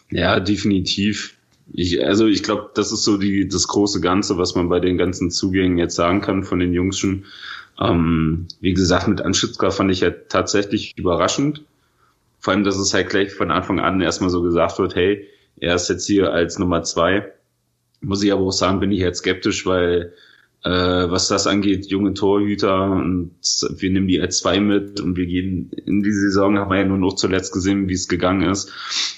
Ja, 0.10 0.40
definitiv. 0.40 1.36
Ich, 1.74 2.04
also 2.04 2.28
ich 2.28 2.44
glaube, 2.44 2.70
das 2.76 2.92
ist 2.92 3.04
so 3.04 3.18
die, 3.18 3.48
das 3.48 3.68
große 3.68 4.00
Ganze, 4.00 4.38
was 4.38 4.56
man 4.56 4.70
bei 4.70 4.80
den 4.80 4.98
ganzen 4.98 5.32
Zugängen 5.32 5.78
jetzt 5.78 5.96
sagen 5.96 6.22
kann 6.22 6.44
von 6.44 6.60
den 6.60 6.74
Jungs 6.74 6.98
schon. 6.98 7.26
Ähm, 7.80 8.48
wie 8.62 8.74
gesagt, 8.74 9.08
mit 9.08 9.22
Anschitzka 9.22 9.72
fand 9.72 9.92
ich 9.92 10.00
ja 10.00 10.12
tatsächlich 10.12 10.98
überraschend. 10.98 11.64
Vor 12.40 12.54
allem, 12.54 12.64
dass 12.64 12.78
es 12.78 12.94
halt 12.94 13.10
gleich 13.10 13.34
von 13.34 13.52
Anfang 13.52 13.80
an 13.80 14.00
erstmal 14.00 14.30
so 14.30 14.42
gesagt 14.42 14.80
wird, 14.80 14.96
hey, 14.96 15.28
er 15.58 15.76
ist 15.76 15.90
jetzt 15.90 16.06
hier 16.06 16.32
als 16.32 16.60
Nummer 16.60 16.84
zwei. 16.84 17.34
Muss 18.00 18.24
ich 18.24 18.32
aber 18.32 18.44
auch 18.44 18.52
sagen, 18.52 18.80
bin 18.80 18.92
ich 18.92 19.00
jetzt 19.00 19.20
skeptisch, 19.20 19.66
weil 19.66 20.14
äh, 20.66 21.12
was 21.12 21.28
das 21.28 21.46
angeht, 21.46 21.86
junge 21.86 22.16
Torhüter 22.16 22.90
und 22.90 23.36
wir 23.78 23.92
nehmen 23.92 24.08
die 24.08 24.20
als 24.20 24.40
zwei 24.40 24.60
mit 24.60 25.00
und 25.00 25.16
wir 25.16 25.28
gehen 25.28 25.70
in 25.86 26.02
die 26.02 26.12
Saison, 26.12 26.58
haben 26.58 26.72
wir 26.72 26.80
ja 26.80 26.86
nur 26.86 26.98
noch 26.98 27.14
zuletzt 27.14 27.54
gesehen, 27.54 27.88
wie 27.88 27.94
es 27.94 28.08
gegangen 28.08 28.50
ist. 28.50 28.74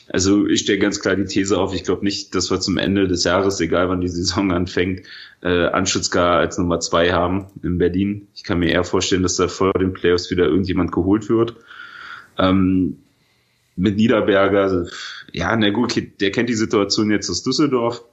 Also 0.09 0.45
ich 0.45 0.59
stelle 0.59 0.79
ganz 0.79 0.99
klar 0.99 1.15
die 1.15 1.23
These 1.23 1.57
auf, 1.57 1.73
ich 1.73 1.85
glaube 1.85 2.03
nicht, 2.03 2.35
dass 2.35 2.51
wir 2.51 2.59
zum 2.59 2.77
Ende 2.77 3.07
des 3.07 3.23
Jahres, 3.23 3.61
egal 3.61 3.87
wann 3.87 4.01
die 4.01 4.09
Saison 4.09 4.51
anfängt, 4.51 5.03
äh, 5.41 5.67
Anschutzgar 5.67 6.35
als 6.35 6.57
Nummer 6.57 6.81
zwei 6.81 7.13
haben 7.13 7.47
in 7.63 7.77
Berlin. 7.77 8.27
Ich 8.35 8.43
kann 8.43 8.59
mir 8.59 8.69
eher 8.69 8.83
vorstellen, 8.83 9.23
dass 9.23 9.37
da 9.37 9.47
vor 9.47 9.71
den 9.71 9.93
Playoffs 9.93 10.29
wieder 10.29 10.47
irgendjemand 10.47 10.91
geholt 10.91 11.29
wird. 11.29 11.55
Ähm, 12.37 12.97
mit 13.77 13.95
Niederberger, 13.95 14.85
ja, 15.31 15.55
na 15.55 15.69
gut, 15.69 15.95
der 16.19 16.31
kennt 16.31 16.49
die 16.49 16.55
Situation 16.55 17.09
jetzt 17.09 17.29
aus 17.29 17.43
Düsseldorf 17.43 18.03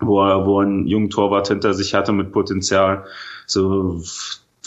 wo 0.00 0.22
er, 0.22 0.46
wo 0.46 0.60
er 0.60 0.66
einen 0.66 0.86
jungen 0.86 1.10
Torwart 1.10 1.48
hinter 1.48 1.74
sich 1.74 1.94
hatte 1.94 2.12
mit 2.12 2.32
Potenzial. 2.32 3.06
So, 3.46 4.02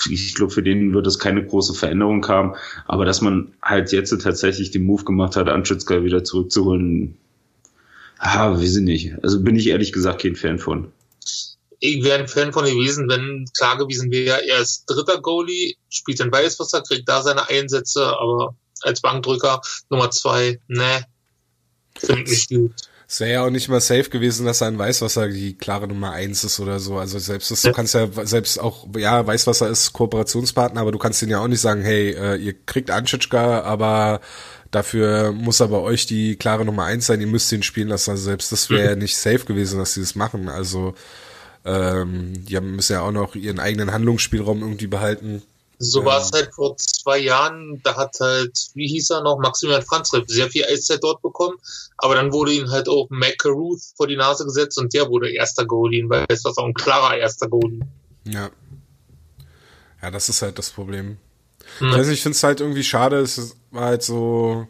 ich 0.09 0.35
glaube, 0.35 0.51
für 0.51 0.63
den 0.63 0.93
wird 0.93 1.07
es 1.07 1.19
keine 1.19 1.45
große 1.45 1.73
Veränderung 1.73 2.25
haben. 2.27 2.55
Aber 2.85 3.05
dass 3.05 3.21
man 3.21 3.53
halt 3.61 3.91
jetzt 3.91 4.09
tatsächlich 4.21 4.71
den 4.71 4.85
Move 4.85 5.03
gemacht 5.03 5.35
hat, 5.35 5.49
Anschützger 5.49 6.03
wieder 6.03 6.23
zurückzuholen, 6.23 7.17
ah, 8.17 8.53
weiß 8.53 8.77
ich 8.77 8.83
nicht. 8.83 9.13
Also 9.23 9.41
bin 9.41 9.55
ich 9.55 9.67
ehrlich 9.67 9.91
gesagt 9.91 10.21
kein 10.21 10.35
Fan 10.35 10.59
von. 10.59 10.91
Ich 11.81 12.03
wäre 12.03 12.19
ein 12.19 12.27
Fan 12.27 12.51
von 12.51 12.65
gewesen, 12.65 13.07
wenn 13.09 13.45
klar 13.57 13.77
gewesen 13.77 14.11
wäre, 14.11 14.45
er 14.45 14.59
ist 14.59 14.83
dritter 14.85 15.21
Goalie, 15.21 15.75
spielt 15.87 16.19
in 16.19 16.31
Weißwasser, 16.31 16.81
kriegt 16.81 17.07
da 17.07 17.21
seine 17.21 17.47
Einsätze, 17.47 18.05
aber 18.05 18.53
als 18.81 18.99
Bankdrücker 18.99 19.61
Nummer 19.89 20.11
zwei, 20.11 20.59
ne, 20.67 21.05
finde 21.95 22.23
ich 22.23 22.29
nicht 22.29 22.49
gut. 22.49 22.73
Es 23.11 23.19
wäre 23.21 23.31
ja 23.31 23.43
auch 23.43 23.49
nicht 23.49 23.69
mal 23.69 23.81
safe 23.81 24.07
gewesen, 24.11 24.45
dass 24.45 24.61
er 24.61 24.67
in 24.67 24.77
Weißwasser 24.77 25.29
die 25.29 25.57
klare 25.57 25.87
Nummer 25.87 26.11
eins 26.11 26.43
ist 26.43 26.59
oder 26.59 26.79
so. 26.79 26.99
Also 26.99 27.17
selbst 27.17 27.49
das, 27.49 27.63
du 27.63 27.71
kannst 27.71 27.95
ja 27.95 28.07
selbst 28.23 28.59
auch, 28.59 28.85
ja, 28.95 29.25
Weißwasser 29.25 29.67
ist 29.67 29.93
Kooperationspartner, 29.93 30.79
aber 30.79 30.91
du 30.91 30.99
kannst 30.99 31.19
denen 31.19 31.31
ja 31.31 31.39
auch 31.39 31.47
nicht 31.47 31.59
sagen, 31.59 31.81
hey, 31.81 32.11
äh, 32.11 32.35
ihr 32.35 32.53
kriegt 32.67 32.91
Anschitschka, 32.91 33.61
aber 33.61 34.21
dafür 34.69 35.31
muss 35.31 35.59
er 35.59 35.69
bei 35.69 35.77
euch 35.77 36.05
die 36.05 36.35
klare 36.35 36.65
Nummer 36.65 36.83
eins 36.83 37.07
sein, 37.07 37.19
ihr 37.19 37.25
müsst 37.25 37.51
ihn 37.51 37.63
spielen 37.63 37.87
lassen. 37.87 38.11
Also 38.11 38.25
selbst 38.25 38.51
das 38.51 38.69
wäre 38.69 38.89
ja 38.89 38.95
mhm. 38.95 39.01
nicht 39.01 39.17
safe 39.17 39.43
gewesen, 39.43 39.79
dass 39.79 39.95
sie 39.95 40.01
das 40.01 40.13
machen. 40.13 40.47
Also 40.47 40.93
ähm, 41.65 42.33
die 42.45 42.59
müssen 42.61 42.93
ja 42.93 43.01
auch 43.01 43.11
noch 43.11 43.33
ihren 43.33 43.57
eigenen 43.57 43.91
Handlungsspielraum 43.91 44.61
irgendwie 44.61 44.87
behalten. 44.87 45.41
So 45.81 46.01
ja. 46.01 46.05
war 46.05 46.21
es 46.21 46.31
halt 46.33 46.53
vor 46.53 46.75
zwei 46.75 47.19
Jahren, 47.19 47.79
da 47.83 47.95
hat 47.95 48.17
halt, 48.19 48.69
wie 48.73 48.87
hieß 48.87 49.11
er 49.11 49.23
noch, 49.23 49.39
Maximilian 49.39 49.81
Franz 49.81 50.11
sehr 50.27 50.49
viel 50.49 50.65
Eiszeit 50.65 51.01
dort 51.01 51.21
bekommen, 51.21 51.57
aber 51.97 52.15
dann 52.15 52.33
wurde 52.33 52.51
ihm 52.51 52.69
halt 52.69 52.89
auch 52.89 53.07
Mac 53.09 53.37
Caruth 53.39 53.81
vor 53.95 54.07
die 54.07 54.17
Nase 54.17 54.43
gesetzt 54.43 54.77
und 54.77 54.93
der 54.93 55.07
wurde 55.07 55.31
erster 55.31 55.65
Goalie, 55.65 56.03
weil 56.09 56.25
es 56.27 56.43
war 56.43 56.51
auch 56.57 56.65
ein 56.65 56.73
klarer 56.73 57.17
erster 57.17 57.47
Goalie. 57.47 57.79
Ja. 58.25 58.49
Ja, 60.01 60.11
das 60.11 60.27
ist 60.27 60.41
halt 60.41 60.59
das 60.59 60.69
Problem. 60.69 61.17
Hm. 61.77 61.93
Also 61.93 62.11
ich 62.11 62.21
finde 62.21 62.35
es 62.35 62.43
halt 62.43 62.59
irgendwie 62.59 62.83
schade, 62.83 63.19
es 63.19 63.55
war 63.71 63.85
halt 63.85 64.03
so, 64.03 64.67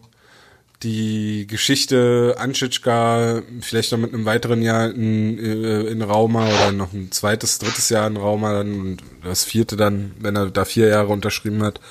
die 0.83 1.45
Geschichte 1.47 2.35
Anschitschka 2.37 3.41
vielleicht 3.59 3.91
noch 3.91 3.99
mit 3.99 4.13
einem 4.13 4.25
weiteren 4.25 4.61
Jahr 4.61 4.89
in, 4.89 5.37
äh, 5.37 5.81
in 5.81 6.01
Rauma 6.01 6.47
oder 6.47 6.71
noch 6.71 6.93
ein 6.93 7.11
zweites, 7.11 7.59
drittes 7.59 7.89
Jahr 7.89 8.07
in 8.07 8.17
Rauma 8.17 8.53
dann 8.53 8.79
und 8.79 8.97
das 9.23 9.43
vierte 9.43 9.75
dann, 9.75 10.13
wenn 10.19 10.37
er 10.37 10.49
da 10.49 10.63
vier 10.63 10.87
Jahre 10.87 11.11
unterschrieben 11.11 11.63
hat, 11.63 11.81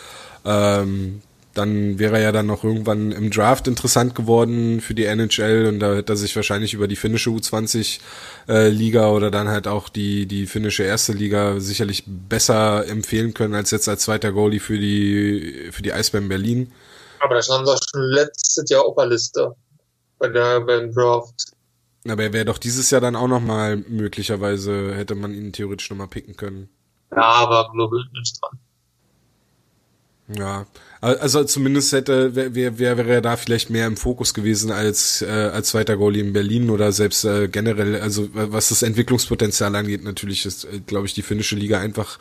ähm, 0.47 1.21
dann 1.53 1.99
wäre 1.99 2.17
er 2.17 2.23
ja 2.23 2.33
dann 2.33 2.47
noch 2.47 2.65
irgendwann 2.65 3.13
im 3.13 3.31
Draft 3.31 3.67
interessant 3.69 4.15
geworden 4.15 4.81
für 4.81 4.95
die 4.95 5.05
NHL 5.05 5.67
und 5.67 5.81
da 5.81 5.95
hätte 5.95 6.15
er 6.15 6.17
sich 6.17 6.35
wahrscheinlich 6.37 6.73
über 6.73 6.89
die 6.89 6.97
finnische 6.97 7.31
U20 7.31 7.99
äh, 8.47 8.97
oder 8.97 9.31
dann 9.31 9.49
halt 9.49 9.67
auch 9.67 9.89
die 9.89 10.27
die 10.27 10.47
finnische 10.47 10.85
erste 10.85 11.13
Liga 11.13 11.61
sicherlich 11.61 12.05
besser 12.07 12.87
empfehlen 12.87 13.35
können 13.35 13.55
als 13.55 13.71
jetzt 13.71 13.89
als 13.89 14.03
zweiter 14.03 14.33
Goalie 14.33 14.61
für 14.61 14.79
die 14.79 15.69
für 15.73 15.83
die 15.83 15.93
Eisbären 15.93 16.29
Berlin. 16.29 16.73
Aber 17.21 17.35
das 17.35 17.49
haben 17.49 17.65
wir 17.65 17.79
schon 17.91 18.03
letztes 18.03 18.69
Jahr 18.71 18.85
auf 18.85 18.97
der 18.97 19.07
Liste 19.07 19.55
bei 20.19 20.29
der 20.29 20.61
beim 20.61 20.93
Draft. 20.93 21.53
Aber 22.07 22.23
er 22.23 22.33
wäre 22.33 22.45
doch 22.45 22.59
dieses 22.59 22.91
Jahr 22.91 23.01
dann 23.01 23.17
auch 23.17 23.29
nochmal 23.29 23.77
möglicherweise, 23.77 24.95
hätte 24.95 25.15
man 25.15 25.35
ihn 25.35 25.53
theoretisch 25.53 25.91
nochmal 25.91 26.09
picken 26.09 26.37
können. 26.37 26.69
Ja, 27.11 27.23
aber 27.23 27.71
ich 27.73 28.13
nicht 28.13 28.39
dran. 28.41 28.59
Ja, 30.37 30.67
also 31.01 31.43
zumindest 31.45 31.93
hätte 31.93 32.35
wäre 32.35 32.55
wär, 32.55 32.79
wär, 32.79 32.99
wäre 32.99 33.11
er 33.15 33.23
da 33.23 33.37
vielleicht 33.39 33.71
mehr 33.71 33.87
im 33.87 33.97
Fokus 33.97 34.35
gewesen 34.35 34.71
als 34.71 35.23
äh, 35.23 35.27
als 35.27 35.71
zweiter 35.71 35.97
Goalie 35.97 36.21
in 36.21 36.35
Berlin 36.35 36.69
oder 36.69 36.93
selbst 36.93 37.25
äh, 37.25 37.49
generell, 37.49 37.99
also 38.03 38.29
was 38.35 38.69
das 38.69 38.83
Entwicklungspotenzial 38.83 39.75
angeht, 39.75 40.05
natürlich 40.05 40.45
ist, 40.45 40.65
äh, 40.65 40.81
glaube 40.81 41.07
ich, 41.07 41.15
die 41.15 41.23
finnische 41.23 41.57
Liga 41.57 41.81
einfach 41.81 42.19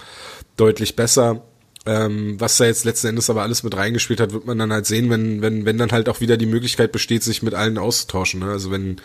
deutlich 0.55 0.95
besser. 0.95 1.43
Ähm, 1.87 2.37
was 2.37 2.57
da 2.57 2.65
jetzt 2.65 2.83
letzten 2.83 3.07
Endes 3.07 3.29
aber 3.29 3.43
alles 3.43 3.63
mit 3.63 3.75
reingespielt 3.75 4.19
hat, 4.19 4.33
wird 4.33 4.45
man 4.45 4.59
dann 4.59 4.73
halt 4.73 4.85
sehen, 4.85 5.09
wenn, 5.09 5.41
wenn, 5.41 5.65
wenn 5.65 5.77
dann 5.77 5.93
halt 5.93 6.09
auch 6.09 6.19
wieder 6.19 6.35
die 6.35 6.45
Möglichkeit 6.45 6.91
besteht, 6.91 7.23
sich 7.23 7.41
mit 7.43 7.53
allen 7.53 7.77
auszutauschen. 7.77 8.41
Ne? 8.41 8.51
Also 8.51 8.71
wenn 8.71 8.99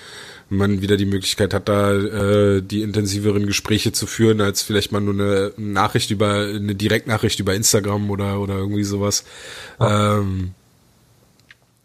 man 0.49 0.83
wieder 0.83 0.97
die 0.97 1.07
Möglichkeit 1.07 1.55
hat, 1.55 1.69
da 1.69 1.93
äh, 1.93 2.61
die 2.61 2.83
intensiveren 2.83 3.47
Gespräche 3.47 3.93
zu 3.93 4.07
führen, 4.07 4.41
als 4.41 4.63
vielleicht 4.63 4.91
mal 4.91 5.01
nur 5.01 5.15
eine 5.15 5.53
Nachricht 5.57 6.11
über, 6.11 6.47
eine 6.47 6.75
Direktnachricht 6.75 7.39
über 7.39 7.55
Instagram 7.55 8.11
oder, 8.11 8.41
oder 8.41 8.57
irgendwie 8.57 8.85
sowas. 8.85 9.25
Ja. 9.79 10.19
Ähm, 10.19 10.53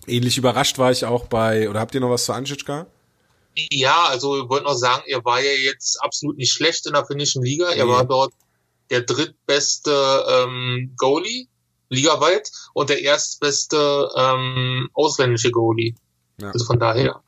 ähnlich 0.07 0.39
überrascht 0.39 0.79
war 0.79 0.91
ich 0.91 1.05
auch 1.05 1.27
bei, 1.27 1.69
oder 1.69 1.79
habt 1.79 1.93
ihr 1.93 2.01
noch 2.01 2.09
was 2.09 2.25
zu 2.25 2.33
Anschitschka? 2.33 2.87
Ja, 3.69 4.05
also 4.05 4.43
ich 4.43 4.49
wollte 4.49 4.65
noch 4.65 4.75
sagen, 4.75 5.03
er 5.05 5.23
war 5.23 5.41
ja 5.41 5.51
jetzt 5.51 6.01
absolut 6.03 6.37
nicht 6.37 6.51
schlecht 6.51 6.87
in 6.87 6.93
der 6.93 7.05
finnischen 7.05 7.43
Liga. 7.43 7.69
Er 7.69 7.85
nee. 7.85 7.91
war 7.91 8.05
dort 8.05 8.33
der 8.89 9.01
drittbeste 9.01 9.91
ähm, 10.29 10.93
Goalie 10.97 11.47
ligaweit 11.89 12.51
und 12.73 12.89
der 12.89 13.01
erstbeste 13.01 14.09
ähm, 14.15 14.89
ausländische 14.93 15.51
Goalie. 15.51 15.95
Ja. 16.39 16.51
Also 16.51 16.65
von 16.65 16.79
daher, 16.79 17.21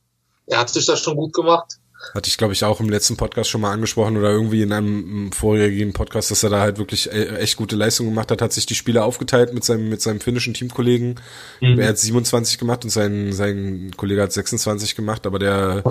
er 0.47 0.59
hat 0.59 0.69
sich 0.69 0.85
das 0.85 1.01
schon 1.01 1.15
gut 1.15 1.33
gemacht. 1.33 1.77
Hatte 2.13 2.29
ich, 2.29 2.37
glaube 2.37 2.53
ich, 2.53 2.63
auch 2.63 2.79
im 2.79 2.89
letzten 2.89 3.17
Podcast 3.17 3.49
schon 3.49 3.59
mal 3.59 3.73
angesprochen 3.73 4.15
oder 4.15 4.29
irgendwie 4.29 4.61
in 4.61 4.71
einem 4.71 5.33
vorherigen 5.33 5.91
Podcast, 5.91 6.31
dass 6.31 6.43
er 6.43 6.49
da 6.49 6.61
halt 6.61 6.77
wirklich 6.77 7.11
e-, 7.11 7.37
echt 7.37 7.57
gute 7.57 7.75
Leistung 7.75 8.07
gemacht 8.07 8.31
hat, 8.31 8.41
hat 8.41 8.53
sich 8.53 8.65
die 8.65 8.75
Spiele 8.75 9.03
aufgeteilt 9.03 9.53
mit 9.53 9.65
seinem, 9.65 9.89
mit 9.89 10.01
seinem 10.01 10.21
finnischen 10.21 10.53
Teamkollegen. 10.53 11.19
Mhm. 11.59 11.79
Er 11.79 11.89
hat 11.89 11.97
27 11.97 12.57
gemacht 12.57 12.85
und 12.85 12.89
sein, 12.89 13.33
sein 13.33 13.91
Kollege 13.97 14.21
hat 14.21 14.31
26 14.31 14.95
gemacht, 14.95 15.25
aber 15.25 15.39
der 15.39 15.83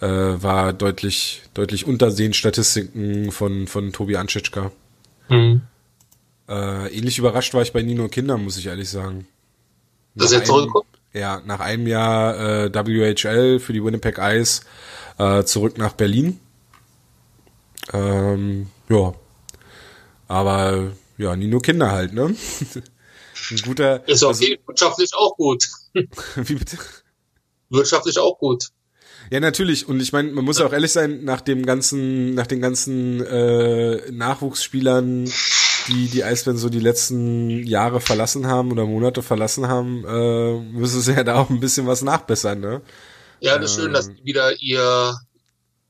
äh, 0.00 0.06
war 0.06 0.72
deutlich, 0.72 1.42
deutlich 1.54 1.86
unter 1.86 2.10
den 2.10 2.34
Statistiken 2.34 3.30
von, 3.30 3.68
von 3.68 3.92
Tobi 3.92 4.16
Anschitschka. 4.16 4.72
Mhm. 5.28 5.62
Äh, 6.48 6.96
ähnlich 6.96 7.18
überrascht 7.18 7.54
war 7.54 7.62
ich 7.62 7.72
bei 7.72 7.82
Nino 7.82 8.08
Kinder, 8.08 8.36
muss 8.36 8.56
ich 8.56 8.66
ehrlich 8.66 8.88
sagen. 8.88 9.26
Dass 10.14 10.32
er 10.32 10.44
zurückkommt? 10.44 10.86
Ja, 11.12 11.40
nach 11.44 11.60
einem 11.60 11.86
Jahr 11.86 12.66
äh, 12.66 12.74
WHL 12.74 13.60
für 13.60 13.72
die 13.72 13.82
Winnipeg 13.82 14.18
Ice 14.18 14.62
äh, 15.18 15.44
zurück 15.44 15.78
nach 15.78 15.92
Berlin. 15.92 16.40
Ähm, 17.92 18.68
ja. 18.88 19.14
Aber 20.28 20.92
ja, 21.18 21.36
Nino 21.36 21.60
Kinder 21.60 21.90
halt, 21.92 22.12
ne? 22.12 22.34
Ein 23.50 23.56
guter. 23.64 24.08
Ist 24.08 24.22
okay, 24.22 24.54
also, 24.54 24.66
wirtschaftlich 24.66 25.14
auch 25.14 25.36
gut. 25.36 25.68
Wie 25.94 26.54
bitte? 26.54 26.78
Wirtschaftlich 27.70 28.18
auch 28.18 28.38
gut. 28.38 28.68
Ja, 29.30 29.40
natürlich. 29.40 29.88
Und 29.88 30.00
ich 30.00 30.12
meine, 30.12 30.30
man 30.32 30.44
muss 30.44 30.60
auch 30.60 30.72
ehrlich 30.72 30.92
sein, 30.92 31.24
nach 31.24 31.40
dem 31.40 31.64
ganzen, 31.64 32.34
nach 32.34 32.46
den 32.46 32.60
ganzen 32.60 33.24
äh, 33.24 34.10
Nachwuchsspielern, 34.10 35.24
die 35.88 36.08
die 36.08 36.24
Eisbären 36.24 36.58
so 36.58 36.68
die 36.68 36.80
letzten 36.80 37.64
Jahre 37.66 38.00
verlassen 38.00 38.46
haben 38.46 38.72
oder 38.72 38.86
Monate 38.86 39.22
verlassen 39.22 39.68
haben, 39.68 40.04
äh, 40.06 40.60
müssen 40.76 41.00
sie 41.00 41.12
ja 41.12 41.24
da 41.24 41.36
auch 41.36 41.50
ein 41.50 41.60
bisschen 41.60 41.86
was 41.86 42.02
nachbessern, 42.02 42.60
ne? 42.60 42.82
Ja, 43.40 43.58
das 43.58 43.72
ist 43.72 43.76
schön, 43.76 43.92
dass 43.92 44.08
die 44.08 44.24
wieder 44.24 44.60
ihr 44.60 45.14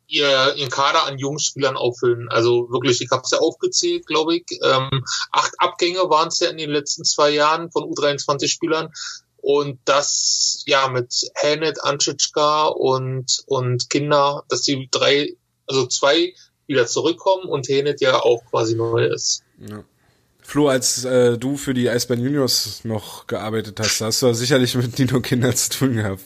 ihr, 0.06 0.54
ihren 0.56 0.70
Kader 0.70 1.06
an 1.06 1.18
jungen 1.18 1.38
Spielern 1.38 1.76
auffüllen. 1.76 2.28
Also 2.30 2.68
wirklich, 2.70 3.00
ich 3.00 3.10
habe 3.10 3.22
es 3.24 3.30
ja 3.30 3.38
aufgezählt, 3.38 4.06
glaube 4.06 4.36
ich. 4.36 4.44
Ähm, 4.62 5.04
acht 5.32 5.52
Abgänge 5.58 6.00
waren 6.10 6.28
es 6.28 6.40
ja 6.40 6.48
in 6.50 6.58
den 6.58 6.70
letzten 6.70 7.04
zwei 7.04 7.30
Jahren 7.30 7.70
von 7.70 7.84
U23-Spielern. 7.84 8.92
Und 9.46 9.78
das, 9.84 10.62
ja, 10.64 10.88
mit 10.88 11.14
Hanet, 11.36 11.84
Anschitschka 11.84 12.68
und, 12.68 13.42
und 13.44 13.90
Kinder, 13.90 14.42
dass 14.48 14.62
die 14.62 14.88
drei, 14.90 15.34
also 15.66 15.86
zwei 15.86 16.32
wieder 16.66 16.86
zurückkommen 16.86 17.44
und 17.44 17.68
Hanet 17.68 18.00
ja 18.00 18.20
auch 18.20 18.42
quasi 18.48 18.74
neu 18.74 19.04
ist. 19.04 19.42
Ja. 19.58 19.84
Flo, 20.40 20.68
als 20.68 21.04
äh, 21.04 21.36
du 21.36 21.58
für 21.58 21.74
die 21.74 21.90
Eisbären 21.90 22.24
Juniors 22.24 22.84
noch 22.84 23.26
gearbeitet 23.26 23.78
hast, 23.80 24.00
hast 24.00 24.22
du 24.22 24.32
sicherlich 24.32 24.74
mit 24.76 24.98
Nino 24.98 25.20
Kinder 25.20 25.54
zu 25.54 25.68
tun 25.68 25.96
gehabt. 25.96 26.22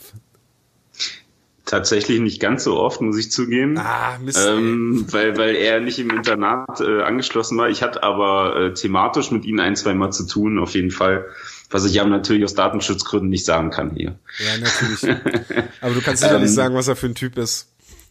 Tatsächlich 1.65 2.21
nicht 2.21 2.41
ganz 2.41 2.63
so 2.63 2.79
oft, 2.79 3.01
muss 3.01 3.19
ich 3.19 3.33
zugeben. 3.33 3.79
Ah, 3.79 4.17
Mist. 4.23 4.39
Ähm, 4.39 5.07
weil, 5.11 5.37
weil 5.37 5.57
er 5.57 5.81
nicht 5.81 5.99
im 5.99 6.11
Internat 6.11 6.81
äh, 6.81 7.03
angeschlossen 7.03 7.59
war. 7.59 7.69
Ich 7.69 7.83
hatte 7.83 8.05
aber 8.05 8.57
äh, 8.57 8.75
thematisch 8.75 9.33
mit 9.33 9.45
ihm 9.45 9.59
ein, 9.59 9.75
zwei 9.75 9.95
Mal 9.95 10.13
zu 10.13 10.25
tun, 10.25 10.61
auf 10.61 10.75
jeden 10.75 10.93
Fall. 10.93 11.27
Was 11.71 11.85
ich 11.85 11.93
ja 11.95 12.05
natürlich 12.05 12.45
aus 12.45 12.55
Datenschutzgründen 12.55 13.29
nicht 13.29 13.45
sagen 13.45 13.71
kann 13.71 13.95
hier. 13.95 14.19
Ja, 14.39 14.57
natürlich. 14.59 15.03
aber 15.81 15.95
du 15.95 16.01
kannst 16.01 16.23
sicherlich 16.23 16.49
Ähm, 16.49 16.55
sagen, 16.55 16.75
was 16.75 16.89
er 16.89 16.97
für 16.97 17.07
ein 17.07 17.15
Typ 17.15 17.37
ist. 17.37 17.69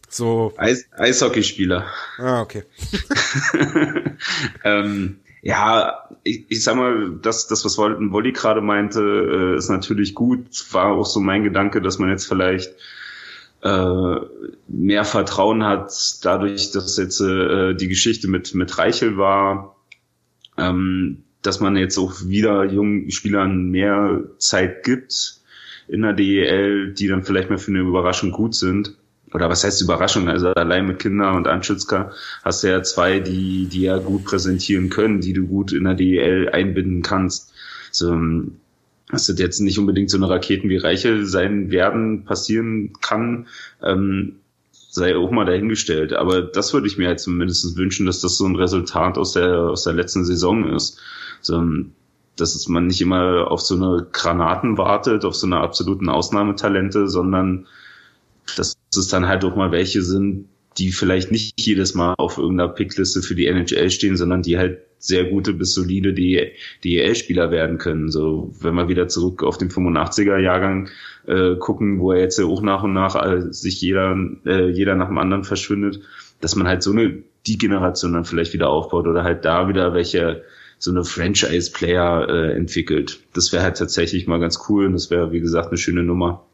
So. 0.08 0.54
Eis 0.56 0.86
Eishockeyspieler. 0.96 1.86
Ah, 2.18 2.40
okay. 2.40 2.62
ähm, 4.64 5.20
ja, 5.42 6.08
ich, 6.22 6.44
ich 6.48 6.62
sag 6.64 6.76
mal, 6.76 7.18
das, 7.22 7.46
das 7.46 7.64
was 7.64 7.76
Wol- 7.78 8.10
Wolli 8.12 8.32
gerade 8.32 8.60
meinte, 8.60 9.00
äh, 9.00 9.56
ist 9.56 9.68
natürlich 9.68 10.14
gut. 10.14 10.46
War 10.72 10.92
auch 10.92 11.06
so 11.06 11.20
mein 11.20 11.44
Gedanke, 11.44 11.80
dass 11.80 11.98
man 11.98 12.08
jetzt 12.10 12.26
vielleicht 12.26 12.72
äh, 13.62 14.16
mehr 14.68 15.04
Vertrauen 15.04 15.64
hat, 15.64 15.92
dadurch, 16.22 16.70
dass 16.70 16.96
jetzt 16.96 17.20
äh, 17.20 17.74
die 17.74 17.88
Geschichte 17.88 18.28
mit, 18.28 18.54
mit 18.54 18.78
Reichel 18.78 19.16
war, 19.18 19.76
ähm, 20.56 21.24
dass 21.42 21.60
man 21.60 21.76
jetzt 21.76 21.98
auch 21.98 22.26
wieder 22.26 22.64
jungen 22.64 23.10
Spielern 23.10 23.70
mehr 23.70 24.24
Zeit 24.38 24.82
gibt 24.82 25.40
in 25.86 26.02
der 26.02 26.12
DEL, 26.12 26.92
die 26.92 27.08
dann 27.08 27.24
vielleicht 27.24 27.50
mal 27.50 27.58
für 27.58 27.70
eine 27.70 27.80
Überraschung 27.80 28.30
gut 28.30 28.54
sind. 28.54 28.94
Oder 29.32 29.48
was 29.48 29.64
heißt 29.64 29.82
Überraschung? 29.82 30.28
Also 30.28 30.48
allein 30.48 30.86
mit 30.86 30.98
Kinder 30.98 31.34
und 31.34 31.46
Anschützka 31.46 32.12
hast 32.42 32.62
du 32.62 32.68
ja 32.68 32.82
zwei, 32.82 33.20
die, 33.20 33.66
die 33.66 33.82
ja 33.82 33.98
gut 33.98 34.24
präsentieren 34.24 34.88
können, 34.88 35.20
die 35.20 35.32
du 35.32 35.46
gut 35.46 35.72
in 35.72 35.84
der 35.84 35.94
DEL 35.94 36.48
einbinden 36.50 37.02
kannst. 37.02 37.52
So, 37.90 38.12
ähm, 38.12 38.56
dass 39.10 39.26
das 39.26 39.38
jetzt 39.38 39.60
nicht 39.60 39.78
unbedingt 39.78 40.10
so 40.10 40.18
eine 40.18 40.28
Raketen 40.28 40.68
wie 40.68 40.76
Reichel 40.76 41.26
sein 41.26 41.70
werden, 41.70 42.24
passieren 42.24 42.92
kann, 43.00 43.46
ähm, 43.82 44.36
sei 44.98 45.16
auch 45.16 45.30
mal 45.30 45.46
dahingestellt. 45.46 46.12
Aber 46.12 46.42
das 46.42 46.74
würde 46.74 46.86
ich 46.86 46.98
mir 46.98 47.08
halt 47.08 47.20
zumindest 47.20 47.76
wünschen, 47.76 48.06
dass 48.06 48.20
das 48.20 48.36
so 48.36 48.44
ein 48.44 48.56
Resultat 48.56 49.16
aus 49.16 49.32
der, 49.32 49.70
aus 49.70 49.84
der 49.84 49.94
letzten 49.94 50.24
Saison 50.24 50.74
ist. 50.74 51.00
So, 51.40 51.64
dass 52.36 52.68
man 52.68 52.86
nicht 52.86 53.00
immer 53.00 53.50
auf 53.50 53.60
so 53.60 53.74
eine 53.74 54.06
Granaten 54.12 54.76
wartet, 54.76 55.24
auf 55.24 55.34
so 55.34 55.46
eine 55.46 55.58
absoluten 55.58 56.08
Ausnahmetalente, 56.08 57.08
sondern 57.08 57.66
dass 58.56 58.76
es 58.96 59.08
dann 59.08 59.26
halt 59.26 59.44
auch 59.44 59.56
mal 59.56 59.72
welche 59.72 60.02
sind, 60.02 60.48
die 60.78 60.92
vielleicht 60.92 61.30
nicht 61.30 61.54
jedes 61.60 61.94
Mal 61.94 62.14
auf 62.18 62.38
irgendeiner 62.38 62.70
Pickliste 62.70 63.22
für 63.22 63.34
die 63.34 63.46
NHL 63.46 63.90
stehen, 63.90 64.16
sondern 64.16 64.42
die 64.42 64.58
halt 64.58 64.78
sehr 64.98 65.24
gute 65.24 65.52
bis 65.52 65.74
solide 65.74 66.12
DEL-Spieler 66.12 67.50
werden 67.50 67.78
können. 67.78 68.10
So, 68.10 68.52
wenn 68.60 68.74
wir 68.74 68.88
wieder 68.88 69.08
zurück 69.08 69.42
auf 69.42 69.58
den 69.58 69.70
85er-Jahrgang 69.70 70.88
äh, 71.26 71.56
gucken, 71.56 72.00
wo 72.00 72.12
er 72.12 72.20
jetzt 72.20 72.38
ja 72.38 72.46
auch 72.46 72.62
nach 72.62 72.82
und 72.82 72.94
nach 72.94 73.14
äh, 73.14 73.52
sich 73.52 73.80
jeder, 73.80 74.16
äh, 74.44 74.68
jeder 74.70 74.94
nach 74.94 75.08
dem 75.08 75.18
anderen 75.18 75.44
verschwindet, 75.44 76.00
dass 76.40 76.56
man 76.56 76.66
halt 76.66 76.82
so 76.82 76.90
eine, 76.90 77.22
die 77.46 77.58
Generation 77.58 78.12
dann 78.12 78.24
vielleicht 78.24 78.52
wieder 78.52 78.68
aufbaut 78.68 79.06
oder 79.06 79.24
halt 79.24 79.44
da 79.44 79.68
wieder 79.68 79.94
welche, 79.94 80.44
so 80.78 80.90
eine 80.90 81.04
Franchise-Player 81.04 82.28
äh, 82.28 82.52
entwickelt. 82.52 83.20
Das 83.34 83.52
wäre 83.52 83.62
halt 83.62 83.78
tatsächlich 83.78 84.26
mal 84.26 84.38
ganz 84.38 84.58
cool 84.68 84.86
und 84.86 84.92
das 84.92 85.10
wäre, 85.10 85.32
wie 85.32 85.40
gesagt, 85.40 85.68
eine 85.68 85.78
schöne 85.78 86.02
Nummer. 86.02 86.44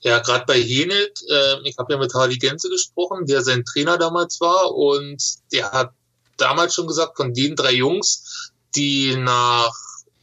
Ja, 0.00 0.18
gerade 0.18 0.44
bei 0.46 0.60
Henet, 0.60 1.22
äh, 1.28 1.68
ich 1.68 1.76
habe 1.78 1.92
ja 1.92 1.98
mit 1.98 2.12
Hardy 2.14 2.38
Genze 2.38 2.68
gesprochen, 2.68 3.26
der 3.26 3.42
sein 3.42 3.64
Trainer 3.64 3.98
damals 3.98 4.40
war 4.40 4.74
und 4.74 5.22
der 5.52 5.72
hat 5.72 5.92
damals 6.36 6.74
schon 6.74 6.86
gesagt, 6.86 7.16
von 7.16 7.32
den 7.34 7.56
drei 7.56 7.72
Jungs, 7.72 8.52
die 8.74 9.16
nach 9.16 9.72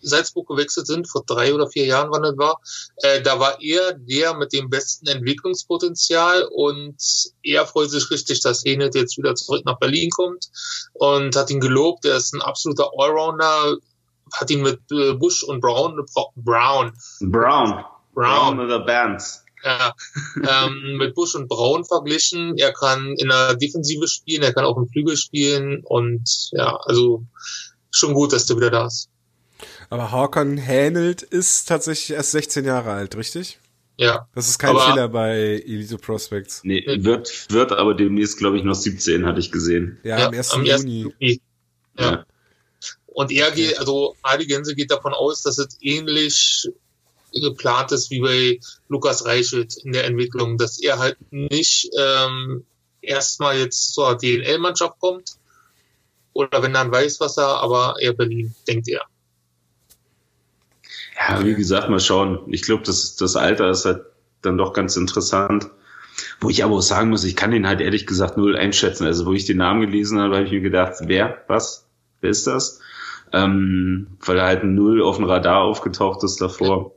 Salzburg 0.02 0.48
gewechselt 0.48 0.88
sind, 0.88 1.10
vor 1.10 1.24
drei 1.26 1.54
oder 1.54 1.68
vier 1.68 1.86
Jahren, 1.86 2.10
wann 2.12 2.24
das 2.24 2.38
war, 2.38 2.60
äh, 2.98 3.22
da 3.22 3.40
war 3.40 3.62
er 3.62 3.94
der 3.94 4.34
mit 4.36 4.54
dem 4.54 4.70
besten 4.70 5.08
Entwicklungspotenzial 5.08 6.48
und 6.52 6.98
er 7.44 7.66
freut 7.66 7.90
sich 7.90 8.10
richtig, 8.10 8.42
dass 8.42 8.64
Henet 8.64 8.96
jetzt 8.96 9.18
wieder 9.18 9.36
zurück 9.36 9.66
nach 9.66 9.80
Berlin 9.80 10.10
kommt 10.10 10.50
und 10.94 11.36
hat 11.36 11.50
ihn 11.50 11.60
gelobt, 11.60 12.06
er 12.06 12.16
ist 12.16 12.34
ein 12.34 12.42
absoluter 12.42 12.92
Allrounder, 12.98 13.78
hat 14.34 14.50
ihn 14.50 14.62
mit 14.62 14.80
äh, 14.92 15.14
Bush 15.14 15.44
und 15.44 15.60
Brown, 15.60 16.06
Brown, 16.14 16.32
Brown. 16.36 16.94
Brown, 17.20 17.84
Brown 18.14 18.60
oder 18.60 18.80
Bands. 18.80 19.44
Ja, 19.64 19.94
ähm, 20.38 20.98
mit 20.98 21.16
Busch 21.16 21.36
und 21.36 21.48
Braun 21.48 21.86
verglichen. 21.86 22.58
Er 22.58 22.72
kann 22.74 23.16
in 23.18 23.30
der 23.30 23.56
Defensive 23.56 24.08
spielen, 24.08 24.44
er 24.44 24.54
kann 24.54 24.66
auch 24.66 24.78
im 24.78 24.88
Flügel 24.88 25.18
spielen 25.18 25.82
und 25.84 26.50
ja, 26.52 26.76
also 26.84 27.24
schon 27.92 28.14
gut, 28.14 28.34
dass 28.34 28.46
der 28.46 28.58
wieder 28.58 28.72
da 28.72 28.88
ist. 28.88 29.10
Aber 29.90 30.12
Håkan 30.12 30.58
Hänelt 30.58 31.22
ist 31.24 31.68
tatsächlich 31.68 32.16
erst 32.16 32.32
16 32.32 32.64
Jahre 32.66 32.92
alt, 32.92 33.16
richtig? 33.18 33.60
Ja, 33.98 34.30
Das 34.34 34.48
ist 34.48 34.60
kein 34.60 34.70
Aber- 34.70 34.82
Fehler 34.92 35.10
bei 35.10 35.62
Elite 35.66 35.98
Prospects. 35.98 36.62
Nee, 36.64 36.86
wird, 37.04 37.48
wird 37.52 37.74
aber 37.74 37.96
demnächst, 37.96 38.38
glaube 38.38 38.58
ich, 38.58 38.64
noch 38.64 38.76
17, 38.76 39.26
hatte 39.26 39.40
ich 39.42 39.52
gesehen. 39.52 40.00
Ja, 40.04 40.28
am 40.28 40.34
1. 40.34 40.52
am 40.52 40.62
1. 40.62 40.84
Juni. 40.84 41.02
Juni. 41.20 41.42
Ja. 41.98 42.12
Ja. 42.12 42.26
Und 43.08 43.32
er 43.32 43.52
geht, 43.52 43.78
also 43.78 44.16
Adi 44.22 44.46
Gänse 44.46 44.74
geht 44.76 44.92
davon 44.92 45.14
aus, 45.14 45.42
dass 45.42 45.58
es 45.58 45.78
ähnlich 45.82 46.70
geplant 47.32 47.92
ist 47.92 48.10
wie 48.12 48.22
bei 48.22 48.60
Lukas 48.88 49.26
Reichelt 49.26 49.78
in 49.84 49.92
der 49.92 50.06
Entwicklung, 50.06 50.58
dass 50.58 50.80
er 50.80 51.00
halt 51.00 51.18
nicht 51.32 51.90
ähm, 51.98 52.66
erstmal 53.02 53.58
jetzt 53.58 53.94
zur 53.94 54.18
DNL-Mannschaft 54.18 55.00
kommt 55.00 55.36
oder 56.34 56.64
wenn 56.64 56.74
dann 56.74 56.92
weiß, 56.92 57.20
was 57.20 57.38
er, 57.38 57.62
aber 57.62 57.96
eher 58.00 58.14
Berlin, 58.14 58.54
denkt 58.68 58.88
er. 58.88 59.02
Ja, 61.20 61.44
wie 61.44 61.56
gesagt, 61.56 61.90
mal 61.90 62.00
schauen. 62.00 62.42
Ich 62.48 62.62
glaube, 62.62 62.84
das, 62.84 63.16
das 63.16 63.36
Alter 63.36 63.70
ist 63.70 63.86
halt 63.86 64.04
dann 64.42 64.58
doch 64.58 64.74
ganz 64.74 64.96
interessant. 64.96 65.70
Wo 66.40 66.50
ich 66.50 66.64
aber 66.64 66.76
auch 66.76 66.82
sagen 66.82 67.10
muss, 67.10 67.24
ich 67.24 67.36
kann 67.36 67.52
den 67.52 67.68
halt 67.68 67.82
ehrlich 67.82 68.06
gesagt 68.06 68.38
null 68.38 68.56
einschätzen. 68.56 69.06
Also 69.06 69.26
wo 69.26 69.34
ich 69.34 69.46
den 69.46 69.58
Namen 69.58 69.82
gelesen 69.82 70.20
habe, 70.20 70.36
habe 70.36 70.46
ich 70.46 70.52
mir 70.52 70.62
gedacht, 70.62 70.96
wer, 71.02 71.44
was, 71.48 71.88
wer 72.22 72.30
ist 72.30 72.48
das? 72.48 72.82
Ähm, 73.32 74.08
weil 74.22 74.38
er 74.38 74.46
halt 74.46 74.64
null 74.64 75.02
auf 75.02 75.18
dem 75.18 75.26
Radar 75.26 75.62
aufgetaucht 75.62 76.24
ist 76.24 76.42
davor. 76.42 76.94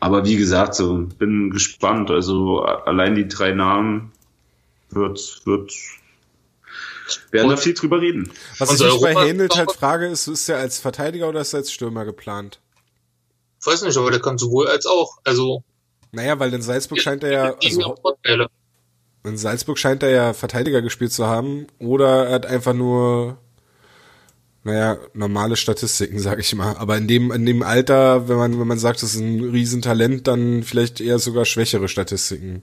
Aber 0.00 0.24
wie 0.24 0.36
gesagt, 0.36 0.74
so 0.74 0.98
bin 1.18 1.50
gespannt. 1.50 2.10
Also 2.10 2.60
allein 2.62 3.14
die 3.14 3.26
drei 3.28 3.52
Namen 3.52 4.12
wird, 4.90 5.42
wird, 5.44 5.72
werden 7.30 7.50
Und- 7.50 7.56
da 7.56 7.60
viel 7.60 7.74
drüber 7.74 8.00
reden. 8.00 8.30
Was 8.58 8.74
ich 8.80 8.84
mich 8.84 9.00
bei 9.00 9.14
Hänelt 9.26 9.56
halt 9.56 9.72
frage, 9.72 10.06
ist, 10.06 10.28
ist 10.28 10.48
er 10.48 10.58
als 10.58 10.78
Verteidiger 10.78 11.28
oder 11.28 11.40
ist 11.40 11.52
er 11.52 11.58
als 11.58 11.72
Stürmer 11.72 12.04
geplant? 12.04 12.60
Ich 13.60 13.66
weiß 13.66 13.82
nicht, 13.82 13.96
aber 13.96 14.10
der 14.10 14.20
kann 14.20 14.38
sowohl 14.38 14.68
als 14.68 14.86
auch. 14.86 15.18
Also 15.24 15.62
Naja, 16.12 16.38
weil 16.38 16.54
in 16.54 16.62
Salzburg 16.62 17.00
scheint 17.00 17.24
er 17.24 17.32
ja, 17.32 17.54
also 17.62 18.48
in 19.24 19.36
Salzburg 19.36 19.78
scheint 19.78 20.02
er 20.04 20.10
ja 20.10 20.32
Verteidiger 20.32 20.80
gespielt 20.80 21.12
zu 21.12 21.26
haben 21.26 21.66
oder 21.80 22.26
er 22.28 22.34
hat 22.34 22.46
einfach 22.46 22.72
nur, 22.72 23.36
naja, 24.64 24.98
normale 25.14 25.56
Statistiken, 25.56 26.18
sag 26.20 26.38
ich 26.38 26.54
mal. 26.54 26.76
Aber 26.76 26.96
in 26.96 27.08
dem, 27.08 27.30
in 27.32 27.46
dem 27.46 27.62
Alter, 27.62 28.28
wenn 28.28 28.36
man, 28.36 28.58
wenn 28.60 28.66
man 28.66 28.78
sagt, 28.78 29.02
das 29.02 29.14
ist 29.14 29.20
ein 29.20 29.40
Riesentalent, 29.40 30.26
dann 30.26 30.62
vielleicht 30.62 31.00
eher 31.00 31.18
sogar 31.18 31.44
schwächere 31.44 31.88
Statistiken. 31.88 32.62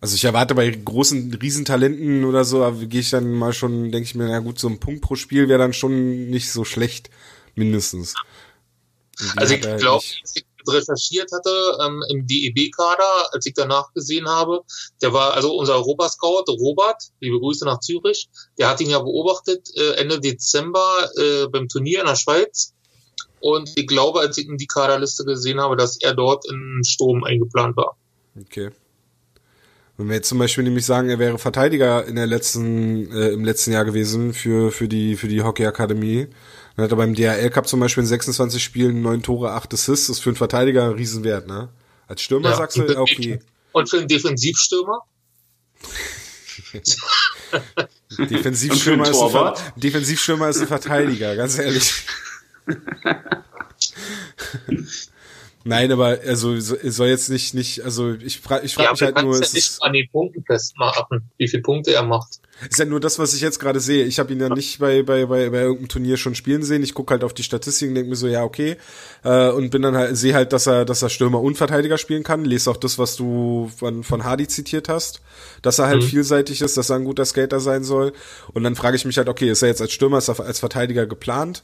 Also 0.00 0.14
ich 0.14 0.24
erwarte 0.24 0.54
bei 0.54 0.68
großen 0.70 1.34
Riesentalenten 1.34 2.24
oder 2.24 2.44
so, 2.44 2.70
gehe 2.88 3.00
ich 3.00 3.10
dann 3.10 3.32
mal 3.32 3.52
schon, 3.52 3.90
denke 3.90 4.04
ich 4.04 4.14
mir, 4.14 4.28
na 4.28 4.40
gut, 4.40 4.58
so 4.58 4.68
ein 4.68 4.78
Punkt 4.78 5.00
pro 5.00 5.14
Spiel 5.14 5.48
wäre 5.48 5.58
dann 5.58 5.72
schon 5.72 6.28
nicht 6.28 6.52
so 6.52 6.64
schlecht, 6.64 7.10
mindestens. 7.54 8.14
Also 9.36 9.54
ich 9.54 9.62
glaube, 9.62 10.04
recherchiert 10.72 11.30
hatte 11.32 11.50
ähm, 11.84 12.02
im 12.08 12.26
DEB-Kader, 12.26 13.32
als 13.32 13.46
ich 13.46 13.54
danach 13.54 13.92
gesehen 13.92 14.28
habe, 14.28 14.62
der 15.02 15.12
war 15.12 15.34
also 15.34 15.56
unser 15.56 15.76
Europascout, 15.76 16.44
Robert, 16.48 17.02
liebe 17.20 17.38
Grüße 17.38 17.64
nach 17.64 17.80
Zürich, 17.80 18.28
der 18.58 18.68
hat 18.68 18.80
ihn 18.80 18.90
ja 18.90 18.98
beobachtet 18.98 19.68
äh, 19.76 19.92
Ende 19.94 20.20
Dezember 20.20 21.10
äh, 21.16 21.46
beim 21.48 21.68
Turnier 21.68 22.00
in 22.00 22.06
der 22.06 22.16
Schweiz. 22.16 22.72
Und 23.40 23.70
ich 23.76 23.86
glaube, 23.86 24.20
als 24.20 24.38
ich 24.38 24.48
in 24.48 24.56
die 24.56 24.66
Kaderliste 24.66 25.24
gesehen 25.24 25.60
habe, 25.60 25.76
dass 25.76 26.00
er 26.00 26.14
dort 26.14 26.50
in 26.50 26.82
Sturm 26.84 27.22
eingeplant 27.24 27.76
war. 27.76 27.96
Okay. 28.40 28.70
Wenn 29.96 30.08
wir 30.08 30.16
jetzt 30.16 30.28
zum 30.28 30.38
Beispiel 30.38 30.64
nämlich 30.64 30.84
sagen, 30.84 31.08
er 31.08 31.18
wäre 31.18 31.38
Verteidiger 31.38 32.04
in 32.04 32.16
der 32.16 32.26
letzten, 32.26 33.10
äh, 33.10 33.28
im 33.28 33.44
letzten 33.44 33.72
Jahr 33.72 33.84
gewesen 33.84 34.34
für, 34.34 34.70
für 34.70 34.88
die, 34.88 35.16
für 35.16 35.28
die 35.28 35.42
Hockey-Akademie, 35.42 36.28
dann 36.76 36.84
hat 36.84 36.90
er 36.92 36.96
beim 36.96 37.14
DHL 37.14 37.50
Cup 37.50 37.66
zum 37.66 37.80
Beispiel 37.80 38.02
in 38.02 38.08
26 38.08 38.62
Spielen 38.62 39.00
neun 39.02 39.22
Tore, 39.22 39.52
acht 39.52 39.72
Assists, 39.72 40.06
das 40.08 40.18
ist 40.18 40.22
für 40.22 40.30
einen 40.30 40.36
Verteidiger 40.36 40.84
ein 40.84 40.92
Riesenwert, 40.92 41.46
ne? 41.46 41.70
Als 42.06 42.22
Stürmer 42.22 42.50
Ja, 42.50 42.56
sagst 42.56 42.76
du, 42.76 42.84
und- 42.84 42.96
okay. 42.96 43.40
Und 43.72 43.90
für 43.90 43.98
einen 43.98 44.08
Defensivstürmer, 44.08 45.02
Defensivstürmer 48.18 49.08
ist, 49.08 49.20
ein 49.20 49.54
Defensivstürmer 49.76 50.48
ist 50.48 50.60
ein 50.60 50.66
Verteidiger, 50.66 51.36
ganz 51.36 51.58
ehrlich. 51.58 51.92
Nein, 55.64 55.90
aber 55.90 56.20
also 56.24 56.58
soll 56.58 57.08
jetzt 57.08 57.28
nicht 57.28 57.52
nicht 57.54 57.82
also 57.82 58.14
ich 58.14 58.40
frage 58.40 58.64
ich 58.64 58.74
frage 58.74 58.86
ja, 58.86 58.92
mich 58.92 59.02
halt 59.02 59.22
nur 59.22 59.34
ja 59.34 59.40
nicht 59.40 59.82
an 59.82 59.92
den 59.92 60.08
Punkten 60.10 60.44
festmachen, 60.44 61.28
wie 61.38 61.48
viele 61.48 61.62
Punkte 61.62 61.92
er 61.92 62.04
macht. 62.04 62.40
Ist 62.70 62.78
ja 62.78 62.86
nur 62.86 63.00
das, 63.00 63.18
was 63.18 63.34
ich 63.34 63.42
jetzt 63.42 63.60
gerade 63.60 63.80
sehe. 63.80 64.04
Ich 64.04 64.18
habe 64.18 64.32
ihn 64.32 64.40
ja 64.40 64.48
nicht 64.48 64.78
bei, 64.78 65.02
bei, 65.02 65.26
bei, 65.26 65.50
bei 65.50 65.60
irgendeinem 65.60 65.88
Turnier 65.88 66.16
schon 66.16 66.34
spielen 66.34 66.62
sehen. 66.62 66.82
Ich 66.82 66.94
gucke 66.94 67.12
halt 67.12 67.22
auf 67.22 67.34
die 67.34 67.42
Statistiken, 67.42 67.94
denke 67.94 68.08
mir 68.08 68.16
so, 68.16 68.28
ja, 68.28 68.44
okay. 68.44 68.76
Äh, 69.24 69.50
und 69.50 69.70
bin 69.70 69.82
dann 69.82 69.94
halt, 69.94 70.16
sehe 70.16 70.32
halt, 70.32 70.54
dass 70.54 70.66
er, 70.66 70.86
dass 70.86 71.02
er 71.02 71.10
Stürmer 71.10 71.42
und 71.42 71.58
Verteidiger 71.58 71.98
spielen 71.98 72.22
kann. 72.22 72.46
Lese 72.46 72.70
auch 72.70 72.78
das, 72.78 72.98
was 72.98 73.14
du 73.16 73.70
von, 73.76 74.04
von 74.04 74.24
Hardy 74.24 74.48
zitiert 74.48 74.88
hast. 74.88 75.20
Dass 75.60 75.78
er 75.78 75.86
halt 75.86 76.02
mhm. 76.02 76.06
vielseitig 76.06 76.62
ist, 76.62 76.78
dass 76.78 76.88
er 76.88 76.96
ein 76.96 77.04
guter 77.04 77.26
Skater 77.26 77.60
sein 77.60 77.84
soll. 77.84 78.14
Und 78.54 78.64
dann 78.64 78.74
frage 78.74 78.96
ich 78.96 79.04
mich 79.04 79.18
halt, 79.18 79.28
okay, 79.28 79.50
ist 79.50 79.60
er 79.60 79.68
jetzt 79.68 79.82
als 79.82 79.92
Stürmer, 79.92 80.18
ist 80.18 80.28
er 80.28 80.40
als 80.40 80.58
Verteidiger 80.58 81.06
geplant? 81.06 81.62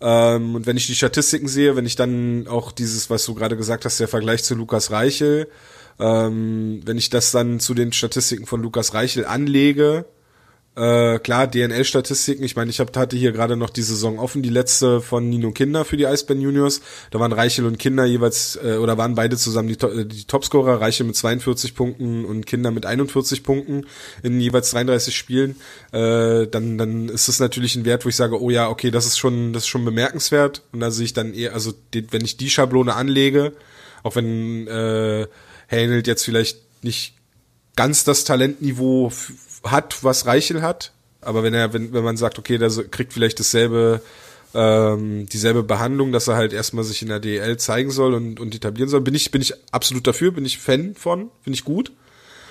Ähm, 0.00 0.56
und 0.56 0.66
wenn 0.66 0.76
ich 0.76 0.88
die 0.88 0.96
Statistiken 0.96 1.46
sehe, 1.46 1.76
wenn 1.76 1.86
ich 1.86 1.94
dann 1.94 2.48
auch 2.48 2.72
dieses, 2.72 3.10
was 3.10 3.24
du 3.24 3.34
gerade 3.34 3.56
gesagt 3.56 3.84
hast, 3.84 4.00
der 4.00 4.08
Vergleich 4.08 4.42
zu 4.42 4.56
Lukas 4.56 4.90
Reichel, 4.90 5.48
ähm, 6.00 6.80
wenn 6.84 6.98
ich 6.98 7.10
das 7.10 7.30
dann 7.30 7.60
zu 7.60 7.74
den 7.74 7.92
Statistiken 7.92 8.46
von 8.46 8.60
Lukas 8.60 8.94
Reichel 8.94 9.24
anlege, 9.24 10.04
äh, 10.74 11.18
klar, 11.18 11.48
DNL-Statistiken. 11.48 12.42
Ich 12.44 12.56
meine, 12.56 12.70
ich 12.70 12.80
hab, 12.80 12.96
hatte 12.96 13.14
hier 13.14 13.32
gerade 13.32 13.56
noch 13.56 13.68
die 13.68 13.82
Saison 13.82 14.18
offen, 14.18 14.42
die 14.42 14.48
letzte 14.48 15.02
von 15.02 15.28
Nino 15.28 15.50
Kinder 15.50 15.84
für 15.84 15.98
die 15.98 16.06
Eisbären 16.06 16.40
Juniors. 16.40 16.80
Da 17.10 17.20
waren 17.20 17.32
Reichel 17.32 17.66
und 17.66 17.78
Kinder 17.78 18.06
jeweils, 18.06 18.58
äh, 18.62 18.76
oder 18.76 18.96
waren 18.96 19.14
beide 19.14 19.36
zusammen 19.36 19.68
die, 19.68 19.84
äh, 19.84 20.06
die 20.06 20.24
Topscorer. 20.24 20.80
Reichel 20.80 21.06
mit 21.06 21.14
42 21.16 21.74
Punkten 21.74 22.24
und 22.24 22.46
Kinder 22.46 22.70
mit 22.70 22.86
41 22.86 23.42
Punkten 23.42 23.86
in 24.22 24.40
jeweils 24.40 24.70
33 24.70 25.14
Spielen. 25.14 25.56
Äh, 25.92 26.46
dann, 26.46 26.78
dann 26.78 27.10
ist 27.10 27.28
das 27.28 27.38
natürlich 27.38 27.76
ein 27.76 27.84
Wert, 27.84 28.06
wo 28.06 28.08
ich 28.08 28.16
sage, 28.16 28.40
oh 28.40 28.48
ja, 28.48 28.70
okay, 28.70 28.90
das 28.90 29.04
ist 29.04 29.18
schon, 29.18 29.52
das 29.52 29.64
ist 29.64 29.68
schon 29.68 29.84
bemerkenswert. 29.84 30.62
Und 30.72 30.80
da 30.80 30.90
sehe 30.90 31.04
ich 31.04 31.12
dann 31.12 31.34
eher, 31.34 31.52
also 31.52 31.74
die, 31.92 32.10
wenn 32.12 32.24
ich 32.24 32.38
die 32.38 32.48
Schablone 32.48 32.94
anlege, 32.94 33.52
auch 34.02 34.16
wenn 34.16 34.66
äh, 34.68 35.26
Hänelt 35.66 36.06
jetzt 36.06 36.24
vielleicht 36.24 36.60
nicht 36.82 37.14
ganz 37.76 38.04
das 38.04 38.24
Talentniveau 38.24 39.10
hat, 39.64 40.02
was 40.02 40.26
Reichel 40.26 40.62
hat. 40.62 40.92
Aber 41.20 41.42
wenn 41.42 41.54
er, 41.54 41.72
wenn, 41.72 41.92
wenn 41.92 42.04
man 42.04 42.16
sagt, 42.16 42.38
okay, 42.38 42.58
der 42.58 42.70
kriegt 42.90 43.12
vielleicht 43.12 43.38
dasselbe, 43.38 44.00
ähm, 44.54 45.26
dieselbe 45.28 45.62
Behandlung, 45.62 46.12
dass 46.12 46.28
er 46.28 46.36
halt 46.36 46.52
erstmal 46.52 46.84
sich 46.84 47.02
in 47.02 47.08
der 47.08 47.20
DL 47.20 47.56
zeigen 47.56 47.90
soll 47.90 48.14
und, 48.14 48.40
und 48.40 48.54
etablieren 48.54 48.88
soll, 48.88 49.00
bin 49.00 49.14
ich, 49.14 49.30
bin 49.30 49.40
ich 49.40 49.54
absolut 49.72 50.06
dafür, 50.06 50.32
bin 50.32 50.44
ich 50.44 50.58
Fan 50.58 50.94
von, 50.94 51.30
finde 51.42 51.56
ich 51.56 51.64
gut. 51.64 51.92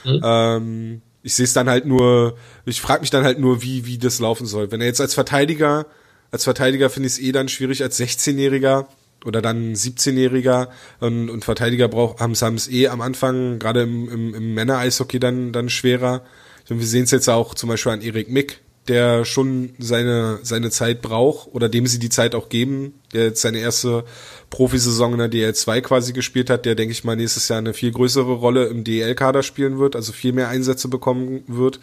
Mhm. 0.05 0.21
Ähm, 0.23 1.01
ich 1.23 1.35
sehe 1.35 1.43
es 1.43 1.53
dann 1.53 1.69
halt 1.69 1.85
nur, 1.85 2.35
ich 2.65 2.81
frage 2.81 3.01
mich 3.01 3.11
dann 3.11 3.23
halt 3.23 3.39
nur, 3.39 3.61
wie, 3.61 3.85
wie 3.85 3.97
das 3.97 4.19
laufen 4.19 4.47
soll. 4.47 4.71
Wenn 4.71 4.81
er 4.81 4.87
jetzt 4.87 5.01
als 5.01 5.13
Verteidiger, 5.13 5.85
als 6.31 6.45
Verteidiger 6.45 6.89
finde 6.89 7.07
ich 7.07 7.13
es 7.13 7.19
eh 7.19 7.31
dann 7.31 7.49
schwierig 7.49 7.83
als 7.83 7.99
16-Jähriger 7.99 8.85
oder 9.25 9.41
dann 9.41 9.73
17-Jähriger 9.73 10.69
und, 10.99 11.29
und 11.29 11.45
Verteidiger 11.45 11.87
braucht, 11.87 12.19
haben 12.21 12.31
es 12.31 12.71
eh 12.71 12.87
am 12.87 13.01
Anfang, 13.01 13.59
gerade 13.59 13.83
im, 13.83 14.09
im, 14.09 14.33
im 14.33 14.53
Männer-Eishockey 14.55 15.19
dann, 15.19 15.51
dann 15.51 15.69
schwerer. 15.69 16.23
Wir 16.67 16.85
sehen 16.85 17.03
es 17.03 17.11
jetzt 17.11 17.29
auch 17.29 17.53
zum 17.53 17.69
Beispiel 17.69 17.91
an 17.91 18.01
Erik 18.01 18.29
Mick, 18.29 18.61
der 18.87 19.25
schon 19.25 19.73
seine, 19.77 20.39
seine 20.41 20.71
Zeit 20.71 21.01
braucht 21.01 21.53
oder 21.53 21.69
dem 21.69 21.85
sie 21.85 21.99
die 21.99 22.09
Zeit 22.09 22.33
auch 22.33 22.49
geben, 22.49 22.95
der 23.13 23.25
jetzt 23.25 23.41
seine 23.41 23.59
erste 23.59 24.03
Profisaison 24.49 25.13
in 25.13 25.19
der 25.19 25.31
DL2 25.31 25.81
quasi 25.81 26.13
gespielt 26.13 26.49
hat, 26.49 26.65
der, 26.65 26.75
denke 26.75 26.91
ich 26.91 27.03
mal, 27.03 27.15
nächstes 27.15 27.47
Jahr 27.47 27.59
eine 27.59 27.73
viel 27.73 27.91
größere 27.91 28.33
Rolle 28.33 28.65
im 28.65 28.83
DL-Kader 28.83 29.43
spielen 29.43 29.77
wird, 29.77 29.95
also 29.95 30.11
viel 30.11 30.33
mehr 30.33 30.49
Einsätze 30.49 30.87
bekommen 30.87 31.43
wird, 31.47 31.79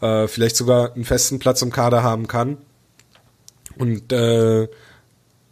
äh, 0.00 0.26
vielleicht 0.26 0.56
sogar 0.56 0.94
einen 0.94 1.04
festen 1.04 1.38
Platz 1.38 1.62
im 1.62 1.70
Kader 1.70 2.02
haben 2.02 2.26
kann. 2.26 2.58
Und 3.78 4.12
äh, 4.12 4.62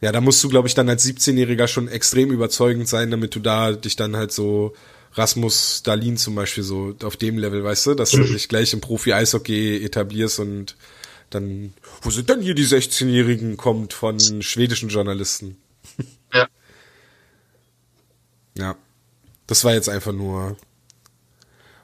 ja, 0.01 0.13
da 0.13 0.21
musst 0.21 0.43
du, 0.43 0.49
glaube 0.49 0.67
ich, 0.67 0.75
dann 0.75 0.89
als 0.89 1.07
17-Jähriger 1.07 1.69
schon 1.69 1.89
extrem 1.89 2.31
überzeugend 2.31 2.89
sein, 2.89 3.11
damit 3.11 3.35
du 3.35 3.41
da 3.41 3.73
dich 3.73 3.97
dann 3.97 4.17
halt 4.17 4.33
so 4.33 4.73
Rasmus 5.13 5.83
Dalin 5.83 6.17
zum 6.17 6.35
Beispiel 6.35 6.63
so 6.63 6.95
auf 7.03 7.17
dem 7.17 7.39
Level, 7.39 7.65
weißt 7.65 7.87
du, 7.87 7.95
dass 7.95 8.11
du 8.11 8.23
dich 8.23 8.49
gleich 8.49 8.73
im 8.73 8.81
Profi-Eishockey 8.81 9.85
etablierst 9.85 10.39
und 10.39 10.77
dann, 11.31 11.75
wo 12.03 12.11
sind 12.11 12.29
denn 12.29 12.41
hier 12.41 12.55
die 12.55 12.67
16-Jährigen, 12.67 13.57
kommt 13.57 13.93
von 13.93 14.19
schwedischen 14.43 14.89
Journalisten. 14.89 15.57
Ja. 16.33 16.47
Ja. 18.57 18.77
Das 19.49 19.65
war 19.65 19.75
jetzt 19.75 19.89
einfach 19.89 20.13
nur. 20.13 20.57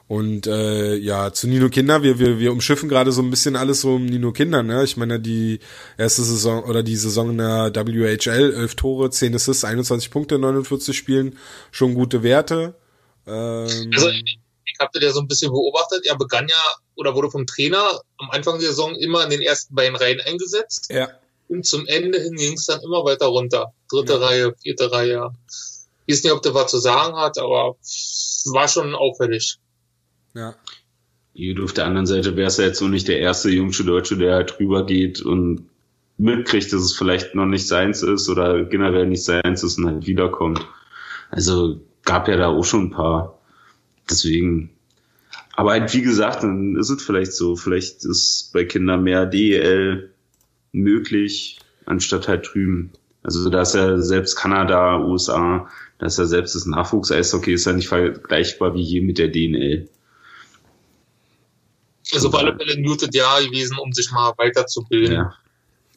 Und 0.07 0.47
äh, 0.47 0.95
ja, 0.95 1.33
zu 1.33 1.49
Nino 1.49 1.69
Kinder, 1.69 2.05
wir, 2.05 2.21
wir, 2.21 2.39
wir 2.39 2.53
umschiffen 2.53 2.89
gerade 2.89 3.11
so 3.11 3.23
ein 3.23 3.31
bisschen 3.31 3.57
alles 3.57 3.81
so 3.81 3.97
um 3.97 4.07
Nino 4.07 4.31
Kinder, 4.31 4.63
ne? 4.63 4.85
Ich 4.85 4.97
meine, 4.97 5.19
die 5.19 5.59
erste 5.99 6.23
Saison 6.23 6.63
oder 6.63 6.85
die 6.85 6.95
Saison 6.95 7.31
in 7.31 7.39
der 7.39 7.75
WHL, 7.75 8.55
11 8.55 8.77
Tore, 8.77 9.11
10 9.11 9.35
Assists, 9.35 9.65
21 9.65 10.13
Punkte, 10.13 10.39
49 10.39 10.97
Spielen, 10.97 11.37
schon 11.73 11.95
gute 11.95 12.23
Werte. 12.23 12.77
Ähm, 13.27 13.91
also 13.95 14.09
ich, 14.09 14.39
ich 14.65 14.77
habe 14.81 14.99
ja 15.01 15.13
so 15.13 15.21
ein 15.21 15.29
bisschen 15.29 15.51
beobachtet. 15.51 16.07
Er 16.07 16.17
begann 16.17 16.49
ja 16.49 16.63
oder 16.95 17.15
wurde 17.15 17.31
vom 17.31 17.47
Trainer 17.47 18.01
am 18.19 18.31
Anfang 18.31 18.59
der 18.59 18.69
Saison 18.69 18.95
immer 18.95 19.25
in 19.25 19.31
den 19.31 19.43
ersten 19.43 19.75
beiden 19.75 19.97
Reihen 19.97 20.21
eingesetzt. 20.21 20.91
Ja. 20.91 21.09
Und 21.49 21.65
zum 21.65 21.87
Ende 21.87 22.21
hin 22.21 22.35
ging 22.35 22.55
es 22.55 22.67
dann 22.67 22.81
immer 22.83 23.05
weiter 23.05 23.27
runter. 23.27 23.73
Dritte 23.89 24.15
ja. 24.15 24.19
Reihe, 24.19 24.55
vierte 24.61 24.91
Reihe. 24.91 25.31
Ich 26.07 26.17
weiß 26.17 26.25
nicht, 26.25 26.33
ob 26.33 26.43
der 26.43 26.55
was 26.55 26.71
zu 26.71 26.79
sagen 26.79 27.17
hat, 27.17 27.39
aber 27.39 27.77
war 28.53 28.69
schon 28.69 28.95
auffällig. 28.95 29.59
Ja. 30.35 30.55
Gut, 31.37 31.63
auf 31.63 31.73
der 31.73 31.87
anderen 31.87 32.07
Seite 32.07 32.37
wäre 32.37 32.49
es 32.49 32.57
ja 32.57 32.65
jetzt 32.65 32.79
so 32.79 32.89
nicht 32.89 33.09
der 33.09 33.19
erste 33.21 33.51
jungsche 33.51 33.85
Deutsche, 33.85 34.17
der 34.17 34.35
halt 34.35 34.59
drüber 34.59 34.87
geht 34.87 35.21
und 35.21 35.69
mitkriegt, 36.17 36.73
dass 36.73 36.81
es 36.81 36.97
vielleicht 36.97 37.35
noch 37.35 37.45
nicht 37.45 37.69
seins 37.69 38.03
ist 38.03 38.29
oder 38.29 38.65
generell 38.65 39.07
nicht 39.07 39.25
seins 39.25 39.63
ist 39.63 39.79
und 39.79 39.87
halt 39.87 40.07
wiederkommt. 40.07 40.67
Also 41.31 41.81
gab 42.07 42.29
ja 42.29 42.37
da 42.37 42.49
auch 42.49 42.65
schon 42.65 42.85
ein 42.85 42.91
paar. 42.91 43.39
Deswegen. 44.09 44.71
Aber 45.53 45.73
halt, 45.73 45.93
wie 45.93 46.03
gesagt, 46.03 46.43
dann 46.43 46.77
ist 46.77 46.89
es 46.89 47.03
vielleicht 47.03 47.35
so. 47.35 47.57
Vielleicht 47.57 48.05
ist 48.05 48.51
bei 48.55 48.65
Kindern 48.65 49.03
mehr 49.03 49.27
DEL 49.27 50.15
möglich, 50.73 51.59
anstatt 51.85 52.29
halt 52.29 52.49
drüben. 52.53 52.93
Also 53.23 53.51
da 53.51 53.63
ist 53.63 53.75
ja 53.75 53.99
selbst 53.99 54.37
Kanada, 54.37 55.01
USA, 55.01 55.69
da 55.99 56.07
ist 56.07 56.19
ja 56.19 56.27
selbst 56.27 56.55
das 56.55 56.67
Nachwuchs-Eishockey 56.67 57.55
ist 57.55 57.67
ja 57.67 57.73
nicht 57.73 57.89
vergleichbar 57.89 58.75
wie 58.75 58.85
hier 58.85 59.03
mit 59.03 59.19
der 59.19 59.29
DNL. 59.29 59.89
Also 62.13 62.29
auf 62.29 62.35
alle 62.37 62.57
Fälle 62.57 62.75
ein 62.75 62.85
gutes 62.85 63.09
Jahr 63.13 63.43
gewesen, 63.43 63.79
um 63.79 63.93
sich 63.93 64.13
mal 64.13 64.33
weiterzubilden. 64.37 65.13
Ja. 65.13 65.35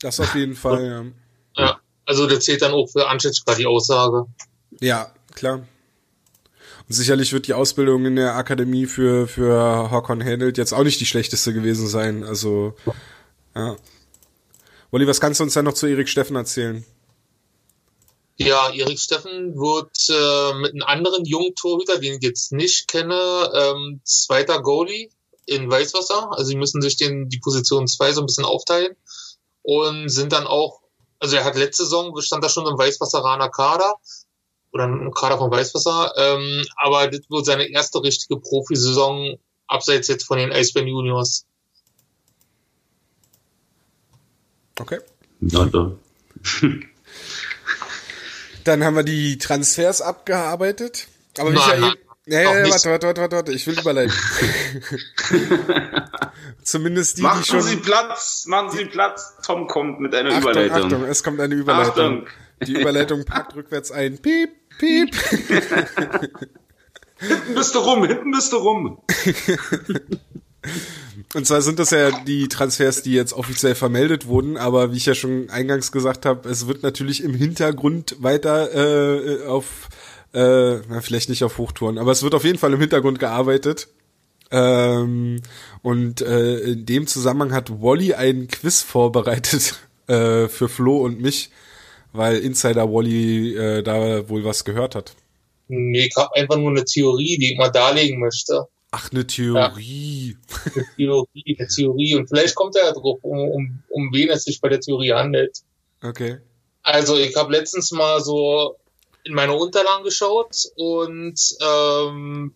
Das 0.02 0.20
auf 0.20 0.34
jeden 0.34 0.56
Fall, 0.56 1.14
ja. 1.56 1.64
Ja, 1.64 1.80
also 2.06 2.26
das 2.26 2.46
zählt 2.46 2.62
dann 2.62 2.72
auch 2.72 2.88
für 2.88 3.08
Anschätzka 3.08 3.54
die 3.54 3.68
Aussage. 3.68 4.26
Ja, 4.80 5.14
klar. 5.36 5.68
Und 6.90 6.96
sicherlich 6.96 7.34
wird 7.34 7.46
die 7.46 7.54
Ausbildung 7.54 8.06
in 8.08 8.16
der 8.16 8.36
Akademie 8.36 8.88
für, 8.88 9.28
für 9.28 9.92
Håkon 9.92 10.24
Handelt 10.24 10.58
jetzt 10.58 10.74
auch 10.74 10.84
nicht 10.84 11.00
die 11.00 11.06
schlechteste 11.06 11.54
gewesen 11.54 11.88
sein. 11.88 12.24
Also, 12.24 12.74
ja. 13.56 13.76
Wolli, 14.90 15.06
was 15.06 15.22
kannst 15.22 15.40
du 15.40 15.44
uns 15.44 15.54
dann 15.54 15.66
noch 15.66 15.74
zu 15.74 15.86
Erik 15.86 16.10
Steffen 16.10 16.36
erzählen? 16.36 16.84
Ja, 18.38 18.72
Erik 18.74 19.00
Steffen 19.00 19.54
wird 19.56 20.10
äh, 20.10 20.54
mit 20.62 20.72
einem 20.72 20.84
anderen 20.84 21.26
jungen 21.26 21.54
Torhüter, 21.54 22.00
den 22.00 22.16
ich 22.16 22.24
jetzt 22.24 22.54
nicht 22.54 22.88
kenne, 22.88 23.52
ähm, 23.54 24.02
zweiter 24.04 24.60
Goalie 24.64 25.12
in 25.46 25.70
Weißwasser. 25.70 26.32
Also 26.32 26.46
sie 26.46 26.56
müssen 26.56 26.82
sich 26.82 26.98
den, 26.98 27.30
die 27.30 27.40
Position 27.40 27.88
zwei 27.88 28.14
so 28.14 28.22
ein 28.22 28.26
bisschen 28.26 28.46
aufteilen 28.46 28.96
und 29.62 30.10
sind 30.10 30.32
dann 30.32 30.48
auch, 30.48 30.82
also 31.20 31.36
er 31.36 31.44
hat 31.44 31.56
letzte 31.56 31.84
Saison, 31.84 32.20
stand 32.22 32.44
da 32.44 32.50
schon 32.50 32.66
im 32.66 32.80
Weißwasseraner 32.80 33.50
Kader, 33.50 33.94
oder 34.72 34.86
ein 34.86 35.12
Kader 35.12 35.38
von 35.38 35.52
Weißwasser. 35.52 36.14
Ähm, 36.18 36.66
aber 36.76 37.08
das 37.08 37.22
wird 37.30 37.46
seine 37.46 37.70
erste 37.70 38.04
richtige 38.04 38.40
Profisaison 38.40 39.38
abseits 39.68 40.08
jetzt 40.08 40.26
von 40.26 40.38
den 40.38 40.52
Eisbären 40.52 40.88
Juniors. 40.88 41.46
Okay. 44.80 45.00
Ja, 45.42 45.66
Dann 48.64 48.84
haben 48.84 48.96
wir 48.96 49.04
die 49.04 49.38
Transfers 49.38 50.02
abgearbeitet. 50.02 51.08
Aber 51.38 51.52
Michael, 51.52 51.80
nein, 51.80 51.94
ja, 52.26 52.42
ja, 52.42 52.60
ja, 52.60 52.70
warte, 52.70 52.90
warte, 52.90 53.08
warte, 53.08 53.22
warte, 53.22 53.36
warte, 53.38 53.54
ich 53.54 53.66
will 53.66 53.80
überleiten. 53.80 54.14
Zumindest 56.64 57.18
die, 57.18 57.22
machen 57.24 57.42
die 57.44 57.50
schon... 57.50 57.62
Sie 57.62 57.78
Platz, 57.78 58.46
machen 58.48 58.70
Sie 58.70 58.86
Platz. 58.86 59.34
Tom 59.44 59.68
kommt 59.68 60.00
mit 60.00 60.14
einer 60.14 60.30
Achtung, 60.30 60.52
Überleitung. 60.52 60.84
Achtung, 60.84 61.04
es 61.06 61.24
kommt 61.24 61.40
eine 61.40 61.56
Überleitung. 61.56 62.28
Achtung. 62.28 62.30
Die 62.68 62.74
Überleitung 62.74 63.26
packt 63.28 63.56
rückwärts 63.56 63.92
ein. 63.92 64.18
Piep, 64.18 64.50
piep. 64.78 65.16
hinten 67.20 67.54
bist 67.56 67.76
du 67.76 67.80
rum, 67.80 68.06
hinten 68.06 68.32
bist 68.32 68.52
du 68.54 68.58
rum. 68.58 69.02
Und 71.36 71.46
zwar 71.46 71.62
sind 71.62 71.80
das 71.80 71.92
ja 71.92 72.12
die 72.24 72.48
Transfers, 72.48 73.04
die 73.04 73.14
jetzt 73.14 73.34
offiziell 73.34 73.76
vermeldet 73.76 74.26
wurden, 74.28 74.58
aber 74.58 74.92
wie 74.92 74.98
ich 74.98 75.06
ja 75.06 75.14
schon 75.14 75.50
eingangs 75.50 75.92
gesagt 75.92 76.26
habe, 76.26 76.50
es 76.50 76.68
wird 76.68 76.82
natürlich 76.84 77.24
im 77.24 77.34
Hintergrund 77.34 78.16
weiter 78.20 78.74
äh, 78.74 79.46
auf, 79.46 79.90
äh, 80.34 80.78
na, 80.90 81.02
vielleicht 81.02 81.30
nicht 81.30 81.44
auf 81.44 81.58
Hochtouren, 81.58 81.98
aber 81.98 82.12
es 82.12 82.24
wird 82.24 82.34
auf 82.34 82.44
jeden 82.44 82.58
Fall 82.58 82.74
im 82.74 82.80
Hintergrund 82.80 83.20
gearbeitet. 83.20 83.90
Ähm, 84.52 85.42
und 85.84 86.22
äh, 86.22 86.58
in 86.60 86.86
dem 86.86 87.06
Zusammenhang 87.06 87.54
hat 87.54 87.70
Wally 87.70 88.16
einen 88.16 88.48
Quiz 88.48 88.82
vorbereitet 88.82 89.76
äh, 90.08 90.48
für 90.48 90.68
Flo 90.68 90.98
und 90.98 91.22
mich, 91.22 91.52
weil 92.14 92.38
Insider 92.38 92.92
Wally 92.92 93.56
äh, 93.56 93.84
da 93.84 94.28
wohl 94.30 94.44
was 94.44 94.66
gehört 94.66 94.96
hat. 94.96 95.16
Nee, 95.68 96.08
ich 96.08 96.16
habe 96.16 96.36
einfach 96.36 96.58
nur 96.58 96.72
eine 96.72 96.84
Theorie, 96.86 97.38
die 97.38 97.54
ich 97.54 97.58
mal 97.58 97.70
darlegen 97.70 98.20
möchte. 98.20 98.68
Ach, 98.92 99.12
eine 99.12 99.28
Theorie. 99.28 100.36
Eine 100.74 100.86
Theorie, 100.96 101.58
eine 101.60 101.68
Theorie. 101.68 102.16
Und 102.16 102.28
vielleicht 102.28 102.56
kommt 102.56 102.76
er 102.76 102.86
ja 102.86 102.92
drauf, 102.92 103.20
um, 103.22 103.38
um, 103.38 103.84
um 103.90 104.10
wen 104.14 104.30
es 104.30 104.46
sich 104.46 104.60
bei 104.62 104.70
der 104.70 104.80
Theorie 104.80 105.14
handelt. 105.14 105.60
Okay. 106.04 106.40
Also 106.82 107.18
ich 107.18 107.36
habe 107.36 107.52
letztens 107.52 107.92
mal 107.92 108.20
so 108.20 108.78
in 109.24 109.36
meine 109.36 109.54
Unterlagen 109.54 110.04
geschaut 110.04 110.56
und 110.76 111.40
ähm, 111.62 112.56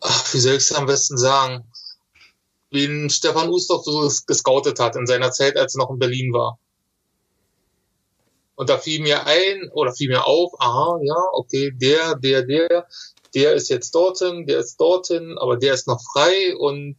ach, 0.00 0.34
wie 0.34 0.38
soll 0.38 0.56
ich 0.56 0.58
es 0.64 0.72
am 0.72 0.84
besten 0.84 1.16
sagen? 1.16 1.64
Wen 2.70 3.08
Stefan 3.08 3.48
Ustorf 3.48 3.84
so 3.84 4.00
ges- 4.00 4.26
gescoutet 4.26 4.78
hat 4.78 4.96
in 4.96 5.06
seiner 5.06 5.30
Zeit, 5.30 5.56
als 5.56 5.74
er 5.74 5.78
noch 5.78 5.90
in 5.90 5.98
Berlin 5.98 6.32
war. 6.34 6.58
Und 8.54 8.68
da 8.68 8.78
fiel 8.78 9.00
mir 9.00 9.26
ein, 9.26 9.70
oder 9.72 9.92
fiel 9.92 10.08
mir 10.08 10.26
auf, 10.26 10.52
aha, 10.58 11.00
ja, 11.02 11.16
okay, 11.32 11.72
der, 11.74 12.16
der, 12.16 12.42
der, 12.42 12.86
der 13.34 13.54
ist 13.54 13.70
jetzt 13.70 13.94
dorthin, 13.94 14.46
der 14.46 14.58
ist 14.58 14.76
dorthin, 14.76 15.36
aber 15.38 15.56
der 15.56 15.74
ist 15.74 15.86
noch 15.86 16.00
frei 16.12 16.54
und 16.56 16.96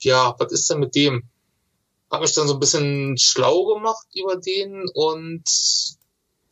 ja, 0.00 0.34
was 0.38 0.52
ist 0.52 0.70
denn 0.70 0.80
mit 0.80 0.94
dem? 0.94 1.28
Hab 2.10 2.20
mich 2.20 2.32
dann 2.32 2.48
so 2.48 2.54
ein 2.54 2.60
bisschen 2.60 3.18
schlau 3.18 3.64
gemacht 3.74 4.06
über 4.14 4.36
den 4.36 4.88
und 4.94 5.44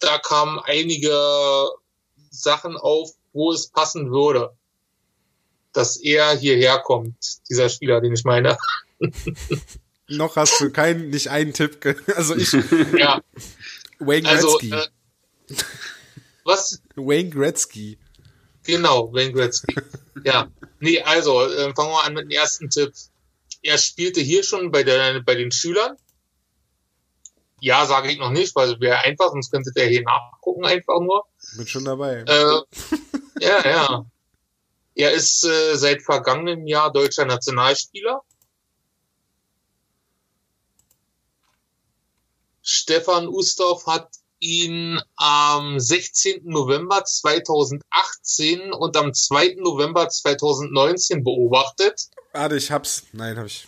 da 0.01 0.19
kamen 0.19 0.59
einige 0.59 1.69
Sachen 2.31 2.77
auf, 2.77 3.11
wo 3.33 3.53
es 3.53 3.69
passen 3.69 4.11
würde, 4.11 4.55
dass 5.73 5.97
er 5.97 6.37
hierher 6.37 6.79
kommt, 6.81 7.17
dieser 7.49 7.69
Spieler, 7.69 8.01
den 8.01 8.13
ich 8.13 8.25
meine. 8.25 8.59
Noch 10.09 10.37
hast 10.37 10.61
du 10.61 10.71
keinen, 10.71 11.11
nicht 11.11 11.29
einen 11.29 11.55
Tipp. 11.55 11.79
Also 12.17 12.35
ich, 12.37 12.53
Ja, 12.99 13.23
Wayne 14.07 14.29
also 14.29 14.59
Gretzky. 14.59 14.73
äh, 14.73 15.57
was? 16.45 16.83
Wayne 16.97 17.31
Gretzky. 17.31 17.99
Genau, 18.65 19.13
Wayne 19.13 19.33
Gretzky. 19.33 19.75
ja, 20.25 20.49
nee, 20.81 21.01
also 21.03 21.43
äh, 21.43 21.75
fangen 21.75 21.91
wir 21.91 22.05
an 22.05 22.15
mit 22.15 22.25
dem 22.25 22.31
ersten 22.31 22.71
Tipp. 22.71 22.93
Er 23.63 23.79
spielte 23.79 24.21
hier 24.21 24.43
schon 24.43 24.71
bei, 24.71 24.83
der, 24.83 25.21
bei 25.21 25.35
den 25.35 25.53
Schülern. 25.53 25.97
Ja, 27.61 27.87
sage 27.87 28.11
ich 28.11 28.19
noch 28.19 28.31
nicht, 28.31 28.57
weil 28.57 28.73
es 28.73 28.81
wäre 28.81 28.99
einfach, 28.99 29.31
sonst 29.31 29.53
könntet 29.53 29.77
ihr 29.77 29.85
hier 29.85 30.03
nachgucken 30.03 30.65
einfach 30.65 30.99
nur. 31.01 31.25
Bin 31.57 31.67
schon 31.67 31.85
dabei. 31.85 32.25
Äh, 32.27 32.61
ja, 33.41 33.69
ja. 33.69 34.07
Er 34.95 35.13
ist 35.13 35.45
äh, 35.45 35.77
seit 35.77 36.03
vergangenem 36.03 36.67
Jahr 36.67 36.93
deutscher 36.93 37.25
Nationalspieler. 37.25 38.21
Stefan 42.63 43.29
Ustorf 43.29 43.87
hat 43.87 44.09
ihn 44.39 45.01
am 45.17 45.79
16. 45.79 46.43
November 46.45 47.05
2018 47.05 48.73
und 48.73 48.97
am 48.97 49.15
2. 49.15 49.57
November 49.59 50.09
2019 50.09 51.23
beobachtet. 51.23 52.09
Warte, 52.33 52.57
ich 52.57 52.71
hab's. 52.73 53.05
Nein, 53.13 53.39
hab 53.39 53.47
ich. 53.47 53.67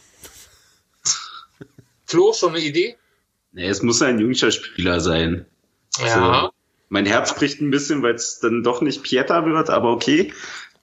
Flo, 2.07 2.33
schon 2.33 2.51
eine 2.57 2.65
Idee? 2.65 2.97
Nee, 3.53 3.69
es 3.69 3.83
muss 3.83 4.03
ein 4.03 4.19
jüngster 4.19 4.51
Spieler 4.51 5.01
sein. 5.01 5.47
Ja. 5.99 6.51
Mein 6.89 7.07
Herz 7.07 7.35
bricht 7.35 7.61
ein 7.61 7.71
bisschen, 7.71 8.03
weil 8.03 8.15
es 8.15 8.41
dann 8.41 8.65
doch 8.65 8.81
nicht 8.81 9.03
Pieta 9.05 9.47
wird, 9.47 9.71
aber 9.71 9.93
okay. 9.93 10.33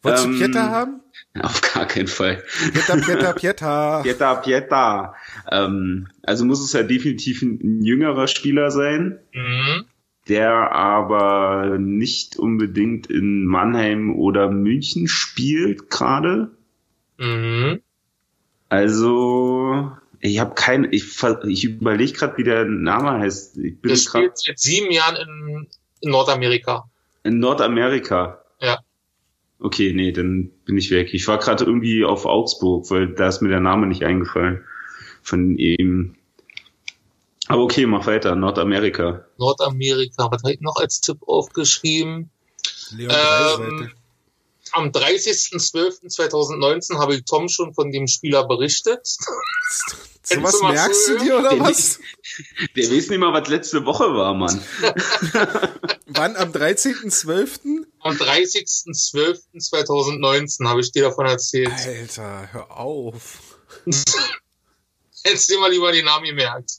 Wolltest 0.02 0.26
du 0.26 0.30
Ähm, 0.30 0.40
Pieta 0.40 0.70
haben? 0.70 1.01
Auf 1.42 1.62
gar 1.62 1.86
keinen 1.86 2.08
Fall. 2.08 2.44
Pieta, 2.74 2.96
Pieta, 2.98 3.34
Pieta. 3.34 4.02
Pieta, 4.04 4.36
Pieta. 4.36 5.16
Ähm, 5.50 6.08
also 6.24 6.44
muss 6.46 6.62
es 6.64 6.74
ja 6.74 6.84
definitiv 6.84 7.42
ein, 7.42 7.60
ein 7.64 7.84
jüngerer 7.84 8.28
Spieler 8.28 8.70
sein, 8.72 9.20
Mhm. 9.34 9.86
der 10.28 10.72
aber 10.74 11.78
nicht 11.80 12.36
unbedingt 12.38 13.08
in 13.08 13.46
Mannheim 13.46 14.14
oder 14.16 14.50
München 14.52 15.08
spielt 15.08 15.90
gerade. 15.90 16.52
Mhm. 17.18 17.80
Also 18.70 19.92
ich 20.20 20.40
habe 20.40 20.54
kein, 20.56 20.88
ich, 20.92 21.06
ver- 21.06 21.44
ich 21.46 21.64
überlege 21.64 22.14
gerade, 22.14 22.38
wie 22.38 22.44
der 22.44 22.66
Name 22.66 23.20
heißt. 23.20 23.58
Ich 23.58 23.80
bin 23.82 23.90
Der 23.90 23.96
spielt 23.96 24.38
seit 24.38 24.60
sieben 24.60 24.92
Jahren 24.92 25.16
in, 25.16 25.68
in 26.02 26.12
Nordamerika. 26.12 26.90
in 27.24 27.40
Nordamerika. 27.40 28.41
Okay, 29.62 29.94
nee, 29.94 30.12
dann 30.12 30.50
bin 30.66 30.78
ich 30.78 30.90
weg. 30.90 31.14
Ich 31.14 31.28
war 31.28 31.38
gerade 31.38 31.64
irgendwie 31.66 32.04
auf 32.04 32.26
Augsburg, 32.26 32.90
weil 32.90 33.14
da 33.14 33.28
ist 33.28 33.42
mir 33.42 33.50
der 33.50 33.60
Name 33.60 33.86
nicht 33.86 34.04
eingefallen 34.04 34.66
von 35.22 35.56
ihm. 35.58 36.16
Aber 37.48 37.64
okay, 37.64 37.86
mach 37.86 38.08
weiter. 38.08 38.36
Nordamerika. 38.36 39.26
Nordamerika. 39.38 40.32
Was 40.32 40.44
habe 40.44 40.54
ich 40.54 40.62
noch 40.62 40.78
als 40.78 41.02
Tipp 41.02 41.20
aufgeschrieben? 41.28 42.32
Leon 42.92 43.12
Ähm. 43.12 43.92
Am 44.74 44.90
30.12.2019 44.90 47.00
habe 47.00 47.16
ich 47.16 47.26
Tom 47.26 47.50
schon 47.50 47.74
von 47.74 47.92
dem 47.92 48.06
Spieler 48.08 48.48
berichtet. 48.48 49.08
So 50.24 50.40
was 50.44 50.62
merkst 50.62 51.08
du 51.08 51.18
dir 51.18 51.40
oder 51.40 51.50
Der 51.50 51.60
was? 51.62 51.98
Der 52.76 52.84
weiß 52.84 53.10
nicht 53.10 53.18
mal, 53.18 53.34
was 53.34 53.50
letzte 53.50 53.84
Woche 53.88 54.04
war, 54.14 54.36
Mann. 54.36 54.64
Wann? 56.06 56.36
Am 56.36 56.52
13.12.? 56.52 57.86
Am 58.02 58.16
30.12.2019 58.16 60.68
habe 60.68 60.82
ich 60.82 60.92
dir 60.92 61.02
davon 61.04 61.26
erzählt. 61.26 61.72
Alter, 61.72 62.50
hör 62.52 62.70
auf. 62.78 63.58
Hättest 65.24 65.50
dir 65.50 65.60
mal 65.60 65.72
lieber 65.72 65.92
den 65.92 66.06
Namen 66.06 66.26
gemerkt. 66.26 66.74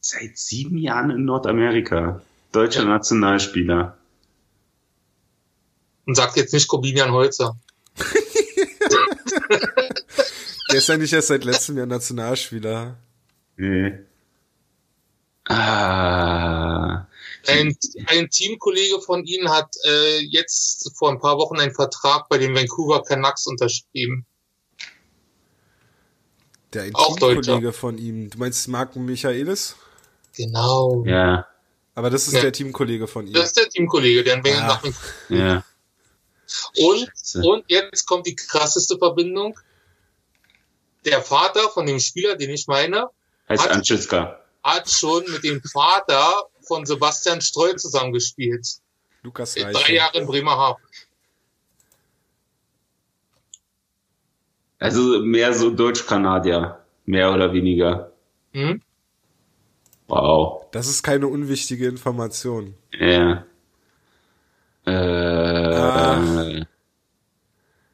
Seit 0.00 0.36
sieben 0.36 0.76
Jahren 0.76 1.10
in 1.10 1.24
Nordamerika. 1.24 2.20
Deutscher 2.50 2.82
Ja. 2.82 2.88
Nationalspieler. 2.88 3.96
Und 6.06 6.14
sagt 6.16 6.36
jetzt 6.36 6.52
nicht 6.52 6.68
Corbinian 6.68 7.12
Holzer. 7.12 7.56
Der 10.70 10.78
ist 10.78 10.88
ja 10.88 10.96
nicht 10.96 11.12
erst 11.12 11.28
seit 11.28 11.44
letztem 11.44 11.76
Jahr 11.78 11.86
Nationalspieler. 11.86 12.96
Nee. 13.56 13.92
Ah. 15.46 17.06
Ein, 17.46 17.76
ein 18.06 18.30
Teamkollege 18.30 19.00
von 19.00 19.24
Ihnen 19.24 19.50
hat 19.50 19.74
äh, 19.86 20.20
jetzt 20.20 20.90
vor 20.96 21.10
ein 21.10 21.20
paar 21.20 21.36
Wochen 21.36 21.58
einen 21.60 21.74
Vertrag 21.74 22.28
bei 22.28 22.38
den 22.38 22.54
Vancouver 22.54 23.02
Canucks 23.02 23.46
unterschrieben. 23.46 24.24
Der 26.72 26.84
ein 26.84 26.94
Auch 26.94 27.16
Teamkollege 27.18 27.72
von 27.72 27.98
ihm. 27.98 28.30
Du 28.30 28.38
meinst 28.38 28.66
Marco 28.68 28.98
Michaelis? 28.98 29.76
Genau. 30.36 31.04
Ja, 31.06 31.46
Aber 31.94 32.10
das 32.10 32.26
ist 32.26 32.34
Ja. 32.34 32.40
der 32.40 32.52
Teamkollege 32.52 33.06
von 33.06 33.26
ihm. 33.26 33.34
Das 33.34 33.46
ist 33.48 33.56
der 33.58 33.68
Teamkollege, 33.68 34.24
der 34.24 34.38
in 34.38 34.44
Ja. 34.46 34.66
nach 34.66 34.82
ja. 35.28 35.64
Und, 36.78 37.08
Scheiße. 37.08 37.40
und 37.42 37.64
jetzt 37.68 38.06
kommt 38.06 38.26
die 38.26 38.36
krasseste 38.36 38.98
Verbindung. 38.98 39.58
Der 41.04 41.20
Vater 41.22 41.68
von 41.70 41.86
dem 41.86 41.98
Spieler, 42.00 42.36
den 42.36 42.50
ich 42.50 42.66
meine, 42.66 43.08
Heißt 43.48 43.62
Hat- 43.64 43.70
Anschützka. 43.72 44.40
hat 44.62 44.90
schon 44.90 45.22
mit 45.30 45.44
dem 45.44 45.60
Vater 45.62 46.46
von 46.62 46.86
Sebastian 46.86 47.40
Streu 47.42 47.74
zusammengespielt. 47.74 48.66
Lukas 49.22 49.54
Drei 49.54 49.70
Reichel. 49.72 49.94
Jahre 49.96 50.18
in 50.18 50.26
Bremerhaven. 50.26 50.82
Also 54.78 55.20
mehr 55.20 55.52
so 55.54 55.70
Deutsch-Kanadier. 55.70 56.80
Mehr 57.06 57.32
oder 57.32 57.52
weniger. 57.52 58.12
Hm? 58.52 58.80
Wow. 60.08 60.66
Das 60.72 60.88
ist 60.88 61.02
keine 61.02 61.26
unwichtige 61.28 61.86
Information. 61.86 62.74
Ja. 62.92 63.44
Äh. 64.86 65.33
Äh, 66.22 66.64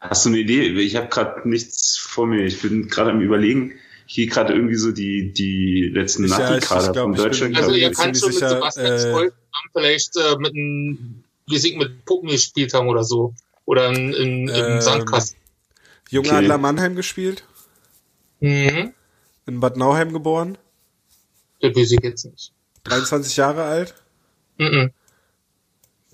hast 0.00 0.24
du 0.24 0.30
eine 0.30 0.38
Idee? 0.38 0.68
Ich 0.80 0.96
habe 0.96 1.08
gerade 1.08 1.48
nichts 1.48 1.96
vor 1.96 2.26
mir. 2.26 2.44
Ich 2.44 2.60
bin 2.62 2.88
gerade 2.88 3.10
am 3.10 3.20
überlegen. 3.20 3.72
Ich 4.06 4.14
gehe 4.16 4.26
gerade 4.26 4.52
irgendwie 4.54 4.74
so 4.76 4.90
die, 4.92 5.32
die 5.32 5.90
letzten 5.94 6.24
Ich- 6.24 6.30
ja, 6.32 6.36
ich- 6.56 6.62
Nati-Kader 6.62 6.86
ich 6.86 6.92
glaub, 6.92 7.04
von 7.04 7.14
Deutschland. 7.14 7.56
Also 7.56 7.72
ihr 7.74 7.92
ziemlich 7.92 8.18
schon 8.18 8.28
mit 8.28 8.34
sicher, 8.38 8.48
Sebastian 8.50 8.86
äh, 9.26 9.30
vielleicht 9.72 10.16
äh, 10.16 10.36
mit 10.38 10.52
einem, 10.54 11.24
sie 11.48 11.76
mit 11.76 12.04
Puppen 12.04 12.28
gespielt 12.28 12.74
haben 12.74 12.88
oder 12.88 13.04
so. 13.04 13.34
Oder 13.66 13.88
in, 13.90 14.12
in, 14.14 14.48
im 14.48 14.54
Ähm, 14.54 14.80
Sandkasten. 14.80 15.38
Junge 16.10 16.28
Okay. 16.28 16.36
Adler 16.38 16.58
Mannheim 16.58 16.96
gespielt, 16.96 17.44
Mhm. 18.40 18.92
in 19.46 19.60
Bad 19.60 19.76
Nauheim 19.76 20.12
geboren, 20.12 20.58
Das 21.60 21.76
weiß 21.76 21.92
ich 21.92 22.00
jetzt 22.02 22.24
nicht. 22.24 22.52
23 22.84 23.36
Jahre 23.36 23.62
alt. 23.64 23.94
Mhm. 24.58 24.90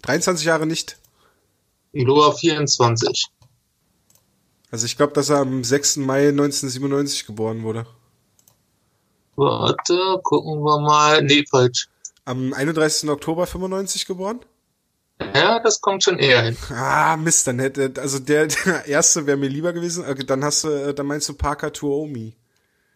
23 0.02 0.44
Jahre 0.44 0.66
nicht. 0.66 0.98
Glaube 2.04 2.36
24. 2.36 3.26
Also 4.70 4.86
ich 4.86 4.96
glaube, 4.96 5.12
dass 5.12 5.30
er 5.30 5.38
am 5.38 5.64
6. 5.64 5.96
Mai 5.98 6.28
1997 6.28 7.26
geboren 7.26 7.62
wurde. 7.62 7.86
Warte, 9.36 10.20
gucken 10.22 10.62
wir 10.62 10.80
mal. 10.80 11.22
Nee, 11.22 11.44
falsch. 11.48 11.88
Am 12.24 12.52
31. 12.52 13.08
Oktober 13.08 13.46
95 13.46 14.06
geboren? 14.06 14.40
Ja, 15.34 15.60
das 15.60 15.80
kommt 15.80 16.02
schon 16.02 16.18
eher 16.18 16.42
hin. 16.42 16.56
Ah, 16.70 17.16
Mist, 17.16 17.46
dann 17.46 17.58
hätte, 17.58 17.92
also 18.00 18.18
der, 18.18 18.46
der 18.48 18.86
erste 18.86 19.26
wäre 19.26 19.36
mir 19.36 19.48
lieber 19.48 19.72
gewesen. 19.72 20.04
Okay, 20.08 20.24
Dann 20.24 20.44
hast 20.44 20.64
du, 20.64 20.68
äh, 20.68 20.94
dann 20.94 21.06
meinst 21.06 21.28
du 21.28 21.34
Parker 21.34 21.72
Tuomi. 21.72 22.34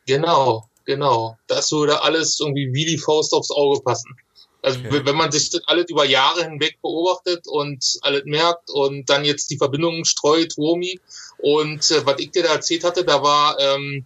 Genau, 0.07 0.69
genau. 0.85 1.39
Das 1.47 1.71
würde 1.73 2.03
alles 2.03 2.41
irgendwie 2.41 2.73
wie 2.73 2.85
die 2.85 2.99
Faust 2.99 3.33
aufs 3.33 3.51
Auge 3.51 3.81
passen. 3.83 4.17
Also 4.63 4.79
Okay. 4.81 5.05
wenn 5.05 5.17
man 5.17 5.33
sich 5.33 5.51
das 5.51 5.63
alles 5.67 5.89
über 5.89 6.05
Jahre 6.05 6.45
hinweg 6.45 6.79
beobachtet 6.83 7.47
und 7.47 7.99
alles 8.03 8.25
merkt 8.25 8.71
und 8.71 9.09
dann 9.09 9.25
jetzt 9.25 9.51
die 9.51 9.57
Verbindungen 9.57 10.05
streut, 10.05 10.57
Romi. 10.59 11.01
Und 11.39 11.91
äh, 11.91 12.05
was 12.05 12.19
ich 12.19 12.31
dir 12.31 12.43
da 12.43 12.51
erzählt 12.51 12.85
hatte, 12.85 13.05
da 13.05 13.23
war 13.23 13.59
ähm, 13.59 14.05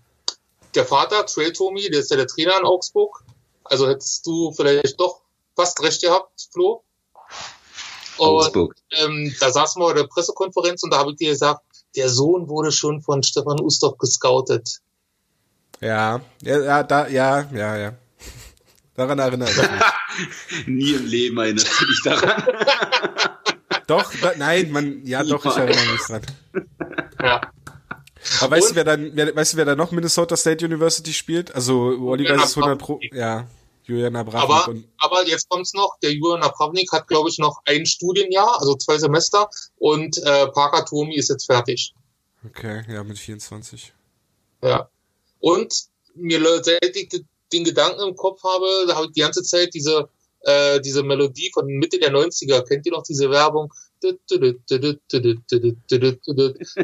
der 0.75 0.85
Vater, 0.85 1.27
Trail 1.27 1.53
Tomi, 1.53 1.91
der 1.91 2.01
ist 2.01 2.11
ja 2.11 2.17
der 2.17 2.27
Trainer 2.27 2.59
in 2.59 2.65
Augsburg. 2.65 3.23
Also 3.65 3.89
hättest 3.89 4.27
du 4.27 4.53
vielleicht 4.53 4.99
doch 5.01 5.21
fast 5.57 5.83
recht 5.83 6.03
gehabt, 6.03 6.49
Flo. 6.53 6.83
Und 8.19 8.29
Augsburg. 8.29 8.77
ähm, 8.93 9.35
da 9.41 9.51
saßen 9.51 9.81
wir 9.83 9.89
bei 9.89 9.95
der 9.95 10.07
Pressekonferenz 10.07 10.83
und 10.83 10.93
da 10.93 10.99
habe 10.99 11.13
ich 11.13 11.17
dir 11.17 11.31
gesagt, 11.31 11.63
der 11.97 12.09
Sohn 12.09 12.49
wurde 12.49 12.71
schon 12.71 13.01
von 13.01 13.23
Stefan 13.23 13.61
Ustorf 13.61 13.99
gescoutet. 13.99 14.81
Ja, 15.81 16.21
ja, 16.43 16.61
ja, 16.61 16.83
da, 16.83 17.09
ja, 17.09 17.49
ja, 17.53 17.77
ja. 17.77 17.95
Daran 18.97 19.19
erinnere 19.19 19.51
ich 19.51 19.57
mich. 19.57 20.67
Nie 20.67 20.93
im 20.95 21.07
Leben 21.07 21.39
erinnert 21.39 21.67
dich 21.67 22.03
daran. 22.05 22.45
Doch, 23.87 24.13
da, 24.23 24.33
nein, 24.39 24.71
man, 24.73 25.05
ja, 25.05 25.23
doch, 25.23 25.45
ich 25.45 25.57
erinnere 25.57 25.93
mich 25.93 26.01
dran. 26.07 26.23
Ja. 27.21 27.53
Aber 28.41 28.57
weißt 28.57 28.71
du, 28.71 28.75
wer 28.77 28.85
dann, 28.85 29.11
wer, 29.15 29.37
weißt 29.37 29.53
du, 29.53 29.57
wer 29.59 29.67
da 29.67 29.77
noch 29.77 29.91
Minnesota 29.93 30.37
State 30.39 30.65
University 30.65 31.13
spielt? 31.13 31.55
Also, 31.55 31.75
Oliver 32.01 32.37
ist 32.37 32.57
100 32.57 32.79
Pro, 32.79 32.95
Abramnik. 32.95 33.15
ja, 33.15 33.47
Julian 33.83 34.17
Abramnik 34.17 34.51
Aber, 34.51 34.75
aber 34.97 35.27
jetzt 35.27 35.51
kommt's 35.51 35.75
noch, 35.75 35.99
der 36.03 36.15
Julian 36.15 36.41
Napravnik 36.41 36.91
hat, 36.93 37.09
glaube 37.09 37.29
ich, 37.29 37.37
noch 37.39 37.61
ein 37.67 37.85
Studienjahr, 37.85 38.59
also 38.59 38.75
zwei 38.77 38.97
Semester 38.97 39.51
und 39.77 40.17
äh, 40.17 40.47
Parker 40.49 40.87
Tomi 40.87 41.17
ist 41.17 41.29
jetzt 41.29 41.45
fertig. 41.45 41.93
okay, 42.47 42.85
ja, 42.89 43.05
mit 43.05 43.19
24. 43.19 43.93
Ja. 44.63 44.89
Und 45.41 45.75
mir 46.15 46.39
le- 46.39 46.65
seit 46.65 46.97
ich 46.97 47.23
den 47.55 47.65
Gedanken 47.65 48.01
im 48.09 48.17
Kopf 48.17 48.43
habe, 48.43 48.67
da 48.87 48.97
habe 48.97 49.07
ich 49.07 49.13
die 49.13 49.21
ganze 49.21 49.43
Zeit 49.43 49.75
diese, 49.75 50.09
äh, 50.41 50.81
diese 50.81 51.03
Melodie 51.03 51.51
von 51.53 51.67
Mitte 51.67 51.99
der 51.99 52.13
90er, 52.13 52.63
kennt 52.67 52.87
ihr 52.87 52.93
noch 52.93 53.03
diese 53.03 53.31
Werbung? 53.31 53.73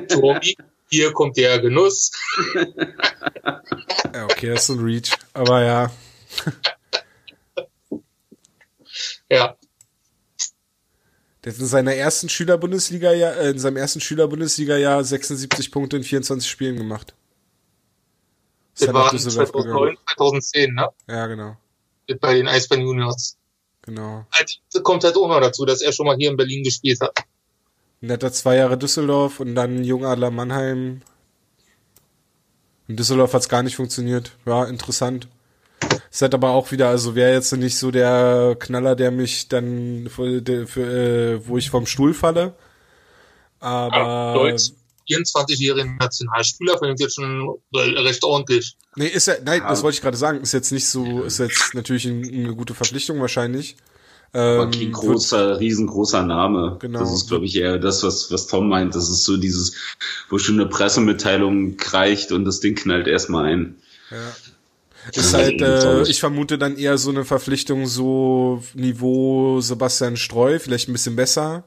Tomi, 0.08 0.56
hier 0.90 1.12
kommt 1.12 1.36
der 1.36 1.58
Genuss. 1.60 2.10
Ja, 4.12 4.24
okay, 4.24 4.48
das 4.48 4.68
ist 4.68 4.70
ein 4.70 4.84
Reach. 4.84 5.16
Aber 5.34 5.62
ja, 5.62 5.92
Ja, 9.30 9.56
der 11.44 11.52
hat 11.52 11.60
in 11.60 11.66
seiner 11.66 11.94
ersten 11.94 12.28
Schülerbundesliga 12.28 13.12
ja, 13.12 13.30
äh, 13.32 13.50
in 13.50 13.58
seinem 13.58 13.76
ersten 13.76 14.00
Schülerbundesliga-Jahr 14.00 15.02
76 15.02 15.70
Punkte 15.70 15.96
in 15.96 16.02
24 16.02 16.50
Spielen 16.50 16.76
gemacht. 16.76 17.14
Das 18.80 18.88
nach 18.88 18.94
war 18.94 19.10
Düsseldorf 19.10 19.52
2009, 19.52 19.96
2010, 20.14 20.74
ne? 20.74 20.88
Ja, 21.08 21.26
genau. 21.26 21.56
Bei 22.20 22.34
den 22.34 22.48
Eisbären 22.48 22.84
Juniors. 22.84 23.36
Genau. 23.82 24.26
Also, 24.30 24.82
kommt 24.82 25.04
halt 25.04 25.16
auch 25.16 25.28
noch 25.28 25.40
dazu, 25.40 25.64
dass 25.64 25.80
er 25.80 25.92
schon 25.92 26.06
mal 26.06 26.16
hier 26.16 26.30
in 26.30 26.36
Berlin 26.36 26.64
gespielt 26.64 27.00
hat. 27.00 27.16
Und 28.02 28.10
hat 28.10 28.22
er 28.22 28.32
zwei 28.32 28.56
Jahre 28.56 28.78
Düsseldorf 28.78 29.40
und 29.40 29.54
dann 29.54 29.84
Jungadler 29.84 30.30
Mannheim. 30.30 31.02
In 32.88 32.96
Düsseldorf 32.96 33.34
hat's 33.34 33.48
gar 33.48 33.62
nicht 33.62 33.76
funktioniert. 33.76 34.32
Ja, 34.46 34.64
interessant. 34.64 35.28
Ist 36.10 36.22
halt 36.22 36.34
aber 36.34 36.50
auch 36.50 36.72
wieder, 36.72 36.88
also 36.88 37.14
wäre 37.14 37.32
jetzt 37.32 37.52
nicht 37.52 37.76
so 37.76 37.90
der 37.90 38.56
Knaller, 38.58 38.96
der 38.96 39.10
mich 39.10 39.48
dann 39.48 40.08
für, 40.08 40.42
für 40.66 40.80
äh, 40.80 41.46
wo 41.46 41.56
ich 41.56 41.70
vom 41.70 41.86
Stuhl 41.86 42.14
falle. 42.14 42.54
Aber 43.60 44.32
Deutsch, 44.34 44.72
24-jährigen 45.09 45.96
Nationalspieler, 45.98 46.78
finde 46.78 46.94
ich 46.94 47.01
jetzt 47.01 47.14
schon 47.14 47.57
recht 47.74 48.24
ordentlich. 48.24 48.76
nee, 48.96 49.07
ist 49.09 49.26
ja, 49.26 49.34
nein, 49.44 49.62
das 49.66 49.78
Ja. 49.78 49.82
wollte 49.84 49.96
ich 49.96 50.03
gerade 50.03 50.16
sagen, 50.16 50.40
ist 50.40 50.53
jetzt 50.53 50.72
nicht 50.72 50.86
so, 50.88 51.22
ist 51.22 51.38
jetzt 51.38 51.74
natürlich 51.74 52.07
ein, 52.07 52.24
eine 52.24 52.55
gute 52.55 52.74
Verpflichtung 52.74 53.20
wahrscheinlich. 53.20 53.76
Aber 54.32 54.62
Ähm, 54.64 54.70
kein 54.70 54.92
großer, 54.92 55.59
riesengroßer 55.59 56.22
Name. 56.22 56.76
Genau. 56.80 57.01
Das 57.01 57.12
ist, 57.12 57.28
glaube 57.28 57.46
ich, 57.46 57.57
eher 57.57 57.78
das, 57.78 58.05
was, 58.05 58.30
was 58.30 58.46
Tom 58.46 58.68
meint. 58.68 58.94
Das 58.94 59.11
ist 59.11 59.24
so 59.24 59.36
dieses, 59.36 59.74
wo 60.28 60.38
schon 60.38 60.55
eine 60.61 60.68
Pressemitteilung 60.68 61.76
reicht 61.90 62.30
und 62.30 62.44
das 62.44 62.61
Ding 62.61 62.76
knallt 62.76 63.09
erstmal 63.09 63.46
ein. 63.46 63.76
Ja. 64.11 64.36
Ist 65.14 65.34
halt, 65.34 65.61
äh, 65.62 66.03
ich 66.03 66.20
vermute 66.20 66.59
dann 66.59 66.76
eher 66.76 66.96
so 66.98 67.11
eine 67.11 67.24
Verpflichtung 67.24 67.86
so 67.86 68.62
Niveau 68.74 69.61
Sebastian 69.61 70.16
Streu, 70.16 70.59
vielleicht 70.61 70.88
ein 70.88 70.92
bisschen 70.92 71.16
besser. 71.16 71.64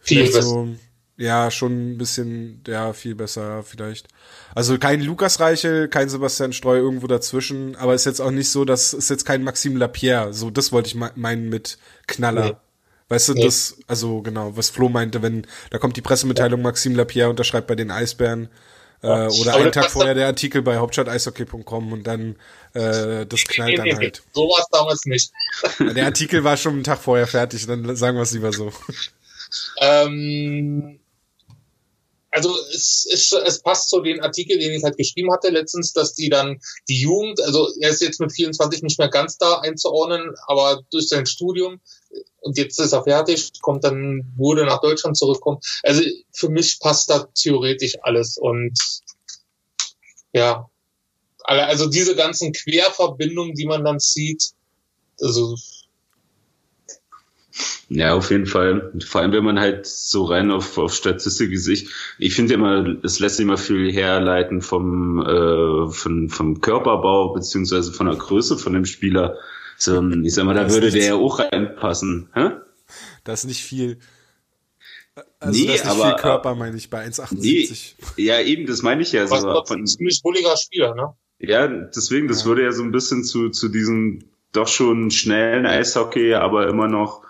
Viel 0.00 0.18
Vielleicht 0.18 0.34
besser. 0.34 0.48
so, 0.48 0.68
ja, 1.16 1.50
schon 1.50 1.92
ein 1.92 1.98
bisschen, 1.98 2.62
ja, 2.66 2.92
viel 2.92 3.14
besser 3.14 3.62
vielleicht. 3.62 4.08
Also 4.54 4.78
kein 4.78 5.00
Lukas 5.00 5.38
Reichel, 5.40 5.88
kein 5.88 6.08
Sebastian 6.08 6.52
Streu 6.52 6.76
irgendwo 6.76 7.06
dazwischen, 7.06 7.76
aber 7.76 7.94
ist 7.94 8.04
jetzt 8.06 8.20
auch 8.20 8.30
nicht 8.32 8.50
so, 8.50 8.64
das 8.64 8.92
ist 8.94 9.10
jetzt 9.10 9.24
kein 9.24 9.44
Maxime 9.44 9.78
Lapierre, 9.78 10.32
so 10.32 10.50
das 10.50 10.72
wollte 10.72 10.88
ich 10.88 10.94
me- 10.96 11.12
meinen 11.14 11.48
mit 11.48 11.78
Knaller. 12.06 12.44
Nee. 12.44 12.56
Weißt 13.10 13.28
du, 13.28 13.34
Nee. 13.34 13.44
das, 13.44 13.76
also 13.86 14.22
genau, 14.22 14.56
was 14.56 14.70
Flo 14.70 14.88
meinte, 14.88 15.22
wenn, 15.22 15.46
da 15.70 15.78
kommt 15.78 15.96
die 15.96 16.00
Pressemitteilung, 16.02 16.62
Maxime 16.62 16.96
Lapierre 16.96 17.28
unterschreibt 17.30 17.66
bei 17.66 17.74
den 17.74 17.90
Eisbären, 17.90 18.48
äh, 19.02 19.06
oder 19.28 19.54
einen 19.56 19.70
Tag 19.72 19.90
vorher 19.90 20.14
der 20.14 20.26
Artikel 20.26 20.62
bei 20.62 20.78
hauptstadteishockey.com 20.78 21.92
und 21.92 22.06
dann, 22.06 22.36
äh, 22.72 23.26
das 23.26 23.44
knallt 23.44 23.78
dann 23.78 23.94
halt. 23.98 24.22
So 24.32 24.42
war 24.48 24.60
es 24.60 24.68
damals 24.72 25.04
nicht. 25.04 25.30
Der 25.94 26.06
Artikel 26.06 26.42
war 26.42 26.56
schon 26.56 26.72
einen 26.74 26.84
Tag 26.84 26.98
vorher 27.00 27.26
fertig, 27.26 27.66
dann 27.66 27.94
sagen 27.94 28.16
wir 28.16 28.22
es 28.22 28.32
lieber 28.32 28.52
so. 28.52 28.72
Ähm, 29.80 30.98
also 32.34 32.52
es, 32.74 33.06
es, 33.10 33.32
es 33.32 33.62
passt 33.62 33.90
zu 33.90 34.00
den 34.00 34.20
Artikel, 34.20 34.58
den 34.58 34.72
ich 34.72 34.82
halt 34.82 34.96
geschrieben 34.96 35.32
hatte 35.32 35.50
letztens, 35.50 35.92
dass 35.92 36.14
die 36.14 36.28
dann 36.28 36.58
die 36.88 37.00
Jugend, 37.00 37.40
also 37.40 37.68
er 37.80 37.90
ist 37.90 38.02
jetzt 38.02 38.20
mit 38.20 38.32
24 38.32 38.82
nicht 38.82 38.98
mehr 38.98 39.08
ganz 39.08 39.38
da 39.38 39.60
einzuordnen, 39.60 40.34
aber 40.48 40.82
durch 40.90 41.08
sein 41.08 41.26
Studium 41.26 41.80
und 42.40 42.58
jetzt 42.58 42.80
ist 42.80 42.92
er 42.92 43.04
fertig, 43.04 43.52
kommt 43.60 43.84
dann, 43.84 44.32
wurde 44.36 44.66
nach 44.66 44.80
Deutschland 44.80 45.16
zurückkommen. 45.16 45.60
Also 45.84 46.02
für 46.32 46.48
mich 46.48 46.80
passt 46.80 47.08
da 47.08 47.28
theoretisch 47.34 47.94
alles 48.02 48.36
und 48.36 48.76
ja, 50.32 50.68
also 51.44 51.86
diese 51.86 52.16
ganzen 52.16 52.52
Querverbindungen, 52.52 53.54
die 53.54 53.66
man 53.66 53.84
dann 53.84 54.00
sieht, 54.00 54.50
also 55.20 55.56
Ja, 57.88 58.14
auf 58.14 58.30
jeden 58.30 58.46
Fall. 58.46 58.92
Vor 59.06 59.20
allem, 59.20 59.32
wenn 59.32 59.44
man 59.44 59.60
halt 59.60 59.86
so 59.86 60.24
rein 60.24 60.50
auf, 60.50 60.76
auf 60.78 60.92
Statistik 60.94 61.56
sich, 61.58 61.88
ich 62.18 62.34
finde 62.34 62.54
immer, 62.54 62.96
es 63.04 63.20
lässt 63.20 63.36
sich 63.36 63.44
immer 63.44 63.58
viel 63.58 63.92
herleiten 63.92 64.62
vom, 64.62 65.20
äh, 65.20 65.90
von, 65.92 66.28
vom 66.30 66.60
Körperbau 66.60 67.32
beziehungsweise 67.34 67.92
von 67.92 68.06
der 68.06 68.16
Größe 68.16 68.58
von 68.58 68.72
dem 68.72 68.84
Spieler. 68.86 69.36
So, 69.76 70.02
ich 70.08 70.34
sag 70.34 70.44
mal, 70.44 70.54
da 70.54 70.70
würde 70.70 70.90
der 70.90 71.04
ja 71.04 71.14
auch 71.14 71.38
reinpassen. 71.38 72.28
Hä? 72.34 72.50
Das 73.24 73.40
ist 73.40 73.48
nicht 73.48 73.62
viel. 73.62 73.98
Also 75.38 75.60
Nee, 75.60 75.66
das 75.66 75.76
ist 75.76 75.84
nicht 75.84 75.92
aber- 75.94 76.04
viel 76.10 76.16
Körper, 76.22 76.54
meine 76.54 76.76
ich, 76.76 76.90
bei 76.90 77.04
1,78. 77.04 77.94
Nee, 78.16 78.24
ja, 78.24 78.40
eben, 78.40 78.66
das 78.66 78.82
meine 78.82 79.02
ich 79.02 79.12
ja. 79.12 79.30
was 79.30 79.42
So, 79.42 79.52
trotzdem 79.52 79.80
ein 79.82 79.86
ziemlich 79.86 80.20
bulliger 80.22 80.56
Spieler, 80.56 80.94
ne? 80.94 81.12
Ja, 81.38 81.66
deswegen, 81.68 82.26
das 82.28 82.40
Ja. 82.40 82.46
würde 82.46 82.62
ja 82.64 82.72
so 82.72 82.82
ein 82.82 82.90
bisschen 82.92 83.22
zu, 83.24 83.50
zu 83.50 83.68
diesem 83.68 84.24
doch 84.52 84.68
schon 84.68 85.10
schnellen 85.10 85.66
Eishockey, 85.66 86.34
aber 86.34 86.68
immer 86.68 86.88
noch 86.88 87.23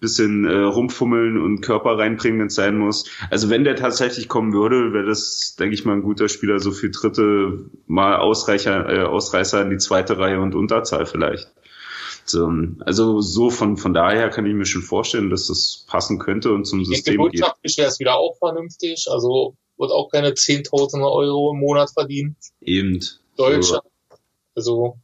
bisschen 0.00 0.44
äh, 0.44 0.56
rumfummeln 0.56 1.40
und 1.40 1.60
Körper 1.60 1.98
reinbringen, 1.98 2.40
wenn 2.40 2.46
es 2.46 2.54
sein 2.54 2.78
muss. 2.78 3.10
Also 3.30 3.50
wenn 3.50 3.64
der 3.64 3.76
tatsächlich 3.76 4.28
kommen 4.28 4.52
würde, 4.52 4.92
wäre 4.92 5.06
das, 5.06 5.56
denke 5.58 5.74
ich 5.74 5.84
mal, 5.84 5.94
ein 5.94 6.02
guter 6.02 6.28
Spieler, 6.28 6.60
so 6.60 6.70
für 6.70 6.90
dritte 6.90 7.70
Mal 7.86 8.16
Ausreicher, 8.16 8.88
äh, 8.88 9.02
Ausreißer 9.02 9.62
in 9.62 9.70
die 9.70 9.78
zweite 9.78 10.18
Reihe 10.18 10.40
und 10.40 10.54
Unterzahl 10.54 11.06
vielleicht. 11.06 11.50
So, 12.24 12.52
also 12.80 13.20
so 13.20 13.48
von, 13.50 13.76
von 13.76 13.94
daher 13.94 14.28
kann 14.28 14.44
ich 14.44 14.54
mir 14.54 14.66
schon 14.66 14.82
vorstellen, 14.82 15.30
dass 15.30 15.46
das 15.46 15.86
passen 15.88 16.18
könnte 16.18 16.52
und 16.52 16.66
zum 16.66 16.80
Ich 16.80 16.88
denke, 16.88 16.96
System 16.96 17.14
geht. 17.16 17.40
wirtschaftlich 17.40 17.78
wäre 17.78 17.88
es 17.88 17.98
wieder 17.98 18.16
auch 18.16 18.36
vernünftig. 18.38 19.06
Also 19.10 19.56
wird 19.78 19.92
auch 19.92 20.10
keine 20.10 20.30
10.000 20.30 21.00
Euro 21.10 21.52
im 21.52 21.58
Monat 21.60 21.90
verdienen. 21.90 22.36
Eben. 22.60 23.00
Deutschland. 23.36 23.84
Also, 24.54 24.98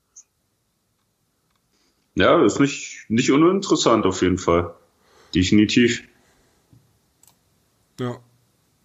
Ja, 2.15 2.45
ist 2.45 2.61
nicht, 2.61 3.07
nicht 3.09 3.31
uninteressant 3.31 4.05
auf 4.05 4.21
jeden 4.23 4.39
Fall. 4.39 4.75
Definitiv. 5.35 6.05
Ja. 7.99 8.19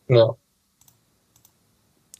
ja. 0.07 0.35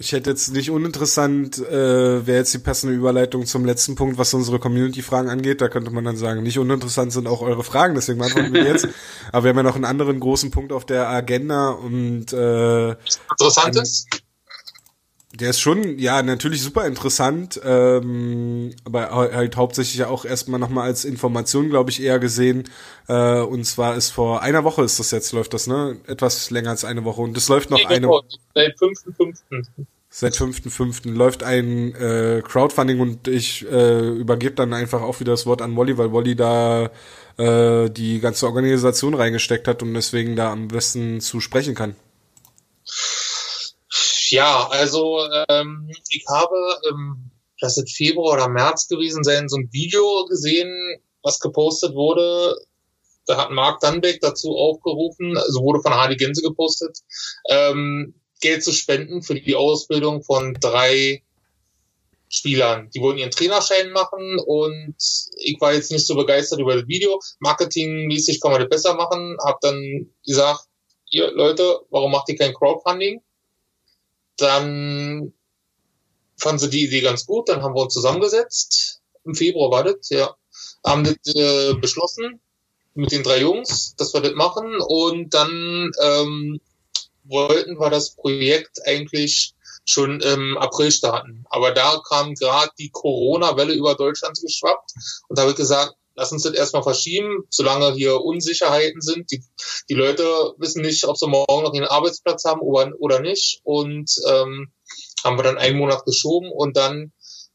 Ich 0.01 0.13
hätte 0.13 0.29
jetzt 0.29 0.53
nicht 0.53 0.71
uninteressant, 0.71 1.57
äh, 1.57 2.25
wäre 2.25 2.37
jetzt 2.37 2.53
die 2.53 2.59
passende 2.59 2.95
Überleitung 2.95 3.45
zum 3.45 3.65
letzten 3.65 3.95
Punkt, 3.95 4.17
was 4.17 4.33
unsere 4.33 4.57
Community-Fragen 4.57 5.29
angeht. 5.29 5.59
Da 5.59 5.67
könnte 5.67 5.91
man 5.91 6.05
dann 6.05 6.15
sagen, 6.15 6.41
nicht 6.41 6.57
uninteressant 6.57 7.11
sind 7.11 7.27
auch 7.27 7.41
eure 7.41 7.65
Fragen, 7.65 7.95
deswegen 7.95 8.19
beantworten 8.19 8.53
wir 8.53 8.63
die 8.63 8.69
jetzt. 8.69 8.87
Aber 9.33 9.43
wir 9.43 9.49
haben 9.49 9.57
ja 9.57 9.63
noch 9.63 9.75
einen 9.75 9.83
anderen 9.83 10.21
großen 10.21 10.51
Punkt 10.51 10.71
auf 10.71 10.85
der 10.85 11.09
Agenda 11.09 11.71
und 11.71 12.31
äh, 12.31 12.91
Interessant 12.91 13.75
ist, 13.75 14.07
Der 15.31 15.51
ist 15.51 15.59
schon, 15.59 15.99
ja, 15.99 16.23
natürlich 16.23 16.63
super 16.63 16.87
interessant, 16.87 17.61
ähm, 17.63 18.71
aber 18.83 19.11
halt 19.11 19.57
hauptsächlich 19.57 19.97
ja 19.97 20.07
auch 20.07 20.25
erstmal 20.25 20.59
nochmal 20.59 20.85
als 20.85 21.05
Information, 21.05 21.69
glaube 21.69 21.91
ich, 21.91 22.01
eher 22.01 22.17
gesehen. 22.17 22.63
Äh, 23.07 23.41
und 23.41 23.63
zwar 23.65 23.95
ist 23.95 24.09
vor 24.09 24.41
einer 24.41 24.63
Woche 24.63 24.83
ist 24.83 24.99
das 24.99 25.11
jetzt, 25.11 25.31
läuft 25.31 25.53
das, 25.53 25.67
ne? 25.67 25.97
Etwas 26.07 26.49
länger 26.49 26.71
als 26.71 26.83
eine 26.83 27.05
Woche. 27.05 27.21
Und 27.21 27.37
das 27.37 27.47
läuft 27.47 27.69
noch 27.69 27.77
Nee, 27.77 27.85
eine 27.85 28.07
genau, 28.07 28.23
Seit 28.55 28.75
5.5. 28.77 29.35
Seit 30.09 30.33
5.5. 30.33 31.11
läuft 31.11 31.43
ein 31.43 31.93
äh, 31.93 32.41
Crowdfunding 32.43 32.99
und 32.99 33.27
ich 33.27 33.71
äh, 33.71 34.09
übergebe 34.09 34.55
dann 34.55 34.73
einfach 34.73 35.03
auch 35.03 35.19
wieder 35.19 35.33
das 35.33 35.45
Wort 35.45 35.61
an 35.61 35.75
Wolli, 35.75 35.99
weil 35.99 36.11
Wolli 36.11 36.35
da 36.35 36.89
äh, 37.37 37.91
die 37.91 38.19
ganze 38.19 38.47
Organisation 38.47 39.13
reingesteckt 39.13 39.67
hat 39.67 39.83
und 39.83 39.93
deswegen 39.93 40.35
da 40.35 40.51
am 40.51 40.69
besten 40.69 41.21
zu 41.21 41.39
sprechen 41.39 41.75
kann. 41.75 41.95
Ja, 44.31 44.67
also 44.69 45.19
ähm, 45.49 45.89
ich 46.09 46.25
habe, 46.27 46.55
ähm, 46.89 47.31
das 47.59 47.77
ist 47.77 47.95
Februar 47.95 48.35
oder 48.35 48.49
März 48.49 48.87
gewesen 48.87 49.23
sein, 49.23 49.49
so 49.49 49.57
ein 49.57 49.69
Video 49.71 50.25
gesehen, 50.25 51.01
was 51.23 51.39
gepostet 51.39 51.95
wurde. 51.95 52.55
Da 53.25 53.37
hat 53.37 53.51
Marc 53.51 53.79
Dannbeck 53.79 54.21
dazu 54.21 54.55
aufgerufen, 54.55 55.37
also 55.37 55.61
wurde 55.61 55.81
von 55.81 55.93
Hardy 55.93 56.15
Gänse 56.15 56.41
gepostet, 56.41 56.99
ähm, 57.49 58.13
Geld 58.41 58.63
zu 58.63 58.71
spenden 58.71 59.21
für 59.21 59.35
die 59.35 59.55
Ausbildung 59.55 60.23
von 60.23 60.53
drei 60.59 61.23
Spielern. 62.29 62.89
Die 62.91 63.01
wollten 63.01 63.19
ihren 63.19 63.31
Trainerschein 63.31 63.91
machen 63.91 64.39
und 64.45 64.95
ich 65.37 65.57
war 65.59 65.73
jetzt 65.73 65.91
nicht 65.91 66.05
so 66.05 66.15
begeistert 66.15 66.59
über 66.59 66.75
das 66.75 66.87
Video. 66.87 67.19
Marketingmäßig 67.39 68.39
kann 68.39 68.51
man 68.51 68.61
das 68.61 68.69
besser 68.69 68.93
machen. 68.93 69.37
Hab 69.43 69.59
dann 69.61 70.11
gesagt, 70.25 70.65
ihr 71.09 71.31
Leute, 71.31 71.79
warum 71.89 72.11
macht 72.11 72.29
ihr 72.29 72.37
kein 72.37 72.53
Crowdfunding? 72.53 73.21
Dann 74.39 75.33
fanden 76.37 76.59
sie 76.59 76.69
die 76.69 76.85
Idee 76.85 77.01
ganz 77.01 77.25
gut, 77.25 77.49
dann 77.49 77.61
haben 77.61 77.75
wir 77.75 77.81
uns 77.81 77.93
zusammengesetzt. 77.93 79.01
Im 79.25 79.35
Februar 79.35 79.71
war 79.71 79.83
das, 79.83 80.09
ja. 80.09 80.35
Haben 80.85 81.03
das 81.03 81.35
äh, 81.35 81.73
beschlossen 81.73 82.39
mit 82.93 83.11
den 83.11 83.23
drei 83.23 83.41
Jungs, 83.41 83.95
dass 83.97 84.13
wir 84.13 84.21
das 84.21 84.33
machen. 84.33 84.77
Und 84.79 85.33
dann 85.33 85.91
ähm, 86.01 86.61
wollten 87.25 87.79
wir 87.79 87.89
das 87.89 88.15
Projekt 88.15 88.79
eigentlich 88.85 89.53
schon 89.85 90.21
im 90.21 90.57
April 90.57 90.91
starten. 90.91 91.45
Aber 91.49 91.71
da 91.71 92.01
kam 92.07 92.33
gerade 92.35 92.71
die 92.77 92.89
Corona-Welle 92.89 93.73
über 93.73 93.95
Deutschland 93.95 94.39
geschwappt 94.39 94.91
und 95.27 95.37
da 95.37 95.43
habe 95.43 95.51
ich 95.51 95.57
gesagt, 95.57 95.95
lass 96.19 96.31
uns 96.31 96.43
das 96.43 96.53
erstmal 96.53 96.83
verschieben, 96.83 97.45
solange 97.49 97.93
hier 97.93 98.21
Unsicherheiten 98.21 99.01
sind. 99.01 99.31
Die, 99.31 99.43
die 99.89 99.93
Leute 99.95 100.23
wissen 100.57 100.81
nicht, 100.81 101.05
ob 101.05 101.17
sie 101.17 101.27
morgen 101.27 101.63
noch 101.63 101.73
einen 101.73 101.85
Arbeitsplatz 101.85 102.43
haben 102.43 102.61
oder, 102.61 102.91
oder 102.99 103.19
nicht. 103.21 103.61
Und 103.63 104.13
ähm, 104.27 104.71
haben 105.23 105.37
wir 105.37 105.43
dann 105.43 105.57
einen 105.57 105.77
Monat 105.77 106.05
geschoben 106.05 106.51
und 106.51 106.77
dann 106.77 107.11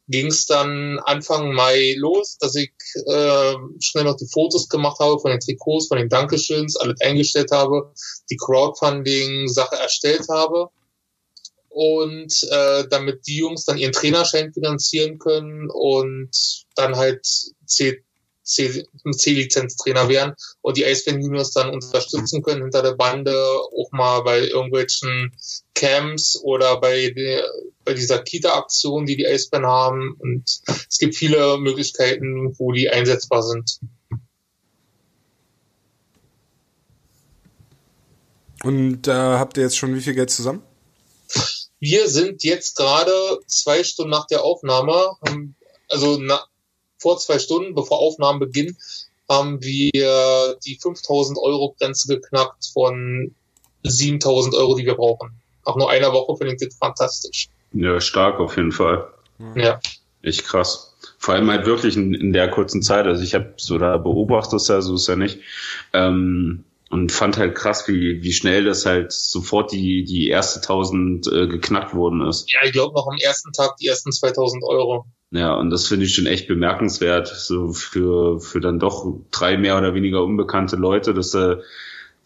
ging 0.06 0.26
es 0.26 0.44
dann 0.44 0.98
Anfang 0.98 1.52
Mai 1.54 1.94
los, 1.96 2.36
dass 2.38 2.54
ich 2.56 2.72
äh, 3.06 3.54
schnell 3.80 4.04
noch 4.04 4.16
die 4.16 4.28
Fotos 4.30 4.68
gemacht 4.68 4.98
habe 4.98 5.18
von 5.18 5.30
den 5.30 5.40
Trikots, 5.40 5.88
von 5.88 5.96
den 5.96 6.10
Dankeschöns, 6.10 6.76
alles 6.76 7.00
eingestellt 7.00 7.50
habe, 7.52 7.92
die 8.30 8.36
Crowdfunding-Sache 8.36 9.76
erstellt 9.76 10.26
habe 10.28 10.68
und 11.70 12.42
äh, 12.50 12.84
damit 12.88 13.26
die 13.26 13.38
Jungs 13.38 13.64
dann 13.64 13.78
ihren 13.78 13.92
Trainerschein 13.92 14.52
finanzieren 14.52 15.18
können 15.18 15.70
und 15.70 16.30
dann 16.76 16.96
halt 16.96 17.24
C- 17.66 18.04
C-Lizenz-Trainer 18.44 20.08
werden 20.08 20.34
und 20.60 20.76
die 20.76 20.84
Eisbären 20.84 21.20
Juniors 21.20 21.52
dann 21.52 21.70
unterstützen 21.70 22.42
können 22.42 22.62
hinter 22.62 22.82
der 22.82 22.94
Bande, 22.94 23.34
auch 23.34 23.90
mal 23.92 24.20
bei 24.20 24.40
irgendwelchen 24.46 25.34
Camps 25.74 26.38
oder 26.42 26.80
bei, 26.80 27.10
der, 27.10 27.44
bei 27.84 27.94
dieser 27.94 28.22
Kita-Aktion, 28.22 29.06
die 29.06 29.16
die 29.16 29.26
Eisbären 29.26 29.66
haben. 29.66 30.14
Und 30.18 30.60
es 30.88 30.98
gibt 30.98 31.16
viele 31.16 31.58
Möglichkeiten, 31.58 32.54
wo 32.58 32.72
die 32.72 32.90
einsetzbar 32.90 33.42
sind. 33.42 33.80
Und 38.62 39.08
äh, 39.08 39.12
habt 39.12 39.56
ihr 39.56 39.64
jetzt 39.64 39.76
schon 39.76 39.94
wie 39.94 40.00
viel 40.00 40.14
Geld 40.14 40.30
zusammen? 40.30 40.62
Wir 41.80 42.08
sind 42.08 42.44
jetzt 42.44 42.76
gerade 42.76 43.12
zwei 43.46 43.84
Stunden 43.84 44.10
nach 44.10 44.26
der 44.26 44.42
Aufnahme, 44.42 45.16
also 45.90 46.18
na, 46.18 46.42
vor 47.04 47.18
zwei 47.18 47.38
Stunden, 47.38 47.74
bevor 47.74 47.98
Aufnahmebeginn, 47.98 48.78
haben 49.28 49.62
wir 49.62 50.56
die 50.64 50.78
5000 50.80 51.38
Euro 51.38 51.76
Grenze 51.78 52.08
geknackt 52.08 52.70
von 52.72 53.34
7000 53.82 54.54
Euro, 54.54 54.74
die 54.74 54.86
wir 54.86 54.94
brauchen. 54.94 55.32
Nach 55.66 55.76
nur 55.76 55.90
einer 55.90 56.12
Woche 56.12 56.36
finde 56.38 56.54
ich 56.54 56.60
das 56.60 56.76
fantastisch. 56.78 57.48
Ja, 57.74 58.00
stark 58.00 58.40
auf 58.40 58.56
jeden 58.56 58.72
Fall. 58.72 59.06
Ja. 59.54 59.80
Echt 60.22 60.44
krass. 60.46 60.94
Vor 61.18 61.34
allem 61.34 61.50
halt 61.50 61.66
wirklich 61.66 61.96
in, 61.96 62.14
in 62.14 62.32
der 62.32 62.50
kurzen 62.50 62.82
Zeit. 62.82 63.06
Also 63.06 63.22
ich 63.22 63.34
habe 63.34 63.52
so 63.56 63.76
da 63.76 63.98
beobachtet 63.98 64.60
es 64.60 64.68
ja, 64.68 64.80
so 64.80 64.94
ist 64.94 65.08
ja 65.08 65.16
nicht. 65.16 65.40
Ähm, 65.92 66.64
und 66.94 67.10
fand 67.10 67.38
halt 67.38 67.56
krass, 67.56 67.88
wie, 67.88 68.22
wie 68.22 68.32
schnell 68.32 68.62
das 68.62 68.86
halt 68.86 69.10
sofort 69.10 69.72
die, 69.72 70.04
die 70.04 70.28
erste 70.28 70.60
1000 70.60 71.26
äh, 71.26 71.48
geknackt 71.48 71.92
worden 71.92 72.24
ist. 72.24 72.48
Ja, 72.52 72.60
ich 72.64 72.70
glaube 72.70 72.94
noch 72.94 73.08
am 73.08 73.18
ersten 73.18 73.50
Tag 73.52 73.76
die 73.78 73.88
ersten 73.88 74.12
2000 74.12 74.62
Euro. 74.62 75.04
Ja, 75.32 75.54
und 75.56 75.70
das 75.70 75.88
finde 75.88 76.06
ich 76.06 76.14
schon 76.14 76.26
echt 76.26 76.46
bemerkenswert, 76.46 77.26
so 77.26 77.72
für, 77.72 78.38
für 78.38 78.60
dann 78.60 78.78
doch 78.78 79.12
drei 79.32 79.58
mehr 79.58 79.76
oder 79.76 79.92
weniger 79.94 80.22
unbekannte 80.22 80.76
Leute, 80.76 81.14
dass 81.14 81.32
da 81.32 81.56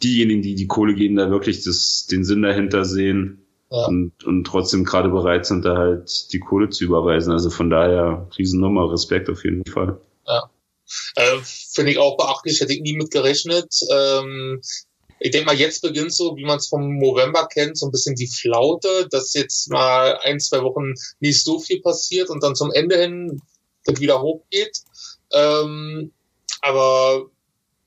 diejenigen, 0.03 0.43
die 0.43 0.55
die 0.55 0.66
Kohle 0.66 0.95
geben, 0.95 1.16
da 1.16 1.31
wirklich 1.31 1.64
das, 1.64 2.07
den 2.07 2.23
Sinn 2.23 2.43
dahinter 2.43 2.85
sehen 2.85 3.47
Ja. 3.71 3.87
und, 3.87 4.23
und 4.23 4.45
trotzdem 4.45 4.85
gerade 4.85 5.09
bereit 5.09 5.47
sind, 5.47 5.64
da 5.64 5.79
halt 5.79 6.31
die 6.35 6.41
Kohle 6.41 6.69
zu 6.69 6.85
überweisen. 6.85 7.33
Also 7.33 7.49
von 7.49 7.71
daher, 7.71 8.29
Riesennummer, 8.37 8.93
Respekt 8.93 9.31
auf 9.31 9.45
jeden 9.45 9.64
Fall. 9.64 9.99
Äh, 11.16 11.39
Finde 11.79 11.93
ich 11.93 11.99
auch 11.99 12.16
beachtlich, 12.16 12.61
hätte 12.61 12.72
ich 12.72 12.81
nie 12.81 12.97
mit 12.97 13.12
gerechnet. 13.12 13.72
Ähm, 13.89 14.61
ich 15.20 15.31
denke 15.31 15.47
mal, 15.47 15.55
jetzt 15.55 15.81
beginnt 15.81 16.12
so, 16.12 16.35
wie 16.35 16.45
man 16.45 16.57
es 16.59 16.66
vom 16.66 16.99
November 16.99 17.47
kennt, 17.47 17.79
so 17.79 17.87
ein 17.87 17.93
bisschen 17.93 18.16
die 18.16 18.26
Flaute, 18.26 19.07
dass 19.12 19.33
jetzt 19.35 19.70
mal 19.70 20.18
ein, 20.24 20.41
zwei 20.41 20.64
Wochen 20.64 20.95
nicht 21.20 21.45
so 21.45 21.61
viel 21.61 21.81
passiert 21.81 22.31
und 22.31 22.43
dann 22.43 22.57
zum 22.57 22.72
Ende 22.72 22.99
hin 22.99 23.41
das 23.85 24.01
wieder 24.01 24.20
hochgeht. 24.20 24.76
Ähm, 25.33 26.11
aber 26.62 27.26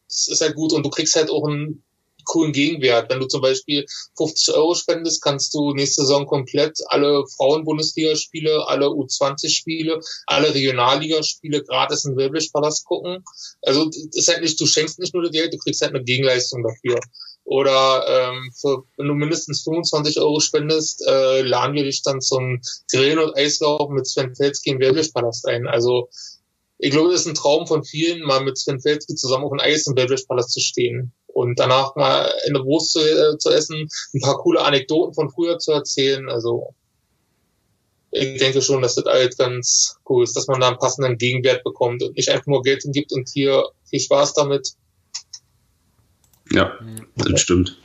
es 0.07 0.29
ist 0.29 0.39
halt 0.39 0.55
gut 0.55 0.71
und 0.71 0.85
du 0.85 0.89
kriegst 0.89 1.17
halt 1.17 1.29
auch 1.29 1.45
einen 1.45 1.83
coolen 2.25 2.51
Gegenwert. 2.51 3.09
Wenn 3.09 3.19
du 3.19 3.27
zum 3.27 3.41
Beispiel 3.41 3.85
50 4.17 4.53
Euro 4.55 4.75
spendest, 4.75 5.21
kannst 5.21 5.53
du 5.53 5.73
nächste 5.73 6.01
Saison 6.01 6.25
komplett 6.25 6.77
alle 6.87 7.23
Frauen-Bundesligaspiele, 7.37 8.67
alle 8.67 8.87
U20-Spiele, 8.87 9.99
alle 10.27 10.53
Regionalligaspiele 10.53 11.63
gratis 11.63 12.05
im 12.05 12.17
Wellblechpalast 12.17 12.85
gucken. 12.85 13.23
Also 13.61 13.89
ist 14.13 14.27
halt 14.27 14.41
nicht, 14.41 14.59
du 14.59 14.65
schenkst 14.65 14.99
nicht 14.99 15.13
nur 15.13 15.23
das 15.23 15.31
Geld, 15.31 15.53
du 15.53 15.57
kriegst 15.57 15.81
halt 15.81 15.95
eine 15.95 16.03
Gegenleistung 16.03 16.63
dafür. 16.63 16.99
Oder 17.43 18.05
ähm, 18.07 18.51
für, 18.59 18.83
wenn 18.97 19.07
du 19.07 19.13
mindestens 19.13 19.63
25 19.63 20.19
Euro 20.19 20.39
spendest, 20.39 21.03
äh, 21.07 21.41
laden 21.41 21.75
wir 21.75 21.83
dich 21.83 22.03
dann 22.03 22.21
zum 22.21 22.61
Grillen 22.91 23.19
und 23.19 23.35
Eislauf 23.35 23.89
mit 23.89 24.07
Sven 24.07 24.35
Felski 24.35 24.71
im 24.71 24.79
Wellblechpalast 24.79 25.47
ein. 25.47 25.67
Also 25.67 26.09
ich 26.77 26.91
glaube, 26.91 27.11
das 27.11 27.21
ist 27.21 27.27
ein 27.27 27.35
Traum 27.35 27.67
von 27.67 27.83
vielen, 27.83 28.23
mal 28.23 28.43
mit 28.43 28.57
Sven 28.57 28.79
Felski 28.79 29.15
zusammen 29.15 29.43
auf 29.43 29.51
dem 29.51 29.59
Eis 29.59 29.85
im 29.87 29.95
Wellblechpalast 29.95 30.51
zu 30.51 30.59
stehen 30.59 31.13
und 31.33 31.59
danach 31.59 31.95
mal 31.95 32.31
eine 32.47 32.63
Wurst 32.63 32.91
zu, 32.91 32.99
äh, 32.99 33.37
zu 33.37 33.49
essen, 33.49 33.87
ein 34.13 34.21
paar 34.21 34.37
coole 34.37 34.61
Anekdoten 34.61 35.13
von 35.13 35.29
früher 35.29 35.57
zu 35.59 35.71
erzählen. 35.71 36.29
Also 36.29 36.73
ich 38.11 38.39
denke 38.39 38.61
schon, 38.61 38.81
dass 38.81 38.95
das 38.95 39.05
alles 39.05 39.37
ganz 39.37 39.95
cool 40.09 40.23
ist, 40.23 40.35
dass 40.35 40.47
man 40.47 40.59
da 40.59 40.67
einen 40.67 40.77
passenden 40.77 41.17
Gegenwert 41.17 41.63
bekommt 41.63 42.03
und 42.03 42.15
nicht 42.15 42.29
einfach 42.29 42.47
nur 42.47 42.61
Geld 42.61 42.83
hingibt 42.83 43.13
und 43.13 43.29
hier 43.31 43.63
viel 43.89 43.99
Spaß 43.99 44.33
damit. 44.33 44.73
Ja, 46.51 46.77
das 47.15 47.39
stimmt. 47.39 47.77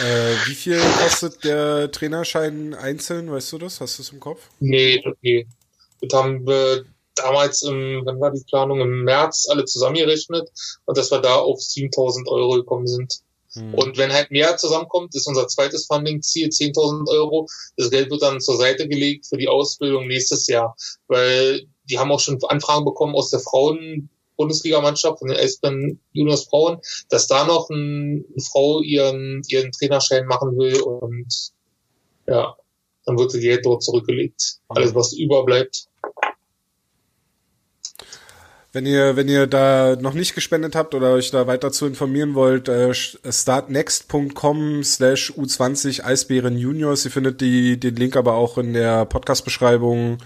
Äh, 0.00 0.34
wie 0.46 0.54
viel 0.54 0.80
kostet 1.02 1.44
der 1.44 1.90
Trainerschein 1.90 2.74
einzeln? 2.74 3.30
Weißt 3.30 3.52
du 3.52 3.58
das? 3.58 3.80
Hast 3.80 3.98
du 3.98 4.02
es 4.02 4.10
im 4.10 4.20
Kopf? 4.20 4.40
Nee, 4.60 5.02
nee. 5.22 5.46
Das 6.02 6.18
haben 6.18 6.46
wir 6.46 6.84
damals 7.14 7.62
im, 7.62 8.02
wann 8.04 8.20
war 8.20 8.30
die 8.30 8.44
Planung? 8.48 8.80
Im 8.80 9.04
März 9.04 9.46
alle 9.48 9.64
zusammengerechnet 9.64 10.50
und 10.84 10.96
dass 10.96 11.10
wir 11.10 11.20
da 11.20 11.36
auf 11.36 11.60
7000 11.60 12.28
Euro 12.28 12.54
gekommen 12.54 12.86
sind. 12.86 13.20
Hm. 13.54 13.74
Und 13.74 13.98
wenn 13.98 14.12
halt 14.12 14.30
mehr 14.30 14.56
zusammenkommt, 14.56 15.14
ist 15.14 15.26
unser 15.26 15.46
zweites 15.48 15.86
Funding-Ziel 15.86 16.48
10.000 16.48 17.08
Euro. 17.08 17.48
Das 17.76 17.90
Geld 17.90 18.10
wird 18.10 18.22
dann 18.22 18.40
zur 18.40 18.56
Seite 18.56 18.88
gelegt 18.88 19.26
für 19.26 19.36
die 19.36 19.48
Ausbildung 19.48 20.06
nächstes 20.06 20.46
Jahr, 20.46 20.74
weil 21.08 21.66
die 21.84 21.98
haben 21.98 22.12
auch 22.12 22.20
schon 22.20 22.38
Anfragen 22.48 22.84
bekommen 22.84 23.14
aus 23.14 23.30
der 23.30 23.40
Frauen-Bundesligamannschaft 23.40 25.18
von 25.18 25.28
den 25.28 25.36
Eisbären 25.36 26.00
Juniors 26.12 26.44
Frauen, 26.44 26.78
dass 27.10 27.26
da 27.26 27.44
noch 27.44 27.68
ein, 27.70 28.24
eine 28.30 28.42
Frau 28.42 28.80
ihren, 28.80 29.42
ihren 29.48 29.72
Trainerschein 29.72 30.26
machen 30.26 30.56
will 30.56 30.80
und 30.80 31.52
ja, 32.26 32.56
dann 33.04 33.18
wird 33.18 33.34
das 33.34 33.40
Geld 33.40 33.66
dort 33.66 33.82
zurückgelegt. 33.82 34.58
Alles, 34.68 34.94
was 34.94 35.12
überbleibt. 35.12 35.88
Wenn 38.74 38.86
ihr, 38.86 39.16
wenn 39.16 39.28
ihr 39.28 39.46
da 39.46 39.96
noch 40.00 40.14
nicht 40.14 40.34
gespendet 40.34 40.74
habt 40.74 40.94
oder 40.94 41.12
euch 41.12 41.30
da 41.30 41.46
weiter 41.46 41.72
zu 41.72 41.86
informieren 41.86 42.34
wollt, 42.34 42.70
äh, 42.70 42.94
startnext.com 42.94 44.82
slash 44.82 45.30
U20 45.36 46.02
Eisbären 46.02 46.56
Juniors. 46.56 47.04
Ihr 47.04 47.10
findet 47.10 47.42
die, 47.42 47.78
den 47.78 47.96
Link 47.96 48.16
aber 48.16 48.32
auch 48.32 48.56
in 48.56 48.72
der 48.72 49.04
Podcast-Beschreibung. 49.04 50.18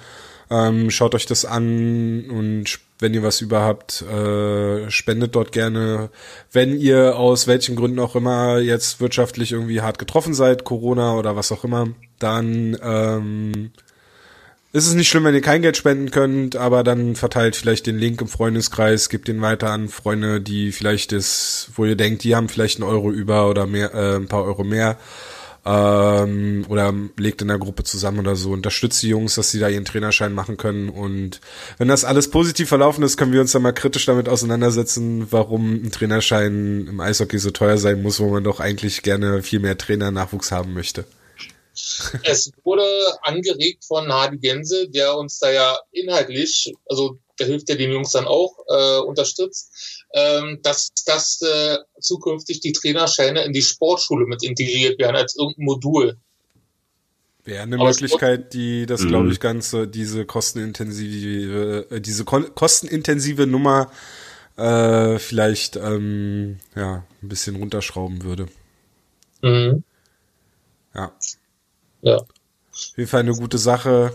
Ähm, 0.49 0.91
schaut 0.93 1.17
euch 1.17 1.27
das 1.27 1.45
an 1.45 2.31
und 2.31 2.79
wenn 3.01 3.15
ihr 3.15 3.25
was 3.25 3.41
überhaupt, 3.41 4.03
äh, 4.03 4.89
spendet 4.93 5.35
dort 5.35 5.51
gerne. 5.51 6.09
Wenn 6.53 6.79
ihr 6.79 7.17
aus 7.17 7.49
welchen 7.49 7.75
Gründen 7.75 7.99
auch 7.99 8.15
immer 8.15 8.59
jetzt 8.59 9.01
wirtschaftlich 9.01 9.51
irgendwie 9.51 9.81
hart 9.81 9.99
getroffen 9.99 10.35
seid, 10.35 10.63
Corona 10.63 11.17
oder 11.17 11.35
was 11.35 11.51
auch 11.51 11.65
immer, 11.65 11.89
dann 12.21 12.79
ähm, 12.81 13.73
ist 14.77 14.87
es 14.87 14.95
nicht 14.95 15.09
schlimm, 15.09 15.25
wenn 15.25 15.35
ihr 15.35 15.41
kein 15.41 15.63
Geld 15.63 15.77
spenden 15.77 16.11
könnt, 16.11 16.57
aber 16.57 16.85
dann 16.85 17.17
verteilt 17.17 17.57
vielleicht 17.57 17.87
den 17.87 17.99
Link 17.99 18.21
im 18.21 18.29
Freundeskreis, 18.29 19.09
gebt 19.09 19.29
den 19.29 19.41
weiter 19.41 19.71
an 19.71 19.89
Freunde, 19.89 20.41
die 20.41 20.71
vielleicht 20.71 21.13
ist, 21.13 21.71
wo 21.77 21.85
ihr 21.85 21.97
denkt, 21.97 22.25
die 22.25 22.37
haben 22.37 22.49
vielleicht 22.49 22.81
einen 22.81 22.89
Euro 22.89 23.11
über 23.11 23.49
oder 23.49 23.67
mehr, 23.67 23.95
äh, 23.95 24.17
ein 24.17 24.29
paar 24.29 24.45
Euro 24.45 24.65
mehr. 24.65 24.99
Ähm, 25.65 26.65
oder 26.69 26.95
legt 27.17 27.43
in 27.43 27.49
der 27.49 27.59
Gruppe 27.59 27.83
zusammen 27.83 28.21
oder 28.21 28.37
so. 28.37 28.53
Unterstützt 28.53 29.03
die 29.03 29.09
Jungs, 29.09 29.35
dass 29.35 29.51
sie 29.51 29.59
da 29.59 29.69
ihren 29.69 29.85
Trainerschein 29.85 30.33
machen 30.33 30.57
können. 30.57 30.89
Und 30.89 31.41
wenn 31.79 31.89
das 31.89 32.05
alles 32.05 32.31
positiv 32.31 32.69
verlaufen 32.69 33.03
ist, 33.03 33.17
können 33.17 33.33
wir 33.33 33.41
uns 33.41 33.51
dann 33.53 33.63
mal 33.63 33.73
kritisch 33.73 34.07
damit 34.07 34.29
auseinandersetzen, 34.29 35.27
warum 35.31 35.73
ein 35.73 35.91
Trainerschein 35.91 36.87
im 36.89 37.01
Eishockey 37.01 37.39
so 37.39 37.51
teuer 37.51 37.79
sein 37.79 38.01
muss, 38.03 38.21
wo 38.21 38.29
man 38.31 38.45
doch 38.45 38.61
eigentlich 38.61 39.03
gerne 39.03 39.43
viel 39.43 39.59
mehr 39.59 39.77
Trainer-Nachwuchs 39.77 40.53
haben 40.53 40.73
möchte. 40.73 41.05
Es 42.25 42.51
wurde 42.65 42.85
angeregt 43.23 43.85
von 43.85 44.13
Hardy 44.13 44.39
Gänse, 44.39 44.89
der 44.89 45.17
uns 45.17 45.39
da 45.39 45.51
ja 45.51 45.79
inhaltlich, 45.93 46.73
also 46.87 47.19
der 47.39 47.47
hilft 47.47 47.69
ja 47.69 47.75
den 47.75 47.93
Jungs 47.93 48.13
dann 48.13 48.27
auch, 48.27 48.57
äh, 48.69 48.99
unterstützt, 49.01 50.05
ähm, 50.15 50.61
dass, 50.63 50.93
dass 51.05 51.41
äh, 51.43 51.79
zukünftig 52.01 52.61
die 52.61 52.73
Trainerscheine 52.73 53.45
in 53.45 53.53
die 53.53 53.63
Sportschule 53.63 54.27
mit 54.27 54.43
integriert 54.43 54.99
werden 54.99 55.17
als 55.17 55.37
irgendein 55.37 55.65
Modul. 55.65 56.17
Wäre 57.45 57.63
eine 57.63 57.77
Aber 57.77 57.85
Möglichkeit, 57.85 58.55
die 58.55 58.87
das, 58.87 59.07
glaube 59.07 59.31
ich, 59.31 59.39
ganze, 59.39 59.87
diese 59.87 60.25
kostenintensive, 60.25 61.87
äh, 61.91 62.01
diese 62.01 62.25
ko 62.25 62.43
kostenintensive 62.43 63.47
Nummer 63.47 63.93
äh, 64.57 65.19
vielleicht 65.19 65.77
ähm, 65.77 66.59
ja 66.75 67.05
ein 67.23 67.29
bisschen 67.29 67.57
runterschrauben 67.57 68.25
würde. 68.25 68.47
Mhm. 69.43 69.85
Ja. 70.95 71.13
Ja. 72.03 72.17
Auf 72.17 72.97
jeden 72.97 73.09
Fall 73.09 73.21
eine 73.21 73.33
gute 73.33 73.59
Sache. 73.59 74.13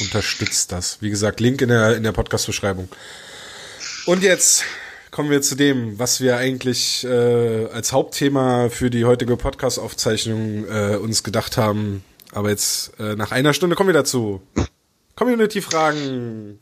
Unterstützt 0.00 0.72
das. 0.72 1.00
Wie 1.00 1.10
gesagt, 1.10 1.40
Link 1.40 1.62
in 1.62 1.68
der, 1.68 1.96
in 1.96 2.02
der 2.02 2.12
Podcast-Beschreibung. 2.12 2.88
Und 4.06 4.22
jetzt 4.22 4.64
kommen 5.10 5.30
wir 5.30 5.40
zu 5.40 5.54
dem, 5.54 5.98
was 5.98 6.20
wir 6.20 6.36
eigentlich 6.36 7.04
äh, 7.04 7.66
als 7.66 7.92
Hauptthema 7.92 8.68
für 8.68 8.90
die 8.90 9.04
heutige 9.04 9.36
Podcast-Aufzeichnung 9.36 10.66
äh, 10.68 10.96
uns 10.96 11.22
gedacht 11.22 11.56
haben. 11.56 12.04
Aber 12.32 12.50
jetzt 12.50 12.98
äh, 13.00 13.16
nach 13.16 13.32
einer 13.32 13.54
Stunde 13.54 13.76
kommen 13.76 13.88
wir 13.88 13.94
dazu. 13.94 14.42
Community-Fragen. 15.14 16.58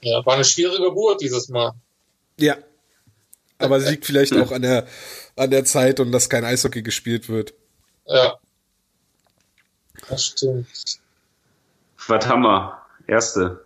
Ja, 0.00 0.24
war 0.24 0.34
eine 0.34 0.44
schwierige 0.44 0.82
Geburt 0.82 1.20
dieses 1.20 1.48
Mal. 1.48 1.72
Ja, 2.38 2.56
aber 3.58 3.76
es 3.76 3.90
liegt 3.90 4.06
vielleicht 4.06 4.34
auch 4.34 4.52
an 4.52 4.62
der, 4.62 4.86
an 5.36 5.50
der 5.50 5.64
Zeit 5.64 6.00
und 6.00 6.12
dass 6.12 6.28
kein 6.28 6.44
Eishockey 6.44 6.82
gespielt 6.82 7.28
wird. 7.28 7.54
Ja. 8.06 8.38
Das 10.08 10.24
stimmt. 10.24 10.66
Was 12.06 12.26
haben 12.26 12.42
wir? 12.42 12.78
Erste. 13.06 13.64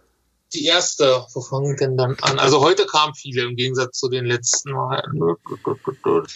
Die 0.54 0.66
erste, 0.66 1.26
wo 1.32 1.40
fangen 1.40 1.76
denn 1.76 1.96
dann 1.96 2.16
an? 2.20 2.38
Also 2.38 2.60
heute 2.60 2.84
kamen 2.84 3.14
viele 3.14 3.42
im 3.42 3.56
Gegensatz 3.56 3.98
zu 3.98 4.08
den 4.08 4.26
letzten 4.26 4.72
Mal. 4.72 5.02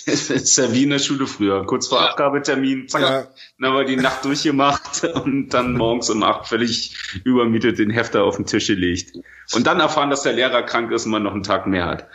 Es 0.07 0.31
ist 0.31 0.57
ja 0.57 0.73
wie 0.73 0.85
in 0.85 0.91
der 0.91 0.99
Schule 0.99 1.27
früher. 1.27 1.67
Kurz 1.67 1.89
vor 1.89 1.99
ja. 2.01 2.11
Abgabetermin, 2.11 2.89
zack, 2.89 3.03
ja. 3.03 3.27
dann 3.59 3.71
haben 3.71 3.77
wir 3.77 3.85
die 3.85 3.97
Nacht 3.97 4.25
durchgemacht 4.25 5.05
und 5.25 5.51
dann 5.51 5.75
morgens 5.75 6.09
um 6.09 6.23
acht 6.23 6.47
völlig 6.49 6.97
übermietet 7.25 7.79
den 7.79 7.91
Hefter 7.91 8.25
auf 8.25 8.37
den 8.37 8.47
Tisch 8.47 8.69
gelegt. 8.69 9.19
Und 9.53 9.67
dann 9.67 9.81
erfahren, 9.81 10.11
dass 10.11 10.23
der 10.23 10.33
Lehrer 10.33 10.63
krank 10.63 10.91
ist 10.93 11.05
und 11.05 11.13
man 11.13 11.23
noch 11.23 11.35
einen 11.35 11.43
Tag 11.43 11.67
mehr 11.67 11.85
hat. 11.85 12.09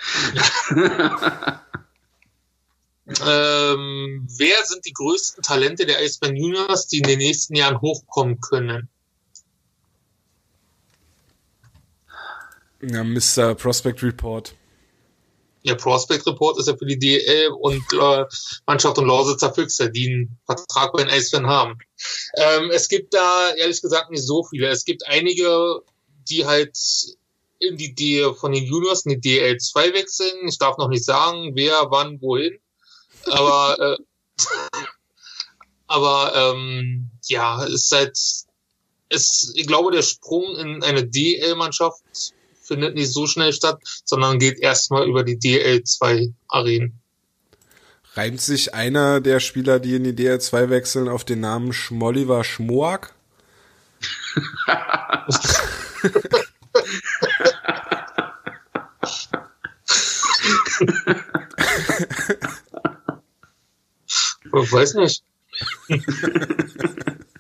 ähm, 3.26 4.28
wer 4.38 4.66
sind 4.66 4.86
die 4.86 4.94
größten 4.94 5.44
Talente 5.44 5.86
der 5.86 6.00
Eisbären 6.00 6.36
Juniors, 6.36 6.88
die 6.88 6.98
in 6.98 7.04
den 7.04 7.20
nächsten 7.20 7.56
Jahren 7.56 7.80
hochkommen 7.80 8.40
können? 8.42 8.90
Ja, 12.82 13.04
Mr. 13.04 13.56
Prospect 13.56 14.04
Report. 14.04 14.56
Ja, 15.64 15.76
Prospect 15.76 16.26
Report 16.26 16.58
ist 16.58 16.68
ja 16.68 16.76
für 16.76 16.86
die 16.86 16.98
DL 16.98 17.50
und 17.50 17.84
äh, 17.94 18.26
Mannschaft 18.66 18.98
und 18.98 19.06
Lausitzer 19.06 19.54
Füchse, 19.54 19.92
die 19.92 20.08
einen 20.08 20.40
Vertrag 20.46 20.92
bei 20.92 21.04
den 21.04 21.12
Eisbären 21.12 21.46
haben. 21.46 21.78
Ähm, 22.36 22.72
es 22.72 22.90
gibt 22.90 23.14
da 23.14 23.52
ehrlich 23.56 23.82
gesagt 23.82 24.10
nicht 24.10 24.26
so 24.26 24.44
viele. 24.44 24.70
Es 24.70 24.86
gibt 24.86 25.06
einige, 25.06 25.82
die 26.30 26.46
halt 26.46 26.76
in 27.60 27.78
die 27.78 27.94
D 27.94 28.34
von 28.34 28.52
den 28.52 28.66
Juniors 28.66 29.06
in 29.06 29.22
die 29.22 29.40
DL2 29.40 29.94
wechseln. 29.94 30.48
Ich 30.48 30.58
darf 30.58 30.78
noch 30.78 30.90
nicht 30.90 31.06
sagen, 31.06 31.52
wer, 31.54 31.92
wann, 31.92 32.20
wohin. 32.22 32.58
Aber 33.28 33.78
äh, 33.80 33.98
aber 35.88 36.34
ähm, 36.36 37.12
ja, 37.28 37.64
ist 37.66 37.92
halt, 37.92 38.18
es, 39.10 39.54
ich 39.56 39.68
glaube, 39.68 39.92
der 39.92 40.02
Sprung 40.02 40.56
in 40.56 40.82
eine 40.82 41.06
DL-Mannschaft 41.06 42.02
findet 42.72 42.96
nicht 42.96 43.12
so 43.12 43.28
schnell 43.28 43.52
statt, 43.52 43.82
sondern 44.06 44.40
geht 44.40 44.58
erstmal 44.58 45.06
über 45.06 45.26
die 45.26 45.38
DL2-Arenen. 45.38 47.02
Reimt 48.14 48.40
sich 48.40 48.74
einer 48.74 49.20
der 49.20 49.42
Spieler, 49.42 49.80
die 49.80 49.96
in 49.96 50.06
die 50.06 50.14
DL2 50.14 50.70
wechseln, 50.70 51.10
auf 51.10 51.26
den 51.26 51.42
Namen 51.42 51.74
Schmolliver 51.74 52.46
Schmoak? 52.46 53.14
ich 64.54 64.72
weiß 64.72 64.94
nicht. 64.94 65.24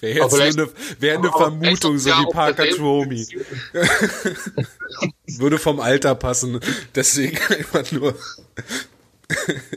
Wäre 0.00 0.20
jetzt 0.20 0.32
nur 0.32 0.42
eine, 0.42 0.68
wäre 1.00 1.18
eine 1.18 1.30
Vermutung, 1.30 1.98
so 1.98 2.10
wie 2.10 2.32
Parker 2.32 2.68
Tromi. 2.70 3.26
Würde 5.26 5.58
vom 5.58 5.80
Alter 5.80 6.14
passen. 6.14 6.60
Deswegen 6.94 7.38
einfach 7.48 7.90
nur. 7.92 8.14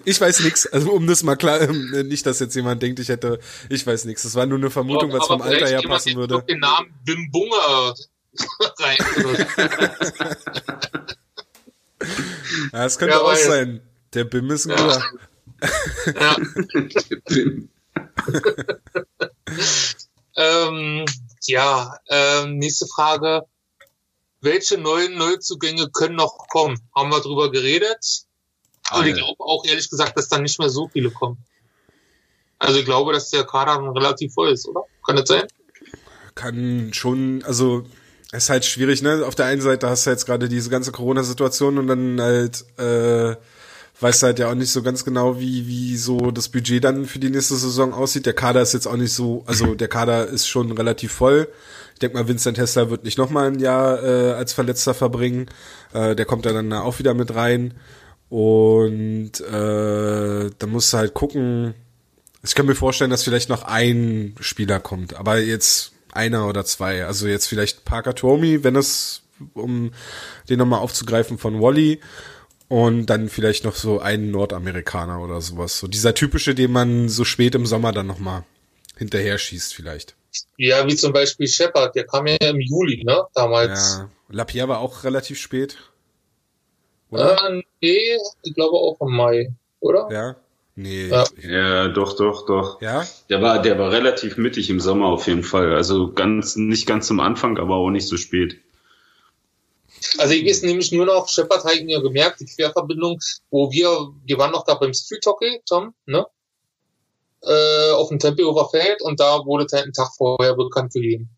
Ich 0.06 0.22
weiß 0.22 0.42
nichts. 0.42 0.66
Also 0.68 0.92
um 0.92 1.08
das 1.08 1.24
mal 1.24 1.36
klar, 1.36 1.62
ähm, 1.62 2.08
nicht, 2.08 2.26
dass 2.26 2.40
jetzt 2.40 2.56
jemand 2.56 2.82
denkt, 2.82 3.00
ich 3.00 3.10
hätte, 3.10 3.40
ich 3.70 3.86
weiß 3.86 4.06
nichts. 4.06 4.24
Das 4.24 4.36
war 4.36 4.46
nur 4.46 4.58
eine 4.58 4.70
Vermutung, 4.70 5.12
was 5.12 5.28
vom 5.28 5.42
Alter 5.42 5.68
her 5.68 5.82
passen 5.82 6.16
würde. 6.16 6.44
den 6.48 6.60
Namen 6.60 6.94
Bim 7.04 7.30
Bunga 7.32 7.94
rein. 8.80 8.98
ja, 12.72 12.84
das 12.84 12.98
könnte 12.98 13.16
ja, 13.16 13.22
auch 13.22 13.36
sein. 13.36 13.82
Der 14.14 14.24
Bim 14.24 14.50
ist 14.52 14.68
ein 14.68 14.78
ja. 14.78 15.02
ja. 16.16 16.36
Der 17.10 17.16
Bim. 17.28 17.70
ähm, 20.36 21.06
ja, 21.46 21.98
ähm, 22.10 22.58
nächste 22.58 22.88
Frage. 22.88 23.44
Welche 24.42 24.78
neuen 24.78 25.18
Neuzugänge 25.18 25.90
können 25.92 26.16
noch 26.16 26.48
kommen? 26.50 26.80
Haben 26.96 27.12
wir 27.12 27.22
drüber 27.22 27.52
geredet? 27.52 28.24
Und 28.94 29.06
ich 29.06 29.16
glaube 29.16 29.40
auch 29.40 29.64
ehrlich 29.66 29.90
gesagt, 29.90 30.18
dass 30.18 30.28
da 30.28 30.40
nicht 30.40 30.60
mehr 30.60 30.70
so 30.70 30.88
viele 30.88 31.12
kommen. 31.12 31.38
Also 32.60 32.80
ich 32.80 32.86
glaube, 32.86 33.14
dass 33.14 33.30
der 33.30 33.44
Kader 33.44 33.80
relativ 33.96 34.34
voll 34.34 34.52
ist, 34.52 34.68
oder? 34.68 34.84
Kann 35.06 35.16
das 35.16 35.28
sein? 35.28 35.48
Kann 36.36 36.94
schon, 36.94 37.44
also 37.44 37.86
es 38.32 38.44
ist 38.44 38.50
halt 38.50 38.66
schwierig, 38.66 39.02
ne? 39.02 39.26
Auf 39.26 39.36
der 39.36 39.48
einen 39.48 39.62
Seite 39.62 39.90
hast 39.90 40.06
du 40.06 40.10
jetzt 40.10 40.26
gerade 40.26 40.48
diese 40.48 40.70
ganze 40.70 40.92
Corona-Situation 40.92 41.78
und 41.78 41.88
dann 41.88 42.22
halt 42.22 42.64
äh, 42.78 43.36
weißt 44.02 44.24
halt 44.24 44.40
ja 44.40 44.50
auch 44.50 44.56
nicht 44.56 44.72
so 44.72 44.82
ganz 44.82 45.06
genau, 45.06 45.40
wie, 45.40 45.68
wie 45.68 45.96
so 45.96 46.32
das 46.32 46.50
Budget 46.50 46.84
dann 46.84 47.06
für 47.06 47.20
die 47.20 47.30
nächste 47.30 47.56
Saison 47.56 47.94
aussieht. 47.94 48.26
Der 48.26 48.34
Kader 48.34 48.62
ist 48.62 48.74
jetzt 48.74 48.88
auch 48.88 48.98
nicht 48.98 49.14
so, 49.14 49.44
also 49.46 49.76
der 49.76 49.88
Kader 49.88 50.28
ist 50.28 50.48
schon 50.48 50.72
relativ 50.72 51.12
voll. 51.12 51.48
Ich 51.94 52.00
denke 52.00 52.18
mal, 52.18 52.28
Vincent 52.28 52.58
Hessler 52.58 52.90
wird 52.90 53.04
nicht 53.04 53.20
nochmal 53.20 53.48
ein 53.48 53.60
Jahr 53.60 54.04
äh, 54.04 54.32
als 54.34 54.54
Verletzter 54.54 54.96
verbringen. 54.96 55.46
Äh, 55.94 56.16
der 56.16 56.26
kommt 56.26 56.48
da 56.48 56.54
dann 56.54 56.74
auch 56.74 56.98
wieder 56.98 57.14
mit 57.14 57.36
rein. 57.36 57.76
Und 58.30 59.40
äh, 59.42 60.50
da 60.58 60.68
musst 60.68 60.94
du 60.94 60.98
halt 60.98 61.14
gucken. 61.14 61.76
Ich 62.44 62.56
kann 62.56 62.66
mir 62.66 62.76
vorstellen, 62.76 63.12
dass 63.12 63.24
vielleicht 63.24 63.50
noch 63.50 63.64
ein 63.64 64.36
Spieler 64.40 64.80
kommt, 64.80 65.16
aber 65.16 65.38
jetzt 65.38 65.92
einer 66.12 66.48
oder 66.48 66.66
zwei. 66.66 67.06
Also 67.06 67.28
jetzt 67.28 67.46
vielleicht 67.46 67.86
Parker 67.86 68.16
Tomi, 68.16 68.64
wenn 68.64 68.76
es, 68.76 69.22
um 69.54 69.92
den 70.50 70.58
nochmal 70.58 70.80
aufzugreifen 70.80 71.38
von 71.38 71.62
Wally 71.62 72.00
und 72.72 73.08
dann 73.08 73.28
vielleicht 73.28 73.66
noch 73.66 73.76
so 73.76 74.00
einen 74.00 74.32
Nordamerikaner 74.32 75.22
oder 75.22 75.42
sowas. 75.42 75.78
So 75.78 75.88
dieser 75.90 76.14
typische, 76.14 76.56
den 76.56 76.72
man 76.72 77.10
so 77.10 77.26
spät 77.26 77.54
im 77.54 77.66
Sommer 77.66 77.92
dann 77.92 78.08
nochmal 78.08 78.46
hinterher 78.98 79.38
schießt 79.38 79.74
vielleicht. 79.74 80.16
Ja, 80.56 80.88
wie 80.88 80.96
zum 80.96 81.12
Beispiel 81.12 81.50
Shepard, 81.50 81.94
der 81.96 82.06
kam 82.06 82.28
ja 82.28 82.38
im 82.38 82.62
Juli, 82.62 83.04
ne, 83.04 83.26
damals. 83.34 83.98
Ja. 83.98 84.10
Lapierre 84.30 84.70
war 84.70 84.80
auch 84.80 85.04
relativ 85.04 85.38
spät. 85.38 85.76
Äh, 87.12 87.62
nee, 87.82 88.18
ich 88.42 88.54
glaube 88.56 88.78
auch 88.78 89.02
im 89.02 89.18
Mai, 89.18 89.52
oder? 89.82 90.08
Ja. 90.10 90.36
Nee. 90.78 91.08
Ja. 91.10 91.26
Ja, 91.42 91.88
doch, 91.90 92.16
doch, 92.16 92.46
doch. 92.46 92.82
Ja? 92.82 93.06
Der 93.30 93.42
war, 93.42 93.62
der 93.62 93.78
war 93.80 93.92
relativ 93.92 94.38
mittig 94.38 94.70
im 94.70 94.80
Sommer 94.80 95.08
auf 95.08 95.28
jeden 95.28 95.44
Fall. 95.44 95.76
Also 95.76 96.14
ganz, 96.14 96.56
nicht 96.56 96.88
ganz 96.88 97.08
zum 97.08 97.20
Anfang, 97.20 97.58
aber 97.58 97.76
auch 97.76 97.90
nicht 97.90 98.08
so 98.08 98.16
spät. 98.16 98.62
Also 100.18 100.34
ich 100.34 100.46
weiß 100.46 100.64
nämlich 100.64 100.92
nur 100.92 101.06
noch, 101.06 101.28
Shepard 101.30 101.64
hat 101.64 101.84
mir 101.84 102.02
gemerkt, 102.02 102.40
die 102.40 102.46
Querverbindung, 102.46 103.20
wo 103.50 103.72
wir, 103.72 104.10
wir 104.26 104.38
waren 104.38 104.52
noch 104.52 104.66
da 104.66 104.76
beim 104.76 104.94
Street 104.94 105.26
Hockey, 105.26 105.62
Tom, 105.66 105.94
ne? 106.06 106.26
Äh, 107.44 107.92
auf 107.92 108.10
dem 108.10 108.20
Tempelhofer 108.20 108.70
Feld 108.70 109.02
und 109.02 109.20
da 109.20 109.46
wurde 109.46 109.66
halt 109.72 109.84
einen 109.84 109.94
Tag 109.94 110.10
vorher 110.16 110.56
bekannt 110.56 110.94
gegeben. 110.94 111.30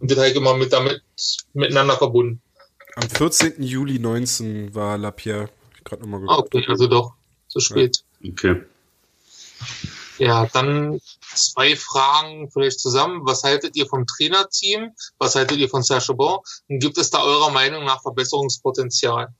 Und 0.00 0.10
das 0.10 0.18
halt 0.18 0.34
immer 0.36 0.54
mit 0.56 0.72
damit 0.72 1.02
miteinander 1.52 1.96
verbunden. 1.96 2.40
Am 2.96 3.08
14. 3.08 3.62
Juli 3.62 3.98
19 3.98 4.74
war 4.74 4.96
Lapierre. 4.98 5.48
Gerade 5.84 6.02
nochmal 6.02 6.20
Ah, 6.28 6.36
geguckt. 6.36 6.54
okay, 6.54 6.66
also 6.68 6.86
doch, 6.86 7.14
zu 7.48 7.60
spät. 7.60 8.04
Okay. 8.26 8.62
Ja, 10.18 10.46
dann 10.52 11.00
zwei 11.34 11.74
Fragen 11.74 12.50
vielleicht 12.50 12.78
zusammen. 12.80 13.22
Was 13.24 13.42
haltet 13.42 13.76
ihr 13.76 13.86
vom 13.86 14.06
Trainerteam? 14.06 14.92
Was 15.18 15.34
haltet 15.34 15.58
ihr 15.58 15.68
von 15.68 15.82
Serge 15.82 16.14
Bon? 16.14 16.38
Und 16.68 16.78
gibt 16.80 16.98
es 16.98 17.10
da 17.10 17.22
eurer 17.22 17.50
Meinung 17.50 17.84
nach 17.84 18.02
Verbesserungspotenzial? 18.02 19.34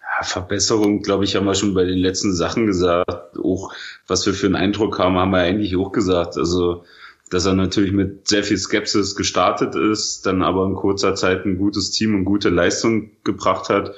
Ja, 0.00 0.24
Verbesserung, 0.24 1.02
glaube 1.02 1.24
ich, 1.24 1.36
haben 1.36 1.46
wir 1.46 1.54
schon 1.54 1.74
bei 1.74 1.84
den 1.84 1.98
letzten 1.98 2.34
Sachen 2.34 2.66
gesagt. 2.66 3.38
Auch 3.38 3.72
was 4.06 4.24
wir 4.26 4.34
für 4.34 4.46
einen 4.46 4.56
Eindruck 4.56 4.98
haben, 4.98 5.16
haben 5.16 5.30
wir 5.30 5.38
eigentlich 5.38 5.76
auch 5.76 5.92
gesagt. 5.92 6.36
Also, 6.38 6.84
dass 7.30 7.44
er 7.44 7.54
natürlich 7.54 7.92
mit 7.92 8.28
sehr 8.28 8.44
viel 8.44 8.58
Skepsis 8.58 9.14
gestartet 9.14 9.74
ist, 9.76 10.26
dann 10.26 10.42
aber 10.42 10.64
in 10.66 10.74
kurzer 10.74 11.14
Zeit 11.14 11.44
ein 11.44 11.58
gutes 11.58 11.90
Team 11.90 12.14
und 12.14 12.24
gute 12.24 12.48
Leistung 12.48 13.10
gebracht 13.24 13.68
hat. 13.68 13.94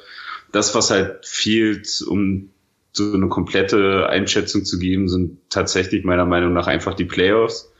Das, 0.50 0.74
was 0.74 0.90
halt 0.90 1.24
fehlt, 1.24 2.02
um 2.06 2.51
so 2.92 3.12
eine 3.12 3.28
komplette 3.28 4.08
Einschätzung 4.08 4.64
zu 4.64 4.78
geben, 4.78 5.08
sind 5.08 5.38
tatsächlich 5.50 6.04
meiner 6.04 6.26
Meinung 6.26 6.52
nach 6.52 6.66
einfach 6.66 6.94
die 6.94 7.04
Playoffs. 7.04 7.72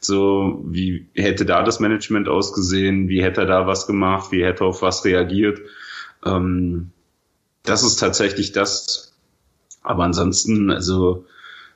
So, 0.00 0.64
wie 0.66 1.08
hätte 1.14 1.44
da 1.44 1.62
das 1.62 1.80
Management 1.80 2.28
ausgesehen? 2.28 3.08
Wie 3.08 3.22
hätte 3.22 3.42
er 3.42 3.46
da 3.46 3.66
was 3.66 3.86
gemacht? 3.86 4.32
Wie 4.32 4.44
hätte 4.44 4.64
er 4.64 4.68
auf 4.68 4.82
was 4.82 5.04
reagiert? 5.04 5.60
Ähm, 6.24 6.90
das 7.64 7.82
ist 7.82 7.96
tatsächlich 7.96 8.52
das. 8.52 9.12
Aber 9.82 10.04
ansonsten, 10.04 10.70
also 10.70 11.26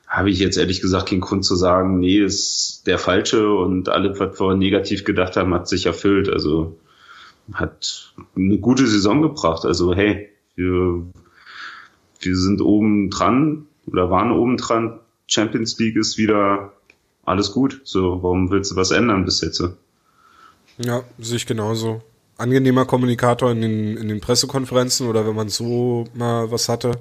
habe 0.07 0.29
ich 0.29 0.39
jetzt 0.39 0.57
ehrlich 0.57 0.81
gesagt 0.81 1.09
keinen 1.09 1.21
Grund 1.21 1.45
zu 1.45 1.55
sagen, 1.55 1.99
nee, 1.99 2.19
ist 2.19 2.83
der 2.85 2.97
falsche 2.97 3.51
und 3.51 3.89
alle, 3.89 4.17
was 4.19 4.39
wir 4.39 4.55
negativ 4.55 5.03
gedacht 5.03 5.35
haben, 5.35 5.53
hat 5.53 5.67
sich 5.67 5.85
erfüllt. 5.85 6.29
Also 6.29 6.77
hat 7.53 8.13
eine 8.35 8.57
gute 8.57 8.87
Saison 8.87 9.21
gebracht. 9.21 9.65
Also 9.65 9.93
hey, 9.93 10.29
wir, 10.55 11.05
wir 12.19 12.35
sind 12.35 12.61
oben 12.61 13.09
dran 13.09 13.67
oder 13.87 14.09
waren 14.09 14.31
oben 14.31 14.57
dran. 14.57 14.99
Champions 15.27 15.77
League 15.79 15.95
ist 15.95 16.17
wieder 16.17 16.73
alles 17.23 17.51
gut. 17.51 17.81
So, 17.83 18.21
warum 18.21 18.51
willst 18.51 18.71
du 18.71 18.75
was 18.75 18.91
ändern 18.91 19.25
bis 19.25 19.41
jetzt? 19.41 19.63
Ja, 20.77 21.03
sehe 21.17 21.37
ich 21.37 21.45
genauso. 21.45 22.01
Angenehmer 22.37 22.85
Kommunikator 22.85 23.51
in 23.51 23.61
den, 23.61 23.97
in 23.97 24.09
den 24.09 24.19
Pressekonferenzen 24.19 25.07
oder 25.07 25.25
wenn 25.25 25.35
man 25.35 25.49
so 25.49 26.05
mal 26.13 26.51
was 26.51 26.67
hatte. 26.69 26.99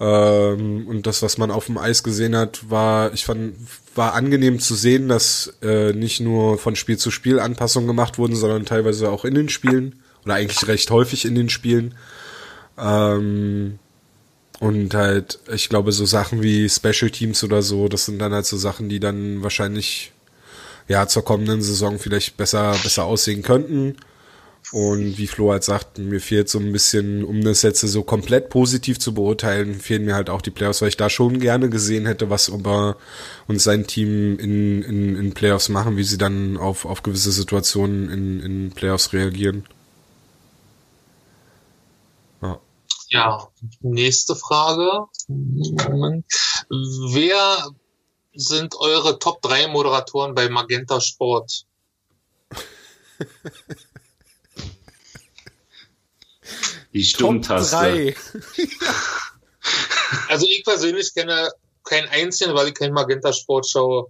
Ähm, 0.00 0.86
und 0.86 1.06
das, 1.06 1.22
was 1.22 1.38
man 1.38 1.50
auf 1.50 1.66
dem 1.66 1.78
Eis 1.78 2.02
gesehen 2.02 2.36
hat, 2.36 2.70
war, 2.70 3.12
ich 3.12 3.24
fand, 3.24 3.54
war 3.94 4.14
angenehm 4.14 4.58
zu 4.60 4.74
sehen, 4.74 5.08
dass 5.08 5.54
äh, 5.62 5.92
nicht 5.92 6.20
nur 6.20 6.58
von 6.58 6.76
Spiel 6.76 6.98
zu 6.98 7.10
Spiel 7.10 7.40
Anpassungen 7.40 7.86
gemacht 7.86 8.18
wurden, 8.18 8.36
sondern 8.36 8.64
teilweise 8.64 9.10
auch 9.10 9.24
in 9.24 9.34
den 9.34 9.48
Spielen 9.48 10.00
oder 10.24 10.34
eigentlich 10.34 10.66
recht 10.68 10.90
häufig 10.90 11.24
in 11.24 11.34
den 11.34 11.48
Spielen. 11.48 11.94
Ähm, 12.76 13.78
und 14.60 14.94
halt, 14.94 15.38
ich 15.52 15.68
glaube, 15.68 15.92
so 15.92 16.04
Sachen 16.04 16.42
wie 16.42 16.68
Special 16.68 17.10
Teams 17.10 17.44
oder 17.44 17.62
so, 17.62 17.88
das 17.88 18.06
sind 18.06 18.18
dann 18.18 18.32
halt 18.32 18.46
so 18.46 18.56
Sachen, 18.56 18.88
die 18.88 19.00
dann 19.00 19.42
wahrscheinlich 19.42 20.12
ja 20.88 21.06
zur 21.06 21.24
kommenden 21.24 21.62
Saison 21.62 21.98
vielleicht 21.98 22.36
besser 22.36 22.72
besser 22.82 23.04
aussehen 23.04 23.42
könnten. 23.42 23.96
Und 24.70 25.16
wie 25.16 25.26
Flo 25.26 25.52
halt 25.52 25.64
sagt, 25.64 25.98
mir 25.98 26.20
fehlt 26.20 26.50
so 26.50 26.58
ein 26.58 26.72
bisschen, 26.72 27.24
um 27.24 27.42
das 27.42 27.62
jetzt 27.62 27.80
so 27.80 28.02
komplett 28.02 28.50
positiv 28.50 28.98
zu 28.98 29.14
beurteilen, 29.14 29.76
fehlen 29.76 30.04
mir 30.04 30.14
halt 30.14 30.28
auch 30.28 30.42
die 30.42 30.50
Playoffs, 30.50 30.82
weil 30.82 30.90
ich 30.90 30.96
da 30.98 31.08
schon 31.08 31.40
gerne 31.40 31.70
gesehen 31.70 32.04
hätte, 32.04 32.28
was 32.28 32.48
über 32.48 32.98
uns 33.46 33.64
sein 33.64 33.86
Team 33.86 34.38
in, 34.38 34.82
in, 34.82 35.16
in 35.16 35.32
Playoffs 35.32 35.70
machen, 35.70 35.96
wie 35.96 36.02
sie 36.02 36.18
dann 36.18 36.58
auf, 36.58 36.84
auf 36.84 37.02
gewisse 37.02 37.32
Situationen 37.32 38.10
in, 38.10 38.40
in 38.40 38.70
Playoffs 38.72 39.14
reagieren. 39.14 39.64
Ja. 43.08 43.48
Nächste 43.80 44.36
Frage. 44.36 45.06
Moment. 45.28 46.26
Wer 46.68 47.70
sind 48.34 48.74
eure 48.76 49.18
Top 49.18 49.42
3 49.42 49.68
Moderatoren 49.68 50.34
bei 50.34 50.48
Magenta 50.48 51.00
Sport? 51.00 51.64
Die 56.92 57.04
Stummtaste. 57.04 57.76
drei. 57.76 58.16
Also 60.28 60.46
ich 60.48 60.64
persönlich 60.64 61.12
kenne 61.12 61.50
keinen 61.84 62.08
einzigen, 62.08 62.54
weil 62.54 62.68
ich 62.68 62.74
kein 62.74 62.92
Magenta 62.92 63.30
Sport 63.32 63.68
schaue. 63.68 64.06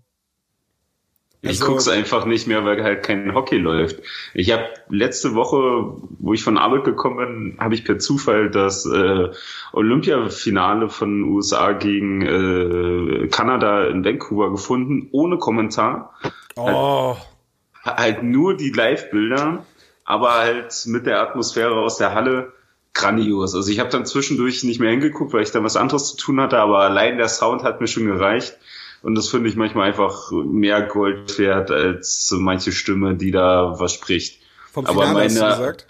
Ich 1.41 1.51
Also- 1.61 1.67
guck's 1.67 1.87
einfach 1.89 2.25
nicht 2.27 2.49
mehr, 2.49 2.65
weil 2.65 2.83
halt 2.83 3.05
kein 3.05 3.33
Hockey 3.33 3.59
läuft. 3.59 4.01
Ich 4.35 4.51
habe 4.51 4.65
letzte 4.89 5.35
Woche, 5.37 5.93
wo 6.19 6.35
ich 6.35 6.43
von 6.43 6.59
Arbeit 6.59 6.83
gekommen 6.85 7.17
bin, 7.55 7.59
habe 7.61 7.75
ich 7.75 7.85
per 7.85 7.99
Zufall 7.99 8.51
das 8.51 8.85
äh, 8.87 9.29
Olympiafinale 9.73 10.89
von 10.89 11.23
USA 11.25 11.73
gegen 11.73 12.23
äh, 12.23 13.29
Kanada 13.29 13.85
in 13.87 14.05
Vancouver 14.05 14.51
gefunden, 14.51 15.09
ohne 15.13 15.39
Kommentar. 15.39 16.15
Oh, 16.57 17.17
Halt 17.85 18.23
nur 18.23 18.57
die 18.57 18.71
Live-Bilder, 18.71 19.65
aber 20.05 20.35
halt 20.35 20.75
mit 20.87 21.07
der 21.07 21.21
Atmosphäre 21.23 21.77
aus 21.77 21.97
der 21.99 22.15
Halle 22.15 22.53
grandios. 22.95 23.55
Also 23.55 23.71
ich 23.71 23.79
habe 23.79 23.91
dann 23.91 24.05
zwischendurch 24.07 24.65
nicht 24.65 24.81
mehr 24.81 24.91
hingeguckt, 24.91 25.33
weil 25.33 25.43
ich 25.43 25.53
dann 25.53 25.63
was 25.65 25.77
anderes 25.77 26.09
zu 26.09 26.17
tun 26.17 26.41
hatte, 26.41 26.59
aber 26.59 26.81
allein 26.81 27.17
der 27.17 27.29
Sound 27.29 27.63
hat 27.63 27.81
mir 27.81 27.87
schon 27.87 28.07
gereicht. 28.07 28.59
Und 29.03 29.15
das 29.15 29.29
finde 29.29 29.49
ich 29.49 29.57
manchmal 29.57 29.89
einfach 29.89 30.31
mehr 30.33 30.83
Gold 30.83 31.39
wert 31.39 31.71
als 31.71 32.27
so 32.27 32.39
manche 32.39 32.73
Stimme, 32.73 33.15
die 33.15 33.31
da 33.31 33.79
was 33.79 33.93
spricht. 33.93 34.41
vom 34.73 34.87
Aber 34.87 35.03
Finale 35.03 35.25
hast 35.25 35.37
du 35.37 35.41
meine- 35.41 35.57
gesagt? 35.57 35.87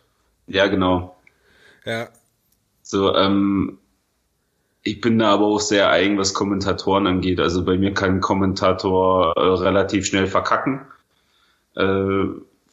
Ja, 0.47 0.67
genau. 0.67 1.17
Ja. 1.85 2.09
So, 2.83 3.15
ähm, 3.15 3.79
ich 4.83 5.01
bin 5.01 5.19
da 5.19 5.33
aber 5.33 5.47
auch 5.47 5.61
sehr 5.61 5.91
eigen, 5.91 6.17
was 6.19 6.33
Kommentatoren 6.35 7.07
angeht. 7.07 7.41
Also 7.41 7.65
bei 7.65 7.77
mir 7.77 7.93
kann 7.93 8.17
ein 8.17 8.21
Kommentator 8.21 9.35
äh, 9.37 9.41
relativ 9.41 10.07
schnell 10.07 10.27
verkacken. 10.27 10.83
Äh, 11.77 12.25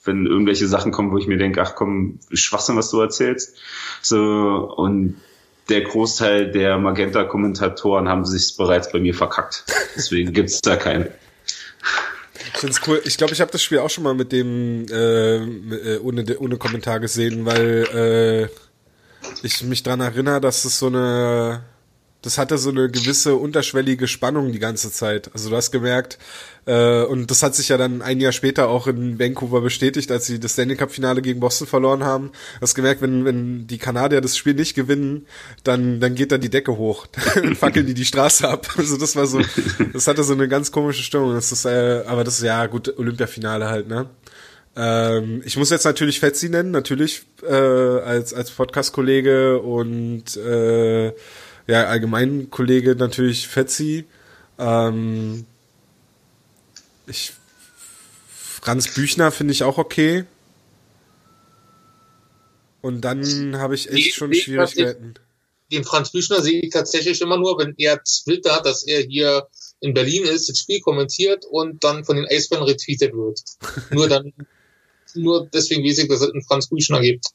wenn 0.07 0.25
irgendwelche 0.27 0.67
Sachen 0.67 0.91
kommen, 0.91 1.11
wo 1.11 1.17
ich 1.17 1.27
mir 1.27 1.37
denke, 1.37 1.61
ach 1.61 1.75
komm, 1.75 2.19
Schwachsinn, 2.31 2.77
was 2.77 2.91
du 2.91 2.99
erzählst. 3.01 3.57
So, 4.01 4.17
und 4.77 5.15
der 5.69 5.81
Großteil 5.81 6.51
der 6.51 6.77
Magenta-Kommentatoren 6.77 8.07
haben 8.07 8.25
sich 8.25 8.55
bereits 8.57 8.91
bei 8.91 8.99
mir 8.99 9.13
verkackt. 9.13 9.65
Deswegen 9.95 10.33
gibt's 10.33 10.61
da 10.61 10.75
keinen. 10.75 11.07
Ich 12.53 12.59
find's 12.59 12.81
cool. 12.87 13.01
Ich 13.05 13.17
glaube, 13.17 13.33
ich 13.33 13.41
habe 13.41 13.51
das 13.51 13.63
Spiel 13.63 13.79
auch 13.79 13.89
schon 13.89 14.03
mal 14.03 14.13
mit 14.13 14.31
dem 14.31 14.85
äh, 14.89 15.37
äh, 15.37 15.99
ohne 15.99 16.37
ohne 16.37 16.57
Kommentar 16.57 16.99
gesehen, 16.99 17.45
weil 17.45 18.49
äh, 19.23 19.45
ich 19.45 19.63
mich 19.63 19.83
dran 19.83 20.01
erinnere, 20.01 20.39
dass 20.39 20.65
es 20.65 20.79
so 20.79 20.87
eine 20.87 21.63
das 22.25 22.39
hatte 22.39 22.57
so 22.57 22.71
eine 22.71 22.89
gewisse 22.89 23.35
unterschwellige 23.35 24.07
Spannung 24.07 24.51
die 24.51 24.59
ganze 24.59 24.91
Zeit. 24.91 25.29
Also 25.33 25.51
du 25.51 25.55
hast 25.55 25.69
gemerkt, 25.69 26.17
äh, 26.65 27.03
und 27.03 27.29
das 27.29 27.43
hat 27.43 27.53
sich 27.53 27.69
ja 27.69 27.77
dann 27.77 28.01
ein 28.01 28.19
Jahr 28.19 28.31
später 28.31 28.67
auch 28.67 28.87
in 28.87 29.19
Vancouver 29.19 29.61
bestätigt, 29.61 30.11
als 30.11 30.25
sie 30.25 30.39
das 30.39 30.53
Stanley 30.53 30.75
Cup 30.75 30.91
Finale 30.91 31.21
gegen 31.21 31.39
Boston 31.39 31.67
verloren 31.67 32.03
haben. 32.03 32.31
Du 32.55 32.61
hast 32.61 32.73
gemerkt, 32.73 33.03
wenn, 33.03 33.25
wenn 33.25 33.67
die 33.67 33.77
Kanadier 33.77 34.21
das 34.21 34.35
Spiel 34.37 34.55
nicht 34.55 34.73
gewinnen, 34.73 35.27
dann, 35.63 35.99
dann 35.99 36.15
geht 36.15 36.31
dann 36.31 36.41
die 36.41 36.49
Decke 36.49 36.75
hoch. 36.77 37.05
Dann 37.35 37.55
fackeln 37.55 37.85
die 37.85 37.93
die 37.93 38.05
Straße 38.05 38.49
ab. 38.49 38.67
Also 38.77 38.97
das 38.97 39.15
war 39.15 39.25
so, 39.27 39.41
das 39.93 40.07
hatte 40.07 40.23
so 40.23 40.33
eine 40.33 40.47
ganz 40.47 40.71
komische 40.71 41.03
Stimmung. 41.03 41.33
Das 41.33 41.51
ist, 41.51 41.65
äh, 41.65 42.03
aber 42.07 42.23
das 42.23 42.37
ist 42.37 42.43
ja 42.43 42.65
gut, 42.65 42.97
Olympiafinale 42.97 43.67
halt, 43.69 43.87
ne? 43.87 44.09
Ähm, 44.75 45.41
ich 45.45 45.57
muss 45.57 45.69
jetzt 45.69 45.85
natürlich 45.85 46.19
Fetzi 46.19 46.49
nennen, 46.49 46.71
natürlich 46.71 47.23
äh, 47.43 47.53
als 47.53 48.33
als 48.33 48.51
Podcast-Kollege 48.51 49.59
und 49.59 50.35
äh, 50.35 51.13
ja 51.67 51.85
allgemein 51.85 52.49
Kollege 52.49 52.95
natürlich 52.95 53.47
Fetzi. 53.47 54.05
Ähm, 54.57 55.45
ich 57.07 57.33
Franz 58.27 58.93
Büchner 58.93 59.31
finde 59.31 59.53
ich 59.53 59.63
auch 59.63 59.77
okay. 59.77 60.25
Und 62.81 63.01
dann 63.01 63.57
habe 63.57 63.75
ich 63.75 63.89
echt 63.89 64.13
schon 64.13 64.29
nee, 64.29 64.39
Schwierigkeiten. 64.39 65.15
Den 65.71 65.83
Franz 65.83 66.11
Büchner 66.11 66.41
sehe 66.41 66.61
ich 66.61 66.71
tatsächlich 66.71 67.19
immer 67.21 67.37
nur, 67.37 67.57
wenn 67.57 67.73
er 67.77 68.01
twittert, 68.03 68.65
dass 68.65 68.85
er 68.85 69.01
hier 69.01 69.47
in 69.79 69.93
Berlin 69.93 70.23
ist, 70.23 70.49
das 70.49 70.59
Spiel 70.59 70.81
kommentiert 70.81 71.45
und 71.49 71.83
dann 71.83 72.05
von 72.05 72.15
den 72.15 72.25
Eisbären 72.25 72.63
retweetet 72.63 73.13
wird. 73.13 73.39
nur 73.89 74.07
dann, 74.07 74.33
nur 75.15 75.47
deswegen 75.51 75.83
weiß 75.83 75.97
ich, 75.99 76.07
dass 76.07 76.21
es 76.21 76.31
einen 76.31 76.43
Franz 76.43 76.69
Büchner 76.69 77.01
gibt. 77.01 77.25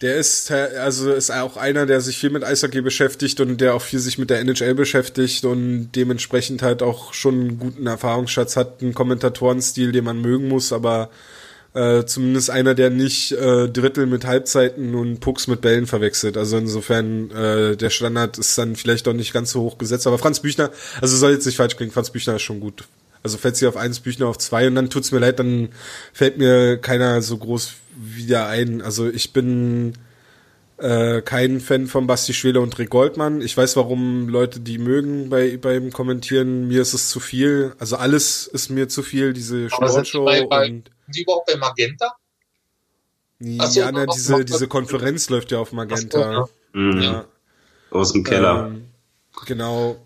Der 0.00 0.16
ist 0.16 0.50
also 0.52 1.12
ist 1.12 1.32
auch 1.32 1.56
einer, 1.56 1.84
der 1.84 2.00
sich 2.00 2.18
viel 2.18 2.30
mit 2.30 2.44
Eishockey 2.44 2.82
beschäftigt 2.82 3.40
und 3.40 3.60
der 3.60 3.74
auch 3.74 3.82
viel 3.82 3.98
sich 3.98 4.16
mit 4.16 4.30
der 4.30 4.38
NHL 4.40 4.74
beschäftigt 4.74 5.44
und 5.44 5.90
dementsprechend 5.92 6.62
halt 6.62 6.82
auch 6.82 7.12
schon 7.14 7.40
einen 7.40 7.58
guten 7.58 7.86
Erfahrungsschatz 7.86 8.56
hat, 8.56 8.80
einen 8.80 8.94
Kommentatorenstil, 8.94 9.90
den 9.90 10.04
man 10.04 10.20
mögen 10.20 10.46
muss, 10.46 10.72
aber 10.72 11.10
äh, 11.74 12.04
zumindest 12.04 12.48
einer, 12.48 12.74
der 12.74 12.90
nicht 12.90 13.32
äh, 13.32 13.68
Drittel 13.68 14.06
mit 14.06 14.24
Halbzeiten 14.24 14.94
und 14.94 15.18
Pucks 15.18 15.48
mit 15.48 15.62
Bällen 15.62 15.88
verwechselt. 15.88 16.36
Also 16.36 16.58
insofern 16.58 17.30
äh, 17.32 17.76
der 17.76 17.90
Standard 17.90 18.38
ist 18.38 18.56
dann 18.56 18.76
vielleicht 18.76 19.08
doch 19.08 19.14
nicht 19.14 19.32
ganz 19.32 19.50
so 19.50 19.62
hoch 19.62 19.78
gesetzt. 19.78 20.06
Aber 20.06 20.18
Franz 20.18 20.40
Büchner, 20.40 20.70
also 21.00 21.16
soll 21.16 21.32
jetzt 21.32 21.44
nicht 21.44 21.56
falsch 21.56 21.76
klingen, 21.76 21.92
Franz 21.92 22.10
Büchner 22.10 22.36
ist 22.36 22.42
schon 22.42 22.60
gut. 22.60 22.84
Also 23.22 23.36
fällt 23.36 23.56
sie 23.56 23.66
auf 23.66 23.76
eins, 23.76 24.00
Büchner 24.00 24.28
auf 24.28 24.38
zwei 24.38 24.68
und 24.68 24.76
dann 24.76 24.90
tut's 24.90 25.10
mir 25.10 25.18
leid, 25.18 25.40
dann 25.40 25.70
fällt 26.12 26.38
mir 26.38 26.78
keiner 26.78 27.20
so 27.20 27.36
groß 27.36 27.74
wieder 27.98 28.46
ein. 28.48 28.80
Also 28.80 29.08
ich 29.08 29.32
bin 29.32 29.94
äh, 30.78 31.22
kein 31.22 31.60
Fan 31.60 31.86
von 31.86 32.06
Basti 32.06 32.32
Schwede 32.32 32.60
und 32.60 32.78
Rick 32.78 32.90
Goldmann. 32.90 33.40
Ich 33.40 33.56
weiß, 33.56 33.76
warum 33.76 34.28
Leute 34.28 34.60
die 34.60 34.78
mögen 34.78 35.28
bei 35.28 35.56
beim 35.56 35.92
Kommentieren. 35.92 36.68
Mir 36.68 36.82
ist 36.82 36.94
es 36.94 37.08
zu 37.08 37.20
viel. 37.20 37.74
Also 37.78 37.96
alles 37.96 38.46
ist 38.46 38.70
mir 38.70 38.88
zu 38.88 39.02
viel. 39.02 39.32
Diese 39.32 39.68
Sportshow 39.68 40.24
bei, 40.24 40.46
bei, 40.46 40.66
und 40.66 40.90
die 41.08 41.22
überhaupt 41.22 41.46
bei 41.46 41.56
Magenta? 41.56 42.14
so, 43.40 43.80
ja, 43.80 43.92
na, 43.92 44.06
diese 44.06 44.44
diese 44.44 44.68
Konferenz 44.68 45.30
läuft 45.30 45.52
ja 45.52 45.58
auf 45.58 45.72
Magenta. 45.72 46.48
So, 46.72 46.78
mhm. 46.78 47.02
ja. 47.02 47.24
Aus 47.90 48.12
dem 48.12 48.24
Keller. 48.24 48.68
Ähm, 48.68 48.86
genau. 49.46 49.96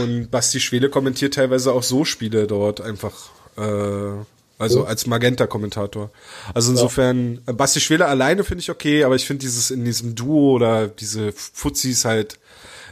Und 0.00 0.30
Basti 0.30 0.60
Schwede 0.60 0.88
kommentiert 0.90 1.34
teilweise 1.34 1.72
auch 1.72 1.82
so 1.82 2.04
Spiele 2.04 2.46
dort 2.46 2.80
einfach. 2.80 3.30
Äh, 3.56 4.24
also 4.64 4.84
als 4.84 5.06
Magenta-Kommentator. 5.06 6.10
Also 6.52 6.72
insofern, 6.72 7.40
ja. 7.46 7.52
Basti 7.52 7.80
Schwede 7.80 8.06
alleine 8.06 8.44
finde 8.44 8.62
ich 8.62 8.70
okay, 8.70 9.04
aber 9.04 9.14
ich 9.14 9.26
finde 9.26 9.42
dieses 9.42 9.70
in 9.70 9.84
diesem 9.84 10.14
Duo 10.14 10.52
oder 10.52 10.88
diese 10.88 11.32
Fuzis 11.32 12.04
halt, 12.04 12.38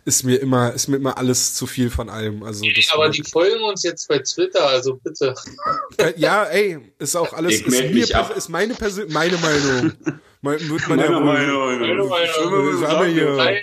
ist 0.05 0.25
mir 0.25 0.37
immer, 0.37 0.73
ist 0.73 0.89
mir 0.89 0.97
immer 0.97 1.17
alles 1.17 1.55
zu 1.55 1.67
viel 1.67 1.91
von 1.91 2.09
allem. 2.09 2.43
Also 2.43 2.65
das 2.75 2.91
aber 2.93 3.09
die 3.09 3.23
folgen 3.23 3.63
uns 3.63 3.83
jetzt 3.83 4.09
bei 4.09 4.19
Twitter, 4.19 4.67
also 4.67 4.97
bitte. 4.97 5.35
Ja, 6.17 6.45
ey, 6.45 6.79
ist 6.99 7.17
auch 7.17 7.33
alles, 7.33 7.61
ist, 7.61 7.69
mir, 7.69 8.35
ist 8.37 8.49
meine 8.49 8.75
Persön 8.75 9.13
meine 9.13 9.37
Meinung. 9.39 9.93
Mein, 10.41 10.59
wird 10.69 10.89
man 10.89 10.99
meine 10.99 11.13
ja 11.13 11.21
Meinung. 11.21 11.79
Meine 11.79 12.05
Meinung. 12.05 13.57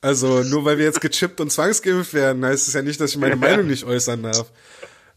Also 0.00 0.42
nur 0.42 0.64
weil 0.64 0.78
wir 0.78 0.84
jetzt 0.84 1.00
gechippt 1.00 1.40
und 1.40 1.50
zwangsgeimpft 1.50 2.14
werden, 2.14 2.44
heißt 2.44 2.68
es 2.68 2.74
ja 2.74 2.82
nicht, 2.82 3.00
dass 3.00 3.12
ich 3.12 3.16
meine 3.18 3.36
Meinung 3.36 3.66
nicht 3.66 3.84
äußern 3.84 4.22
darf. 4.22 4.50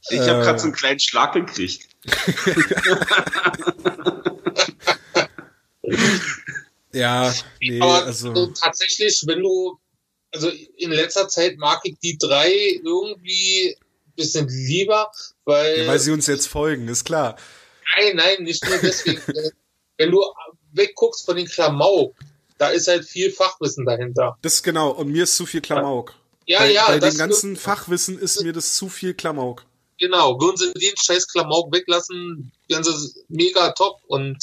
Ich 0.10 0.20
habe 0.20 0.44
gerade 0.44 0.60
so 0.60 0.66
einen 0.66 0.74
kleinen 0.74 1.00
Schlag 1.00 1.34
gekriegt. 1.34 1.88
ja, 6.94 7.34
nee, 7.60 7.82
Aber 7.82 8.06
also 8.06 8.34
so 8.34 8.48
tatsächlich, 8.48 9.22
wenn 9.26 9.42
du, 9.42 9.78
also 10.32 10.50
in 10.78 10.92
letzter 10.92 11.28
Zeit 11.28 11.58
mag 11.58 11.82
ich 11.84 11.98
die 12.00 12.18
drei 12.18 12.80
irgendwie 12.84 13.76
ein 13.80 14.14
bisschen 14.16 14.48
lieber, 14.48 15.12
weil. 15.46 15.82
Ja, 15.82 15.88
weil 15.88 16.00
sie 16.00 16.12
uns 16.12 16.28
jetzt 16.28 16.48
folgen, 16.48 16.88
ist 16.88 17.06
klar. 17.06 17.36
Nein, 17.98 18.16
nein, 18.16 18.44
nicht 18.44 18.66
nur 18.68 18.78
deswegen. 18.78 19.22
wenn 19.98 20.12
du 20.12 20.24
wegguckst 20.74 21.26
von 21.26 21.36
den 21.36 21.48
Klamauk, 21.48 22.16
da 22.58 22.70
ist 22.70 22.88
halt 22.88 23.06
viel 23.06 23.32
Fachwissen 23.32 23.86
dahinter. 23.86 24.38
Das 24.42 24.56
ist 24.56 24.64
genau, 24.64 24.92
und 24.92 25.12
mir 25.12 25.24
ist 25.24 25.36
zu 25.36 25.46
viel 25.46 25.62
Klamauk. 25.62 26.14
Ja, 26.46 26.60
bei, 26.60 26.72
ja. 26.72 26.88
Bei 26.88 27.00
dem 27.00 27.18
ganzen 27.18 27.58
Fachwissen 27.58 28.18
ist 28.18 28.42
mir 28.42 28.54
das 28.54 28.76
zu 28.76 28.90
viel 28.90 29.14
Klamauk. 29.14 29.66
Genau, 30.00 30.40
würden 30.40 30.58
sie 30.58 30.72
den 30.74 30.94
scheiß 30.96 31.28
Klamauk 31.28 31.74
weglassen, 31.74 32.52
wären 32.68 32.84
sie 32.84 33.24
mega 33.30 33.72
top 33.72 34.00
und 34.08 34.38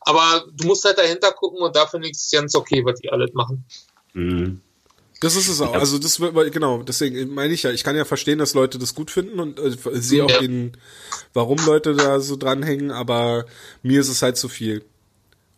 aber 0.00 0.46
du 0.54 0.66
musst 0.66 0.84
halt 0.84 0.98
dahinter 0.98 1.32
gucken 1.32 1.60
und 1.60 1.76
dafür 1.76 2.00
nichts 2.00 2.30
ganz 2.30 2.54
okay, 2.54 2.84
was 2.84 3.00
die 3.00 3.10
alles 3.10 3.32
machen. 3.34 3.64
Mhm. 4.14 4.60
Das 5.20 5.34
ist 5.34 5.48
es 5.48 5.60
auch. 5.60 5.74
Also 5.74 5.98
das 5.98 6.18
genau, 6.52 6.82
deswegen 6.82 7.34
meine 7.34 7.52
ich 7.52 7.64
ja, 7.64 7.72
ich 7.72 7.82
kann 7.82 7.96
ja 7.96 8.04
verstehen, 8.04 8.38
dass 8.38 8.54
Leute 8.54 8.78
das 8.78 8.94
gut 8.94 9.10
finden 9.10 9.40
und 9.40 9.58
äh, 9.58 9.76
sehe 9.94 10.24
auch 10.24 10.30
ja. 10.30 10.38
den, 10.38 10.76
warum 11.34 11.58
Leute 11.66 11.94
da 11.94 12.20
so 12.20 12.36
dranhängen, 12.36 12.92
aber 12.92 13.46
mir 13.82 14.00
ist 14.00 14.08
es 14.08 14.22
halt 14.22 14.36
zu 14.36 14.48
viel. 14.48 14.84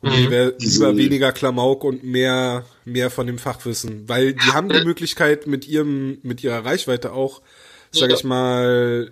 Und 0.01 0.19
mhm. 0.19 0.31
wäre 0.31 0.55
lieber 0.59 0.97
weniger 0.97 1.31
Klamauk 1.31 1.85
und 1.85 2.03
mehr, 2.05 2.65
mehr 2.87 3.11
von 3.11 3.27
dem 3.27 3.39
Fachwissen. 3.39 4.09
Weil 4.09 4.33
die 4.33 4.41
haben 4.53 4.71
die 4.71 4.83
Möglichkeit 4.83 5.47
mit 5.47 5.69
ihrem, 5.69 6.19
mit 6.23 6.43
ihrer 6.43 6.65
Reichweite 6.65 7.13
auch, 7.13 7.43
sag 7.93 8.13
ich 8.13 8.25
mal, 8.25 9.11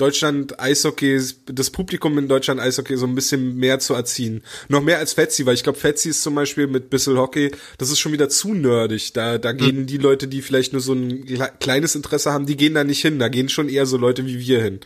Deutschland 0.00 0.58
Eishockey, 0.58 1.20
das 1.44 1.68
Publikum 1.68 2.16
in 2.16 2.26
Deutschland 2.26 2.58
Eishockey 2.58 2.96
so 2.96 3.06
ein 3.06 3.14
bisschen 3.14 3.56
mehr 3.56 3.80
zu 3.80 3.92
erziehen. 3.92 4.42
Noch 4.68 4.80
mehr 4.80 4.96
als 4.96 5.12
Fetzi, 5.12 5.44
weil 5.44 5.54
ich 5.54 5.62
glaube, 5.62 5.78
Fetzi 5.78 6.08
ist 6.08 6.22
zum 6.22 6.34
Beispiel 6.34 6.68
mit 6.68 6.88
Bissel 6.88 7.18
Hockey, 7.18 7.50
das 7.76 7.90
ist 7.90 7.98
schon 7.98 8.12
wieder 8.12 8.30
zu 8.30 8.54
nerdig. 8.54 9.12
Da, 9.12 9.36
da 9.36 9.52
gehen 9.52 9.80
mhm. 9.80 9.86
die 9.86 9.98
Leute, 9.98 10.26
die 10.26 10.40
vielleicht 10.40 10.72
nur 10.72 10.80
so 10.80 10.94
ein 10.94 11.26
kleines 11.60 11.94
Interesse 11.94 12.32
haben, 12.32 12.46
die 12.46 12.56
gehen 12.56 12.72
da 12.72 12.82
nicht 12.82 13.02
hin. 13.02 13.18
Da 13.18 13.28
gehen 13.28 13.50
schon 13.50 13.68
eher 13.68 13.84
so 13.84 13.98
Leute 13.98 14.24
wie 14.24 14.38
wir 14.38 14.62
hin. 14.62 14.80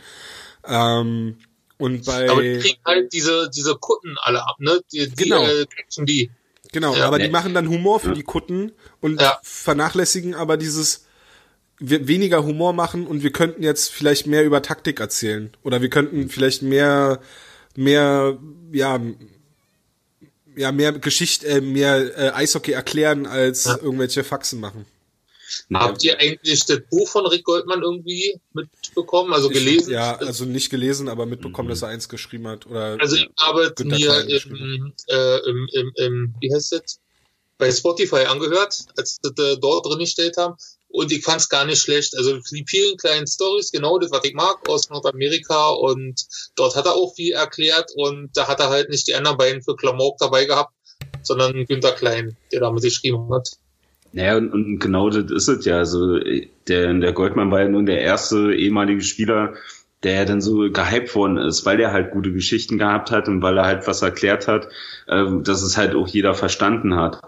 Ähm, 0.65 1.37
und 1.77 2.05
bei. 2.05 2.29
Aber 2.29 2.41
die 2.41 2.59
kriegen 2.59 2.79
halt 2.85 3.13
diese, 3.13 3.49
diese 3.55 3.75
Kutten 3.75 4.17
alle 4.21 4.45
ab, 4.45 4.57
ne? 4.59 4.81
Die, 4.91 5.09
die 5.09 5.15
genau. 5.15 5.45
Äh, 5.45 5.65
die. 5.99 6.29
Genau, 6.73 6.93
ja, 6.93 7.05
aber 7.05 7.19
nee. 7.19 7.25
die 7.25 7.31
machen 7.31 7.53
dann 7.53 7.69
Humor 7.69 8.01
für 8.01 8.11
die 8.11 8.23
Kutten 8.23 8.73
und 8.99 9.21
ja. 9.21 9.39
vernachlässigen 9.43 10.35
aber 10.35 10.57
dieses, 10.57 11.04
weniger 11.79 12.45
Humor 12.45 12.73
machen 12.73 13.05
und 13.05 13.23
wir 13.23 13.31
könnten 13.31 13.63
jetzt 13.63 13.91
vielleicht 13.91 14.27
mehr 14.27 14.45
über 14.45 14.61
Taktik 14.61 14.99
erzählen 14.99 15.51
oder 15.63 15.81
wir 15.81 15.89
könnten 15.89 16.29
vielleicht 16.29 16.61
mehr 16.61 17.19
mehr 17.75 18.37
ja 18.71 18.99
ja 20.55 20.71
mehr 20.71 20.93
Geschichte 20.93 21.47
äh, 21.47 21.61
mehr 21.61 22.17
äh, 22.17 22.29
Eishockey 22.31 22.71
erklären 22.71 23.25
als 23.25 23.65
ja. 23.65 23.77
irgendwelche 23.77 24.23
Faxen 24.23 24.59
machen. 24.59 24.85
Habt 25.73 26.03
ihr 26.03 26.19
eigentlich 26.19 26.65
das 26.65 26.81
Buch 26.89 27.07
von 27.07 27.25
Rick 27.27 27.43
Goldmann 27.43 27.81
irgendwie 27.81 28.39
mitbekommen, 28.53 29.33
also 29.33 29.49
gelesen? 29.49 29.89
Ich, 29.89 29.93
ja, 29.93 30.15
also 30.15 30.45
nicht 30.45 30.69
gelesen, 30.69 31.07
aber 31.07 31.25
mitbekommen, 31.25 31.67
mhm. 31.67 31.71
dass 31.71 31.81
er 31.81 31.89
eins 31.89 32.09
geschrieben 32.09 32.47
hat. 32.47 32.65
Oder 32.65 32.97
also 32.99 33.15
ich 33.15 33.29
habe 33.39 33.73
mir 33.83 34.21
im, 34.27 34.93
äh, 35.07 35.37
im, 35.49 35.69
im, 35.73 35.91
im, 35.95 36.35
wie 36.39 36.53
heißt 36.53 36.71
das, 36.73 36.99
bei 37.57 37.71
Spotify 37.71 38.25
angehört, 38.25 38.85
als 38.97 39.15
sie 39.15 39.31
das, 39.35 39.45
äh, 39.45 39.57
dort 39.57 39.85
drin 39.85 39.99
gestellt 39.99 40.35
haben. 40.37 40.55
Und 40.95 41.11
ich 41.11 41.23
fand 41.23 41.41
es 41.41 41.49
gar 41.49 41.65
nicht 41.65 41.81
schlecht. 41.81 42.17
Also 42.17 42.37
die 42.37 42.65
vielen 42.67 42.97
kleinen 42.97 43.27
Stories, 43.27 43.71
genau 43.71 43.99
das, 43.99 44.11
was 44.11 44.23
ich 44.23 44.33
mag 44.33 44.67
aus 44.69 44.89
Nordamerika. 44.89 45.69
Und 45.69 46.25
dort 46.55 46.75
hat 46.75 46.85
er 46.85 46.95
auch 46.95 47.13
viel 47.15 47.33
erklärt. 47.33 47.91
Und 47.95 48.29
da 48.35 48.47
hat 48.47 48.59
er 48.59 48.69
halt 48.69 48.89
nicht 48.89 49.07
die 49.07 49.15
anderen 49.15 49.37
beiden 49.37 49.61
für 49.61 49.75
Klamauk 49.75 50.17
dabei 50.19 50.45
gehabt, 50.45 50.73
sondern 51.21 51.65
Günter 51.65 51.91
Klein, 51.91 52.37
der 52.51 52.61
damit 52.61 52.83
geschrieben 52.83 53.29
hat. 53.33 53.49
Naja, 54.13 54.37
und, 54.37 54.53
und 54.53 54.79
genau 54.79 55.09
das 55.09 55.29
ist 55.29 55.49
es 55.49 55.65
ja. 55.65 55.79
Also 55.79 56.19
der, 56.67 56.93
der 56.93 57.11
Goldmann 57.11 57.51
war 57.51 57.61
ja 57.61 57.67
nun 57.67 57.85
der 57.85 57.99
erste 57.99 58.55
ehemalige 58.55 59.01
Spieler, 59.01 59.55
der 60.03 60.25
dann 60.25 60.39
so 60.39 60.69
gehypt 60.71 61.13
worden 61.15 61.37
ist, 61.37 61.65
weil 61.65 61.79
er 61.79 61.91
halt 61.91 62.11
gute 62.11 62.31
Geschichten 62.31 62.77
gehabt 62.77 63.11
hat 63.11 63.27
und 63.27 63.41
weil 63.41 63.57
er 63.57 63.65
halt 63.65 63.87
was 63.87 64.01
erklärt 64.01 64.47
hat, 64.47 64.69
äh, 65.07 65.25
dass 65.41 65.61
es 65.61 65.75
halt 65.75 65.95
auch 65.95 66.07
jeder 66.07 66.35
verstanden 66.35 66.95
hat. 66.95 67.19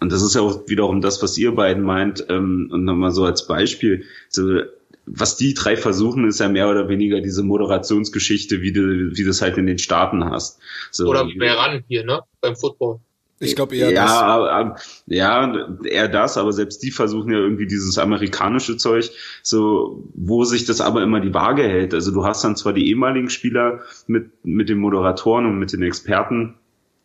Und 0.00 0.12
das 0.12 0.22
ist 0.22 0.34
ja 0.34 0.42
auch 0.42 0.68
wiederum 0.68 1.00
das, 1.00 1.22
was 1.22 1.38
ihr 1.38 1.54
beiden 1.54 1.82
meint. 1.82 2.26
Ähm, 2.28 2.68
und 2.72 2.84
nochmal 2.84 3.10
so 3.10 3.24
als 3.24 3.46
Beispiel, 3.46 4.04
so, 4.28 4.60
was 5.06 5.36
die 5.36 5.54
drei 5.54 5.76
versuchen, 5.76 6.26
ist 6.28 6.40
ja 6.40 6.48
mehr 6.48 6.68
oder 6.70 6.88
weniger 6.88 7.20
diese 7.20 7.42
Moderationsgeschichte, 7.42 8.62
wie 8.62 8.72
du, 8.72 9.16
wie 9.16 9.24
du 9.24 9.30
es 9.30 9.42
halt 9.42 9.58
in 9.58 9.66
den 9.66 9.78
Staaten 9.78 10.24
hast. 10.24 10.60
So, 10.90 11.06
oder 11.06 11.26
bei 11.38 11.52
ran 11.52 11.84
hier, 11.88 12.04
ne? 12.04 12.22
Beim 12.40 12.56
Football. 12.56 13.00
Ich 13.40 13.56
glaube 13.56 13.76
eher 13.76 13.90
ja, 13.90 14.72
das. 14.72 15.02
Ja, 15.06 15.68
eher 15.84 16.08
das, 16.08 16.38
aber 16.38 16.52
selbst 16.52 16.82
die 16.82 16.90
versuchen 16.90 17.32
ja 17.32 17.38
irgendwie 17.38 17.66
dieses 17.66 17.98
amerikanische 17.98 18.76
Zeug, 18.76 19.10
so, 19.42 20.04
wo 20.14 20.44
sich 20.44 20.64
das 20.64 20.80
aber 20.80 21.02
immer 21.02 21.20
die 21.20 21.34
Waage 21.34 21.64
hält. 21.64 21.94
Also 21.94 22.12
du 22.12 22.24
hast 22.24 22.44
dann 22.44 22.56
zwar 22.56 22.72
die 22.72 22.88
ehemaligen 22.88 23.30
Spieler 23.30 23.80
mit, 24.06 24.30
mit 24.44 24.68
den 24.68 24.78
Moderatoren 24.78 25.46
und 25.46 25.58
mit 25.58 25.72
den 25.72 25.82
Experten, 25.82 26.54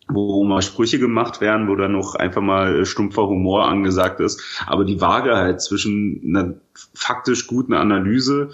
wo 0.10 0.44
mal 0.44 0.62
Sprüche 0.62 1.00
gemacht 1.00 1.40
werden, 1.40 1.68
wo 1.68 1.76
dann 1.76 1.94
noch 1.94 2.16
einfach 2.16 2.42
mal 2.42 2.86
stumpfer 2.86 3.28
Humor 3.28 3.68
angesagt 3.68 4.20
ist. 4.20 4.42
Aber 4.66 4.84
die 4.84 5.02
Waage 5.02 5.36
halt 5.36 5.62
zwischen 5.62 6.22
einer 6.26 6.56
faktisch 6.94 7.48
guten 7.48 7.74
Analyse, 7.74 8.50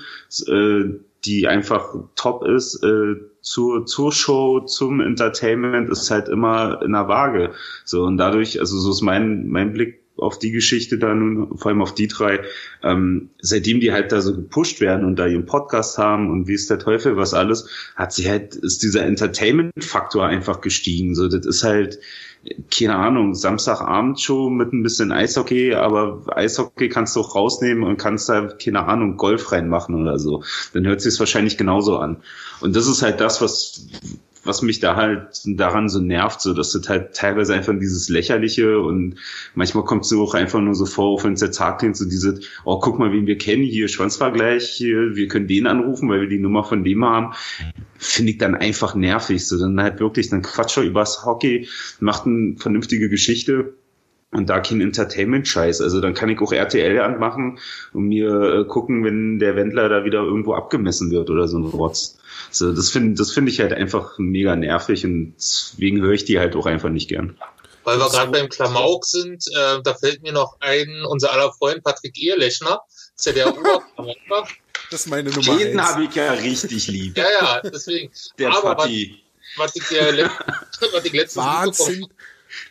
äh, 0.48 1.00
die 1.26 1.48
einfach 1.48 1.96
top 2.16 2.46
ist, 2.46 2.84
äh, 2.84 3.16
zur, 3.42 3.86
zur 3.86 4.12
Show, 4.12 4.62
zum 4.62 5.02
Entertainment, 5.02 5.90
ist 5.90 6.12
halt 6.12 6.30
immer 6.30 6.82
in 6.84 6.92
der 6.92 7.08
Waage. 7.08 7.54
So, 7.84 8.04
und 8.04 8.18
dadurch, 8.18 8.60
also 8.60 8.78
so 8.78 8.92
ist 8.92 9.02
mein, 9.02 9.48
mein 9.48 9.74
Blick 9.74 10.05
auf 10.18 10.40
die 10.40 10.52
Geschichte 10.52 10.98
da 10.98 11.14
nun, 11.14 11.58
vor 11.58 11.72
allem 11.72 11.82
auf 11.82 11.94
die 11.94 12.08
drei, 12.08 12.42
ähm, 12.84 13.30
seitdem 13.42 13.80
die 13.80 13.92
halt 13.92 14.12
da 14.12 14.22
so 14.22 14.36
gepusht 14.36 14.82
werden 14.82 15.06
und 15.06 15.18
da 15.18 15.28
ihren 15.28 15.46
Podcast 15.46 15.98
haben 15.98 16.30
und 16.32 16.48
wie 16.48 16.54
ist 16.54 16.70
der 16.70 16.80
Teufel, 16.80 17.18
was 17.18 17.34
alles, 17.34 17.68
hat 17.96 18.14
sie 18.14 18.30
halt, 18.30 18.56
ist 18.56 18.84
dieser 18.84 19.04
Entertainment-Faktor 19.04 20.26
einfach 20.26 20.62
gestiegen. 20.62 21.16
So, 21.16 21.28
das 21.28 21.46
ist 21.46 21.64
halt, 21.64 22.00
keine 22.72 22.96
Ahnung, 22.96 23.34
Samstagabendshow 23.34 24.50
mit 24.50 24.72
ein 24.72 24.84
bisschen 24.84 25.12
Eishockey, 25.12 25.74
aber 25.74 26.24
Eishockey 26.36 26.90
kannst 26.90 27.16
du 27.16 27.22
auch 27.22 27.36
rausnehmen 27.36 27.84
und 27.84 27.98
kannst 27.98 28.30
da, 28.30 28.48
keine 28.48 28.86
Ahnung, 28.86 29.18
Golf 29.18 29.52
reinmachen 29.52 29.96
oder 29.96 30.20
so. 30.20 30.44
Dann 30.74 30.86
hört 30.86 31.02
sich 31.02 31.14
es 31.14 31.20
wahrscheinlich 31.20 31.58
genauso 31.58 31.98
an. 31.98 32.18
Und 32.62 32.76
das 32.76 32.88
ist 32.88 33.02
halt 33.02 33.20
das, 33.20 33.42
was, 33.42 33.88
was 34.46 34.62
mich 34.62 34.80
da 34.80 34.96
halt 34.96 35.42
daran 35.46 35.90
so 35.90 36.00
nervt, 36.00 36.40
so 36.40 36.54
dass 36.54 36.72
das 36.72 36.88
halt 36.88 37.16
teilweise 37.16 37.54
einfach 37.54 37.74
dieses 37.78 38.10
Lächerliche 38.10 38.80
und 38.80 39.16
manchmal 39.56 39.84
kommt 39.84 40.06
es 40.06 40.14
auch 40.14 40.34
einfach 40.34 40.62
nur 40.62 40.76
so 40.76 40.86
vor, 40.86 41.24
wenn 41.24 41.34
es 41.34 41.40
der 41.40 41.52
Tag 41.52 41.80
klingt, 41.80 41.98
so 41.98 42.06
diese, 42.06 42.40
oh, 42.64 42.80
guck 42.80 43.00
mal, 43.00 43.12
wen 43.12 43.28
wir 43.28 43.38
kennen, 43.38 43.64
hier 43.64 43.88
Schwanzvergleich, 43.88 44.70
hier, 44.70 45.16
wir 45.16 45.28
können 45.28 45.48
den 45.48 45.68
anrufen, 45.68 46.10
weil 46.10 46.22
wir 46.22 46.30
die 46.30 46.40
Nummer 46.40 46.64
von 46.64 46.84
dem 46.84 47.04
haben, 47.04 47.34
finde 47.98 48.32
ich 48.32 48.38
dann 48.38 48.56
einfach 48.56 48.96
nervig, 48.96 49.46
so 49.46 49.60
dann 49.60 49.82
halt 49.82 50.00
wirklich, 50.00 50.30
dann 50.30 50.42
quatscht 50.42 50.78
er 50.78 50.84
übers 50.84 51.26
Hockey, 51.26 51.68
macht 52.00 52.26
eine 52.26 52.56
vernünftige 52.58 53.10
Geschichte, 53.10 53.74
und 54.36 54.50
da 54.50 54.60
kein 54.60 54.82
Entertainment-Scheiß. 54.82 55.82
Also 55.82 56.02
dann 56.02 56.14
kann 56.14 56.30
ich 56.30 56.40
auch 56.40 56.52
RTL 56.52 57.00
anmachen 57.00 57.60
und 57.94 58.08
mir 58.08 58.30
äh, 58.30 58.66
gucken, 58.66 59.04
wenn 59.04 59.40
der 59.40 59.56
Wendler 59.56 59.90
da 59.90 60.04
wieder 60.04 60.20
irgendwo 60.20 60.54
abgemessen 60.54 61.12
wird 61.12 61.30
oder 61.30 61.48
so 61.48 61.58
ein 61.58 61.66
Rotz. 61.66 62.18
So, 62.52 62.72
das 62.72 62.90
finde 62.90 63.16
das 63.16 63.32
finde 63.32 63.52
ich 63.52 63.60
halt 63.60 63.74
einfach 63.74 64.18
mega 64.18 64.56
nervig 64.56 65.06
und 65.06 65.36
deswegen 65.38 66.02
höre 66.02 66.14
ich 66.14 66.26
die 66.26 66.40
halt 66.40 66.56
auch 66.56 66.66
einfach 66.66 66.90
nicht 66.90 67.10
gern. 67.10 67.38
Weil 67.84 68.00
wir 68.00 68.10
gerade 68.10 68.32
beim 68.32 68.50
Klamauk 68.50 69.06
sind, 69.06 69.46
äh, 69.56 69.82
da 69.84 69.94
fällt 69.94 70.24
mir 70.24 70.34
noch 70.34 70.58
ein, 70.60 71.04
unser 71.08 71.32
aller 71.32 71.54
Freund 71.54 71.84
Patrick 71.84 72.22
Ehrlechner, 72.22 72.82
ist 73.16 73.26
ja 73.26 73.32
der 73.32 73.48
Oberklamauk. 73.50 74.48
Das 74.92 75.02
ist 75.02 75.08
meine 75.08 75.32
Nummer 75.32 75.58
Den 75.58 75.82
habe 75.82 76.04
ich 76.04 76.14
ja 76.14 76.32
richtig 76.34 76.88
lieb. 76.88 77.18
Ja, 77.18 77.26
ja, 77.42 77.62
deswegen. 77.62 78.12
Der 78.38 78.56
Aber 78.56 78.76
Patti. 78.76 79.20
was, 79.58 79.74
was 79.74 79.92
ich, 79.92 79.98
äh, 79.98 80.30
was 80.94 81.06
ich 81.06 81.12
letztens 81.12 81.44
Wahnsinn. 81.44 82.08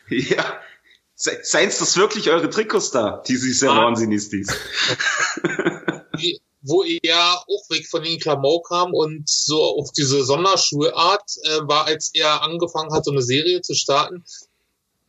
Ja. 0.08 0.60
Se- 1.16 1.38
Sein's 1.42 1.78
das 1.78 1.96
wirklich 1.96 2.28
eure 2.30 2.50
Trikots 2.50 2.90
da? 2.90 3.22
Die 3.26 3.36
sie 3.36 3.52
sehr 3.52 3.70
Ah. 3.70 3.84
wahnsinnig 3.84 4.28
dies. 4.30 4.48
wo 6.66 6.82
er 6.82 7.38
auch 7.40 7.70
weg 7.70 7.86
von 7.86 8.02
den 8.02 8.18
Klamauk 8.18 8.68
kam 8.68 8.94
und 8.94 9.28
so 9.28 9.62
auf 9.62 9.92
diese 9.92 10.24
Sonderschulart 10.24 11.30
äh, 11.44 11.58
war, 11.68 11.84
als 11.86 12.10
er 12.14 12.42
angefangen 12.42 12.92
hat, 12.92 13.04
so 13.04 13.10
eine 13.10 13.20
Serie 13.22 13.60
zu 13.60 13.74
starten, 13.74 14.24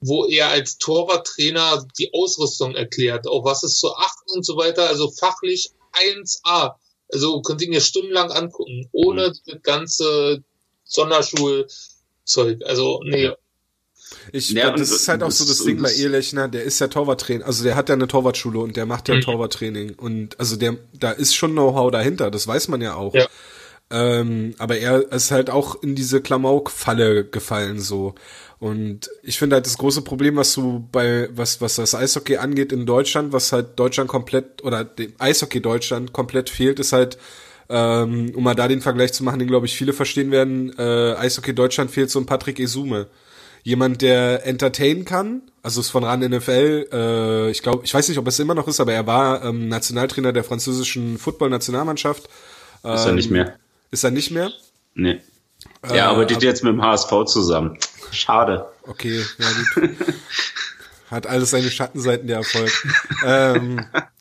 wo 0.02 0.26
er 0.26 0.50
als 0.50 0.78
Torwarttrainer 0.78 1.86
die 1.98 2.14
Ausrüstung 2.14 2.76
erklärt, 2.76 3.26
auf 3.28 3.46
was 3.46 3.64
es 3.64 3.80
zu 3.80 3.96
achten 3.96 4.32
und 4.36 4.46
so 4.46 4.58
weiter, 4.58 4.88
also 4.90 5.10
fachlich 5.10 5.72
1A. 5.94 6.76
Also 7.12 7.42
könnt 7.42 7.62
ihr 7.62 7.70
mir 7.70 7.80
stundenlang 7.82 8.32
angucken, 8.32 8.90
ohne 8.92 9.32
das 9.46 9.62
ganze 9.64 10.44
Sonderschulzeug. 10.84 12.62
Also, 12.66 13.00
nee. 13.06 13.32
Ich, 14.32 14.52
Ja, 14.52 14.72
das 14.72 14.90
und- 14.92 14.96
ist 14.98 15.08
halt 15.08 15.24
auch 15.24 15.32
so 15.32 15.46
das 15.46 15.64
Ding 15.64 15.82
bei 15.82 15.92
Ehlechner, 15.94 16.48
der 16.48 16.64
ist 16.64 16.80
ja 16.80 16.88
Torwarttrainer, 16.88 17.46
also 17.46 17.64
der 17.64 17.76
hat 17.76 17.90
ja 17.90 17.96
eine 17.96 18.08
Torwartschule 18.08 18.60
und 18.60 18.76
der 18.78 18.86
macht 18.86 19.08
ja 19.10 19.16
Mhm. 19.16 19.22
Torwarttraining 19.22 19.94
und 19.96 20.40
also 20.40 20.56
der, 20.56 20.78
da 20.94 21.12
ist 21.12 21.36
schon 21.36 21.52
Know-how 21.52 21.92
dahinter, 21.92 22.32
das 22.32 22.48
weiß 22.48 22.68
man 22.70 22.82
ja 22.82 22.96
auch. 22.96 23.14
Ja. 23.14 23.28
Ähm, 23.92 24.56
aber 24.58 24.78
er 24.78 25.12
ist 25.12 25.30
halt 25.32 25.50
auch 25.52 25.82
in 25.84 25.94
diese 25.96 26.20
Klamauk-Falle 26.22 27.26
gefallen 27.26 27.80
so. 27.80 28.16
Und 28.58 29.10
ich 29.22 29.38
finde 29.38 29.58
halt 29.58 29.66
das 29.68 29.78
große 29.78 30.02
Problem, 30.02 30.38
was 30.38 30.54
du 30.56 30.88
bei, 30.92 31.30
was, 31.34 31.62
was 31.62 31.76
das 31.76 31.94
Eishockey 31.94 32.38
angeht 32.38 32.72
in 32.72 32.86
Deutschland, 32.88 33.32
was 33.32 33.52
halt 33.52 33.78
Deutschland 33.78 34.10
komplett 34.10 34.64
oder 34.64 34.84
dem 34.84 35.14
Eishockey 35.20 35.62
Deutschland 35.62 36.14
komplett 36.14 36.50
fehlt, 36.50 36.80
ist 36.80 36.94
halt, 36.94 37.18
ähm, 37.70 38.32
um 38.36 38.44
mal 38.44 38.56
da 38.56 38.68
den 38.68 38.82
Vergleich 38.82 39.14
zu 39.14 39.24
machen, 39.24 39.38
den 39.40 39.48
glaube 39.48 39.68
ich 39.68 39.76
viele 39.78 39.94
verstehen 39.94 40.32
werden, 40.32 40.74
äh, 40.80 41.14
Eishockey 41.16 41.54
Deutschland 41.54 41.92
fehlt 41.92 42.10
so 42.10 42.20
ein 42.20 42.26
Patrick 42.26 42.60
Esume. 42.60 43.08
Jemand, 43.66 44.04
der 44.04 44.46
entertainen 44.46 45.06
kann, 45.06 45.42
also 45.64 45.82
ist 45.82 45.90
von 45.90 46.04
RAN 46.04 46.20
NFL, 46.20 46.88
äh, 46.94 47.50
ich 47.50 47.64
glaube, 47.64 47.84
ich 47.84 47.92
weiß 47.92 48.08
nicht, 48.10 48.20
ob 48.20 48.28
es 48.28 48.38
immer 48.38 48.54
noch 48.54 48.68
ist, 48.68 48.80
aber 48.80 48.94
er 48.94 49.08
war 49.08 49.44
ähm, 49.44 49.68
Nationaltrainer 49.70 50.32
der 50.34 50.44
französischen 50.44 51.18
Football-Nationalmannschaft. 51.18 52.30
Ist 52.84 53.06
er 53.08 53.14
nicht 53.14 53.32
mehr. 53.32 53.56
Ist 53.90 54.04
er 54.04 54.12
nicht 54.12 54.30
mehr? 54.30 54.52
Nee. 54.94 55.20
Äh, 55.82 55.98
Er 55.98 56.10
arbeitet 56.10 56.38
ab- 56.38 56.44
jetzt 56.44 56.64
mit 56.64 56.74
dem 56.74 56.84
HSV 56.84 57.10
zusammen. 57.26 57.80
Schade. 58.12 58.68
Okay, 58.84 59.24
ja 59.40 59.48
gut. 59.82 59.90
Hat 61.10 61.26
alles 61.26 61.50
seine 61.50 61.72
Schattenseiten, 61.72 62.28
der 62.28 62.38
Erfolg. 62.38 62.72
ähm, 63.26 63.84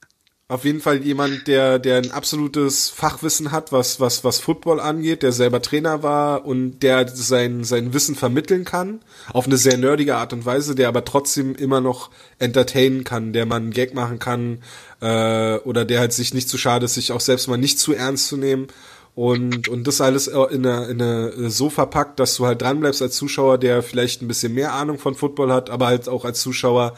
auf 0.54 0.64
jeden 0.64 0.80
Fall 0.80 1.02
jemand, 1.02 1.48
der, 1.48 1.80
der 1.80 1.96
ein 1.96 2.12
absolutes 2.12 2.88
Fachwissen 2.88 3.50
hat, 3.50 3.72
was, 3.72 3.98
was, 3.98 4.22
was 4.22 4.38
Football 4.38 4.78
angeht, 4.78 5.24
der 5.24 5.32
selber 5.32 5.60
Trainer 5.60 6.04
war 6.04 6.46
und 6.46 6.78
der 6.78 7.08
sein, 7.08 7.64
sein 7.64 7.92
Wissen 7.92 8.14
vermitteln 8.14 8.64
kann, 8.64 9.00
auf 9.32 9.46
eine 9.46 9.56
sehr 9.56 9.76
nerdige 9.76 10.14
Art 10.14 10.32
und 10.32 10.46
Weise, 10.46 10.76
der 10.76 10.86
aber 10.86 11.04
trotzdem 11.04 11.56
immer 11.56 11.80
noch 11.80 12.10
entertainen 12.38 13.02
kann, 13.02 13.32
der 13.32 13.46
man 13.46 13.64
einen 13.64 13.72
Gag 13.72 13.94
machen 13.94 14.20
kann, 14.20 14.62
äh, 15.00 15.56
oder 15.58 15.84
der 15.84 15.98
halt 15.98 16.12
sich 16.12 16.32
nicht 16.32 16.48
zu 16.48 16.56
schade 16.56 16.84
ist, 16.84 16.94
sich 16.94 17.10
auch 17.10 17.20
selbst 17.20 17.48
mal 17.48 17.56
nicht 17.56 17.80
zu 17.80 17.92
ernst 17.92 18.28
zu 18.28 18.36
nehmen. 18.36 18.68
Und, 19.16 19.68
und 19.68 19.86
das 19.86 20.00
alles 20.00 20.26
in 20.26 20.66
eine, 20.66 20.86
in 20.86 21.00
eine 21.00 21.50
so 21.50 21.70
verpackt, 21.70 22.18
dass 22.18 22.36
du 22.36 22.46
halt 22.46 22.62
dranbleibst 22.62 23.00
als 23.00 23.16
Zuschauer, 23.16 23.58
der 23.58 23.82
vielleicht 23.82 24.22
ein 24.22 24.28
bisschen 24.28 24.54
mehr 24.54 24.72
Ahnung 24.72 24.98
von 24.98 25.14
Football 25.14 25.52
hat, 25.52 25.70
aber 25.70 25.86
halt 25.86 26.08
auch 26.08 26.24
als 26.24 26.40
Zuschauer, 26.40 26.94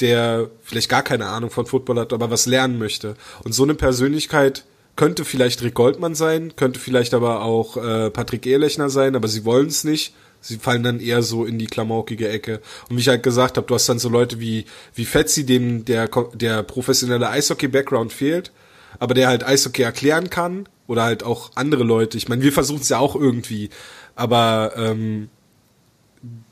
der 0.00 0.50
vielleicht 0.62 0.88
gar 0.88 1.02
keine 1.02 1.26
Ahnung 1.26 1.50
von 1.50 1.66
Football 1.66 1.98
hat, 1.98 2.12
aber 2.12 2.30
was 2.30 2.46
lernen 2.46 2.78
möchte. 2.78 3.16
Und 3.44 3.52
so 3.52 3.64
eine 3.64 3.74
Persönlichkeit 3.74 4.64
könnte 4.96 5.24
vielleicht 5.24 5.62
Rick 5.62 5.74
Goldmann 5.74 6.14
sein, 6.14 6.54
könnte 6.56 6.80
vielleicht 6.80 7.14
aber 7.14 7.42
auch 7.42 7.76
äh, 7.76 8.10
Patrick 8.10 8.46
Ehrlechner 8.46 8.90
sein, 8.90 9.14
aber 9.14 9.28
sie 9.28 9.44
wollen 9.44 9.68
es 9.68 9.84
nicht. 9.84 10.14
Sie 10.40 10.58
fallen 10.58 10.82
dann 10.82 11.00
eher 11.00 11.22
so 11.22 11.44
in 11.44 11.58
die 11.58 11.66
klamaukige 11.66 12.28
Ecke. 12.28 12.60
Und 12.88 12.96
wie 12.96 13.00
ich 13.00 13.08
halt 13.08 13.22
gesagt 13.22 13.56
habe, 13.56 13.66
du 13.66 13.74
hast 13.74 13.88
dann 13.88 13.98
so 13.98 14.08
Leute 14.08 14.40
wie, 14.40 14.66
wie 14.94 15.04
Fetzi, 15.04 15.44
dem 15.44 15.84
der, 15.84 16.08
der 16.34 16.62
professionelle 16.62 17.28
Eishockey-Background 17.28 18.12
fehlt, 18.12 18.52
aber 18.98 19.14
der 19.14 19.28
halt 19.28 19.44
Eishockey 19.44 19.82
erklären 19.82 20.30
kann 20.30 20.68
oder 20.86 21.02
halt 21.02 21.22
auch 21.22 21.52
andere 21.54 21.84
Leute. 21.84 22.18
Ich 22.18 22.28
meine, 22.28 22.42
wir 22.42 22.52
versuchen 22.52 22.82
es 22.82 22.88
ja 22.88 22.98
auch 22.98 23.16
irgendwie, 23.16 23.70
aber 24.14 24.72
ähm, 24.76 25.28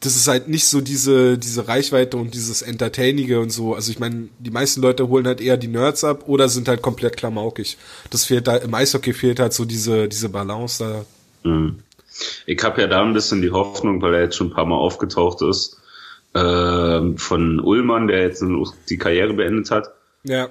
das 0.01 0.17
ist 0.17 0.29
halt 0.29 0.49
nicht 0.49 0.67
so 0.67 0.81
diese 0.81 1.39
diese 1.39 1.67
Reichweite 1.67 2.17
und 2.17 2.35
dieses 2.35 2.63
Entertainige 2.63 3.41
und 3.41 3.51
so. 3.51 3.75
Also 3.75 3.91
ich 3.91 3.99
meine, 3.99 4.29
die 4.39 4.51
meisten 4.51 4.81
Leute 4.81 5.09
holen 5.09 5.27
halt 5.27 5.41
eher 5.41 5.57
die 5.57 5.69
Nerds 5.69 6.05
ab 6.05 6.25
oder 6.29 6.49
sind 6.49 6.69
halt 6.69 6.83
komplett 6.83 7.17
klamaukig. 7.17 7.77
Das 8.11 8.25
fehlt 8.25 8.47
da 8.47 8.57
im 8.57 8.73
Eishockey 8.75 9.13
fehlt 9.13 9.41
halt 9.41 9.53
so 9.53 9.65
diese 9.65 10.09
diese 10.09 10.29
Balance 10.29 10.85
da. 11.43 11.49
Mhm. 11.49 11.81
Ich 12.47 12.63
habe 12.63 12.81
ja 12.81 12.87
da 12.87 13.03
ein 13.03 13.13
bisschen 13.13 13.43
die 13.43 13.51
Hoffnung, 13.51 14.01
weil 14.01 14.15
er 14.15 14.23
jetzt 14.23 14.37
schon 14.37 14.49
ein 14.49 14.55
paar 14.55 14.67
Mal 14.67 14.77
aufgetaucht 14.77 15.43
ist, 15.43 15.79
ähm, 16.35 17.19
von 17.19 17.61
Ullmann, 17.61 18.07
der 18.07 18.23
jetzt 18.23 18.45
die 18.89 18.99
Karriere 18.99 19.35
beendet 19.35 19.71
hat. 19.71 19.91
Ja. 20.25 20.49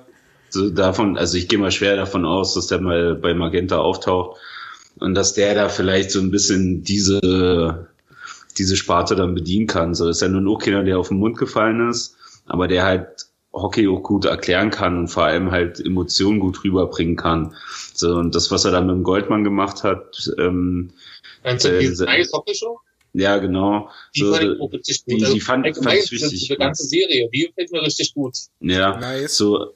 So 0.49 0.69
davon, 0.69 1.17
also 1.17 1.37
ich 1.37 1.47
gehe 1.47 1.59
mal 1.59 1.71
schwer 1.71 1.95
davon 1.95 2.25
aus, 2.25 2.53
dass 2.53 2.67
der 2.67 2.79
mal 2.79 3.15
bei 3.15 3.33
Magenta 3.33 3.77
auftaucht 3.77 4.39
und 4.99 5.15
dass 5.15 5.33
der 5.33 5.55
da 5.55 5.69
vielleicht 5.69 6.11
so 6.11 6.19
ein 6.19 6.31
bisschen 6.31 6.83
diese 6.83 7.87
diese 8.57 8.75
Sparte 8.75 9.15
dann 9.15 9.35
bedienen 9.35 9.67
kann. 9.67 9.93
So 9.95 10.07
ist 10.09 10.21
ja 10.21 10.27
nun 10.27 10.47
auch 10.47 10.59
keiner, 10.59 10.83
der 10.83 10.99
auf 10.99 11.09
den 11.09 11.17
Mund 11.19 11.37
gefallen 11.37 11.89
ist, 11.89 12.15
aber 12.45 12.67
der 12.67 12.83
halt 12.85 13.07
Hockey 13.53 13.87
auch 13.87 14.01
gut 14.03 14.25
erklären 14.25 14.69
kann 14.69 14.97
und 14.99 15.07
vor 15.07 15.23
allem 15.23 15.51
halt 15.51 15.79
Emotionen 15.79 16.39
gut 16.39 16.63
rüberbringen 16.63 17.15
kann. 17.15 17.53
So 17.93 18.15
und 18.15 18.35
das, 18.35 18.51
was 18.51 18.65
er 18.65 18.71
dann 18.71 18.85
mit 18.87 18.95
dem 18.95 19.03
Goldmann 19.03 19.43
gemacht 19.45 19.83
hat, 19.83 20.29
ähm, 20.37 20.91
Äh, 21.43 21.57
diese 21.79 21.95
se- 21.95 22.07
Eishockey-Show? 22.07 22.79
ja 23.13 23.37
genau. 23.37 23.89
Die 24.15 24.19
So, 24.21 24.33
fand 24.33 24.43
ich 24.43 24.59
auch 24.59 24.71
richtig 24.73 25.05
gut. 25.05 25.21
die- 25.21 25.33
die 25.35 25.39
fand- 25.39 25.65
allgemein 25.65 25.97
fand 25.97 26.03
ich 26.03 26.11
richtig 26.11 26.49
gut. 26.49 26.59
ganze 26.59 26.83
Serie, 26.83 27.29
die 27.33 27.47
gefällt 27.47 27.71
mir 27.71 27.81
richtig 27.81 28.13
gut. 28.13 28.35
Ja, 28.59 28.97
Nice. 28.99 29.37
so 29.37 29.73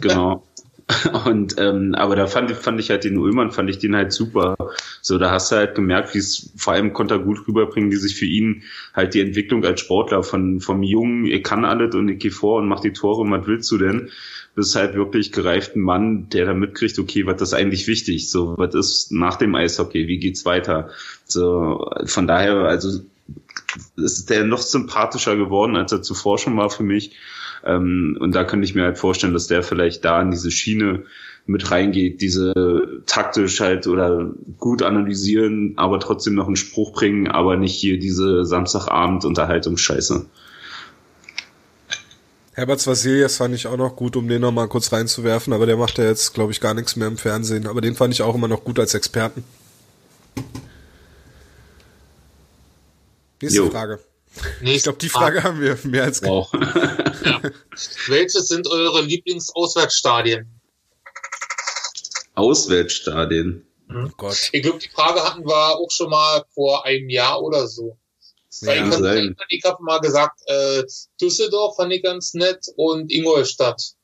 genau. 0.00 0.46
Und 1.26 1.56
ähm, 1.58 1.94
aber 1.94 2.16
da 2.16 2.26
fand, 2.26 2.50
fand 2.52 2.80
ich 2.80 2.90
halt 2.90 3.04
den 3.04 3.18
Ullmann, 3.18 3.50
fand 3.50 3.68
ich 3.68 3.78
den 3.78 3.94
halt 3.94 4.12
super. 4.12 4.56
So, 5.02 5.18
da 5.18 5.30
hast 5.30 5.52
du 5.52 5.56
halt 5.56 5.74
gemerkt, 5.74 6.14
wie 6.14 6.18
es 6.18 6.50
vor 6.56 6.72
allem 6.72 6.94
konnte 6.94 7.14
er 7.14 7.20
gut 7.20 7.46
rüberbringen, 7.46 7.90
wie 7.90 7.96
sich 7.96 8.16
für 8.16 8.24
ihn 8.24 8.62
halt 8.94 9.12
die 9.12 9.20
Entwicklung 9.20 9.64
als 9.64 9.80
Sportler 9.80 10.22
von 10.22 10.60
vom 10.60 10.82
Jungen, 10.82 11.26
ich 11.26 11.42
kann 11.42 11.64
alles 11.66 11.94
und 11.94 12.08
ich 12.08 12.18
gehe 12.18 12.30
vor 12.30 12.58
und 12.58 12.68
mach 12.68 12.80
die 12.80 12.92
Tore 12.92 13.20
und 13.20 13.30
was 13.30 13.46
willst 13.46 13.70
du 13.70 13.78
denn? 13.78 14.10
Bis 14.54 14.74
halt 14.74 14.94
wirklich 14.94 15.30
gereiften 15.30 15.82
Mann, 15.82 16.30
der 16.30 16.46
da 16.46 16.54
mitkriegt, 16.54 16.98
okay, 16.98 17.26
was 17.26 17.40
ist 17.42 17.54
eigentlich 17.54 17.86
wichtig? 17.86 18.30
So, 18.30 18.54
was 18.56 18.74
ist 18.74 19.12
nach 19.12 19.36
dem 19.36 19.54
Eishockey? 19.54 20.08
Wie 20.08 20.18
geht's 20.18 20.46
weiter? 20.46 20.88
So, 21.26 21.90
von 22.06 22.26
daher, 22.26 22.56
also 22.64 23.00
ist 23.96 24.30
der 24.30 24.44
noch 24.44 24.62
sympathischer 24.62 25.36
geworden, 25.36 25.76
als 25.76 25.92
er 25.92 26.02
zuvor 26.02 26.38
schon 26.38 26.56
war 26.56 26.70
für 26.70 26.82
mich. 26.82 27.14
Ähm, 27.64 28.16
und 28.20 28.34
da 28.34 28.44
könnte 28.44 28.64
ich 28.64 28.74
mir 28.74 28.84
halt 28.84 28.98
vorstellen, 28.98 29.32
dass 29.32 29.46
der 29.46 29.62
vielleicht 29.62 30.04
da 30.04 30.20
in 30.20 30.30
diese 30.30 30.50
Schiene 30.50 31.04
mit 31.46 31.70
reingeht, 31.70 32.20
diese 32.20 32.52
taktisch 33.06 33.60
halt 33.60 33.86
oder 33.86 34.30
gut 34.58 34.82
analysieren, 34.82 35.72
aber 35.76 35.98
trotzdem 35.98 36.34
noch 36.34 36.46
einen 36.46 36.56
Spruch 36.56 36.92
bringen, 36.92 37.26
aber 37.26 37.56
nicht 37.56 37.74
hier 37.74 37.98
diese 37.98 38.44
Samstagabend 38.44 39.24
Unterhaltungsscheiße. 39.24 40.26
Herbert 42.52 42.84
Vasilias 42.84 43.36
fand 43.36 43.54
ich 43.54 43.66
auch 43.66 43.76
noch 43.76 43.94
gut, 43.94 44.16
um 44.16 44.26
den 44.26 44.40
noch 44.40 44.50
mal 44.50 44.66
kurz 44.66 44.92
reinzuwerfen, 44.92 45.52
aber 45.52 45.64
der 45.64 45.76
macht 45.76 45.96
ja 45.96 46.04
jetzt, 46.04 46.34
glaube 46.34 46.50
ich, 46.50 46.60
gar 46.60 46.74
nichts 46.74 46.96
mehr 46.96 47.06
im 47.06 47.16
Fernsehen. 47.16 47.68
Aber 47.68 47.80
den 47.80 47.94
fand 47.94 48.12
ich 48.12 48.20
auch 48.20 48.34
immer 48.34 48.48
noch 48.48 48.64
gut 48.64 48.80
als 48.80 48.94
Experten. 48.94 49.44
Nächste 53.40 53.58
Jo. 53.60 53.70
Frage. 53.70 54.00
Nächste 54.60 54.70
Ich 54.70 54.82
glaube, 54.82 54.98
die 54.98 55.08
Frage 55.08 55.42
haben 55.42 55.60
wir 55.60 55.78
mehr 55.84 56.04
als 56.04 56.22
Wow. 56.22 56.50
Welches 58.08 58.48
sind 58.48 58.68
eure 58.68 59.02
Lieblingsauswärtsstadien? 59.02 60.60
Auswärtsstadien. 62.34 63.66
Oh 63.90 64.08
Gott. 64.16 64.50
Ich 64.52 64.62
glaube, 64.62 64.78
die 64.78 64.88
Frage 64.88 65.24
hatten 65.24 65.44
wir 65.46 65.76
auch 65.76 65.90
schon 65.90 66.10
mal 66.10 66.44
vor 66.54 66.84
einem 66.84 67.08
Jahr 67.08 67.42
oder 67.42 67.66
so. 67.66 67.96
Weil 68.62 68.76
Ja, 68.76 69.14
ich, 69.14 69.34
ich 69.48 69.64
habe 69.64 69.82
mal 69.82 70.00
gesagt, 70.00 70.40
äh, 70.46 70.82
Düsseldorf 71.20 71.76
fand 71.76 71.92
ich 71.92 72.02
ganz 72.02 72.34
nett 72.34 72.66
und 72.76 73.12
Ingolstadt. 73.12 73.94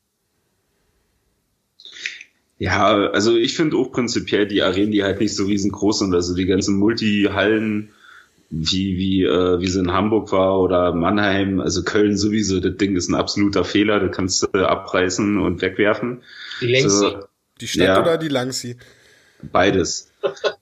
Ja, 2.59 3.11
also 3.11 3.37
ich 3.37 3.57
finde 3.57 3.77
auch 3.77 3.91
prinzipiell 3.91 4.47
die 4.47 4.63
Arenen, 4.63 4.93
die 4.93 5.03
halt 5.03 5.21
nicht 5.21 5.35
so 5.35 5.45
riesengroß 5.45 6.01
sind, 6.01 6.15
also 6.15 6.35
die 6.35 6.47
ganzen 6.47 6.77
Multihallen, 6.79 7.93
wie, 8.57 8.97
wie, 8.97 9.23
äh, 9.25 9.61
wie 9.61 9.67
sie 9.69 9.81
in 9.81 9.93
Hamburg 9.93 10.31
war 10.33 10.61
oder 10.61 10.93
Mannheim, 10.95 11.61
also 11.61 11.83
Köln 11.83 12.17
sowieso, 12.17 12.61
das 12.61 12.77
Ding 12.77 12.95
ist 12.97 13.09
ein 13.09 13.15
absoluter 13.15 13.65
Fehler, 13.65 14.01
das 14.01 14.15
kannst 14.17 14.43
du 14.43 14.49
abreißen 14.69 15.39
und 15.41 15.61
wegwerfen. 15.61 16.23
Die 16.61 16.67
längste. 16.67 16.91
So, 16.91 17.25
Die 17.61 17.67
Stadt 17.69 17.87
Ja. 17.87 18.03
oder 18.03 18.17
die 18.19 18.29
Langsi? 18.29 18.77
beides. 19.53 20.11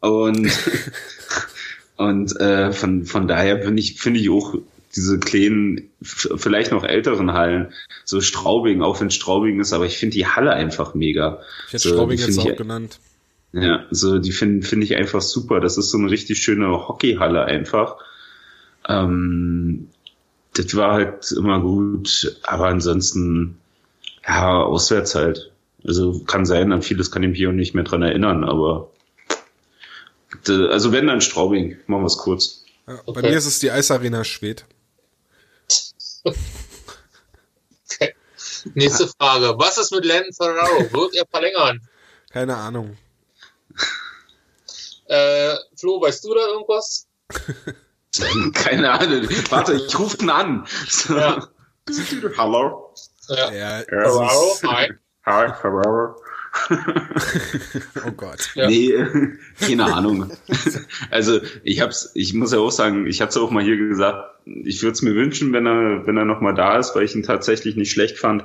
Und, 0.01 0.51
und 1.97 2.41
äh, 2.41 2.73
von, 2.73 3.05
von 3.05 3.29
daher 3.29 3.57
bin 3.57 3.77
ich, 3.79 4.01
finde 4.01 4.21
ich 4.21 4.31
auch 4.31 4.55
diese 4.95 5.19
kleinen, 5.19 5.91
vielleicht 6.03 6.73
noch 6.73 6.85
älteren 6.85 7.33
Hallen, 7.33 7.73
so 8.05 8.21
Straubing, 8.21 8.83
auch 8.83 9.01
wenn 9.01 9.11
Straubing 9.11 9.61
ist, 9.61 9.73
aber 9.73 9.87
ich 9.87 9.97
finde 9.99 10.15
die 10.17 10.27
Halle 10.27 10.53
einfach 10.53 10.95
mega. 10.95 11.41
Ich 11.69 11.75
hätte 11.75 11.89
So, 11.89 11.95
Straubing 11.95 12.19
jetzt 12.19 12.39
auch 12.39 12.47
ich- 12.47 12.57
genannt. 12.57 12.99
Ja, 13.53 13.85
so 13.91 14.19
die 14.19 14.33
finde 14.33 14.67
finde 14.67 14.87
ich 14.87 14.97
einfach 14.97 15.21
super. 15.21 15.61
Das 15.61 15.77
ist 15.77 15.91
so 15.91 15.99
eine 15.99 16.11
richtig 16.11 16.43
schöne 16.43 16.71
Hockeyhalle 16.89 17.45
einfach. 17.45 17.97
Ähm, 18.89 19.89
das 20.55 20.75
war 20.77 20.93
halt 20.93 21.33
immer 21.33 21.61
gut, 21.61 22.39
aber 22.43 22.69
ansonsten 22.69 23.59
ja 24.27 24.63
auswärts 24.63 25.15
halt. 25.15 25.53
Also 25.85 26.21
kann 26.21 26.47
sein, 26.47 26.73
an 26.73 26.83
vieles 26.83 27.11
kann 27.11 27.23
ich 27.23 27.31
mich 27.31 27.47
auch 27.47 27.53
nicht 27.53 27.75
mehr 27.75 27.85
dran 27.85 28.03
erinnern, 28.03 28.45
aber 28.45 28.91
also 30.49 30.93
wenn 30.93 31.07
dann 31.07 31.21
Straubing, 31.21 31.77
machen 31.87 32.03
wir 32.03 32.07
es 32.07 32.17
kurz. 32.17 32.65
Ja, 32.87 33.01
Okay. 33.05 33.21
Bei 33.21 33.29
mir 33.31 33.37
ist 33.37 33.47
es 33.47 33.59
die 33.59 33.71
Eisarena 33.71 34.25
Schwedt. 34.25 34.65
Nächste 38.75 39.09
Frage. 39.09 39.55
Was 39.59 39.79
ist 39.79 39.93
mit 39.93 40.05
Landon 40.05 40.33
Ferraro? 40.33 40.93
Wird 40.93 41.17
er 41.17 41.27
verlängern? 41.27 41.81
Keine 42.31 42.57
Ahnung. 42.57 42.97
Äh, 45.13 45.57
Flo, 45.79 46.01
weißt 46.01 46.25
du 46.25 46.33
da 46.35 46.41
irgendwas? 46.55 47.07
Keine 48.55 48.91
Ahnung. 48.93 49.29
Warte, 49.51 49.75
ich 49.75 49.99
rufe 49.99 50.17
ihn 50.23 50.31
an. 50.31 50.67
Ja. 51.09 51.47
Hallo. 52.39 52.95
Ja. 53.29 53.53
Ja, 53.53 53.79
ist- 53.81 54.63
Hi. 54.65 54.91
Hi, 55.27 55.53
Ferraro. 55.61 56.17
oh 58.07 58.11
Gott. 58.17 58.51
Ja. 58.55 58.69
Nee, 58.69 58.93
keine 59.61 59.85
Ahnung. 59.85 60.31
Also 61.11 61.41
ich 61.63 61.81
hab's, 61.81 62.11
ich 62.15 62.35
muss 62.35 62.53
ja 62.53 62.59
auch 62.59 62.71
sagen, 62.73 63.07
ich 63.07 63.21
hatte 63.21 63.31
es 63.31 63.37
auch 63.37 63.51
mal 63.51 63.63
hier 63.63 63.77
gesagt, 63.77 64.35
ich 64.45 64.83
würde 64.83 64.93
es 64.93 65.03
mir 65.03 65.15
wünschen, 65.15 65.53
wenn 65.53 65.67
er, 65.67 66.07
wenn 66.07 66.17
er 66.17 66.25
noch 66.25 66.41
mal 66.41 66.53
da 66.55 66.77
ist, 66.79 66.95
weil 66.97 67.05
ich 67.05 67.15
ihn 67.15 67.23
tatsächlich 67.23 67.77
nicht 67.77 67.93
schlecht 67.93 68.19
fand. 68.19 68.45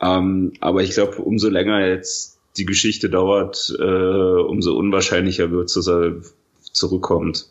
Ähm, 0.00 0.52
aber 0.60 0.82
ich 0.82 0.90
glaube, 0.90 1.16
umso 1.22 1.48
länger 1.48 1.86
jetzt 1.86 2.38
die 2.56 2.64
Geschichte 2.64 3.08
dauert, 3.08 3.74
äh, 3.78 3.82
umso 3.82 4.76
unwahrscheinlicher 4.76 5.50
wird 5.50 5.66
es, 5.66 5.74
dass 5.74 5.88
er 5.88 6.16
zurückkommt. 6.72 7.48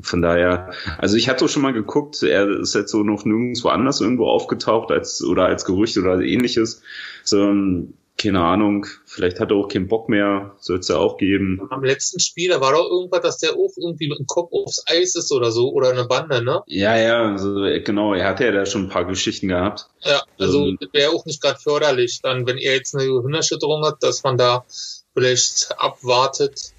Von 0.00 0.20
daher, 0.20 0.72
also 0.98 1.16
ich 1.16 1.28
hatte 1.28 1.48
schon 1.48 1.62
mal 1.62 1.72
geguckt, 1.72 2.22
er 2.22 2.48
ist 2.48 2.74
jetzt 2.74 2.90
so 2.90 3.04
noch 3.04 3.24
nirgendwo 3.24 3.68
anders 3.68 4.00
irgendwo 4.00 4.26
aufgetaucht 4.26 4.90
als 4.90 5.22
oder 5.22 5.46
als 5.46 5.64
Gerücht 5.64 5.96
oder 5.96 6.20
ähnliches. 6.20 6.82
So, 7.22 7.38
ähm, 7.40 7.94
keine 8.18 8.40
Ahnung, 8.40 8.86
vielleicht 9.04 9.40
hat 9.40 9.50
er 9.50 9.56
auch 9.58 9.68
keinen 9.68 9.88
Bock 9.88 10.08
mehr, 10.08 10.56
soll 10.58 10.78
es 10.78 10.88
ja 10.88 10.96
auch 10.96 11.18
geben. 11.18 11.60
Am 11.70 11.84
letzten 11.84 12.18
Spiel, 12.18 12.50
da 12.50 12.60
war 12.60 12.72
doch 12.72 12.88
irgendwas, 12.88 13.20
dass 13.20 13.38
der 13.38 13.52
auch 13.52 13.72
irgendwie 13.76 14.08
mit 14.08 14.18
dem 14.18 14.26
Kopf 14.26 14.52
aufs 14.52 14.84
Eis 14.86 15.14
ist 15.16 15.30
oder 15.32 15.50
so, 15.50 15.70
oder 15.72 15.90
eine 15.90 16.06
Bande, 16.06 16.42
ne? 16.42 16.62
Ja, 16.66 16.96
ja, 16.96 17.32
also, 17.32 17.54
genau, 17.84 18.14
er 18.14 18.28
hatte 18.28 18.44
ja 18.44 18.52
da 18.52 18.64
schon 18.64 18.84
ein 18.84 18.88
paar 18.88 19.04
Geschichten 19.04 19.48
gehabt. 19.48 19.88
Ja, 20.00 20.22
also 20.38 20.64
Ähm. 20.64 20.78
wäre 20.92 21.10
auch 21.10 21.26
nicht 21.26 21.42
gerade 21.42 21.58
förderlich, 21.58 22.20
dann, 22.22 22.46
wenn 22.46 22.58
er 22.58 22.74
jetzt 22.74 22.94
eine 22.94 23.06
Gehirnerschütterung 23.06 23.84
hat, 23.84 24.02
dass 24.02 24.22
man 24.22 24.38
da 24.38 24.64
vielleicht 25.12 25.68
abwartet. 25.78 26.72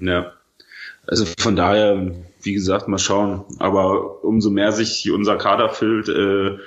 Ja. 0.00 0.32
Also 1.06 1.24
von 1.38 1.56
daher, 1.56 2.12
wie 2.42 2.52
gesagt, 2.52 2.88
mal 2.88 2.98
schauen. 2.98 3.44
Aber 3.58 4.24
umso 4.24 4.50
mehr 4.50 4.72
sich 4.72 5.10
unser 5.10 5.36
Kader 5.36 5.70
füllt 5.70 6.08
äh, 6.08 6.58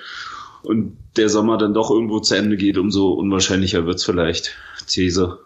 und 0.63 0.97
der 1.15 1.29
Sommer 1.29 1.57
dann 1.57 1.73
doch 1.73 1.89
irgendwo 1.89 2.19
zu 2.19 2.35
Ende 2.35 2.57
geht, 2.57 2.77
umso 2.77 3.11
unwahrscheinlicher 3.13 3.85
wird's 3.85 4.03
vielleicht. 4.03 4.55
These. 4.87 5.39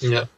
Ja. 0.00 0.28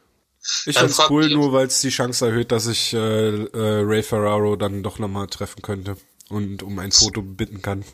Ich 0.65 0.77
find's 0.77 0.97
fragt 0.97 1.11
cool, 1.11 1.29
nur 1.29 1.53
weil 1.53 1.67
es 1.67 1.79
die 1.79 1.89
Chance 1.89 2.25
erhöht, 2.25 2.51
dass 2.51 2.67
ich 2.67 2.93
äh, 2.93 2.97
äh, 2.97 3.49
Ray 3.53 4.03
Ferraro 4.03 4.57
dann 4.57 4.83
doch 4.83 4.99
nochmal 4.99 5.27
treffen 5.27 5.61
könnte 5.61 5.95
und 6.29 6.63
um 6.63 6.79
ein 6.79 6.91
Foto 6.91 7.21
bitten 7.21 7.61
kann. 7.61 7.85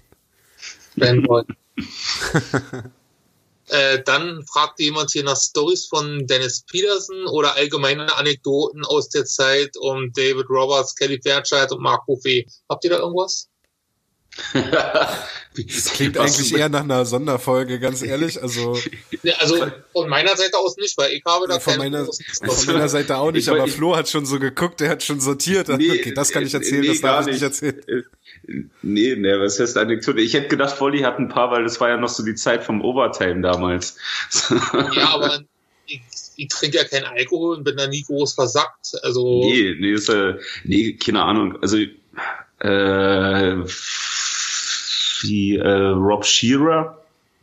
Fanboy. 0.98 1.44
äh, 3.68 4.02
dann 4.04 4.44
fragt 4.46 4.80
jemand 4.80 5.12
hier 5.12 5.24
nach 5.24 5.38
Stories 5.38 5.86
von 5.86 6.26
Dennis 6.26 6.62
Peterson 6.62 7.28
oder 7.28 7.56
allgemeine 7.56 8.16
Anekdoten 8.16 8.84
aus 8.84 9.10
der 9.10 9.26
Zeit 9.26 9.78
um 9.78 10.12
David 10.14 10.50
Roberts, 10.50 10.96
Kelly 10.96 11.22
Fairchild 11.22 11.72
und 11.72 11.82
Mark 11.82 12.08
Buffet. 12.08 12.48
Habt 12.68 12.84
ihr 12.84 12.90
da 12.90 12.98
irgendwas? 12.98 13.48
Das 15.68 15.91
klingt 15.94 16.16
Was- 16.16 16.38
eigentlich 16.38 16.56
eher 16.56 16.70
nach 16.70 16.84
einer 16.84 17.06
Sonderfolge, 17.06 17.80
ganz 17.80 18.02
ehrlich. 18.02 18.41
Also 18.41 18.78
Ja, 19.24 19.34
also 19.40 19.68
von 19.91 20.07
meiner 20.07 20.38
Seite 20.38 20.57
aus 20.57 20.78
nicht, 20.78 20.98
weil 20.98 21.11
ich 21.11 21.24
habe 21.26 21.48
da 21.48 21.60
von 21.60 21.78
meiner, 21.78 22.06
von 22.06 22.66
meiner 22.74 22.88
Seite 22.88 23.18
auch 23.18 23.32
nicht, 23.32 23.48
Ich 23.48 23.49
aber 23.49 23.66
ich- 23.66 23.74
Flo 23.74 23.95
hat 23.95 24.07
schon 24.07 24.26
so 24.26 24.40
geguckt, 24.40 24.80
der 24.80 24.90
hat 24.90 25.03
schon 25.03 25.20
sortiert. 25.20 25.68
Nee, 25.70 25.91
okay, 25.91 26.14
das 26.14 26.32
kann 26.32 26.45
ich 26.45 26.53
erzählen, 26.53 26.82
nee, 26.82 26.88
das 26.88 27.02
darf 27.02 27.28
ich 27.28 27.34
nicht 27.34 27.41
erzählen. 27.41 27.82
Nee, 28.82 29.16
nee, 29.18 29.40
was 29.40 29.60
heißt 29.60 29.76
Anekdote? 29.78 30.22
Ich 30.22 30.34
hätte 30.34 30.48
gedacht, 30.48 30.80
Wolli 30.80 30.99
hat 30.99 31.18
ein 31.20 31.28
paar, 31.30 31.52
weil 31.52 31.64
das 31.64 31.82
war 31.82 31.90
ja 31.90 31.98
noch 31.98 32.10
so 32.10 32.24
die 32.24 32.36
Zeit 32.36 32.64
vom 32.64 32.82
Overtime 32.82 33.41
damals. 33.41 33.98
Ja, 34.94 35.10
aber 35.16 35.41
ich, 35.88 36.02
ich 36.38 36.48
trinke 36.48 36.78
ja 36.78 36.84
keinen 36.86 37.06
Alkohol 37.06 37.57
und 37.57 37.64
bin 37.66 37.76
da 37.76 37.88
nie 37.88 38.03
groß 38.03 38.34
versackt. 38.36 38.94
Also 39.02 39.41
Nee, 39.44 39.76
nee, 39.80 39.91
ist, 39.94 40.07
äh, 40.10 40.36
nee, 40.64 40.94
keine 40.94 41.24
Ahnung. 41.24 41.57
Also, 41.61 41.78
äh, 42.60 43.56
wie 45.22 45.58
äh, 45.58 45.68
Rob 45.68 46.26
Shearer, 46.26 46.98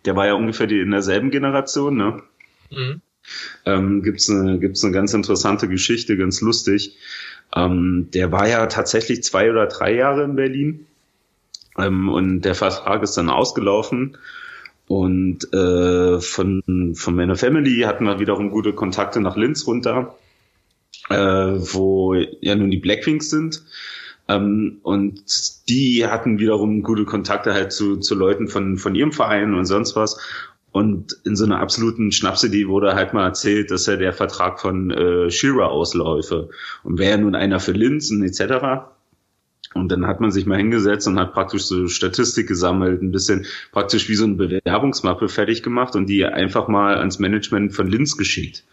der 0.04 0.16
war 0.16 0.26
ja 0.26 0.34
ungefähr 0.34 0.66
die, 0.66 0.80
in 0.80 0.90
derselben 0.90 1.30
Generation, 1.30 1.96
ne? 1.96 2.22
mhm. 2.70 3.00
ähm, 3.64 4.02
gibt's 4.02 4.30
eine, 4.30 4.58
gibt's 4.58 4.84
eine 4.84 4.92
ganz 4.92 5.14
interessante 5.14 5.68
Geschichte, 5.68 6.16
ganz 6.16 6.40
lustig. 6.40 6.96
Ähm, 7.54 8.08
der 8.12 8.32
war 8.32 8.48
ja 8.48 8.66
tatsächlich 8.66 9.22
zwei 9.22 9.50
oder 9.50 9.66
drei 9.66 9.94
Jahre 9.94 10.24
in 10.24 10.36
Berlin 10.36 10.86
ähm, 11.78 12.08
und 12.08 12.42
der 12.42 12.54
Vertrag 12.54 13.02
ist 13.02 13.16
dann 13.16 13.30
ausgelaufen. 13.30 14.16
Und 14.88 15.52
äh, 15.52 16.20
von, 16.20 16.94
von 16.94 17.16
meiner 17.16 17.34
Family 17.34 17.80
hatten 17.80 18.04
wir 18.04 18.20
wiederum 18.20 18.50
gute 18.50 18.72
Kontakte 18.72 19.20
nach 19.20 19.36
Linz 19.36 19.66
runter, 19.66 20.16
äh, 21.08 21.16
wo 21.16 22.14
ja 22.14 22.54
nun 22.54 22.70
die 22.70 22.78
Blackwings 22.78 23.30
sind. 23.30 23.64
Ähm, 24.28 24.78
und 24.82 25.68
die 25.68 26.06
hatten 26.06 26.38
wiederum 26.38 26.82
gute 26.82 27.04
Kontakte 27.04 27.54
halt 27.54 27.72
zu, 27.72 27.98
zu 27.98 28.14
Leuten 28.14 28.48
von, 28.48 28.78
von 28.78 28.94
ihrem 28.94 29.12
Verein 29.12 29.54
und 29.54 29.64
sonst 29.66 29.96
was. 29.96 30.18
Und 30.72 31.16
in 31.24 31.36
so 31.36 31.44
einer 31.44 31.60
absoluten 31.60 32.12
Schnapsidee 32.12 32.68
wurde 32.68 32.94
halt 32.94 33.14
mal 33.14 33.24
erzählt, 33.24 33.70
dass 33.70 33.86
ja 33.86 33.96
der 33.96 34.12
Vertrag 34.12 34.60
von 34.60 34.90
äh, 34.90 35.30
Shearer 35.30 35.70
ausläufe. 35.70 36.50
Und 36.82 36.98
wäre 36.98 37.18
nun 37.18 37.34
einer 37.34 37.60
für 37.60 37.72
Linzen 37.72 38.22
etc. 38.22 38.84
Und 39.72 39.90
dann 39.90 40.06
hat 40.06 40.20
man 40.20 40.30
sich 40.30 40.46
mal 40.46 40.58
hingesetzt 40.58 41.06
und 41.06 41.18
hat 41.18 41.32
praktisch 41.32 41.62
so 41.62 41.88
Statistik 41.88 42.46
gesammelt, 42.48 43.02
ein 43.02 43.12
bisschen 43.12 43.46
praktisch 43.72 44.08
wie 44.08 44.14
so 44.16 44.24
eine 44.24 44.34
Bewerbungsmappe 44.34 45.28
fertig 45.28 45.62
gemacht 45.62 45.96
und 45.96 46.06
die 46.08 46.24
einfach 46.24 46.68
mal 46.68 46.96
ans 46.96 47.18
Management 47.18 47.74
von 47.74 47.88
Linz 47.88 48.16
geschickt. 48.16 48.64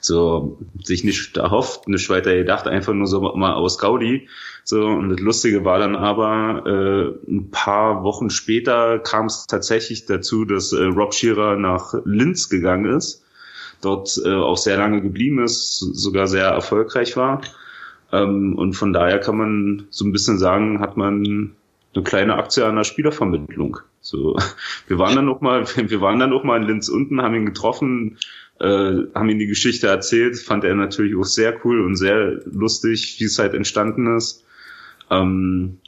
So, 0.00 0.58
sich 0.82 1.04
nicht 1.04 1.36
erhofft, 1.36 1.86
nicht 1.88 2.08
weiter 2.08 2.34
gedacht, 2.34 2.66
einfach 2.66 2.94
nur 2.94 3.06
so 3.06 3.20
mal 3.20 3.54
aus 3.54 3.78
Gaudi. 3.78 4.28
So, 4.64 4.86
und 4.86 5.10
das 5.10 5.20
Lustige 5.20 5.64
war 5.64 5.78
dann 5.78 5.96
aber, 5.96 6.64
äh, 6.66 7.30
ein 7.30 7.50
paar 7.50 8.02
Wochen 8.02 8.30
später 8.30 8.98
kam 8.98 9.26
es 9.26 9.46
tatsächlich 9.46 10.06
dazu, 10.06 10.44
dass 10.44 10.72
äh, 10.72 10.84
Rob 10.84 11.14
Shearer 11.14 11.56
nach 11.56 11.94
Linz 12.04 12.48
gegangen 12.48 12.96
ist, 12.96 13.24
dort 13.82 14.20
äh, 14.24 14.34
auch 14.34 14.56
sehr 14.56 14.76
lange 14.76 15.02
geblieben 15.02 15.42
ist, 15.42 15.78
sogar 15.78 16.26
sehr 16.26 16.46
erfolgreich 16.46 17.16
war. 17.16 17.42
Ähm, 18.12 18.54
und 18.56 18.74
von 18.74 18.92
daher 18.92 19.18
kann 19.18 19.36
man 19.36 19.86
so 19.90 20.04
ein 20.04 20.12
bisschen 20.12 20.38
sagen, 20.38 20.80
hat 20.80 20.96
man 20.96 21.52
eine 21.94 22.04
kleine 22.04 22.36
Aktie 22.36 22.64
an 22.64 22.76
der 22.76 22.84
Spielervermittlung. 22.84 23.78
So, 24.00 24.36
wir 24.86 24.98
waren 24.98 25.16
dann 25.16 25.26
noch 25.26 25.40
mal, 25.40 25.64
wir 25.76 26.00
waren 26.00 26.18
dann 26.18 26.30
noch 26.30 26.44
mal 26.44 26.60
in 26.60 26.68
Linz 26.68 26.88
unten, 26.88 27.22
haben 27.22 27.34
ihn 27.34 27.46
getroffen, 27.46 28.18
äh, 28.60 29.06
haben 29.14 29.30
ihm 29.30 29.38
die 29.38 29.46
Geschichte 29.46 29.88
erzählt, 29.88 30.38
fand 30.38 30.64
er 30.64 30.74
natürlich 30.74 31.16
auch 31.16 31.24
sehr 31.24 31.58
cool 31.64 31.80
und 31.84 31.96
sehr 31.96 32.40
lustig, 32.44 33.16
wie 33.18 33.24
es 33.24 33.38
halt 33.38 33.54
entstanden 33.54 34.16
ist. 34.16 34.44
Ähm, 35.10 35.78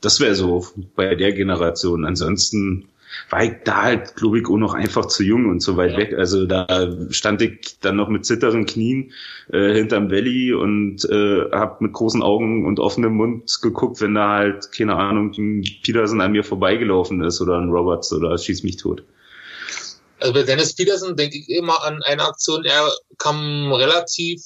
das 0.00 0.20
wäre 0.20 0.34
so 0.34 0.66
bei 0.96 1.14
der 1.14 1.32
Generation. 1.32 2.04
Ansonsten 2.04 2.88
war 3.28 3.44
ich 3.44 3.52
da 3.64 3.82
halt, 3.82 4.16
glaube 4.16 4.38
ich, 4.38 4.46
auch 4.46 4.56
noch 4.56 4.74
einfach 4.74 5.06
zu 5.06 5.22
jung 5.22 5.46
und 5.46 5.60
so 5.60 5.76
weit 5.76 5.92
ja. 5.92 5.98
weg. 5.98 6.14
Also 6.14 6.46
da 6.46 6.66
stand 7.10 7.42
ich 7.42 7.78
dann 7.80 7.96
noch 7.96 8.08
mit 8.08 8.24
zitternden 8.24 8.66
Knien 8.66 9.12
äh, 9.52 9.74
hinterm 9.74 10.10
Valley 10.10 10.54
und 10.54 11.04
äh, 11.04 11.50
habe 11.50 11.84
mit 11.84 11.92
großen 11.92 12.22
Augen 12.22 12.64
und 12.66 12.80
offenem 12.80 13.14
Mund 13.14 13.58
geguckt, 13.62 14.00
wenn 14.00 14.14
da 14.14 14.30
halt, 14.30 14.72
keine 14.72 14.96
Ahnung, 14.96 15.32
ein 15.36 15.64
Peterson 15.82 16.20
an 16.20 16.32
mir 16.32 16.44
vorbeigelaufen 16.44 17.22
ist 17.22 17.40
oder 17.40 17.58
ein 17.58 17.68
Roberts 17.68 18.12
oder 18.12 18.36
schieß 18.38 18.62
mich 18.62 18.76
tot. 18.76 19.02
Also 20.22 20.34
bei 20.34 20.44
Dennis 20.44 20.74
Peterson 20.74 21.16
denke 21.16 21.38
ich 21.38 21.48
immer 21.48 21.82
an 21.82 22.02
eine 22.04 22.24
Aktion, 22.24 22.64
er 22.64 22.90
kam 23.18 23.72
relativ 23.72 24.40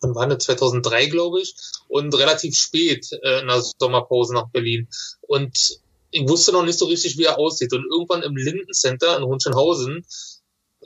wann 0.00 0.14
war 0.14 0.26
das, 0.28 0.44
2003, 0.44 1.06
glaube 1.06 1.40
ich, 1.40 1.54
und 1.88 2.14
relativ 2.14 2.56
spät 2.56 3.08
äh, 3.22 3.40
in 3.40 3.48
der 3.48 3.60
Sommerpause 3.60 4.34
nach 4.34 4.48
Berlin. 4.48 4.88
Und 5.22 5.80
ich 6.10 6.28
wusste 6.28 6.52
noch 6.52 6.64
nicht 6.64 6.78
so 6.78 6.86
richtig, 6.86 7.18
wie 7.18 7.24
er 7.24 7.38
aussieht. 7.38 7.72
Und 7.72 7.84
irgendwann 7.90 8.22
im 8.22 8.36
Linden 8.36 8.72
Center 8.72 9.16
in 9.16 9.24
Hohenschönhausen, 9.24 10.06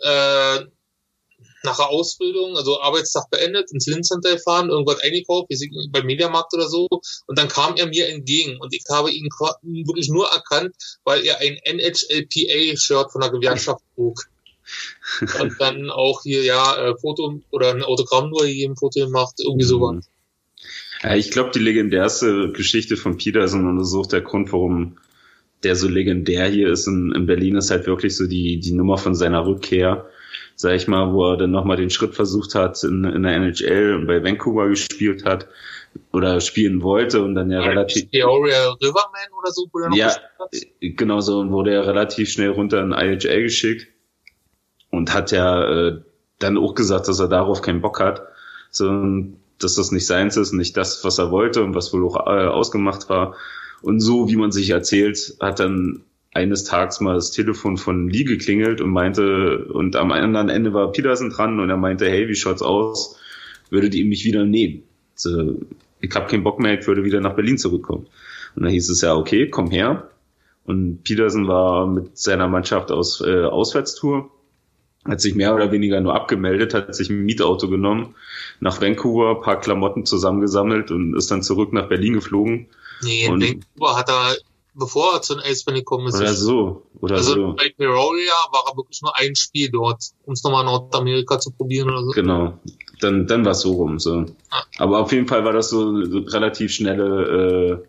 äh, 0.00 0.60
nach 1.64 1.76
der 1.76 1.88
Ausbildung, 1.88 2.56
also 2.56 2.80
Arbeitstag 2.80 3.30
beendet, 3.30 3.72
ins 3.72 3.86
Linden 3.86 4.04
Center 4.04 4.32
gefahren, 4.32 4.70
irgendwas 4.70 5.00
eingekauft, 5.00 5.50
wie 5.50 5.56
sie 5.56 5.70
beim 5.90 6.06
Mediamarkt 6.06 6.52
oder 6.54 6.68
so. 6.68 6.88
Und 7.26 7.38
dann 7.38 7.48
kam 7.48 7.76
er 7.76 7.86
mir 7.86 8.08
entgegen 8.08 8.58
und 8.60 8.74
ich 8.74 8.84
habe 8.90 9.10
ihn 9.10 9.28
wirklich 9.86 10.08
nur 10.08 10.26
erkannt, 10.28 10.74
weil 11.04 11.24
er 11.24 11.38
ein 11.38 11.58
NHLPA-Shirt 11.64 13.12
von 13.12 13.20
der 13.20 13.30
Gewerkschaft 13.30 13.82
trug. 13.94 14.24
und 15.40 15.54
dann 15.58 15.90
auch 15.90 16.22
hier, 16.22 16.44
ja, 16.44 16.76
äh, 16.76 16.94
Foto 16.96 17.40
oder 17.50 17.74
ein 17.74 17.82
Autogramm 17.82 18.30
nur 18.30 18.46
hier 18.46 18.66
im 18.66 18.76
Foto 18.76 19.04
gemacht, 19.04 19.34
irgendwie 19.38 19.64
sowas. 19.66 19.96
Mhm. 19.96 20.02
Ja, 21.02 21.16
ich 21.16 21.30
glaube, 21.30 21.50
die 21.52 21.58
legendärste 21.58 22.52
Geschichte 22.52 22.96
von 22.96 23.16
Peterson 23.16 23.68
untersucht 23.68 24.12
der 24.12 24.20
Grund, 24.20 24.52
warum 24.52 24.98
der 25.64 25.76
so 25.76 25.88
legendär 25.88 26.48
hier 26.48 26.70
ist 26.70 26.86
in, 26.86 27.12
in 27.14 27.26
Berlin, 27.26 27.56
ist 27.56 27.70
halt 27.70 27.86
wirklich 27.86 28.16
so 28.16 28.26
die, 28.26 28.60
die 28.60 28.72
Nummer 28.72 28.98
von 28.98 29.14
seiner 29.14 29.46
Rückkehr, 29.46 30.08
sag 30.62 30.76
ich 30.76 30.86
mal, 30.86 31.12
wo 31.12 31.32
er 31.32 31.36
dann 31.36 31.50
nochmal 31.50 31.76
den 31.76 31.90
Schritt 31.90 32.14
versucht 32.14 32.54
hat, 32.54 32.82
in, 32.84 33.02
in 33.02 33.24
der 33.24 33.34
NHL 33.34 33.96
und 33.96 34.06
bei 34.06 34.22
Vancouver 34.22 34.68
gespielt 34.68 35.24
hat 35.24 35.48
oder 36.12 36.40
spielen 36.40 36.82
wollte 36.82 37.20
und 37.20 37.34
dann 37.34 37.50
ja, 37.50 37.60
ja 37.60 37.68
relativ. 37.68 38.08
Peoria 38.12 38.70
Riverman 38.80 39.32
oder 39.36 39.50
so, 39.50 39.66
wo 39.72 39.80
er 39.80 39.88
noch 39.88 39.96
Ja, 39.96 40.14
genau 40.80 41.20
so, 41.20 41.40
und 41.40 41.50
wurde 41.50 41.74
er 41.74 41.84
relativ 41.88 42.30
schnell 42.30 42.50
runter 42.50 42.80
in 42.80 42.92
IHL 42.92 43.42
geschickt 43.42 43.88
und 44.90 45.12
hat 45.12 45.32
ja 45.32 45.64
äh, 45.64 46.00
dann 46.38 46.56
auch 46.56 46.76
gesagt, 46.76 47.08
dass 47.08 47.18
er 47.18 47.28
darauf 47.28 47.60
keinen 47.60 47.80
Bock 47.80 47.98
hat, 47.98 48.22
so, 48.70 48.88
dass 49.58 49.74
das 49.74 49.90
nicht 49.90 50.06
seins 50.06 50.36
ist, 50.36 50.52
nicht 50.52 50.76
das, 50.76 51.04
was 51.04 51.18
er 51.18 51.32
wollte 51.32 51.64
und 51.64 51.74
was 51.74 51.92
wohl 51.92 52.06
auch 52.06 52.24
äh, 52.28 52.46
ausgemacht 52.46 53.08
war. 53.08 53.34
Und 53.82 53.98
so, 53.98 54.28
wie 54.28 54.36
man 54.36 54.52
sich 54.52 54.70
erzählt, 54.70 55.38
hat 55.40 55.58
dann 55.58 56.04
eines 56.32 56.64
Tages 56.64 57.00
mal 57.00 57.14
das 57.14 57.30
Telefon 57.30 57.76
von 57.76 58.08
Lee 58.08 58.24
geklingelt 58.24 58.80
und 58.80 58.90
meinte, 58.90 59.66
und 59.66 59.96
am 59.96 60.12
anderen 60.12 60.48
Ende 60.48 60.72
war 60.72 60.92
Peterson 60.92 61.30
dran 61.30 61.60
und 61.60 61.68
er 61.68 61.76
meinte, 61.76 62.08
hey, 62.08 62.28
wie 62.28 62.34
schaut's 62.34 62.62
aus? 62.62 63.18
Würdet 63.70 63.94
ihr 63.94 64.04
mich 64.04 64.24
wieder 64.24 64.44
nehmen? 64.44 64.82
So, 65.14 65.60
ich 66.00 66.14
habe 66.14 66.26
keinen 66.28 66.42
Bock 66.42 66.58
mehr, 66.58 66.78
ich 66.78 66.86
würde 66.86 67.04
wieder 67.04 67.20
nach 67.20 67.34
Berlin 67.34 67.58
zurückkommen. 67.58 68.06
Und 68.56 68.64
dann 68.64 68.72
hieß 68.72 68.88
es 68.88 69.02
ja, 69.02 69.14
okay, 69.14 69.48
komm 69.48 69.70
her. 69.70 70.10
Und 70.64 71.04
Peterson 71.04 71.48
war 71.48 71.86
mit 71.86 72.16
seiner 72.16 72.48
Mannschaft 72.48 72.90
aus 72.90 73.20
äh, 73.20 73.44
Auswärtstour, 73.44 74.30
hat 75.04 75.20
sich 75.20 75.34
mehr 75.34 75.54
oder 75.54 75.72
weniger 75.72 76.00
nur 76.00 76.14
abgemeldet, 76.14 76.72
hat 76.72 76.94
sich 76.94 77.10
ein 77.10 77.24
Mietauto 77.24 77.68
genommen, 77.68 78.14
nach 78.60 78.80
Vancouver, 78.80 79.40
paar 79.40 79.60
Klamotten 79.60 80.06
zusammengesammelt 80.06 80.90
und 80.90 81.14
ist 81.16 81.30
dann 81.30 81.42
zurück 81.42 81.72
nach 81.72 81.88
Berlin 81.88 82.14
geflogen 82.14 82.68
Nee, 83.02 83.26
in 83.26 83.40
Vancouver 83.40 83.96
hat 83.96 84.08
er, 84.08 84.36
bevor 84.74 85.14
er 85.14 85.22
zu 85.22 85.34
den 85.34 85.42
Eisbären 85.42 85.78
gekommen 85.78 86.08
ist. 86.08 86.16
Oder 86.16 86.32
so, 86.32 86.86
oder 87.00 87.16
also 87.16 87.34
so. 87.34 87.54
bei 87.56 87.72
Peoria 87.76 88.32
war 88.52 88.64
er 88.70 88.76
wirklich 88.76 89.02
nur 89.02 89.16
ein 89.16 89.34
Spiel 89.34 89.70
dort, 89.70 90.02
um 90.24 90.32
es 90.32 90.42
nochmal 90.42 90.64
Nordamerika 90.64 91.38
zu 91.38 91.50
probieren 91.50 91.90
oder 91.90 92.04
so. 92.04 92.10
Genau, 92.10 92.58
dann, 93.00 93.26
dann 93.26 93.44
war 93.44 93.52
es 93.52 93.60
so 93.60 93.72
rum. 93.72 93.98
So. 93.98 94.26
Ah. 94.50 94.64
Aber 94.78 95.00
auf 95.00 95.12
jeden 95.12 95.28
Fall 95.28 95.44
war 95.44 95.52
das 95.52 95.70
so 95.70 95.88
eine 95.88 96.32
relativ 96.32 96.72
schnelle 96.72 97.82
äh, 97.82 97.88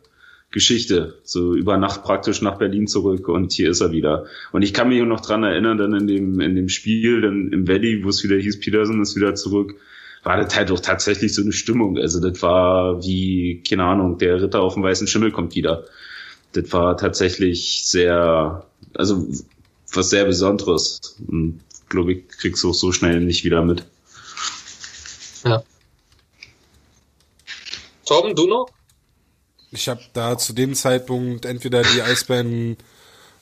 Geschichte. 0.52 1.20
So 1.24 1.54
über 1.56 1.78
Nacht 1.78 2.04
praktisch 2.04 2.42
nach 2.42 2.58
Berlin 2.58 2.88
zurück 2.88 3.28
und 3.28 3.52
hier 3.54 3.70
ist 3.70 3.82
er 3.82 3.92
wieder. 3.92 4.26
Und 4.52 4.62
ich 4.62 4.74
kann 4.74 4.90
mich 4.90 5.02
noch 5.04 5.22
dran 5.22 5.44
erinnern, 5.44 5.78
dann 5.78 5.94
in 5.94 6.08
dem, 6.08 6.40
in 6.40 6.56
dem 6.56 6.70
Spiel, 6.70 7.22
dann 7.22 7.52
im 7.52 7.68
Valley, 7.68 8.04
wo 8.04 8.10
es 8.10 8.24
wieder 8.24 8.38
hieß, 8.38 8.60
Peterson 8.60 9.02
ist 9.02 9.16
wieder 9.16 9.36
zurück 9.36 9.76
war 10.24 10.38
das 10.38 10.56
halt 10.56 10.72
auch 10.72 10.80
tatsächlich 10.80 11.34
so 11.34 11.42
eine 11.42 11.52
Stimmung. 11.52 11.98
Also 11.98 12.20
das 12.20 12.42
war 12.42 13.04
wie, 13.04 13.62
keine 13.68 13.84
Ahnung, 13.84 14.18
der 14.18 14.42
Ritter 14.42 14.62
auf 14.62 14.74
dem 14.74 14.84
weißen 14.84 15.08
Schimmel 15.08 15.32
kommt 15.32 15.56
wieder. 15.56 15.86
Das 16.54 16.72
war 16.72 16.98
tatsächlich 16.98 17.84
sehr, 17.86 18.66
also 18.96 19.28
was 19.92 20.10
sehr 20.10 20.26
Besonderes. 20.26 21.16
Und 21.28 21.62
glaube 21.90 22.14
ich, 22.14 22.28
kriegst 22.28 22.64
du 22.64 22.70
auch 22.70 22.74
so 22.74 22.92
schnell 22.92 23.22
nicht 23.22 23.44
wieder 23.44 23.64
mit. 23.64 23.86
Ja. 25.44 25.64
Torben, 28.06 28.36
du 28.36 28.48
noch? 28.48 28.70
Ich 29.72 29.90
habe 29.90 30.02
da 30.14 30.38
zu 30.38 30.54
dem 30.54 30.76
Zeitpunkt 30.76 31.46
entweder 31.46 31.82
die 31.82 32.02
Eisbären 32.02 32.78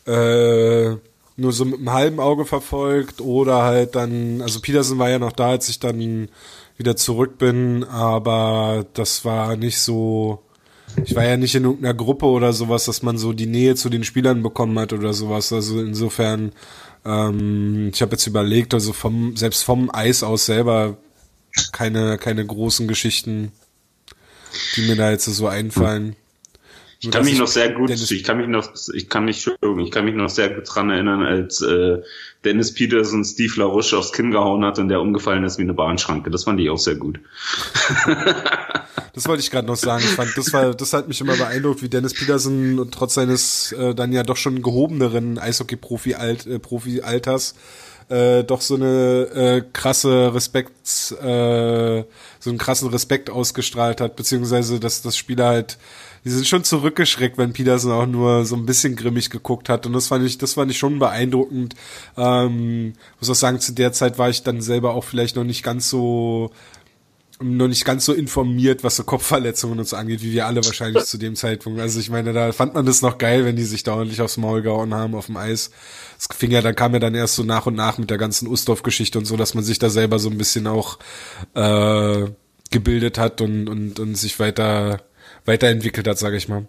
äh, 0.06 0.96
nur 1.38 1.52
so 1.52 1.66
mit 1.66 1.80
einem 1.80 1.92
halben 1.92 2.20
Auge 2.20 2.46
verfolgt 2.46 3.20
oder 3.22 3.64
halt 3.64 3.96
dann, 3.96 4.42
also 4.42 4.62
Peterson 4.62 5.00
war 5.00 5.10
ja 5.10 5.20
noch 5.20 5.34
da, 5.34 5.50
als 5.50 5.70
ich 5.70 5.80
dann 5.80 6.30
wieder 6.78 6.96
zurück 6.96 7.38
bin, 7.38 7.84
aber 7.84 8.86
das 8.94 9.26
war 9.26 9.56
nicht 9.56 9.80
so. 9.80 10.42
Ich 11.04 11.16
war 11.16 11.26
ja 11.26 11.38
nicht 11.38 11.56
in 11.56 11.64
irgendeiner 11.64 11.94
Gruppe 11.94 12.26
oder 12.26 12.54
sowas, 12.54 12.86
dass 12.86 13.02
man 13.02 13.18
so 13.18 13.34
die 13.34 13.46
Nähe 13.46 13.76
zu 13.76 13.90
den 13.90 14.04
Spielern 14.04 14.44
bekommen 14.44 14.78
hat 14.80 14.94
oder 14.94 15.14
sowas. 15.14 15.52
Also 15.52 15.82
insofern, 15.82 16.52
ähm, 17.06 17.92
ich 17.94 18.02
habe 18.02 18.12
jetzt 18.12 18.28
überlegt, 18.28 18.74
also 18.74 18.94
vom 18.94 19.36
selbst 19.36 19.64
vom 19.64 19.90
Eis 19.94 20.24
aus 20.24 20.46
selber 20.46 20.98
keine 21.72 22.18
keine 22.18 22.46
großen 22.46 22.88
Geschichten, 22.88 23.52
die 24.76 24.84
mir 24.84 24.96
da 24.96 25.12
jetzt 25.12 25.26
so 25.26 25.48
einfallen. 25.48 26.16
Ich 27.04 27.10
kann 27.10 27.26
mich 27.26 27.40
noch 27.40 27.48
sehr 27.48 27.72
gut, 27.72 27.90
ich 27.90 28.24
kann 28.24 28.38
mich 28.38 28.48
noch, 28.48 28.74
ich 28.94 29.10
kann 29.10 29.26
mich, 29.26 29.48
ich 29.48 29.92
kann 29.92 30.06
mich 30.06 30.14
noch 30.14 30.30
sehr 30.30 30.52
gut 30.52 30.66
dran 30.68 30.92
erinnern, 30.92 31.24
als 31.24 31.60
äh, 31.64 31.98
Dennis 32.46 32.76
Peterson 32.76 33.26
Steve 33.26 33.54
LaRouche 33.58 33.98
aufs 33.98 34.12
Kinn 34.12 34.30
gehauen 34.30 34.64
hat 34.64 34.78
und 34.78 34.88
der 34.88 35.02
umgefallen 35.02 35.44
ist 35.44 35.58
wie 35.58 35.64
eine 35.64 35.74
Bahnschranke. 35.74 36.30
Das 36.30 36.44
fand 36.44 36.60
ich 36.60 36.70
auch 36.70 36.78
sehr 36.78 36.94
gut. 36.94 37.20
das 39.16 39.28
wollte 39.28 39.42
ich 39.42 39.50
gerade 39.50 39.68
noch 39.68 39.78
sagen. 39.78 40.04
Ich 40.04 40.12
fand, 40.12 40.38
das 40.38 40.54
war, 40.54 40.76
das 40.76 40.94
hat 40.94 41.08
mich 41.08 41.20
immer 41.22 41.36
beeindruckt, 41.36 41.82
wie 41.82 41.90
Dennis 41.90 42.14
Peterson 42.14 42.88
trotz 42.92 43.16
seines 43.16 43.72
äh, 43.72 43.96
dann 43.96 44.14
ja 44.14 44.22
doch 44.22 44.38
schon 44.38 44.62
gehobeneren 44.62 45.40
Eishockey-Profi-Alters 45.40 47.52
äh, 47.52 47.56
äh, 48.12 48.44
doch 48.44 48.62
so 48.62 48.76
eine 48.76 49.28
äh, 49.34 49.64
krasse 49.74 50.34
Respekt, 50.36 50.72
äh, 51.24 52.04
so 52.40 52.50
einen 52.50 52.58
krassen 52.58 52.90
Respekt 52.90 53.30
ausgestrahlt 53.30 54.02
hat, 54.02 54.18
beziehungsweise 54.18 54.80
dass 54.80 55.02
das 55.02 55.16
Spieler 55.16 55.48
halt 55.48 55.78
die 56.24 56.30
sind 56.30 56.48
schon 56.48 56.64
zurückgeschreckt, 56.64 57.38
wenn 57.38 57.54
Peterson 57.54 57.92
auch 57.92 58.06
nur 58.06 58.46
so 58.46 58.56
ein 58.56 58.66
bisschen 58.66 58.96
grimmig 58.96 59.30
geguckt 59.30 59.70
hat. 59.70 59.86
Und 59.86 59.94
das 59.94 60.08
fand 60.08 60.26
ich, 60.26 60.38
das 60.38 60.54
fand 60.54 60.70
ich 60.72 60.78
schon 60.78 61.00
beeindruckend. 61.00 61.76
Ähm, 62.18 62.94
muss 63.20 63.30
auch 63.30 63.36
sagen, 63.36 63.60
zu 63.60 63.74
der 63.74 63.92
Zeit 63.92 64.20
war 64.20 64.30
ich 64.30 64.44
dann 64.44 64.62
selber 64.62 64.94
auch 64.94 65.04
vielleicht 65.04 65.36
noch 65.36 65.44
nicht 65.44 65.64
ganz 65.64 65.90
so 65.90 66.52
noch 67.44 67.68
nicht 67.68 67.86
ganz 67.86 68.06
so 68.06 68.14
informiert, 68.14 68.84
was 68.84 68.98
so 68.98 69.04
Kopfverletzungen 69.04 69.80
und 69.80 69.88
so 69.88 69.96
angeht, 69.96 70.22
wie 70.22 70.32
wir 70.32 70.46
alle 70.46 70.64
wahrscheinlich 70.64 71.06
zu 71.06 71.18
dem 71.18 71.36
Zeitpunkt. 71.36 71.80
Also 71.80 72.00
ich 72.00 72.12
meine, 72.12 72.34
da 72.34 72.52
fand 72.52 72.76
man 72.76 72.86
das 72.86 73.02
noch 73.02 73.18
geil, 73.18 73.46
wenn 73.46 73.56
die 73.56 73.64
sich 73.64 73.82
da 73.82 73.96
ordentlich 73.96 74.22
aufs 74.22 74.38
Maul 74.38 74.62
gehauen 74.62 74.94
haben 74.94 75.16
auf 75.16 75.26
dem 75.26 75.38
Eis. 75.38 75.72
Es 76.20 76.28
fing 76.36 76.52
ja, 76.52 76.62
dann 76.62 76.76
kam 76.76 76.94
ja 76.94 77.00
dann 77.00 77.16
erst 77.16 77.36
so 77.36 77.44
nach 77.44 77.66
und 77.66 77.76
nach 77.76 77.98
mit 77.98 78.10
der 78.12 78.20
ganzen 78.20 78.48
Ustorf-Geschichte 78.48 79.18
und 79.18 79.26
so, 79.26 79.38
dass 79.38 79.56
man 79.56 79.64
sich 79.64 79.80
da 79.80 79.90
selber 79.90 80.20
so 80.20 80.30
ein 80.30 80.38
bisschen 80.38 80.68
auch 80.68 81.00
äh, 81.56 82.28
gebildet 82.70 83.18
hat 83.18 83.42
und, 83.42 83.68
und, 83.68 84.00
und 84.00 84.16
sich 84.16 84.40
weiter 84.40 85.02
weiterentwickelt 85.46 86.08
hat, 86.08 86.18
sage 86.18 86.38
ich 86.38 86.48
mal. 86.48 86.68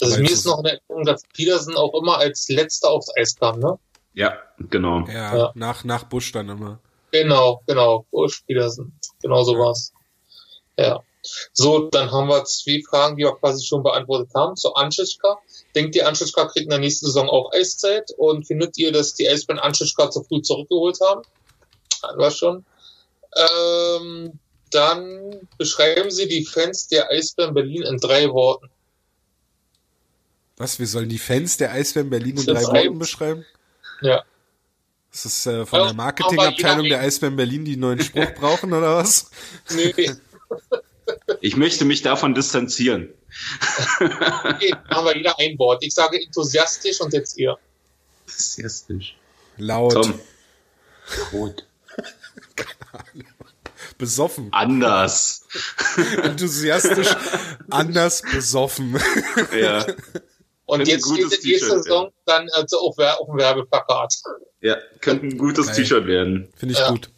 Also 0.00 0.20
mir 0.20 0.30
ist 0.30 0.44
noch 0.44 0.58
eine 0.58 0.72
Erinnerung, 0.72 1.04
dass 1.04 1.22
Peterson 1.34 1.76
auch 1.76 1.94
immer 1.94 2.18
als 2.18 2.48
letzter 2.48 2.90
aufs 2.90 3.10
Eis 3.16 3.36
kam, 3.36 3.60
ne? 3.60 3.78
Ja, 4.12 4.38
genau. 4.58 5.06
Ja, 5.08 5.36
ja. 5.36 5.52
Nach, 5.54 5.84
nach 5.84 6.04
Busch 6.04 6.32
dann 6.32 6.48
immer. 6.48 6.80
Genau, 7.12 7.62
genau. 7.66 8.06
Busch, 8.10 8.42
Peterson. 8.46 8.92
Genau 9.22 9.42
so 9.44 9.58
war's. 9.58 9.92
Ja. 10.78 11.02
So, 11.52 11.88
dann 11.90 12.10
haben 12.12 12.28
wir 12.28 12.44
zwei 12.44 12.82
Fragen, 12.88 13.16
die 13.16 13.24
wir 13.24 13.34
quasi 13.36 13.64
schon 13.64 13.82
beantwortet 13.82 14.30
haben. 14.34 14.56
Zu 14.56 14.74
Anschischka. 14.74 15.38
Denkt 15.74 15.96
ihr, 15.96 16.06
Anschischka 16.06 16.46
kriegt 16.46 16.64
in 16.64 16.70
der 16.70 16.78
nächsten 16.78 17.06
Saison 17.06 17.28
auch 17.28 17.52
Eiszeit? 17.52 18.10
Und 18.16 18.46
findet 18.46 18.78
ihr, 18.78 18.92
dass 18.92 19.14
die 19.14 19.28
Eisbären 19.28 19.58
Anschischka 19.58 20.10
zu 20.10 20.22
früh 20.22 20.42
zurückgeholt 20.42 20.98
haben? 21.00 21.22
Hatten 22.02 22.18
wir 22.18 22.30
schon. 22.30 22.64
Ähm, 23.34 24.38
dann 24.70 25.48
beschreiben 25.58 26.10
Sie 26.10 26.28
die 26.28 26.44
Fans 26.44 26.88
der 26.88 27.10
Eisbären 27.10 27.54
Berlin 27.54 27.82
in 27.82 27.98
drei 27.98 28.28
Worten. 28.30 28.68
Was, 30.56 30.78
wir 30.78 30.86
sollen 30.86 31.08
die 31.08 31.18
Fans 31.18 31.56
der 31.58 31.72
Eisbären 31.72 32.08
Berlin 32.10 32.38
in 32.38 32.46
drei 32.46 32.60
ist 32.60 32.68
Worten 32.68 32.98
beschreiben? 32.98 33.44
Ja. 34.00 34.24
Ist 35.12 35.24
das 35.24 35.46
äh, 35.46 35.66
von 35.66 35.78
Ja, 35.78 35.84
der 35.86 35.94
Marketingabteilung 35.94 36.88
der 36.88 37.00
Eisbären 37.00 37.36
Berlin, 37.36 37.64
die 37.64 37.72
einen 37.72 37.80
neuen 37.80 38.00
Spruch 38.02 38.34
brauchen 38.38 38.72
oder 38.72 38.96
was? 38.96 39.30
Nee, 39.70 39.94
Ich 41.40 41.56
möchte 41.56 41.84
mich 41.84 42.02
davon 42.02 42.34
distanzieren. 42.34 43.12
okay, 44.00 44.74
machen 44.90 45.04
wir 45.06 45.16
jeder 45.16 45.38
ein 45.38 45.58
Wort. 45.58 45.84
Ich 45.84 45.94
sage 45.94 46.22
enthusiastisch 46.22 47.00
und 47.00 47.12
jetzt 47.12 47.38
ihr. 47.38 47.56
Enthusiastisch. 48.26 49.16
Laut, 49.58 49.92
Tom. 49.92 50.20
Rot. 51.32 51.66
besoffen, 53.98 54.48
Anders. 54.52 55.46
enthusiastisch, 56.22 57.08
anders 57.70 58.22
besoffen. 58.22 58.98
Ja. 59.58 59.86
Und 60.66 60.86
jetzt 60.88 61.06
steht 61.06 61.18
die 61.18 61.22
nächste 61.24 61.40
T-Shirt 61.40 61.84
Saison 61.84 62.12
dann 62.24 62.48
also 62.52 62.78
auf, 62.80 62.98
auf 62.98 63.26
dem 63.28 63.36
Werbeplakat. 63.38 64.14
Ja, 64.60 64.76
könnte 65.00 65.26
ein 65.26 65.38
gutes. 65.38 65.72
T-Shirt 65.72 66.06
werden. 66.06 66.48
Finde 66.56 66.72
ich 66.74 66.78
Ja. 66.80 66.90
gut. 66.90 67.10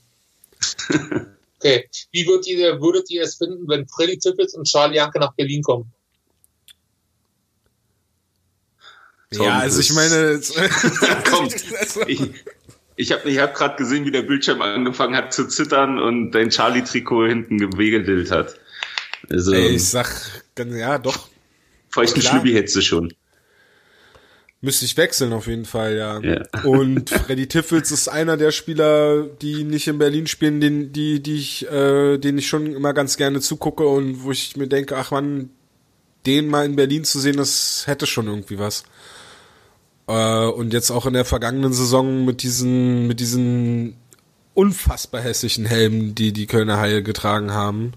Okay. 1.60 1.88
Wie 2.12 2.24
würdet 2.24 2.46
ihr, 2.46 2.80
würdet 2.80 3.10
ihr 3.10 3.22
es 3.24 3.34
finden, 3.34 3.66
wenn 3.68 3.88
Freddy 3.88 4.16
Tippels 4.16 4.54
und 4.54 4.64
Charlie 4.68 4.94
Janke 4.94 5.18
nach 5.18 5.34
Berlin 5.34 5.60
kommen? 5.60 5.92
Tom, 9.32 9.44
ja, 9.44 9.58
also 9.58 9.80
ich 9.80 9.92
meine, 9.92 10.40
Komm, 11.30 11.48
Also- 11.80 12.06
ich, 12.06 12.20
ich 12.98 13.12
habe 13.12 13.30
ich 13.30 13.38
hab 13.38 13.54
gerade 13.54 13.76
gesehen, 13.76 14.04
wie 14.04 14.10
der 14.10 14.22
Bildschirm 14.22 14.60
angefangen 14.60 15.14
hat 15.14 15.32
zu 15.32 15.46
zittern 15.46 16.00
und 16.00 16.32
dein 16.32 16.50
Charlie-Trikot 16.50 17.28
hinten 17.28 17.58
gewegelt 17.58 18.30
hat. 18.32 18.58
Also, 19.30 19.52
Ey, 19.52 19.76
ich 19.76 19.88
sag, 19.88 20.08
ja, 20.58 20.98
doch, 20.98 21.28
feuchten 21.90 22.20
klar. 22.20 22.34
Schlübbi 22.34 22.54
hättest 22.54 22.74
du 22.74 22.80
schon. 22.82 23.14
müsste 24.60 24.84
ich 24.84 24.96
wechseln 24.96 25.32
auf 25.32 25.46
jeden 25.46 25.64
Fall, 25.64 25.96
ja. 25.96 26.20
Ja. 26.20 26.42
Und 26.64 27.10
Freddy 27.10 27.46
Tiffels 27.46 27.92
ist 27.92 28.08
einer 28.08 28.36
der 28.36 28.50
Spieler, 28.50 29.22
die 29.22 29.62
nicht 29.62 29.86
in 29.86 29.98
Berlin 29.98 30.26
spielen, 30.26 30.60
den, 30.60 30.92
die, 30.92 31.22
die 31.22 31.36
ich, 31.36 31.70
äh, 31.70 32.18
den 32.18 32.36
ich 32.36 32.48
schon 32.48 32.66
immer 32.74 32.94
ganz 32.94 33.16
gerne 33.16 33.40
zugucke 33.40 33.86
und 33.86 34.24
wo 34.24 34.32
ich 34.32 34.56
mir 34.56 34.66
denke, 34.66 34.96
ach 34.96 35.12
man, 35.12 35.50
den 36.26 36.48
mal 36.48 36.66
in 36.66 36.74
Berlin 36.74 37.04
zu 37.04 37.20
sehen, 37.20 37.36
das 37.36 37.84
hätte 37.86 38.06
schon 38.06 38.26
irgendwie 38.26 38.58
was. 38.58 38.82
Äh, 40.08 40.46
und 40.46 40.72
jetzt 40.72 40.90
auch 40.90 41.06
in 41.06 41.12
der 41.12 41.24
vergangenen 41.24 41.72
Saison 41.72 42.24
mit 42.24 42.42
diesen, 42.42 43.06
mit 43.06 43.20
diesen 43.20 43.96
unfassbar 44.54 45.20
hässlichen 45.20 45.66
Helmen, 45.66 46.14
die 46.14 46.32
die 46.32 46.46
Kölner 46.46 46.78
Haie 46.78 47.02
getragen 47.02 47.52
haben. 47.52 47.92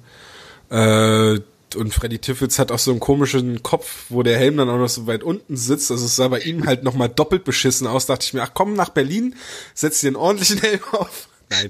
Äh, 0.70 1.40
und 1.74 1.94
Freddy 1.94 2.20
Tiffels 2.20 2.60
hat 2.60 2.72
auch 2.72 2.80
so 2.80 2.92
einen 2.92 3.00
komischen 3.00 3.64
Kopf, 3.64 4.06
wo 4.10 4.24
der 4.24 4.38
Helm 4.38 4.58
dann 4.58 4.70
auch 4.70 4.78
noch 4.78 4.90
so 4.90 5.08
weit 5.08 5.24
unten 5.24 5.56
sitzt. 5.56 5.90
Also 5.90 6.06
es 6.06 6.18
sah 6.18 6.28
bei 6.28 6.40
ihm 6.42 6.66
halt 6.66 6.84
nochmal 6.84 7.08
doppelt 7.08 7.46
beschissen 7.46 7.88
aus. 7.88 8.08
Dachte 8.08 8.26
ich 8.26 8.34
mir, 8.34 8.44
ach 8.44 8.52
komm 8.54 8.74
nach 8.74 8.90
Berlin, 8.90 9.36
setz 9.74 10.02
dir 10.02 10.08
einen 10.08 10.18
ordentlichen 10.18 10.60
Helm 10.60 10.82
auf. 10.92 11.30
Nein, 11.50 11.70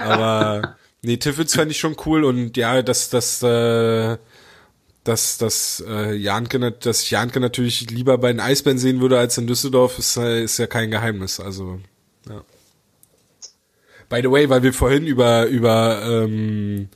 aber 0.00 0.76
nee, 1.02 1.16
Tiffels 1.16 1.54
fand 1.54 1.70
ich 1.70 1.78
schon 1.78 1.96
cool 2.06 2.24
und 2.24 2.56
ja, 2.56 2.82
dass 2.82 3.10
das 3.10 3.42
äh, 3.42 4.18
dass 5.10 5.38
dass 5.38 5.82
äh, 5.86 6.14
Janke, 6.14 6.70
dass 6.72 7.02
ich 7.02 7.10
Janke 7.10 7.40
natürlich 7.40 7.90
lieber 7.90 8.16
bei 8.16 8.32
den 8.32 8.40
Eisbären 8.40 8.78
sehen 8.78 9.00
würde 9.00 9.18
als 9.18 9.36
in 9.36 9.48
Düsseldorf, 9.48 9.98
ist, 9.98 10.16
ist 10.16 10.58
ja 10.58 10.68
kein 10.68 10.90
Geheimnis. 10.90 11.40
Also 11.40 11.80
ja. 12.28 12.44
By 14.08 14.20
the 14.22 14.30
way, 14.30 14.48
weil 14.48 14.62
wir 14.62 14.72
vorhin 14.72 15.06
über 15.06 15.46
über 15.46 16.02
ähm, 16.04 16.88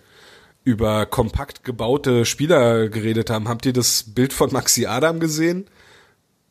über 0.62 1.06
kompakt 1.06 1.64
gebaute 1.64 2.24
Spieler 2.24 2.88
geredet 2.88 3.30
haben. 3.30 3.48
Habt 3.48 3.66
ihr 3.66 3.72
das 3.72 4.04
Bild 4.14 4.32
von 4.32 4.52
Maxi 4.52 4.86
Adam 4.86 5.18
gesehen? 5.18 5.66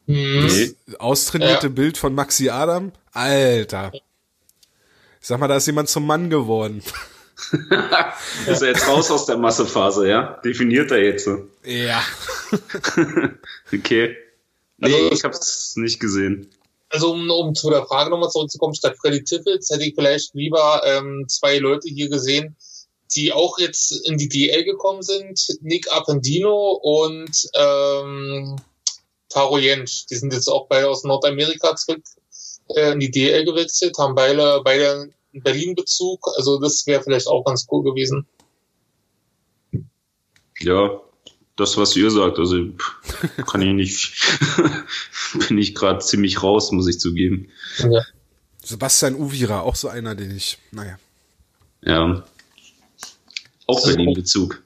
Hm. 0.07 0.45
Nee. 0.45 0.75
Austrainierte 0.99 1.67
Ja. 1.67 1.73
Bild 1.73 1.97
von 1.97 2.13
Maxi 2.13 2.49
Adam? 2.49 2.91
Alter. 3.13 3.91
Ich 3.93 4.01
sag 5.27 5.39
mal, 5.39 5.47
da 5.47 5.55
ist 5.55 5.67
jemand 5.67 5.87
zum 5.87 6.05
Mann 6.05 6.29
geworden. 6.29 6.83
Ist 8.47 8.61
er 8.61 8.69
jetzt 8.69 8.87
raus 8.87 9.09
aus 9.11 9.25
der 9.25 9.37
Massephase, 9.37 10.07
ja? 10.07 10.39
Definiert 10.43 10.91
er 10.91 11.03
jetzt 11.03 11.25
so. 11.25 11.47
Ja. 11.65 12.03
Okay. 13.73 14.15
Nee, 14.77 14.93
Also- 14.93 15.11
ich 15.11 15.23
hab's 15.23 15.75
nicht 15.75 15.99
gesehen. 15.99 16.49
Also 16.89 17.11
um, 17.11 17.27
um 17.31 17.55
zu 17.55 17.71
der 17.71 17.85
Frage 17.87 18.11
nochmal 18.11 18.29
zurückzukommen, 18.29 18.75
statt 18.75 18.95
Freddy 19.01 19.23
Tippels 19.23 19.67
hätte 19.71 19.83
ich 19.83 19.95
vielleicht 19.95 20.35
lieber 20.35 20.81
ähm, 20.85 21.25
zwei 21.27 21.57
Leute 21.57 21.89
hier 21.89 22.07
gesehen, 22.07 22.55
die 23.15 23.33
auch 23.33 23.57
jetzt 23.57 24.07
in 24.07 24.19
die 24.19 24.29
DL 24.29 24.63
gekommen 24.63 25.01
sind. 25.01 25.41
Nick 25.61 25.91
Appendino 25.91 26.79
und 26.83 27.49
ähm, 27.55 28.57
Taro 29.29 29.57
Jentsch. 29.57 30.05
Die 30.11 30.15
sind 30.15 30.33
jetzt 30.33 30.47
auch 30.47 30.67
beide 30.67 30.87
aus 30.87 31.03
Nordamerika 31.03 31.75
zurück 31.75 32.03
äh, 32.75 32.91
in 32.91 32.99
die 32.99 33.09
DL 33.09 33.43
gewechselt, 33.45 33.97
haben 33.97 34.13
beide, 34.13 34.61
beide 34.63 35.09
Berlin-Bezug. 35.41 36.27
Also 36.37 36.59
das 36.59 36.85
wäre 36.85 37.03
vielleicht 37.03 37.27
auch 37.27 37.43
ganz 37.43 37.67
cool 37.71 37.83
gewesen. 37.83 38.27
Ja, 40.59 41.01
das, 41.55 41.77
was 41.77 41.95
ihr 41.95 42.09
sagt, 42.09 42.39
also 42.39 42.57
kann 43.47 43.61
ich 43.61 43.73
nicht, 43.73 44.37
bin 45.47 45.57
ich 45.57 45.75
gerade 45.75 45.99
ziemlich 45.99 46.41
raus, 46.41 46.71
muss 46.71 46.87
ich 46.87 46.99
zugeben. 46.99 47.49
Ja. 47.79 48.03
Sebastian 48.63 49.15
Uvira, 49.15 49.61
auch 49.61 49.75
so 49.75 49.89
einer, 49.89 50.15
den 50.15 50.35
ich, 50.35 50.57
naja. 50.71 50.97
Ja. 51.81 52.23
Auch 53.67 53.81
Das 53.81 53.95
Berlin-Bezug. 53.95 54.63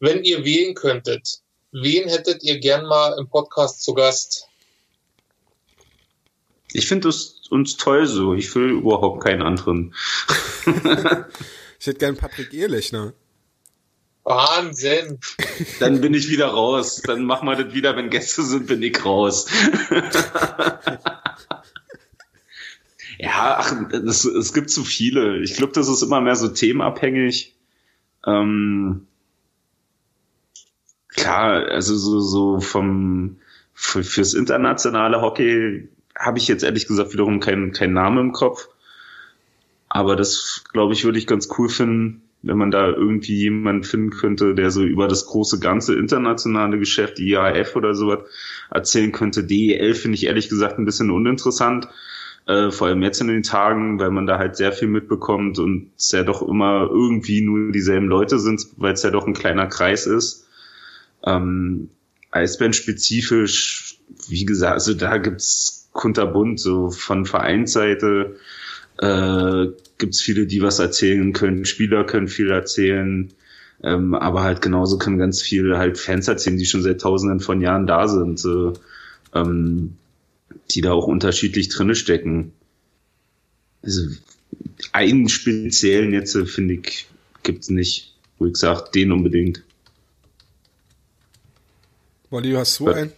Wenn 0.00 0.22
ihr 0.24 0.44
wählen 0.44 0.74
könntet, 0.74 1.40
wen 1.72 2.08
hättet 2.08 2.42
ihr 2.42 2.58
gern 2.58 2.86
mal 2.86 3.16
im 3.18 3.28
Podcast 3.28 3.82
zu 3.82 3.94
Gast? 3.94 4.48
Ich 6.72 6.86
finde 6.86 7.08
es 7.08 7.35
uns 7.50 7.76
toll 7.76 8.06
so. 8.06 8.34
Ich 8.34 8.54
will 8.54 8.70
überhaupt 8.70 9.24
keinen 9.24 9.42
anderen. 9.42 9.94
Ich 11.78 11.86
hätte 11.86 11.98
gern 11.98 12.16
Patrick 12.16 12.54
Ehrlich, 12.54 12.90
ne? 12.90 13.12
Wahnsinn! 14.24 15.20
Dann 15.78 16.00
bin 16.00 16.14
ich 16.14 16.28
wieder 16.28 16.48
raus. 16.48 17.00
Dann 17.04 17.24
machen 17.24 17.46
wir 17.46 17.54
das 17.62 17.74
wieder, 17.74 17.94
wenn 17.96 18.10
Gäste 18.10 18.42
sind, 18.42 18.66
bin 18.66 18.82
ich 18.82 19.04
raus. 19.04 19.46
ja, 23.18 23.56
ach, 23.58 23.72
das, 23.90 24.24
es 24.24 24.52
gibt 24.52 24.70
zu 24.70 24.82
viele. 24.82 25.38
Ich 25.42 25.54
glaube, 25.54 25.74
das 25.74 25.86
ist 25.88 26.02
immer 26.02 26.20
mehr 26.20 26.34
so 26.34 26.48
themenabhängig. 26.48 27.54
Ähm, 28.26 29.06
klar, 31.08 31.66
also 31.68 31.96
so, 31.96 32.18
so 32.18 32.58
vom 32.58 33.38
für, 33.74 34.02
fürs 34.02 34.34
internationale 34.34 35.20
Hockey 35.20 35.88
habe 36.18 36.38
ich 36.38 36.48
jetzt 36.48 36.64
ehrlich 36.64 36.86
gesagt 36.86 37.12
wiederum 37.12 37.40
keinen 37.40 37.72
keinen 37.72 37.92
Namen 37.92 38.18
im 38.18 38.32
Kopf. 38.32 38.68
Aber 39.88 40.16
das, 40.16 40.64
glaube 40.72 40.92
ich, 40.92 41.04
würde 41.04 41.18
ich 41.18 41.26
ganz 41.26 41.48
cool 41.58 41.68
finden, 41.68 42.22
wenn 42.42 42.58
man 42.58 42.70
da 42.70 42.88
irgendwie 42.88 43.36
jemanden 43.36 43.84
finden 43.84 44.10
könnte, 44.10 44.54
der 44.54 44.70
so 44.70 44.82
über 44.82 45.08
das 45.08 45.26
große 45.26 45.58
ganze 45.58 45.94
internationale 45.94 46.78
Geschäft, 46.78 47.18
IAF 47.18 47.76
oder 47.76 47.94
sowas, 47.94 48.20
erzählen 48.70 49.12
könnte. 49.12 49.44
DEL 49.44 49.94
finde 49.94 50.16
ich 50.16 50.26
ehrlich 50.26 50.48
gesagt 50.48 50.78
ein 50.78 50.84
bisschen 50.84 51.10
uninteressant. 51.10 51.88
Äh, 52.46 52.70
vor 52.70 52.86
allem 52.86 53.02
jetzt 53.02 53.20
in 53.20 53.26
den 53.26 53.42
Tagen, 53.42 53.98
weil 53.98 54.10
man 54.10 54.26
da 54.26 54.38
halt 54.38 54.56
sehr 54.56 54.72
viel 54.72 54.86
mitbekommt 54.86 55.58
und 55.58 55.90
es 55.96 56.12
ja 56.12 56.22
doch 56.22 56.42
immer 56.42 56.88
irgendwie 56.88 57.40
nur 57.40 57.72
dieselben 57.72 58.06
Leute 58.06 58.38
sind, 58.38 58.66
weil 58.76 58.92
es 58.92 59.02
ja 59.02 59.10
doch 59.10 59.26
ein 59.26 59.34
kleiner 59.34 59.66
Kreis 59.66 60.06
ist. 60.06 60.46
Ähm, 61.24 61.90
Eisbären-spezifisch, 62.30 63.98
wie 64.28 64.44
gesagt, 64.44 64.74
also 64.74 64.94
da 64.94 65.18
gibt's 65.18 65.85
kunterbunt, 65.96 66.60
so 66.60 66.90
von 66.90 67.26
Vereinsseite 67.26 68.36
äh, 68.98 69.66
gibt's 69.98 70.20
viele, 70.20 70.46
die 70.46 70.62
was 70.62 70.78
erzählen 70.78 71.32
können. 71.32 71.64
Spieler 71.64 72.04
können 72.04 72.28
viel 72.28 72.50
erzählen, 72.50 73.32
ähm, 73.82 74.14
aber 74.14 74.42
halt 74.42 74.62
genauso 74.62 74.98
können 74.98 75.18
ganz 75.18 75.42
viele 75.42 75.78
halt 75.78 75.98
Fans 75.98 76.28
erzählen, 76.28 76.56
die 76.56 76.66
schon 76.66 76.82
seit 76.82 77.00
Tausenden 77.00 77.40
von 77.40 77.60
Jahren 77.60 77.86
da 77.86 78.08
sind, 78.08 78.44
äh, 78.44 78.72
ähm, 79.38 79.96
die 80.70 80.80
da 80.80 80.92
auch 80.92 81.06
unterschiedlich 81.06 81.68
drinne 81.68 81.94
stecken. 81.94 82.52
Also 83.82 84.02
einen 84.92 85.28
speziellen 85.28 86.12
jetzt 86.12 86.34
äh, 86.34 86.46
finde 86.46 86.74
ich 86.74 87.06
gibt's 87.42 87.68
nicht, 87.70 88.14
wo 88.38 88.46
ich 88.46 88.56
sage, 88.56 88.90
den 88.94 89.12
unbedingt. 89.12 89.62
Molly, 92.30 92.52
hast 92.52 92.80
du 92.80 92.88
Ja. 92.88 92.94
einen? 92.94 93.12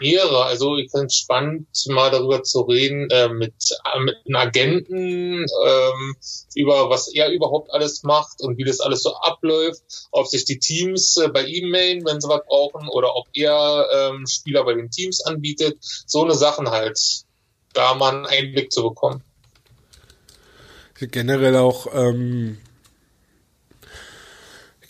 Mehrere. 0.00 0.44
Also 0.44 0.76
ich 0.76 0.90
finde 0.90 1.06
es 1.06 1.16
spannend, 1.16 1.66
mal 1.88 2.10
darüber 2.10 2.42
zu 2.42 2.62
reden 2.62 3.08
äh, 3.10 3.28
mit, 3.28 3.54
äh, 3.94 4.00
mit 4.00 4.16
einem 4.26 4.36
Agenten, 4.36 5.46
ähm, 5.64 6.16
über 6.54 6.90
was 6.90 7.08
er 7.08 7.30
überhaupt 7.30 7.70
alles 7.72 8.02
macht 8.02 8.40
und 8.40 8.58
wie 8.58 8.64
das 8.64 8.80
alles 8.80 9.02
so 9.02 9.14
abläuft, 9.16 9.82
ob 10.10 10.26
sich 10.26 10.44
die 10.44 10.58
Teams 10.58 11.16
äh, 11.16 11.28
bei 11.28 11.44
ihm 11.44 11.70
melden, 11.70 12.06
wenn 12.06 12.20
sie 12.20 12.28
was 12.28 12.44
brauchen, 12.46 12.88
oder 12.88 13.14
ob 13.16 13.26
er 13.34 13.86
ähm, 13.92 14.26
Spieler 14.26 14.64
bei 14.64 14.74
den 14.74 14.90
Teams 14.90 15.24
anbietet. 15.24 15.78
So 15.80 16.24
eine 16.24 16.34
Sachen 16.34 16.70
halt, 16.70 16.98
da 17.72 17.94
mal 17.94 18.14
einen 18.14 18.26
Einblick 18.26 18.72
zu 18.72 18.82
bekommen. 18.82 19.22
generell 20.98 21.56
auch 21.56 21.88
ähm, 21.94 22.58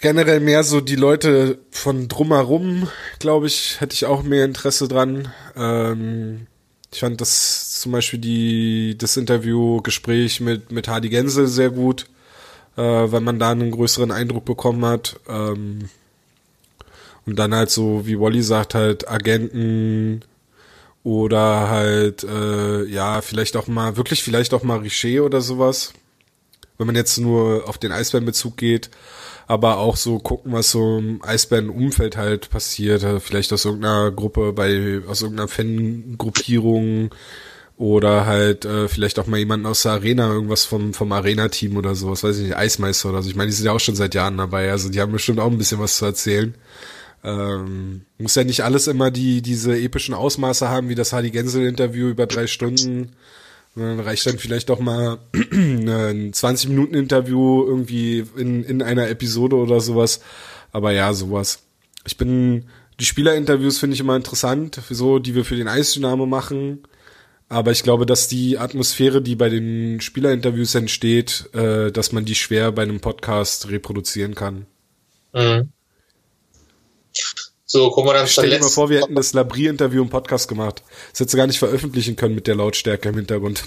generell 0.06 0.38
mehr 0.38 0.62
so 0.62 0.80
die 0.80 0.94
Leute 0.94 1.58
von 1.72 2.06
drumherum, 2.06 2.88
glaube 3.18 3.48
ich, 3.48 3.80
hätte 3.80 3.92
ich 3.92 4.06
auch 4.06 4.22
mehr 4.22 4.44
Interesse 4.44 4.86
dran. 4.86 5.32
Ähm, 5.56 6.46
ich 6.92 7.00
fand 7.00 7.20
das 7.20 7.80
zum 7.80 7.90
Beispiel 7.90 8.20
die, 8.20 8.96
das 8.96 9.16
Interview-Gespräch 9.16 10.40
mit, 10.40 10.70
mit 10.70 10.86
Hardy 10.86 11.08
Gänse 11.08 11.48
sehr 11.48 11.70
gut, 11.70 12.06
äh, 12.76 12.82
weil 12.82 13.20
man 13.20 13.40
da 13.40 13.50
einen 13.50 13.72
größeren 13.72 14.12
Eindruck 14.12 14.44
bekommen 14.44 14.84
hat. 14.84 15.18
Ähm, 15.28 15.90
und 17.26 17.36
dann 17.36 17.52
halt 17.52 17.70
so, 17.70 18.06
wie 18.06 18.20
Wally 18.20 18.44
sagt, 18.44 18.76
halt 18.76 19.08
Agenten 19.08 20.22
oder 21.02 21.68
halt, 21.68 22.22
äh, 22.22 22.84
ja, 22.84 23.22
vielleicht 23.22 23.56
auch 23.56 23.66
mal, 23.66 23.96
wirklich 23.96 24.22
vielleicht 24.22 24.54
auch 24.54 24.62
mal 24.62 24.78
Richer 24.78 25.24
oder 25.24 25.40
sowas. 25.40 25.94
Wenn 26.78 26.86
man 26.86 26.94
jetzt 26.94 27.18
nur 27.18 27.68
auf 27.68 27.78
den 27.78 27.90
Eisbärenbezug 27.90 28.56
geht 28.56 28.88
aber 29.46 29.78
auch 29.78 29.96
so 29.96 30.18
gucken, 30.18 30.52
was 30.52 30.70
so 30.70 30.98
im 30.98 31.22
Eisbären-Umfeld 31.22 32.16
halt 32.16 32.50
passiert. 32.50 33.02
Äh, 33.02 33.20
vielleicht 33.20 33.52
aus 33.52 33.64
irgendeiner 33.64 34.10
Gruppe, 34.10 34.52
bei 34.52 35.00
aus 35.06 35.22
irgendeiner 35.22 35.48
Fangruppierung 35.48 37.10
oder 37.76 38.26
halt 38.26 38.64
äh, 38.64 38.88
vielleicht 38.88 39.18
auch 39.18 39.26
mal 39.26 39.38
jemanden 39.38 39.66
aus 39.66 39.82
der 39.82 39.92
Arena, 39.92 40.32
irgendwas 40.32 40.64
vom, 40.64 40.94
vom 40.94 41.12
Arena-Team 41.12 41.76
oder 41.76 41.94
so, 41.94 42.10
was 42.10 42.24
weiß 42.24 42.38
ich 42.38 42.44
nicht, 42.44 42.56
Eismeister 42.56 43.10
oder 43.10 43.22
so. 43.22 43.28
Ich 43.28 43.36
meine, 43.36 43.50
die 43.50 43.56
sind 43.56 43.66
ja 43.66 43.72
auch 43.72 43.80
schon 43.80 43.96
seit 43.96 44.14
Jahren 44.14 44.38
dabei, 44.38 44.70
also 44.70 44.88
die 44.88 45.00
haben 45.00 45.12
bestimmt 45.12 45.40
auch 45.40 45.50
ein 45.50 45.58
bisschen 45.58 45.78
was 45.78 45.98
zu 45.98 46.06
erzählen. 46.06 46.54
Ähm, 47.22 48.02
muss 48.18 48.34
ja 48.34 48.44
nicht 48.44 48.64
alles 48.64 48.86
immer 48.86 49.10
die 49.10 49.42
diese 49.42 49.76
epischen 49.78 50.14
Ausmaße 50.14 50.68
haben, 50.68 50.88
wie 50.88 50.94
das 50.94 51.12
Hardy 51.12 51.30
Gensel-Interview 51.30 52.08
über 52.08 52.26
drei 52.26 52.46
Stunden 52.46 53.12
dann 53.76 54.00
reicht 54.00 54.26
dann 54.26 54.38
vielleicht 54.38 54.68
doch 54.68 54.80
mal 54.80 55.18
ein 55.52 56.32
20 56.32 56.70
Minuten 56.70 56.94
Interview 56.94 57.64
irgendwie 57.66 58.24
in, 58.36 58.64
in 58.64 58.82
einer 58.82 59.08
Episode 59.08 59.56
oder 59.56 59.80
sowas. 59.80 60.20
Aber 60.72 60.92
ja, 60.92 61.12
sowas. 61.12 61.60
Ich 62.06 62.16
bin, 62.16 62.64
die 62.98 63.04
Spielerinterviews 63.04 63.78
finde 63.78 63.94
ich 63.94 64.00
immer 64.00 64.16
interessant, 64.16 64.80
so, 64.88 65.18
die 65.18 65.34
wir 65.34 65.44
für 65.44 65.56
den 65.56 65.68
Eisdynamo 65.68 66.26
machen. 66.26 66.84
Aber 67.48 67.70
ich 67.70 67.82
glaube, 67.82 68.06
dass 68.06 68.28
die 68.28 68.58
Atmosphäre, 68.58 69.22
die 69.22 69.36
bei 69.36 69.48
den 69.48 70.00
Spielerinterviews 70.00 70.74
entsteht, 70.74 71.48
äh, 71.54 71.92
dass 71.92 72.12
man 72.12 72.24
die 72.24 72.34
schwer 72.34 72.72
bei 72.72 72.82
einem 72.82 73.00
Podcast 73.00 73.68
reproduzieren 73.70 74.34
kann. 74.34 74.66
Mhm. 75.32 75.70
So, 77.76 77.90
gucken 77.90 78.08
wir 78.08 78.14
dann 78.14 78.26
Stell 78.26 78.48
dir 78.48 78.58
mal 78.58 78.70
vor, 78.70 78.88
wir 78.88 79.02
hätten 79.02 79.16
das 79.16 79.34
Labrie-Interview 79.34 80.00
im 80.00 80.08
Podcast 80.08 80.48
gemacht. 80.48 80.82
Das 81.10 81.20
hättest 81.20 81.34
du 81.34 81.36
gar 81.36 81.46
nicht 81.46 81.58
veröffentlichen 81.58 82.16
können 82.16 82.34
mit 82.34 82.46
der 82.46 82.54
Lautstärke 82.54 83.10
im 83.10 83.16
Hintergrund. 83.16 83.62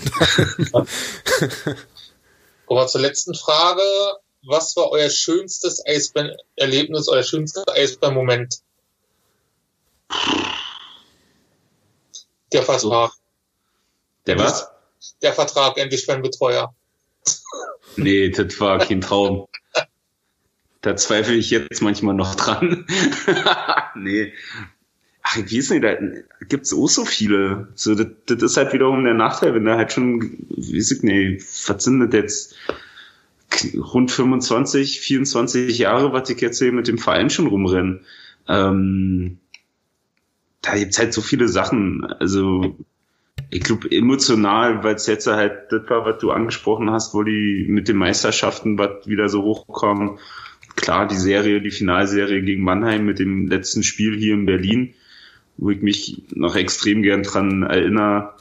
Kommen 0.72 0.88
wir 2.66 2.88
zur 2.88 3.02
letzten 3.02 3.36
Frage. 3.36 3.84
Was 4.48 4.76
war 4.76 4.90
euer 4.90 5.12
schönstes 5.12 5.86
Eisbären-Erlebnis, 5.86 7.08
euer 7.08 7.22
schönster 7.22 7.64
Eisbären-Moment? 7.72 8.62
Der 12.52 12.64
Vertrag. 12.64 13.12
Der 14.26 14.40
was? 14.40 14.72
Der 15.22 15.34
Vertrag, 15.34 15.78
endlich 15.78 16.08
beim 16.08 16.24
Betreuer. 16.24 16.74
Nee, 17.96 18.30
das 18.30 18.60
war 18.60 18.80
kein 18.80 19.02
Traum. 19.02 19.48
Da 20.82 20.96
zweifle 20.96 21.36
ich 21.36 21.50
jetzt 21.50 21.82
manchmal 21.82 22.16
noch 22.16 22.36
dran. 22.36 22.86
nee. 23.96 24.34
Ach, 25.22 25.38
wie 25.46 25.58
ist 25.58 25.70
denn 25.70 25.82
da 25.82 25.96
gibt's 26.48 26.74
auch 26.74 26.88
so 26.88 27.04
viele. 27.06 27.68
So, 27.76 27.96
das, 27.96 28.08
das 28.28 28.42
ist 28.42 28.58
halt 28.58 28.74
wiederum 28.74 29.04
der 29.04 29.14
Nachteil, 29.14 29.54
wenn 29.54 29.66
da 29.66 29.76
halt 29.76 29.92
schon, 29.92 30.22
wie 30.50 30.78
weiß 30.78 30.92
ich 30.92 31.04
nicht, 31.04 31.46
das 31.68 32.14
jetzt? 32.14 32.56
Rund 33.76 34.12
25, 34.12 35.00
24 35.02 35.78
Jahre, 35.78 36.14
was 36.14 36.30
ich 36.30 36.40
jetzt 36.40 36.60
hier 36.60 36.72
mit 36.72 36.88
dem 36.88 37.00
Verein 37.00 37.30
schon 37.30 37.48
rumrenne. 37.48 38.02
Ähm, 38.48 39.40
da 40.62 40.78
gibt's 40.78 41.00
halt 41.00 41.14
so 41.14 41.22
viele 41.22 41.48
Sachen. 41.48 42.06
Also, 42.06 42.78
ich 43.50 43.62
glaube, 43.62 43.92
emotional, 43.92 44.84
weil 44.84 44.96
es 44.96 45.08
jetzt 45.08 45.28
halt 45.28 45.72
das 45.72 45.90
war, 45.90 46.06
was 46.06 46.20
du 46.20 46.32
angesprochen 46.32 46.92
hast, 46.92 47.14
wo 47.14 47.24
die 47.24 47.66
mit 47.68 47.88
den 47.88 47.98
Meisterschaften 47.98 48.78
was 48.78 49.08
wieder 49.08 49.30
so 49.30 49.42
hochkommen 49.42 50.20
klar 50.80 51.08
die 51.08 51.18
Serie, 51.18 51.62
die 51.62 51.72
Finalserie 51.72 52.42
gegen 52.42 52.64
Mannheim 52.64 53.06
mit 53.06 53.20
dem 53.20 53.48
letzten 53.48 53.84
Spiel 53.84 54.18
hier 54.18 54.34
in 54.34 54.46
Berlin, 54.46 54.94
wo 55.58 55.70
ich 55.70 55.82
mich 55.82 56.24
noch 56.34 56.56
extrem 56.56 57.02
gern 57.02 57.24
dran 57.24 57.64
erinnere, 57.64 58.34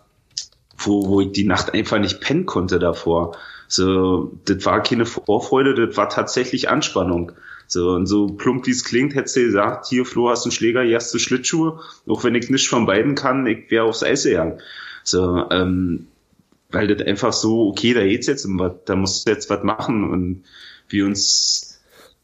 wo, 0.76 1.08
wo 1.08 1.20
ich 1.20 1.32
die 1.32 1.44
Nacht 1.44 1.74
einfach 1.74 1.98
nicht 1.98 2.20
pennen 2.20 2.46
konnte 2.46 2.78
davor. 2.78 3.36
So, 3.66 4.32
das 4.46 4.64
war 4.64 4.82
keine 4.82 5.04
Vorfreude, 5.04 5.74
das 5.74 5.96
war 5.96 6.08
tatsächlich 6.08 6.70
Anspannung. 6.70 7.32
So, 7.66 7.90
und 7.90 8.06
so 8.06 8.28
plump 8.28 8.66
wie 8.66 8.70
es 8.70 8.82
klingt, 8.82 9.14
hättest 9.14 9.36
du 9.36 9.40
gesagt, 9.42 9.86
hier, 9.88 10.06
Flo, 10.06 10.30
hast 10.30 10.44
einen 10.44 10.52
Schläger, 10.52 10.82
hier 10.82 10.96
hast 10.96 11.12
du 11.12 11.18
Schlittschuhe. 11.18 11.80
Auch 12.06 12.24
wenn 12.24 12.34
ich 12.34 12.48
nicht 12.48 12.68
von 12.68 12.86
beiden 12.86 13.14
kann, 13.14 13.46
ich 13.46 13.70
wäre 13.70 13.84
aufs 13.84 14.02
Eis 14.02 14.22
gegangen. 14.22 14.60
So, 15.04 15.44
ähm, 15.50 16.06
weil 16.70 16.86
das 16.86 17.06
einfach 17.06 17.34
so, 17.34 17.68
okay, 17.68 17.92
da 17.92 18.02
geht's 18.04 18.26
jetzt 18.26 18.46
um 18.46 18.58
was, 18.58 18.72
da 18.86 18.96
musst 18.96 19.26
du 19.26 19.32
jetzt 19.32 19.50
was 19.50 19.62
machen 19.64 20.10
und 20.10 20.44
wir 20.88 21.04
uns 21.04 21.67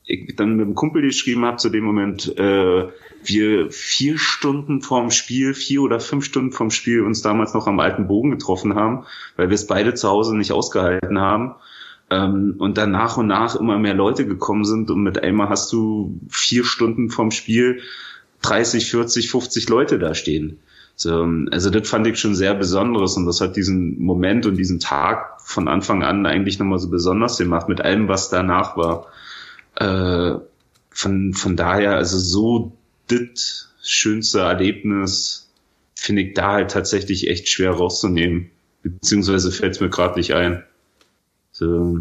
ich 0.07 0.37
dann 0.37 0.57
mit 0.57 0.67
dem 0.67 0.75
Kumpel 0.75 1.03
geschrieben 1.03 1.45
habe 1.45 1.57
zu 1.57 1.71
dem 1.71 1.85
Moment, 1.85 2.37
äh, 2.39 2.89
wir 3.25 3.71
vier 3.71 4.19
Stunden 4.19 4.83
vorm 4.83 5.11
Spiel, 5.11 5.55
vier 5.55 5.83
oder 5.83 5.99
fünf 5.99 6.25
Stunden 6.25 6.53
vorm 6.53 6.71
Spiel 6.71 7.03
uns 7.03 7.23
damals 7.23 7.55
noch 7.55 7.67
am 7.67 7.81
alten 7.81 8.07
Bogen 8.07 8.31
getroffen 8.31 8.75
haben, 8.75 9.07
weil 9.37 9.49
wir 9.49 9.55
es 9.55 9.67
beide 9.67 9.95
zu 9.95 10.09
Hause 10.09 10.37
nicht 10.37 10.53
ausgehalten 10.53 11.19
haben. 11.19 11.55
Ähm, 12.11 12.57
und 12.59 12.77
dann 12.77 12.91
nach 12.91 13.17
und 13.17 13.29
nach 13.29 13.57
immer 13.57 13.79
mehr 13.79 13.95
Leute 13.95 14.27
gekommen 14.27 14.65
sind 14.65 14.91
und 14.91 15.03
mit 15.03 15.23
einmal 15.23 15.49
hast 15.49 15.73
du 15.73 16.21
vier 16.29 16.65
Stunden 16.65 17.09
vorm 17.09 17.31
Spiel 17.31 17.81
30, 18.43 18.91
40, 18.91 19.31
50 19.31 19.69
Leute 19.71 19.99
da 19.99 20.15
stehen. 20.15 20.59
So, 20.97 21.27
also 21.51 21.71
das 21.71 21.89
fand 21.89 22.07
ich 22.07 22.21
schon 22.21 22.35
sehr 22.35 22.55
besonderes 22.55 23.17
und 23.17 23.27
das 23.27 23.41
hat 23.41 23.57
diesen 23.57 24.01
Moment 24.03 24.47
und 24.47 24.57
diesen 24.57 24.81
Tag 24.81 25.41
von 25.41 25.67
Anfang 25.67 26.03
an 26.05 26.27
eigentlich 26.27 26.59
nochmal 26.59 26.79
so 26.79 26.89
besonders 26.89 27.39
gemacht 27.39 27.69
mit 27.69 27.81
allem, 27.81 28.07
was 28.07 28.29
danach 28.29 28.77
war. 28.77 29.07
Äh, 29.77 30.35
von, 30.91 31.35
von 31.35 31.57
daher, 31.57 31.97
also 31.97 32.19
so 32.19 32.73
das 33.09 33.75
schönste 33.83 34.41
Erlebnis 34.41 35.51
finde 35.95 36.23
ich 36.23 36.35
da 36.35 36.53
halt 36.53 36.71
tatsächlich 36.71 37.29
echt 37.29 37.49
schwer 37.49 37.73
rauszunehmen. 37.73 38.51
Beziehungsweise 38.83 39.51
fällt 39.51 39.75
es 39.75 39.81
mir 39.81 39.91
gerade 39.91 40.19
nicht 40.19 40.35
ein. 40.35 40.63
So, 41.53 42.01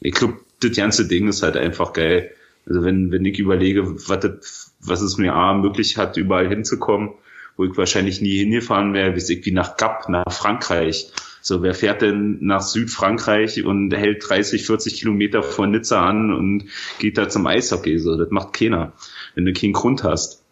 ich 0.00 0.14
glaube, 0.14 0.38
das 0.60 0.76
ganze 0.76 1.06
Ding 1.06 1.28
ist 1.28 1.42
halt 1.42 1.56
einfach 1.56 1.92
geil. 1.92 2.32
Also 2.66 2.82
wenn, 2.82 3.10
wenn 3.12 3.24
ich 3.24 3.38
überlege, 3.38 4.08
was, 4.08 4.20
das, 4.20 4.72
was 4.80 5.00
es 5.00 5.16
mir 5.16 5.34
A 5.34 5.54
möglich 5.54 5.96
hat, 5.96 6.16
überall 6.16 6.48
hinzukommen, 6.48 7.10
wo 7.56 7.64
ich 7.64 7.76
wahrscheinlich 7.76 8.20
nie 8.20 8.38
hingefahren 8.38 8.94
wäre, 8.94 9.16
wie 9.16 9.32
ich 9.32 9.44
wie 9.44 9.52
nach 9.52 9.76
Gap, 9.76 10.08
nach 10.08 10.32
Frankreich. 10.32 11.10
So, 11.48 11.62
wer 11.62 11.72
fährt 11.72 12.02
denn 12.02 12.36
nach 12.42 12.60
Südfrankreich 12.60 13.64
und 13.64 13.90
hält 13.94 14.28
30, 14.28 14.66
40 14.66 14.96
Kilometer 14.96 15.42
vor 15.42 15.66
Nizza 15.66 16.06
an 16.06 16.30
und 16.30 16.64
geht 16.98 17.16
da 17.16 17.30
zum 17.30 17.46
Eishockey? 17.46 17.98
So, 17.98 18.18
das 18.18 18.28
macht 18.30 18.52
keiner, 18.52 18.92
wenn 19.34 19.46
du 19.46 19.54
keinen 19.54 19.72
Grund 19.72 20.04
hast. 20.04 20.44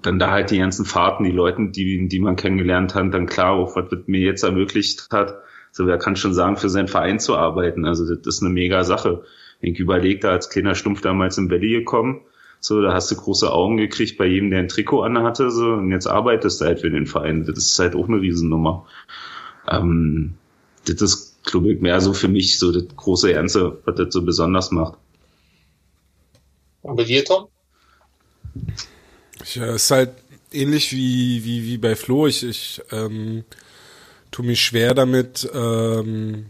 Dann 0.00 0.18
da 0.18 0.30
halt 0.30 0.50
die 0.50 0.56
ganzen 0.56 0.86
Fahrten, 0.86 1.24
die 1.24 1.32
Leuten, 1.32 1.72
die, 1.72 2.08
die 2.08 2.18
man 2.18 2.36
kennengelernt 2.36 2.94
hat, 2.94 3.12
dann 3.12 3.26
klar, 3.26 3.50
auch 3.50 3.76
was 3.76 3.90
mir 4.06 4.20
jetzt 4.20 4.42
ermöglicht 4.42 5.08
hat. 5.12 5.34
So, 5.70 5.86
wer 5.86 5.98
kann 5.98 6.16
schon 6.16 6.32
sagen, 6.32 6.56
für 6.56 6.70
seinen 6.70 6.88
Verein 6.88 7.20
zu 7.20 7.36
arbeiten? 7.36 7.84
Also, 7.84 8.06
das 8.14 8.36
ist 8.36 8.42
eine 8.42 8.54
mega 8.54 8.84
Sache. 8.84 9.24
Ich 9.60 9.78
überlege 9.78 10.20
da 10.20 10.30
als 10.30 10.48
kleiner 10.48 10.74
Stumpf 10.74 11.02
damals 11.02 11.36
in 11.36 11.50
Valley 11.50 11.72
gekommen. 11.72 12.22
So, 12.58 12.80
da 12.80 12.94
hast 12.94 13.10
du 13.10 13.16
große 13.16 13.52
Augen 13.52 13.76
gekriegt 13.76 14.16
bei 14.16 14.24
jedem, 14.24 14.48
der 14.48 14.60
ein 14.60 14.68
Trikot 14.68 15.02
anhatte, 15.02 15.50
so, 15.50 15.74
und 15.74 15.90
jetzt 15.90 16.06
arbeitest 16.06 16.62
du 16.62 16.64
halt 16.64 16.80
für 16.80 16.90
den 16.90 17.06
Verein. 17.06 17.44
Das 17.44 17.58
ist 17.58 17.78
halt 17.78 17.94
auch 17.94 18.08
eine 18.08 18.22
Riesennummer. 18.22 18.86
Ähm, 19.68 20.34
das 20.86 21.00
ist, 21.00 21.42
glaube 21.44 21.72
ich, 21.72 21.80
mehr 21.80 22.00
so 22.00 22.12
für 22.12 22.28
mich 22.28 22.58
so 22.58 22.72
das 22.72 22.84
große 22.96 23.32
Ernste, 23.32 23.80
was 23.84 23.96
das 23.96 24.12
so 24.12 24.22
besonders 24.22 24.70
macht. 24.70 24.98
Und 26.82 26.96
bei 26.96 27.04
dir, 27.04 27.24
Tom? 27.24 27.46
Ja, 29.54 29.66
es 29.66 29.84
ist 29.84 29.90
halt 29.90 30.10
ähnlich 30.50 30.92
wie, 30.92 31.44
wie, 31.44 31.64
wie 31.64 31.78
bei 31.78 31.96
Flo. 31.96 32.26
Ich, 32.26 32.42
ich 32.42 32.82
ähm, 32.90 33.44
tue 34.30 34.44
mich 34.44 34.60
schwer 34.60 34.94
damit, 34.94 35.48
ähm, 35.54 36.46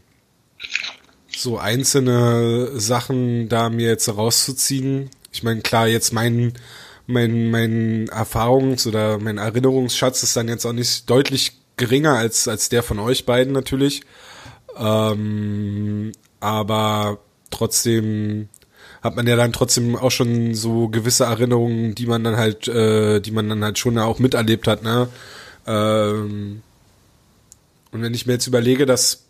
so 1.36 1.58
einzelne 1.58 2.78
Sachen 2.78 3.48
da 3.48 3.68
mir 3.70 3.88
jetzt 3.88 4.08
rauszuziehen. 4.08 5.10
Ich 5.32 5.42
meine, 5.42 5.60
klar, 5.60 5.88
jetzt 5.88 6.12
mein, 6.12 6.52
mein, 7.06 7.50
mein 7.50 8.08
Erfahrungs- 8.08 8.86
oder 8.86 9.18
mein 9.18 9.38
Erinnerungsschatz 9.38 10.22
ist 10.22 10.36
dann 10.36 10.48
jetzt 10.48 10.64
auch 10.64 10.72
nicht 10.72 11.08
deutlich 11.08 11.61
geringer 11.76 12.16
als, 12.16 12.48
als 12.48 12.68
der 12.68 12.82
von 12.82 12.98
euch 12.98 13.26
beiden 13.26 13.52
natürlich. 13.52 14.02
Ähm, 14.76 16.12
aber 16.40 17.18
trotzdem 17.50 18.48
hat 19.02 19.16
man 19.16 19.26
ja 19.26 19.36
dann 19.36 19.52
trotzdem 19.52 19.96
auch 19.96 20.10
schon 20.10 20.54
so 20.54 20.88
gewisse 20.88 21.24
Erinnerungen, 21.24 21.94
die 21.94 22.06
man 22.06 22.22
dann 22.24 22.36
halt, 22.36 22.68
äh, 22.68 23.20
die 23.20 23.32
man 23.32 23.48
dann 23.48 23.64
halt 23.64 23.78
schon 23.78 23.98
auch 23.98 24.18
miterlebt 24.18 24.66
hat, 24.68 24.82
ne? 24.82 25.08
Ähm, 25.66 26.62
und 27.90 28.02
wenn 28.02 28.14
ich 28.14 28.26
mir 28.26 28.34
jetzt 28.34 28.46
überlege, 28.46 28.86
dass 28.86 29.24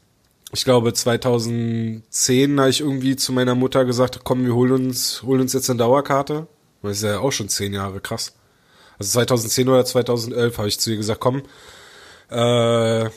ich 0.54 0.64
glaube 0.64 0.92
2010 0.92 2.60
habe 2.60 2.70
ich 2.70 2.80
irgendwie 2.80 3.16
zu 3.16 3.32
meiner 3.32 3.54
Mutter 3.54 3.84
gesagt, 3.84 4.20
komm, 4.22 4.44
wir 4.44 4.54
holen 4.54 4.72
uns, 4.72 5.22
holen 5.22 5.40
uns 5.40 5.54
jetzt 5.54 5.70
eine 5.70 5.78
Dauerkarte. 5.78 6.46
Das 6.82 6.98
ist 6.98 7.04
ja 7.04 7.20
auch 7.20 7.32
schon 7.32 7.48
zehn 7.48 7.72
Jahre, 7.72 8.00
krass. 8.00 8.34
Also 8.98 9.12
2010 9.12 9.68
oder 9.68 9.84
2011 9.84 10.58
habe 10.58 10.68
ich 10.68 10.78
zu 10.78 10.90
ihr 10.90 10.96
gesagt, 10.96 11.20
komm, 11.20 11.42
äh, 12.32 13.10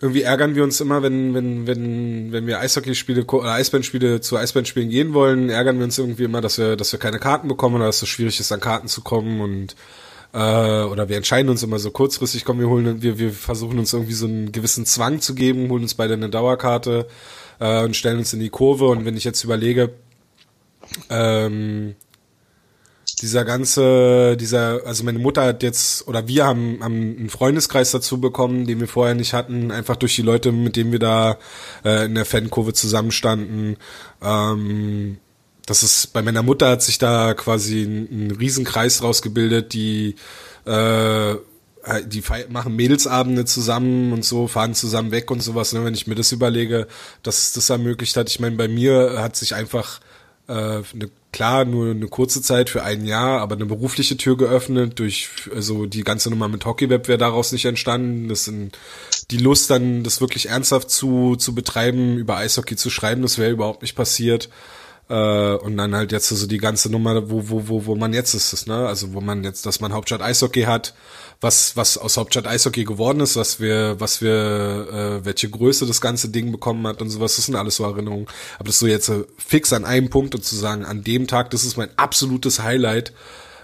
irgendwie 0.00 0.22
ärgern 0.22 0.54
wir 0.54 0.64
uns 0.64 0.80
immer, 0.80 1.02
wenn, 1.02 1.32
wenn, 1.32 1.66
wenn, 1.66 2.32
wenn 2.32 2.46
wir 2.46 2.58
Eishockeyspiele 2.58 3.24
oder 3.24 3.52
Eisbandspiele 3.52 4.20
zu 4.20 4.36
Eisbandspielen 4.36 4.90
gehen 4.90 5.14
wollen, 5.14 5.48
ärgern 5.48 5.78
wir 5.78 5.84
uns 5.84 5.96
irgendwie 5.96 6.24
immer, 6.24 6.40
dass 6.40 6.58
wir, 6.58 6.76
dass 6.76 6.90
wir 6.92 6.98
keine 6.98 7.20
Karten 7.20 7.46
bekommen 7.46 7.76
oder 7.76 7.86
dass 7.86 7.96
es 7.96 8.00
so 8.00 8.06
schwierig 8.06 8.40
ist, 8.40 8.50
an 8.50 8.60
Karten 8.60 8.88
zu 8.88 9.02
kommen 9.02 9.40
und 9.40 9.76
äh, 10.32 10.82
oder 10.82 11.08
wir 11.08 11.16
entscheiden 11.16 11.50
uns 11.50 11.62
immer 11.62 11.78
so 11.78 11.90
kurzfristig, 11.90 12.44
komm, 12.44 12.58
wir 12.58 12.68
holen, 12.68 13.02
wir, 13.02 13.18
wir 13.18 13.32
versuchen 13.32 13.78
uns 13.78 13.92
irgendwie 13.92 14.14
so 14.14 14.26
einen 14.26 14.50
gewissen 14.50 14.86
Zwang 14.86 15.20
zu 15.20 15.34
geben, 15.34 15.68
holen 15.68 15.82
uns 15.82 15.94
beide 15.94 16.14
eine 16.14 16.30
Dauerkarte 16.30 17.06
äh, 17.60 17.84
und 17.84 17.94
stellen 17.94 18.18
uns 18.18 18.32
in 18.32 18.40
die 18.40 18.50
Kurve. 18.50 18.86
Und 18.86 19.04
wenn 19.04 19.16
ich 19.16 19.24
jetzt 19.24 19.44
überlege, 19.44 19.92
ähm, 21.10 21.94
dieser 23.22 23.44
ganze, 23.44 24.36
dieser, 24.36 24.84
also 24.84 25.04
meine 25.04 25.20
Mutter 25.20 25.44
hat 25.44 25.62
jetzt, 25.62 26.06
oder 26.08 26.26
wir 26.26 26.44
haben, 26.44 26.82
haben 26.82 27.16
einen 27.18 27.30
Freundeskreis 27.30 27.92
dazu 27.92 28.20
bekommen, 28.20 28.66
den 28.66 28.80
wir 28.80 28.88
vorher 28.88 29.14
nicht 29.14 29.32
hatten, 29.32 29.70
einfach 29.70 29.96
durch 29.96 30.16
die 30.16 30.22
Leute, 30.22 30.50
mit 30.50 30.74
denen 30.74 30.90
wir 30.90 30.98
da 30.98 31.38
äh, 31.84 32.06
in 32.06 32.16
der 32.16 32.24
Fankurve 32.24 32.72
zusammenstanden. 32.72 33.76
Ähm, 34.20 35.18
das 35.66 35.84
ist, 35.84 36.12
bei 36.12 36.20
meiner 36.22 36.42
Mutter 36.42 36.68
hat 36.68 36.82
sich 36.82 36.98
da 36.98 37.34
quasi 37.34 37.84
ein, 37.84 38.08
ein 38.10 38.30
Riesenkreis 38.32 39.02
rausgebildet, 39.04 39.72
die 39.72 40.16
äh, 40.64 41.36
die 42.06 42.22
machen 42.48 42.76
Mädelsabende 42.76 43.44
zusammen 43.44 44.12
und 44.12 44.24
so, 44.24 44.46
fahren 44.46 44.74
zusammen 44.74 45.10
weg 45.10 45.30
und 45.32 45.42
sowas. 45.42 45.72
Ne? 45.72 45.84
Wenn 45.84 45.94
ich 45.94 46.06
mir 46.06 46.14
das 46.14 46.30
überlege, 46.30 46.86
dass 47.24 47.52
das 47.52 47.70
ermöglicht 47.70 48.16
hat. 48.16 48.28
Ich 48.28 48.38
meine, 48.38 48.54
bei 48.54 48.68
mir 48.68 49.16
hat 49.18 49.34
sich 49.34 49.56
einfach 49.56 50.00
äh, 50.48 50.52
eine, 50.52 51.10
klar 51.32 51.64
nur 51.64 51.90
eine 51.90 52.08
kurze 52.08 52.42
Zeit 52.42 52.68
für 52.68 52.82
ein 52.82 53.06
Jahr, 53.06 53.40
aber 53.40 53.54
eine 53.54 53.66
berufliche 53.66 54.16
Tür 54.16 54.36
geöffnet 54.36 54.98
durch 54.98 55.30
also 55.54 55.86
die 55.86 56.04
ganze 56.04 56.30
Nummer 56.30 56.48
mit 56.48 56.64
Hockeyweb 56.64 57.08
wäre 57.08 57.18
daraus 57.18 57.52
nicht 57.52 57.64
entstanden. 57.64 58.28
Das 58.28 58.44
sind 58.44 58.78
die 59.30 59.38
Lust 59.38 59.70
dann, 59.70 60.04
das 60.04 60.20
wirklich 60.20 60.48
ernsthaft 60.48 60.90
zu 60.90 61.36
zu 61.36 61.54
betreiben, 61.54 62.18
über 62.18 62.36
Eishockey 62.36 62.76
zu 62.76 62.90
schreiben, 62.90 63.22
das 63.22 63.38
wäre 63.38 63.50
überhaupt 63.50 63.82
nicht 63.82 63.96
passiert. 63.96 64.48
Äh, 65.08 65.54
und 65.56 65.76
dann 65.76 65.94
halt 65.94 66.12
jetzt 66.12 66.28
so 66.28 66.34
also 66.34 66.46
die 66.46 66.58
ganze 66.58 66.90
Nummer, 66.90 67.30
wo, 67.30 67.48
wo, 67.48 67.68
wo, 67.68 67.86
wo 67.86 67.96
man 67.96 68.12
jetzt 68.12 68.34
ist, 68.34 68.66
ne? 68.66 68.86
Also 68.86 69.12
wo 69.12 69.20
man 69.20 69.44
jetzt, 69.44 69.66
dass 69.66 69.80
man 69.80 69.92
Hauptstadt 69.92 70.22
Eishockey 70.22 70.62
hat, 70.62 70.94
was, 71.42 71.76
was 71.76 71.98
aus 71.98 72.16
Hauptstadt 72.16 72.46
Eishockey 72.46 72.84
geworden 72.84 73.20
ist, 73.20 73.36
was 73.36 73.60
wir, 73.60 74.00
was 74.00 74.22
wir, 74.22 74.30
äh, 74.32 75.24
welche 75.24 75.50
Größe 75.50 75.86
das 75.86 76.00
ganze 76.00 76.28
Ding 76.28 76.52
bekommen 76.52 76.86
hat 76.86 77.02
und 77.02 77.10
sowas, 77.10 77.36
das 77.36 77.46
sind 77.46 77.56
alles 77.56 77.76
so 77.76 77.84
Erinnerungen. 77.84 78.26
Aber 78.58 78.68
das 78.68 78.78
so 78.78 78.86
jetzt 78.86 79.08
äh, 79.08 79.24
fix 79.36 79.72
an 79.72 79.84
einem 79.84 80.08
Punkt 80.08 80.34
und 80.34 80.44
zu 80.44 80.56
sagen, 80.56 80.84
an 80.84 81.04
dem 81.04 81.26
Tag, 81.26 81.50
das 81.50 81.64
ist 81.64 81.76
mein 81.76 81.90
absolutes 81.98 82.62
Highlight, 82.62 83.12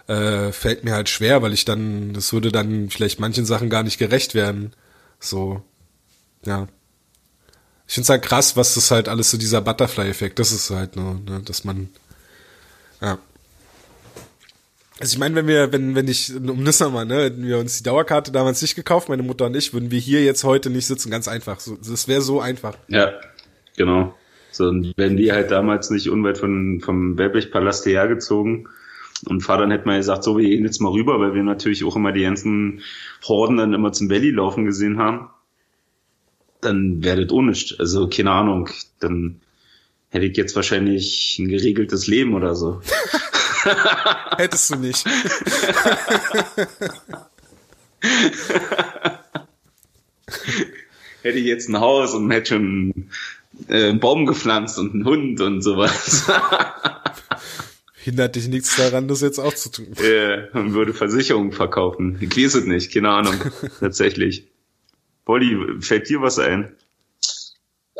äh, 0.08 0.52
fällt 0.52 0.84
mir 0.84 0.92
halt 0.92 1.08
schwer, 1.08 1.40
weil 1.42 1.52
ich 1.52 1.64
dann, 1.64 2.12
das 2.12 2.32
würde 2.32 2.52
dann 2.52 2.90
vielleicht 2.90 3.20
manchen 3.20 3.46
Sachen 3.46 3.70
gar 3.70 3.82
nicht 3.82 3.98
gerecht 3.98 4.34
werden. 4.34 4.74
So, 5.20 5.62
ja 6.44 6.68
ich 7.88 7.94
finde 7.94 8.04
es 8.04 8.10
halt 8.10 8.22
krass, 8.22 8.54
was 8.54 8.74
das 8.74 8.90
halt 8.90 9.08
alles 9.08 9.30
so 9.30 9.38
dieser 9.38 9.62
Butterfly-Effekt, 9.62 10.38
das 10.38 10.52
ist 10.52 10.68
halt 10.68 10.94
nur, 10.94 11.14
ne, 11.14 11.40
dass 11.42 11.64
man, 11.64 11.88
ja. 13.00 13.18
Also 15.00 15.12
ich 15.12 15.18
meine, 15.18 15.34
wenn 15.36 15.46
wir, 15.46 15.72
wenn, 15.72 15.94
wenn 15.94 16.08
ich, 16.08 16.34
um 16.34 16.64
das 16.64 16.80
nochmal, 16.80 17.06
ne, 17.06 17.24
hätten 17.24 17.46
wir 17.46 17.58
uns 17.58 17.78
die 17.78 17.84
Dauerkarte 17.84 18.32
damals 18.32 18.62
nicht 18.62 18.74
gekauft, 18.74 19.08
meine 19.08 19.22
Mutter 19.22 19.46
und 19.46 19.56
ich, 19.56 19.72
würden 19.72 19.90
wir 19.90 19.98
hier 20.00 20.24
jetzt 20.24 20.44
heute 20.44 20.70
nicht 20.70 20.86
sitzen, 20.86 21.10
ganz 21.10 21.28
einfach. 21.28 21.60
So, 21.60 21.76
das 21.76 22.08
wäre 22.08 22.20
so 22.20 22.40
einfach. 22.40 22.76
Ja, 22.88 23.12
genau. 23.76 24.14
So, 24.50 24.72
wenn 24.96 25.16
die 25.16 25.30
halt 25.30 25.50
damals 25.50 25.90
nicht 25.90 26.10
unweit 26.10 26.38
von, 26.38 26.80
vom 26.80 27.16
Welblichpalast 27.16 27.84
hierher 27.84 28.08
gezogen 28.08 28.68
und 29.26 29.42
Vater 29.42 29.62
dann 29.62 29.70
hätte 29.70 29.86
man 29.86 29.98
gesagt, 29.98 30.24
so, 30.24 30.36
wir 30.36 30.48
gehen 30.48 30.64
jetzt 30.64 30.80
mal 30.80 30.90
rüber, 30.90 31.20
weil 31.20 31.34
wir 31.34 31.42
natürlich 31.42 31.84
auch 31.84 31.94
immer 31.94 32.12
die 32.12 32.22
ganzen 32.22 32.82
Horden 33.24 33.56
dann 33.56 33.74
immer 33.74 33.92
zum 33.92 34.10
Valley 34.10 34.30
laufen 34.30 34.64
gesehen 34.64 34.98
haben 34.98 35.30
dann 36.60 37.04
werdet 37.04 37.32
unischt. 37.32 37.76
Also 37.78 38.08
keine 38.08 38.30
Ahnung, 38.32 38.68
dann 39.00 39.40
hätte 40.10 40.26
ich 40.26 40.36
jetzt 40.36 40.56
wahrscheinlich 40.56 41.38
ein 41.38 41.48
geregeltes 41.48 42.06
Leben 42.06 42.34
oder 42.34 42.54
so. 42.54 42.80
Hättest 44.36 44.70
du 44.70 44.76
nicht. 44.76 45.04
hätte 51.22 51.38
ich 51.38 51.46
jetzt 51.46 51.68
ein 51.68 51.80
Haus 51.80 52.14
und 52.14 52.30
hätte 52.30 52.54
schon 52.54 53.10
äh, 53.68 53.88
einen 53.88 54.00
Baum 54.00 54.26
gepflanzt 54.26 54.78
und 54.78 54.94
einen 54.94 55.04
Hund 55.04 55.40
und 55.40 55.62
sowas. 55.62 56.26
Hindert 57.94 58.36
dich 58.36 58.48
nichts 58.48 58.76
daran, 58.76 59.08
das 59.08 59.20
jetzt 59.20 59.38
auch 59.38 59.54
zu 59.54 59.70
tun. 59.70 59.88
Ja, 60.00 60.48
und 60.58 60.72
würde 60.72 60.94
Versicherungen 60.94 61.52
verkaufen. 61.52 62.16
Ich 62.20 62.34
weiß 62.36 62.54
es 62.54 62.64
nicht, 62.64 62.92
keine 62.92 63.10
Ahnung, 63.10 63.34
tatsächlich. 63.80 64.46
Polly, 65.24 65.58
fällt 65.80 66.08
dir 66.08 66.22
was 66.22 66.38
ein? 66.38 66.74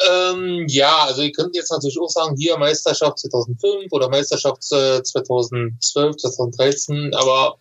Ähm, 0.08 0.66
ja, 0.68 1.04
also 1.04 1.22
ihr 1.22 1.32
könnt 1.32 1.56
jetzt 1.56 1.70
natürlich 1.70 1.98
auch 2.00 2.08
sagen, 2.08 2.36
hier 2.36 2.56
Meisterschaft 2.58 3.18
2005 3.18 3.90
oder 3.90 4.08
Meisterschaft 4.08 4.62
äh, 4.72 5.02
2012, 5.02 6.16
2013, 6.16 7.14
aber 7.14 7.58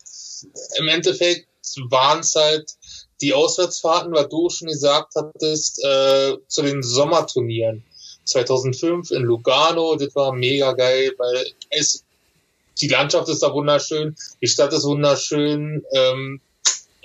im 0.78 0.88
Endeffekt 0.88 1.48
waren 1.90 2.20
es 2.20 2.36
halt 2.36 2.72
die 3.22 3.34
Auswärtsfahrten, 3.34 4.14
was 4.14 4.30
du 4.30 4.50
schon 4.50 4.68
gesagt 4.68 5.14
hattest, 5.16 5.84
äh, 5.84 6.38
zu 6.48 6.62
den 6.62 6.84
Sommerturnieren. 6.84 7.84
2005 8.26 9.12
in 9.12 9.24
Lugano, 9.24 9.96
das 9.96 10.14
war 10.14 10.34
mega 10.34 10.74
geil, 10.74 11.14
weil 11.18 11.46
es, 11.70 12.04
die 12.80 12.88
Landschaft 12.88 13.30
ist 13.30 13.42
da 13.42 13.54
wunderschön, 13.54 14.16
die 14.42 14.48
Stadt 14.48 14.74
ist 14.74 14.84
wunderschön, 14.84 15.84
ähm, 15.94 16.42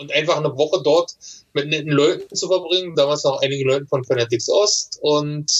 und 0.03 0.13
einfach 0.13 0.37
eine 0.37 0.57
Woche 0.57 0.83
dort 0.83 1.15
mit 1.55 1.69
netten 1.69 1.93
Leuten 1.93 2.35
zu 2.35 2.49
verbringen. 2.49 2.95
Damals 2.95 3.25
noch 3.25 3.41
einige 3.41 3.65
Leute 3.65 3.87
von 3.87 4.05
Fanatics 4.05 4.49
Ost 4.49 4.99
und 5.01 5.51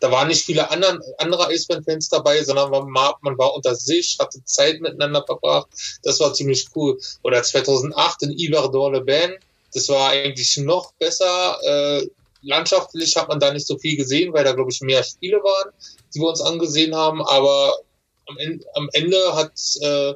da 0.00 0.10
waren 0.10 0.28
nicht 0.28 0.44
viele 0.44 0.70
anderen, 0.70 1.00
andere 1.18 1.46
Eisband-Fans 1.46 2.10
dabei, 2.10 2.42
sondern 2.44 2.70
man, 2.70 3.14
man, 3.22 3.38
war 3.38 3.54
unter 3.54 3.74
sich, 3.74 4.18
hatte 4.20 4.44
Zeit 4.44 4.80
miteinander 4.80 5.24
verbracht. 5.24 5.68
Das 6.02 6.20
war 6.20 6.34
ziemlich 6.34 6.66
cool. 6.74 6.98
Oder 7.22 7.42
2008 7.42 8.24
in 8.24 8.32
Iberdor-le-Bain. 8.32 9.36
Das 9.72 9.88
war 9.88 10.10
eigentlich 10.10 10.56
noch 10.58 10.92
besser. 10.94 11.58
Äh, 11.62 12.06
landschaftlich 12.42 13.16
hat 13.16 13.28
man 13.28 13.40
da 13.40 13.52
nicht 13.52 13.66
so 13.66 13.78
viel 13.78 13.96
gesehen, 13.96 14.34
weil 14.34 14.44
da, 14.44 14.52
glaube 14.52 14.70
ich, 14.70 14.80
mehr 14.82 15.02
Spiele 15.02 15.38
waren, 15.38 15.72
die 16.14 16.20
wir 16.20 16.28
uns 16.28 16.42
angesehen 16.42 16.94
haben. 16.94 17.22
Aber 17.22 17.74
am 18.26 18.36
Ende, 18.36 18.66
am 18.74 18.88
Ende 18.92 19.34
hat 19.34 19.52
äh, 19.80 20.14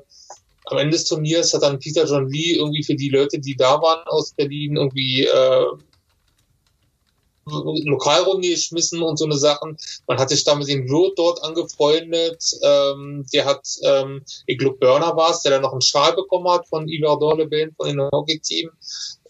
am 0.66 0.78
Ende 0.78 0.96
des 0.96 1.04
Turniers 1.04 1.54
hat 1.54 1.62
dann 1.62 1.78
Peter 1.78 2.04
John 2.04 2.28
Lee 2.28 2.54
irgendwie 2.54 2.84
für 2.84 2.94
die 2.94 3.08
Leute, 3.08 3.38
die 3.38 3.56
da 3.56 3.80
waren 3.80 4.06
aus 4.06 4.32
Berlin, 4.32 4.76
irgendwie 4.76 5.24
äh, 5.24 5.66
Lokalrunde 7.50 8.48
geschmissen 8.48 9.02
und 9.02 9.16
so 9.16 9.24
eine 9.24 9.36
Sachen. 9.36 9.76
Man 10.06 10.18
hat 10.18 10.28
sich 10.28 10.44
da 10.44 10.54
mit 10.54 10.68
dem 10.68 10.88
Wirt 10.88 11.18
dort 11.18 11.42
angefreundet. 11.42 12.42
Ähm, 12.62 13.26
der 13.32 13.44
hat, 13.44 13.66
ähm, 13.82 14.22
ich 14.46 14.58
glaube, 14.58 14.78
Burner 14.78 15.16
war 15.16 15.30
es, 15.30 15.42
der 15.42 15.52
dann 15.52 15.62
noch 15.62 15.72
einen 15.72 15.80
Schal 15.80 16.14
bekommen 16.14 16.48
hat 16.48 16.68
von 16.68 16.88
Ivar 16.88 17.18
Dorleben 17.18 17.74
von 17.76 17.88
dem 17.88 18.08
Hockey-Team. 18.12 18.70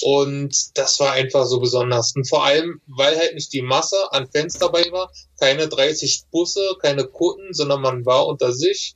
Und 0.03 0.79
das 0.79 1.01
war 1.01 1.13
einfach 1.13 1.47
so 1.47 1.61
besonders. 1.61 2.15
Und 2.15 2.29
vor 2.29 2.45
allem, 2.45 2.81
weil 2.87 3.17
halt 3.17 3.35
nicht 3.35 3.53
die 3.53 3.63
Masse 3.63 4.13
an 4.13 4.29
Fans 4.31 4.59
dabei 4.59 4.85
war, 4.91 5.11
keine 5.39 5.69
30 5.69 6.25
Busse, 6.31 6.77
keine 6.81 7.05
Kutten, 7.05 7.53
sondern 7.53 7.81
man 7.81 8.07
war 8.07 8.27
unter 8.27 8.53
sich. 8.53 8.95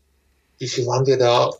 Wie 0.58 0.68
viel 0.68 0.86
waren 0.86 1.06
wir 1.06 1.18
da? 1.18 1.50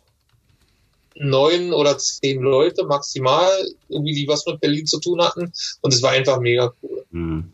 Neun 1.15 1.73
oder 1.73 1.97
zehn 1.97 2.41
Leute 2.41 2.85
maximal, 2.85 3.49
irgendwie, 3.87 4.13
die 4.13 4.27
was 4.27 4.45
mit 4.45 4.59
Berlin 4.59 4.85
zu 4.85 4.99
tun 4.99 5.21
hatten. 5.21 5.51
Und 5.81 5.93
es 5.93 6.03
war 6.03 6.11
einfach 6.11 6.39
mega 6.39 6.73
cool. 6.81 7.03
Hm. 7.11 7.45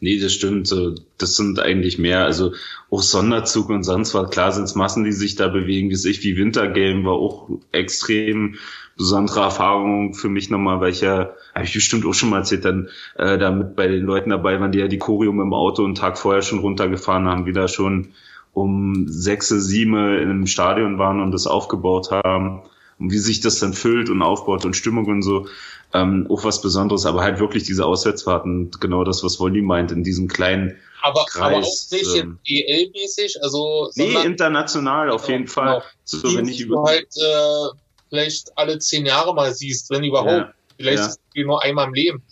Nee, 0.00 0.18
das 0.18 0.32
stimmt. 0.32 0.74
Das 1.18 1.36
sind 1.36 1.58
eigentlich 1.58 1.98
mehr, 1.98 2.24
also 2.24 2.52
auch 2.90 3.02
Sonderzug 3.02 3.70
und 3.70 3.82
sonst 3.82 4.14
was. 4.14 4.30
Klar 4.30 4.52
sind 4.52 4.64
es 4.64 4.74
Massen, 4.74 5.04
die 5.04 5.12
sich 5.12 5.34
da 5.34 5.48
bewegen, 5.48 5.90
wie 5.90 5.96
sich 5.96 6.22
wie 6.22 6.36
Wintergame 6.36 7.04
war 7.04 7.14
auch 7.14 7.48
extrem 7.72 8.56
besondere 8.96 9.40
Erfahrung 9.40 10.14
für 10.14 10.28
mich 10.28 10.48
nochmal, 10.48 10.80
weil 10.80 10.90
ich 10.90 11.02
ja, 11.02 11.30
habe 11.54 11.64
ich 11.64 11.74
bestimmt 11.74 12.06
auch 12.06 12.14
schon 12.14 12.30
mal 12.30 12.38
erzählt, 12.38 12.64
dann 12.64 12.88
äh, 13.16 13.36
damit 13.36 13.76
bei 13.76 13.88
den 13.88 14.04
Leuten 14.04 14.30
dabei 14.30 14.58
waren, 14.60 14.72
die 14.72 14.78
ja 14.78 14.88
die 14.88 14.98
Chorium 14.98 15.40
im 15.40 15.52
Auto 15.52 15.84
einen 15.84 15.94
Tag 15.94 16.16
vorher 16.16 16.42
schon 16.42 16.60
runtergefahren 16.60 17.28
haben, 17.28 17.44
wieder 17.44 17.68
schon 17.68 18.12
um 18.54 19.06
sechs, 19.06 19.48
sieben 19.48 20.18
im 20.18 20.46
Stadion 20.46 20.98
waren 20.98 21.20
und 21.20 21.32
das 21.32 21.46
aufgebaut 21.46 22.10
haben 22.10 22.62
und 22.98 23.10
wie 23.10 23.18
sich 23.18 23.40
das 23.40 23.58
dann 23.58 23.74
füllt 23.74 24.10
und 24.10 24.22
aufbaut 24.22 24.64
und 24.64 24.74
Stimmung 24.74 25.06
und 25.06 25.22
so, 25.22 25.46
ähm, 25.92 26.26
auch 26.30 26.44
was 26.44 26.60
Besonderes, 26.60 27.06
aber 27.06 27.22
halt 27.22 27.38
wirklich 27.38 27.64
diese 27.64 27.84
Auswärtsfahrten, 27.84 28.70
genau 28.80 29.04
das, 29.04 29.22
was 29.22 29.38
Wolli 29.38 29.62
meint, 29.62 29.92
in 29.92 30.02
diesem 30.04 30.28
kleinen 30.28 30.76
aber, 31.02 31.24
Kreis. 31.26 31.42
Aber 31.42 31.56
auch 31.58 31.92
nicht 31.92 32.16
ähm, 32.16 32.38
EL-mäßig, 32.46 33.42
also. 33.42 33.90
Nee, 33.94 34.14
international 34.24 35.10
auf 35.10 35.28
jeden 35.28 35.46
Fall. 35.46 35.78
Genau. 35.78 35.84
So, 36.04 36.36
wenn 36.36 36.48
ich 36.48 36.60
über 36.60 36.84
halt, 36.84 37.08
äh, 37.16 37.76
vielleicht 38.08 38.56
alle 38.56 38.78
zehn 38.78 39.06
Jahre 39.06 39.34
mal 39.34 39.54
siehst, 39.54 39.90
wenn 39.90 40.04
überhaupt. 40.04 40.30
Ja, 40.30 40.54
vielleicht 40.76 41.18
ja. 41.34 41.44
nur 41.44 41.62
einmal 41.62 41.86
im 41.86 41.94
Leben. 41.94 42.22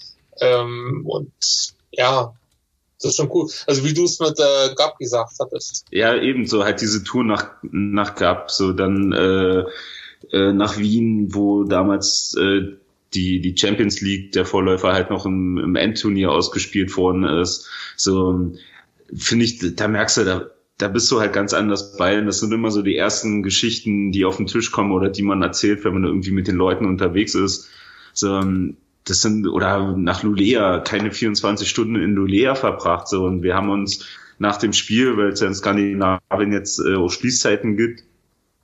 Ähm, 0.40 1.02
und 1.06 1.32
ja, 1.92 2.34
Das 2.98 3.10
ist 3.10 3.16
schon 3.16 3.30
cool. 3.32 3.48
Also 3.66 3.84
wie 3.84 3.92
du 3.92 4.04
es 4.04 4.18
mit 4.18 4.38
äh, 4.38 4.74
Gab 4.74 4.98
gesagt 4.98 5.34
hattest. 5.38 5.84
Ja, 5.90 6.14
ebenso 6.14 6.64
halt 6.64 6.80
diese 6.80 7.04
Tour 7.04 7.22
nach 7.24 7.50
nach 7.62 8.14
Gab, 8.14 8.50
so 8.50 8.72
dann 8.72 9.12
äh, 9.12 9.64
äh, 10.32 10.52
nach 10.52 10.78
Wien, 10.78 11.34
wo 11.34 11.64
damals 11.64 12.36
äh, 12.38 12.76
die 13.14 13.40
die 13.40 13.56
Champions 13.56 14.00
League 14.00 14.32
der 14.32 14.44
Vorläufer 14.44 14.92
halt 14.92 15.10
noch 15.10 15.24
im, 15.26 15.58
im 15.58 15.76
Endturnier 15.76 16.32
ausgespielt 16.32 16.96
worden 16.96 17.24
ist. 17.24 17.68
So 17.96 18.52
finde 19.14 19.44
ich, 19.44 19.76
da 19.76 19.88
merkst 19.88 20.16
du, 20.18 20.24
da 20.24 20.50
da 20.78 20.88
bist 20.88 21.10
du 21.10 21.20
halt 21.20 21.32
ganz 21.32 21.52
anders 21.52 21.96
bei. 21.96 22.18
Und 22.18 22.26
das 22.26 22.40
sind 22.40 22.52
immer 22.52 22.70
so 22.70 22.82
die 22.82 22.96
ersten 22.96 23.42
Geschichten, 23.42 24.12
die 24.12 24.24
auf 24.24 24.36
den 24.36 24.46
Tisch 24.46 24.72
kommen 24.72 24.92
oder 24.92 25.08
die 25.08 25.22
man 25.22 25.42
erzählt, 25.42 25.84
wenn 25.84 25.94
man 25.94 26.04
irgendwie 26.04 26.32
mit 26.32 26.48
den 26.48 26.56
Leuten 26.56 26.86
unterwegs 26.86 27.34
ist. 27.34 27.68
So, 28.12 28.42
das 29.04 29.22
sind, 29.22 29.46
oder 29.46 29.96
nach 29.96 30.22
Lulea, 30.22 30.80
keine 30.80 31.12
24 31.12 31.68
Stunden 31.68 31.96
in 31.96 32.14
Lulea 32.14 32.54
verbracht. 32.54 33.08
So, 33.08 33.24
und 33.24 33.42
wir 33.42 33.54
haben 33.54 33.70
uns 33.70 34.06
nach 34.38 34.56
dem 34.56 34.72
Spiel, 34.72 35.16
weil 35.16 35.28
es 35.28 35.40
ja 35.40 35.46
in 35.46 35.54
Skandinavien 35.54 36.52
jetzt 36.52 36.80
äh, 36.80 36.96
auch 36.96 37.10
Schließzeiten 37.10 37.76
gibt, 37.76 38.02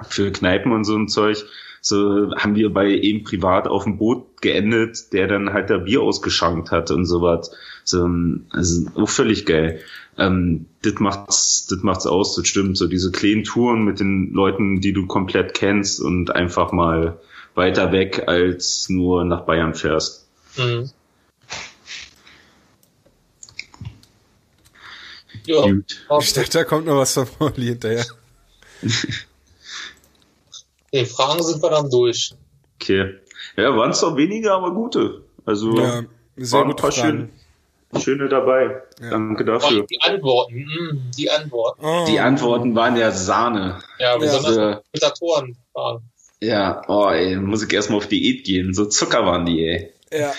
für 0.08 0.30
Kneipen 0.30 0.72
und 0.72 0.84
so 0.84 0.96
ein 0.96 1.08
Zeug, 1.08 1.44
so 1.80 2.34
haben 2.36 2.54
wir 2.56 2.72
bei 2.72 2.88
ihm 2.88 3.24
privat 3.24 3.66
auf 3.66 3.84
dem 3.84 3.96
Boot 3.96 4.42
geendet, 4.42 5.12
der 5.12 5.28
dann 5.28 5.52
halt 5.52 5.70
da 5.70 5.78
Bier 5.78 6.02
ausgeschankt 6.02 6.70
hat 6.70 6.90
und 6.90 7.06
sowas. 7.06 7.50
So, 7.84 8.08
also 8.50 8.86
auch 8.96 9.08
völlig 9.08 9.46
geil. 9.46 9.80
Ähm, 10.18 10.66
das 10.82 10.94
macht's, 10.94 11.66
das 11.68 11.82
macht's 11.82 12.06
aus, 12.06 12.36
das 12.36 12.46
stimmt. 12.46 12.76
So 12.76 12.86
diese 12.86 13.10
kleinen 13.10 13.44
Touren 13.44 13.84
mit 13.84 14.00
den 14.00 14.32
Leuten, 14.32 14.80
die 14.80 14.92
du 14.92 15.06
komplett 15.06 15.54
kennst 15.54 16.00
und 16.00 16.34
einfach 16.34 16.72
mal 16.72 17.18
weiter 17.54 17.92
weg 17.92 18.24
als 18.26 18.88
nur 18.90 19.24
nach 19.24 19.46
Bayern 19.46 19.74
fährst. 19.74 20.28
Mhm. 20.58 20.90
Ja. 25.46 25.64
Ich 26.20 26.34
dachte, 26.34 26.58
da 26.58 26.64
kommt 26.64 26.86
noch 26.86 26.96
was 26.96 27.14
von 27.14 27.26
Molly 27.38 27.68
hinterher. 27.68 28.04
Die 30.92 31.04
Fragen 31.04 31.42
sind 31.42 31.62
wir 31.62 31.70
dann 31.70 31.88
durch. 31.90 32.34
Okay. 32.80 33.14
Ja, 33.56 33.76
waren 33.76 33.90
es 33.90 34.00
doch 34.00 34.16
weniger, 34.16 34.54
aber 34.54 34.72
gute. 34.72 35.22
Also 35.44 35.76
ja, 35.76 36.02
sehr 36.36 36.58
waren 36.60 36.70
ein 36.70 36.76
paar 36.76 36.92
schöne, 36.92 37.28
schöne 37.98 38.28
dabei. 38.28 38.82
Ja. 39.00 39.10
Danke 39.10 39.44
dafür. 39.44 39.86
Die 39.86 40.00
Antworten, 40.00 40.64
mm, 40.64 41.10
die 41.16 41.30
Antworten. 41.30 41.84
Oh. 41.84 42.04
Die 42.08 42.20
Antworten 42.20 42.74
waren 42.74 42.96
ja 42.96 43.10
Sahne. 43.12 43.78
Ja, 43.98 44.16
besonders 44.16 44.56
ja. 44.56 44.82
Kommentatoren 44.92 45.56
waren. 45.74 46.02
Ja, 46.42 46.82
oh 46.88 47.10
ey, 47.10 47.36
muss 47.36 47.62
ich 47.62 47.72
erstmal 47.72 47.98
auf 47.98 48.06
Diät 48.06 48.44
gehen. 48.44 48.72
So 48.72 48.86
Zucker 48.86 49.26
waren 49.26 49.44
die, 49.44 49.64
ey. 49.64 49.92
Ja. 50.12 50.32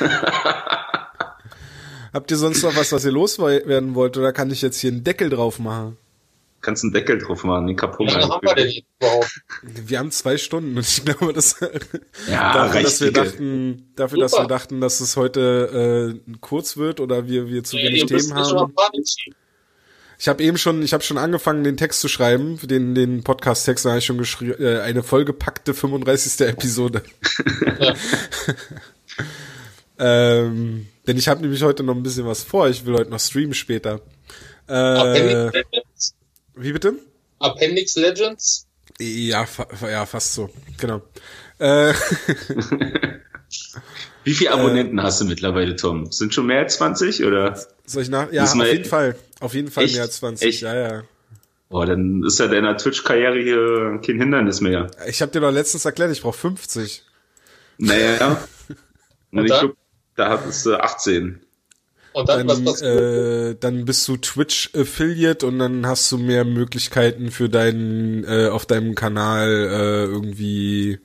Habt 2.12 2.30
ihr 2.30 2.36
sonst 2.36 2.62
noch 2.64 2.74
was, 2.76 2.92
was 2.92 3.04
ihr 3.04 3.12
loswerden 3.12 3.94
wollt, 3.94 4.16
oder 4.16 4.32
kann 4.32 4.50
ich 4.50 4.62
jetzt 4.62 4.80
hier 4.80 4.90
einen 4.90 5.04
Deckel 5.04 5.30
drauf 5.30 5.60
machen? 5.60 5.96
Kannst 6.60 6.84
einen 6.84 6.92
Deckel 6.92 7.18
drauf 7.18 7.42
machen, 7.44 7.66
den 7.66 7.76
kaputt. 7.76 8.08
Wie 8.08 8.14
haben 8.14 8.42
wir 8.42 8.54
denn 8.54 8.72
überhaupt? 9.00 9.40
Wir 9.62 9.98
haben 9.98 10.10
zwei 10.10 10.36
Stunden 10.36 10.76
und 10.76 10.86
ich 10.86 11.04
glaube, 11.04 11.32
dass 11.32 11.58
ja, 12.30 12.52
dafür, 12.52 12.82
dass 12.82 13.00
wir 13.00 13.12
dachten, 13.12 13.92
dafür, 13.96 14.18
dass 14.18 14.32
wir 14.32 14.46
dachten, 14.46 14.80
dass 14.80 15.00
es 15.00 15.16
heute 15.16 16.20
äh, 16.28 16.36
kurz 16.40 16.76
wird 16.76 17.00
oder 17.00 17.26
wir, 17.28 17.48
wir 17.48 17.64
zu 17.64 17.78
wenig 17.78 18.02
ja, 18.02 18.06
Themen 18.06 18.34
haben. 18.34 18.74
Ich 20.18 20.28
habe 20.28 20.42
eben 20.42 20.58
schon, 20.58 20.82
ich 20.82 20.92
habe 20.92 21.02
schon 21.02 21.16
angefangen, 21.16 21.64
den 21.64 21.78
Text 21.78 22.02
zu 22.02 22.08
schreiben, 22.08 22.58
den 22.62 22.94
den 22.94 23.24
Podcast-Text 23.24 23.86
habe 23.86 23.98
ich 23.98 24.04
schon 24.04 24.18
geschrieben, 24.18 24.62
äh, 24.62 24.80
eine 24.80 25.02
vollgepackte 25.02 25.72
35. 25.72 26.46
Episode. 26.46 27.02
Ja. 27.80 27.94
ähm, 29.98 30.86
denn 31.06 31.16
ich 31.16 31.26
habe 31.26 31.40
nämlich 31.40 31.62
heute 31.62 31.82
noch 31.82 31.94
ein 31.94 32.02
bisschen 32.02 32.26
was 32.26 32.44
vor. 32.44 32.68
Ich 32.68 32.84
will 32.84 32.94
heute 32.94 33.10
noch 33.10 33.18
streamen 33.18 33.54
später. 33.54 34.02
Äh, 34.68 35.50
wie 36.62 36.72
bitte? 36.72 36.94
Appendix 37.38 37.96
Legends? 37.96 38.66
Ja, 38.98 39.46
fa 39.46 39.66
ja, 39.88 40.04
fast 40.04 40.34
so. 40.34 40.50
Genau. 40.78 41.02
Äh, 41.58 41.94
Wie 44.24 44.34
viele 44.34 44.52
Abonnenten 44.52 44.98
äh, 44.98 45.02
hast 45.02 45.20
du 45.20 45.24
mittlerweile, 45.24 45.76
Tom? 45.76 46.10
Sind 46.12 46.34
schon 46.34 46.46
mehr 46.46 46.60
als 46.60 46.76
20 46.76 47.24
oder? 47.24 47.58
Soll 47.86 48.02
ich 48.02 48.10
nach? 48.10 48.30
Ja, 48.32 48.44
auf 48.44 48.54
jeden 48.54 48.84
Fall. 48.84 49.16
Auf 49.40 49.54
jeden 49.54 49.70
Fall 49.70 49.84
echt? 49.84 49.94
mehr 49.94 50.02
als 50.02 50.16
20. 50.16 50.48
Echt? 50.48 50.62
Ja, 50.62 50.74
ja. 50.74 51.02
Boah, 51.68 51.86
dann 51.86 52.24
ist 52.24 52.38
ja 52.38 52.48
deiner 52.48 52.76
Twitch-Karriere 52.76 53.40
hier 53.40 54.00
kein 54.04 54.18
Hindernis 54.18 54.60
mehr. 54.60 54.90
Ich 55.08 55.22
habe 55.22 55.32
dir 55.32 55.40
doch 55.40 55.52
letztens 55.52 55.84
erklärt, 55.84 56.10
ich 56.10 56.20
brauche 56.20 56.36
50. 56.36 57.04
Naja. 57.78 58.42
Und 59.32 59.46
ich 59.46 59.58
glaub, 59.58 59.76
da 60.16 60.28
hattest 60.30 60.66
du 60.66 60.74
18. 60.74 61.40
Und 62.12 62.28
dann, 62.28 62.46
dann, 62.48 62.66
was 62.66 62.82
äh, 62.82 63.54
dann 63.54 63.84
bist 63.84 64.08
du 64.08 64.16
Twitch 64.16 64.70
Affiliate 64.74 65.46
und 65.46 65.58
dann 65.58 65.86
hast 65.86 66.10
du 66.10 66.18
mehr 66.18 66.44
Möglichkeiten 66.44 67.30
für 67.30 67.48
deinen 67.48 68.24
äh, 68.24 68.48
auf 68.48 68.66
deinem 68.66 68.96
Kanal 68.96 69.48
äh, 69.48 70.04
irgendwie 70.04 70.98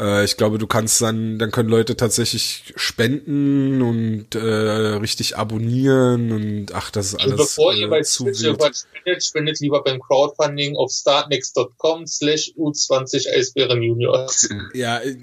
äh, 0.00 0.24
ich 0.24 0.36
glaube, 0.36 0.58
du 0.58 0.66
kannst 0.66 1.02
dann, 1.02 1.38
dann 1.38 1.50
können 1.50 1.68
Leute 1.68 1.96
tatsächlich 1.96 2.72
spenden 2.76 3.82
und 3.82 4.34
äh, 4.34 4.38
richtig 4.38 5.36
abonnieren 5.36 6.32
und 6.32 6.74
ach, 6.74 6.90
das 6.90 7.08
ist 7.08 7.14
also 7.20 7.34
alles. 7.34 7.48
Bevor 7.48 7.74
ihr 7.74 7.86
äh, 7.86 7.90
bei 7.90 8.00
Twitch 8.00 8.42
irgendwas 8.42 8.86
spendet, 8.88 9.22
spendet 9.22 9.60
lieber 9.60 9.82
beim 9.82 10.00
Crowdfunding 10.00 10.76
auf 10.76 10.90
startnext.com 10.90 12.06
slash 12.06 12.52
U20 12.56 13.28
Eisbären 13.36 13.82
Junior. 13.82 14.26
Ja, 14.72 15.00
äh, 15.00 15.16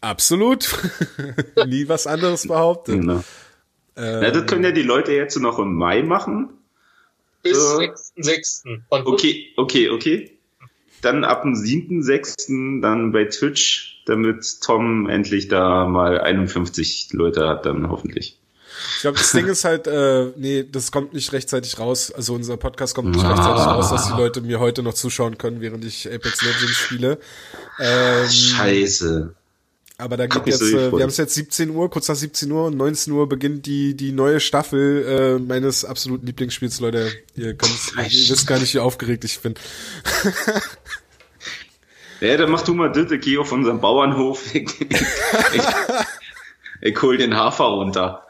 absolut. 0.00 0.68
Nie 1.66 1.88
was 1.88 2.06
anderes 2.06 2.48
behauptet. 2.48 2.96
Genau. 3.00 3.22
Ähm, 4.00 4.20
Na, 4.22 4.30
das 4.30 4.46
können 4.46 4.64
ja 4.64 4.70
die 4.70 4.82
Leute 4.82 5.12
jetzt 5.12 5.38
noch 5.38 5.58
im 5.58 5.74
Mai 5.74 6.02
machen. 6.02 6.48
Bis 7.42 7.56
äh, 7.56 7.90
6.6. 8.18 8.80
Okay, 8.88 9.52
okay, 9.56 9.90
okay. 9.90 10.38
Dann 11.02 11.24
ab 11.24 11.42
dem 11.42 11.54
7.6. 11.54 12.80
dann 12.80 13.12
bei 13.12 13.24
Twitch, 13.24 14.02
damit 14.06 14.60
Tom 14.62 15.08
endlich 15.08 15.48
da 15.48 15.86
mal 15.86 16.20
51 16.20 17.08
Leute 17.12 17.48
hat, 17.48 17.66
dann 17.66 17.90
hoffentlich. 17.90 18.38
Ich 18.96 19.02
glaube, 19.02 19.18
das 19.18 19.32
Ding 19.32 19.46
ist 19.46 19.64
halt, 19.64 19.86
äh, 19.86 20.32
nee, 20.36 20.64
das 20.70 20.92
kommt 20.92 21.12
nicht 21.12 21.32
rechtzeitig 21.32 21.78
raus. 21.78 22.10
Also 22.10 22.34
unser 22.34 22.56
Podcast 22.56 22.94
kommt 22.94 23.10
nicht 23.10 23.24
ah. 23.24 23.32
rechtzeitig 23.32 23.66
raus, 23.66 23.90
dass 23.90 24.08
die 24.08 24.16
Leute 24.16 24.40
mir 24.40 24.60
heute 24.60 24.82
noch 24.82 24.94
zuschauen 24.94 25.38
können, 25.38 25.60
während 25.60 25.84
ich 25.84 26.06
Apex 26.06 26.42
Legends 26.42 26.76
spiele. 26.76 27.18
Ähm, 27.78 28.28
Scheiße. 28.28 29.34
Aber 30.00 30.16
da 30.16 30.26
gibt 30.26 30.46
jetzt, 30.46 30.62
äh, 30.62 30.90
wir 30.92 31.02
haben 31.02 31.10
es 31.10 31.16
jetzt 31.16 31.34
17 31.34 31.70
Uhr, 31.70 31.90
kurz 31.90 32.08
nach 32.08 32.16
17 32.16 32.50
Uhr 32.50 32.66
und 32.66 32.76
19 32.76 33.12
Uhr 33.12 33.28
beginnt 33.28 33.66
die 33.66 33.94
die 33.94 34.12
neue 34.12 34.40
Staffel 34.40 35.04
äh, 35.04 35.38
meines 35.38 35.84
absoluten 35.84 36.26
Lieblingsspiels, 36.26 36.80
Leute. 36.80 37.12
Ihr, 37.36 37.54
könnt, 37.54 37.72
ihr 37.96 38.04
wisst 38.04 38.46
gar 38.46 38.58
nicht, 38.58 38.74
wie 38.74 38.78
aufgeregt 38.78 39.24
ich 39.24 39.40
bin. 39.40 39.54
ja, 42.20 42.36
dann 42.36 42.50
mach 42.50 42.62
du 42.62 42.74
mal 42.74 42.90
das, 42.90 43.10
ich 43.10 43.20
geh 43.20 43.38
auf 43.38 43.52
unseren 43.52 43.80
Bauernhof. 43.80 44.54
ich, 44.54 44.80
ich, 44.80 45.62
ich 46.80 47.02
hol 47.02 47.16
den 47.16 47.36
Hafer 47.36 47.64
runter. 47.64 48.26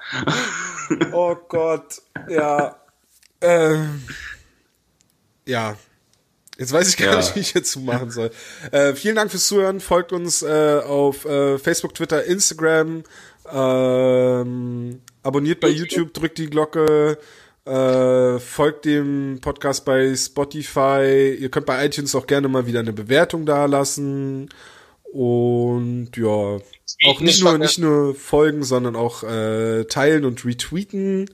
oh 1.13 1.37
Gott, 1.49 2.03
ja. 2.29 2.77
Ähm, 3.41 4.03
ja, 5.47 5.77
Jetzt 6.61 6.75
weiß 6.75 6.91
ich 6.91 6.99
gar 6.99 7.13
ja. 7.13 7.17
nicht, 7.17 7.35
wie 7.35 7.41
ich 7.41 7.53
hierzu 7.53 7.81
machen 7.81 8.11
soll. 8.11 8.31
Äh, 8.71 8.93
vielen 8.93 9.17
Dank 9.17 9.31
fürs 9.31 9.47
Zuhören. 9.47 9.81
Folgt 9.81 10.13
uns 10.13 10.43
äh, 10.43 10.83
auf 10.87 11.25
äh, 11.25 11.57
Facebook, 11.57 11.95
Twitter, 11.95 12.23
Instagram. 12.25 13.03
Ähm, 13.51 15.01
abonniert 15.23 15.61
bei 15.61 15.69
YouTube, 15.69 16.13
drückt 16.13 16.37
die 16.37 16.51
Glocke. 16.51 17.17
Äh, 17.65 18.39
folgt 18.41 18.85
dem 18.85 19.39
Podcast 19.41 19.87
bei 19.87 20.15
Spotify. 20.15 21.35
Ihr 21.41 21.49
könnt 21.49 21.65
bei 21.65 21.87
iTunes 21.87 22.15
auch 22.15 22.27
gerne 22.27 22.49
mal 22.49 22.67
wieder 22.67 22.81
eine 22.81 22.93
Bewertung 22.93 23.47
dalassen. 23.47 24.51
Und 25.15 26.11
ja, 26.15 26.27
auch 26.27 27.21
nicht 27.21 27.43
nur, 27.43 27.57
nicht 27.57 27.79
nur 27.79 28.15
folgen, 28.15 28.65
sondern 28.65 28.97
auch 28.97 29.23
äh, 29.23 29.85
teilen 29.85 30.27
und 30.27 30.45
retweeten. 30.45 31.31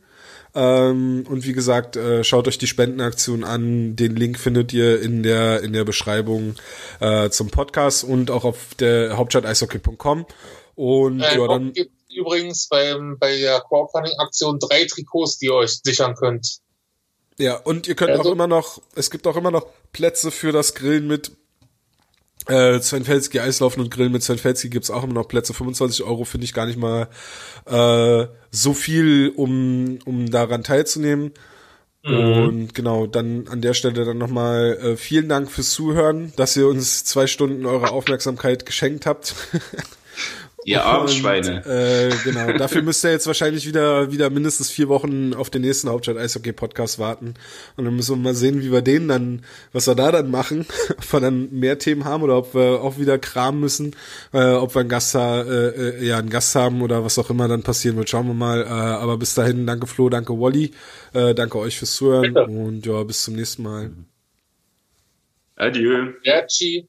Ähm, 0.57 1.27
und 1.29 1.45
wie 1.45 1.53
gesagt, 1.53 1.97
äh, 1.97 2.25
schaut 2.25 2.49
euch 2.49 2.57
die 2.57 2.67
Spendenaktion 2.67 3.45
an. 3.45 3.95
Den 3.95 4.17
Link 4.17 4.39
findet 4.39 4.73
ihr 4.73 5.03
in 5.03 5.23
der 5.23 5.63
in 5.63 5.75
der 5.75 5.85
Beschreibung 5.85 6.55
äh, 6.99 7.29
zum 7.29 7.51
Podcast 7.51 8.05
und 8.05 8.31
auch 8.31 8.45
auf 8.45 8.75
der 8.75 9.19
Hauptstadt 9.19 9.45
eishockey.com. 9.45 10.25
Und 10.75 11.21
äh, 11.21 11.39
ja, 11.39 11.47
dann 11.47 11.75
gibt 11.75 11.93
übrigens 12.11 12.69
beim, 12.69 13.19
bei 13.19 13.37
der 13.39 13.61
Crowdfunding-Aktion 13.61 14.59
drei 14.59 14.87
Trikots, 14.87 15.39
die 15.39 15.47
ihr 15.47 15.55
euch 15.55 15.81
sichern 15.83 16.15
könnt. 16.15 16.61
Ja, 17.39 17.57
und 17.57 17.87
ihr 17.87 17.95
könnt 17.95 18.13
also, 18.13 18.31
auch 18.31 18.33
immer 18.33 18.47
noch, 18.47 18.81
es 18.95 19.11
gibt 19.11 19.27
auch 19.27 19.37
immer 19.37 19.51
noch 19.51 19.67
Plätze 19.93 20.31
für 20.31 20.53
das 20.53 20.75
Grillen 20.75 21.07
mit 21.07 21.33
äh, 22.47 22.81
Sven 22.81 23.05
Felski 23.05 23.41
Eislaufen 23.41 23.83
und 23.83 23.91
Grillen 23.91 24.13
mit 24.13 24.23
Sven 24.23 24.39
Felski 24.39 24.69
gibt's 24.69 24.91
auch 24.91 25.05
immer 25.05 25.15
noch 25.15 25.29
Plätze. 25.29 25.55
25 25.55 26.05
Euro 26.05 26.25
finde 26.25 26.45
ich 26.45 26.55
gar 26.55 26.67
nicht 26.67 26.79
mal 26.79 27.09
äh, 27.67 28.27
so 28.51 28.73
viel, 28.75 29.33
um, 29.35 29.99
um 30.05 30.31
daran 30.31 30.63
teilzunehmen. 30.63 31.33
Mhm. 32.05 32.15
Und 32.15 32.75
genau, 32.75 33.07
dann 33.07 33.49
an 33.49 33.61
der 33.61 33.75
Stelle 33.75 34.05
dann 34.05 34.19
nochmal 34.19 34.79
äh, 34.81 34.97
vielen 34.97 35.29
Dank 35.29 35.51
fürs 35.51 35.71
Zuhören, 35.71 36.33
dass 36.37 36.57
ihr 36.57 36.69
uns 36.69 37.05
zwei 37.05 37.27
Stunden 37.27 37.67
eure 37.67 37.91
Aufmerksamkeit 37.91 38.65
geschenkt 38.65 39.07
habt. 39.07 39.35
Ihr 40.67 40.85
Armschweine. 40.85 41.65
Äh, 41.65 42.13
genau, 42.25 42.53
dafür 42.59 42.83
müsst 42.83 43.05
ihr 43.05 43.13
jetzt 43.13 43.29
wahrscheinlich 43.29 43.69
wieder, 43.69 44.11
wieder 44.11 44.31
mindestens 44.31 44.69
vier 44.69 44.89
Wochen 44.89 45.33
auf 45.33 45.49
den 45.49 45.63
nächsten 45.63 45.89
Hauptstadt 45.89 46.17
Eishockey 46.17 46.53
Podcast 46.53 46.99
warten. 46.99 47.35
Und 47.77 47.85
dann 47.85 47.95
müssen 47.95 48.17
wir 48.17 48.23
mal 48.23 48.35
sehen, 48.35 48.61
wie 48.63 48.73
wir 48.73 48.83
den 48.83 49.07
dann, 49.07 49.45
was 49.73 49.87
wir 49.87 49.95
da 49.95 50.11
dann 50.11 50.29
machen, 50.29 50.67
ob 50.91 51.13
wir 51.13 51.21
dann 51.21 51.53
mehr 51.53 51.79
Themen 51.79 52.05
haben 52.05 52.25
oder 52.25 52.37
ob 52.39 52.53
wir 52.53 52.83
auch 52.83 52.99
wieder 52.99 53.17
kramen 53.17 53.61
müssen, 53.61 53.95
äh, 54.33 54.55
ob 54.55 54.75
wir 54.75 54.81
einen 54.81 54.89
Gast, 54.89 55.15
äh, 55.15 55.69
äh, 55.69 56.05
ja, 56.05 56.19
einen 56.19 56.31
Gast 56.31 56.57
haben 56.57 56.83
oder 56.83 57.05
was 57.05 57.17
auch 57.21 57.31
immer 57.31 57.47
dann 57.47 57.63
passieren 57.63 57.97
wird. 57.97 58.11
Schauen 58.11 58.27
wir 58.27 58.35
mal. 58.35 58.63
Äh, 58.63 58.67
aber 58.67 59.19
bis 59.19 59.35
dahin, 59.35 59.69
danke 59.69 59.87
Flo, 59.87 60.09
danke 60.09 60.33
Wally, 60.33 60.73
äh, 61.15 61.33
danke 61.33 61.59
euch 61.59 61.79
fürs 61.79 61.95
Zuhören 61.95 62.35
Bitte. 62.35 62.45
und 62.45 62.85
ja, 62.85 63.05
bis 63.05 63.23
zum 63.23 63.37
nächsten 63.37 63.63
Mal. 63.63 63.93
Adieu. 65.55 66.13
Merci. 66.25 66.89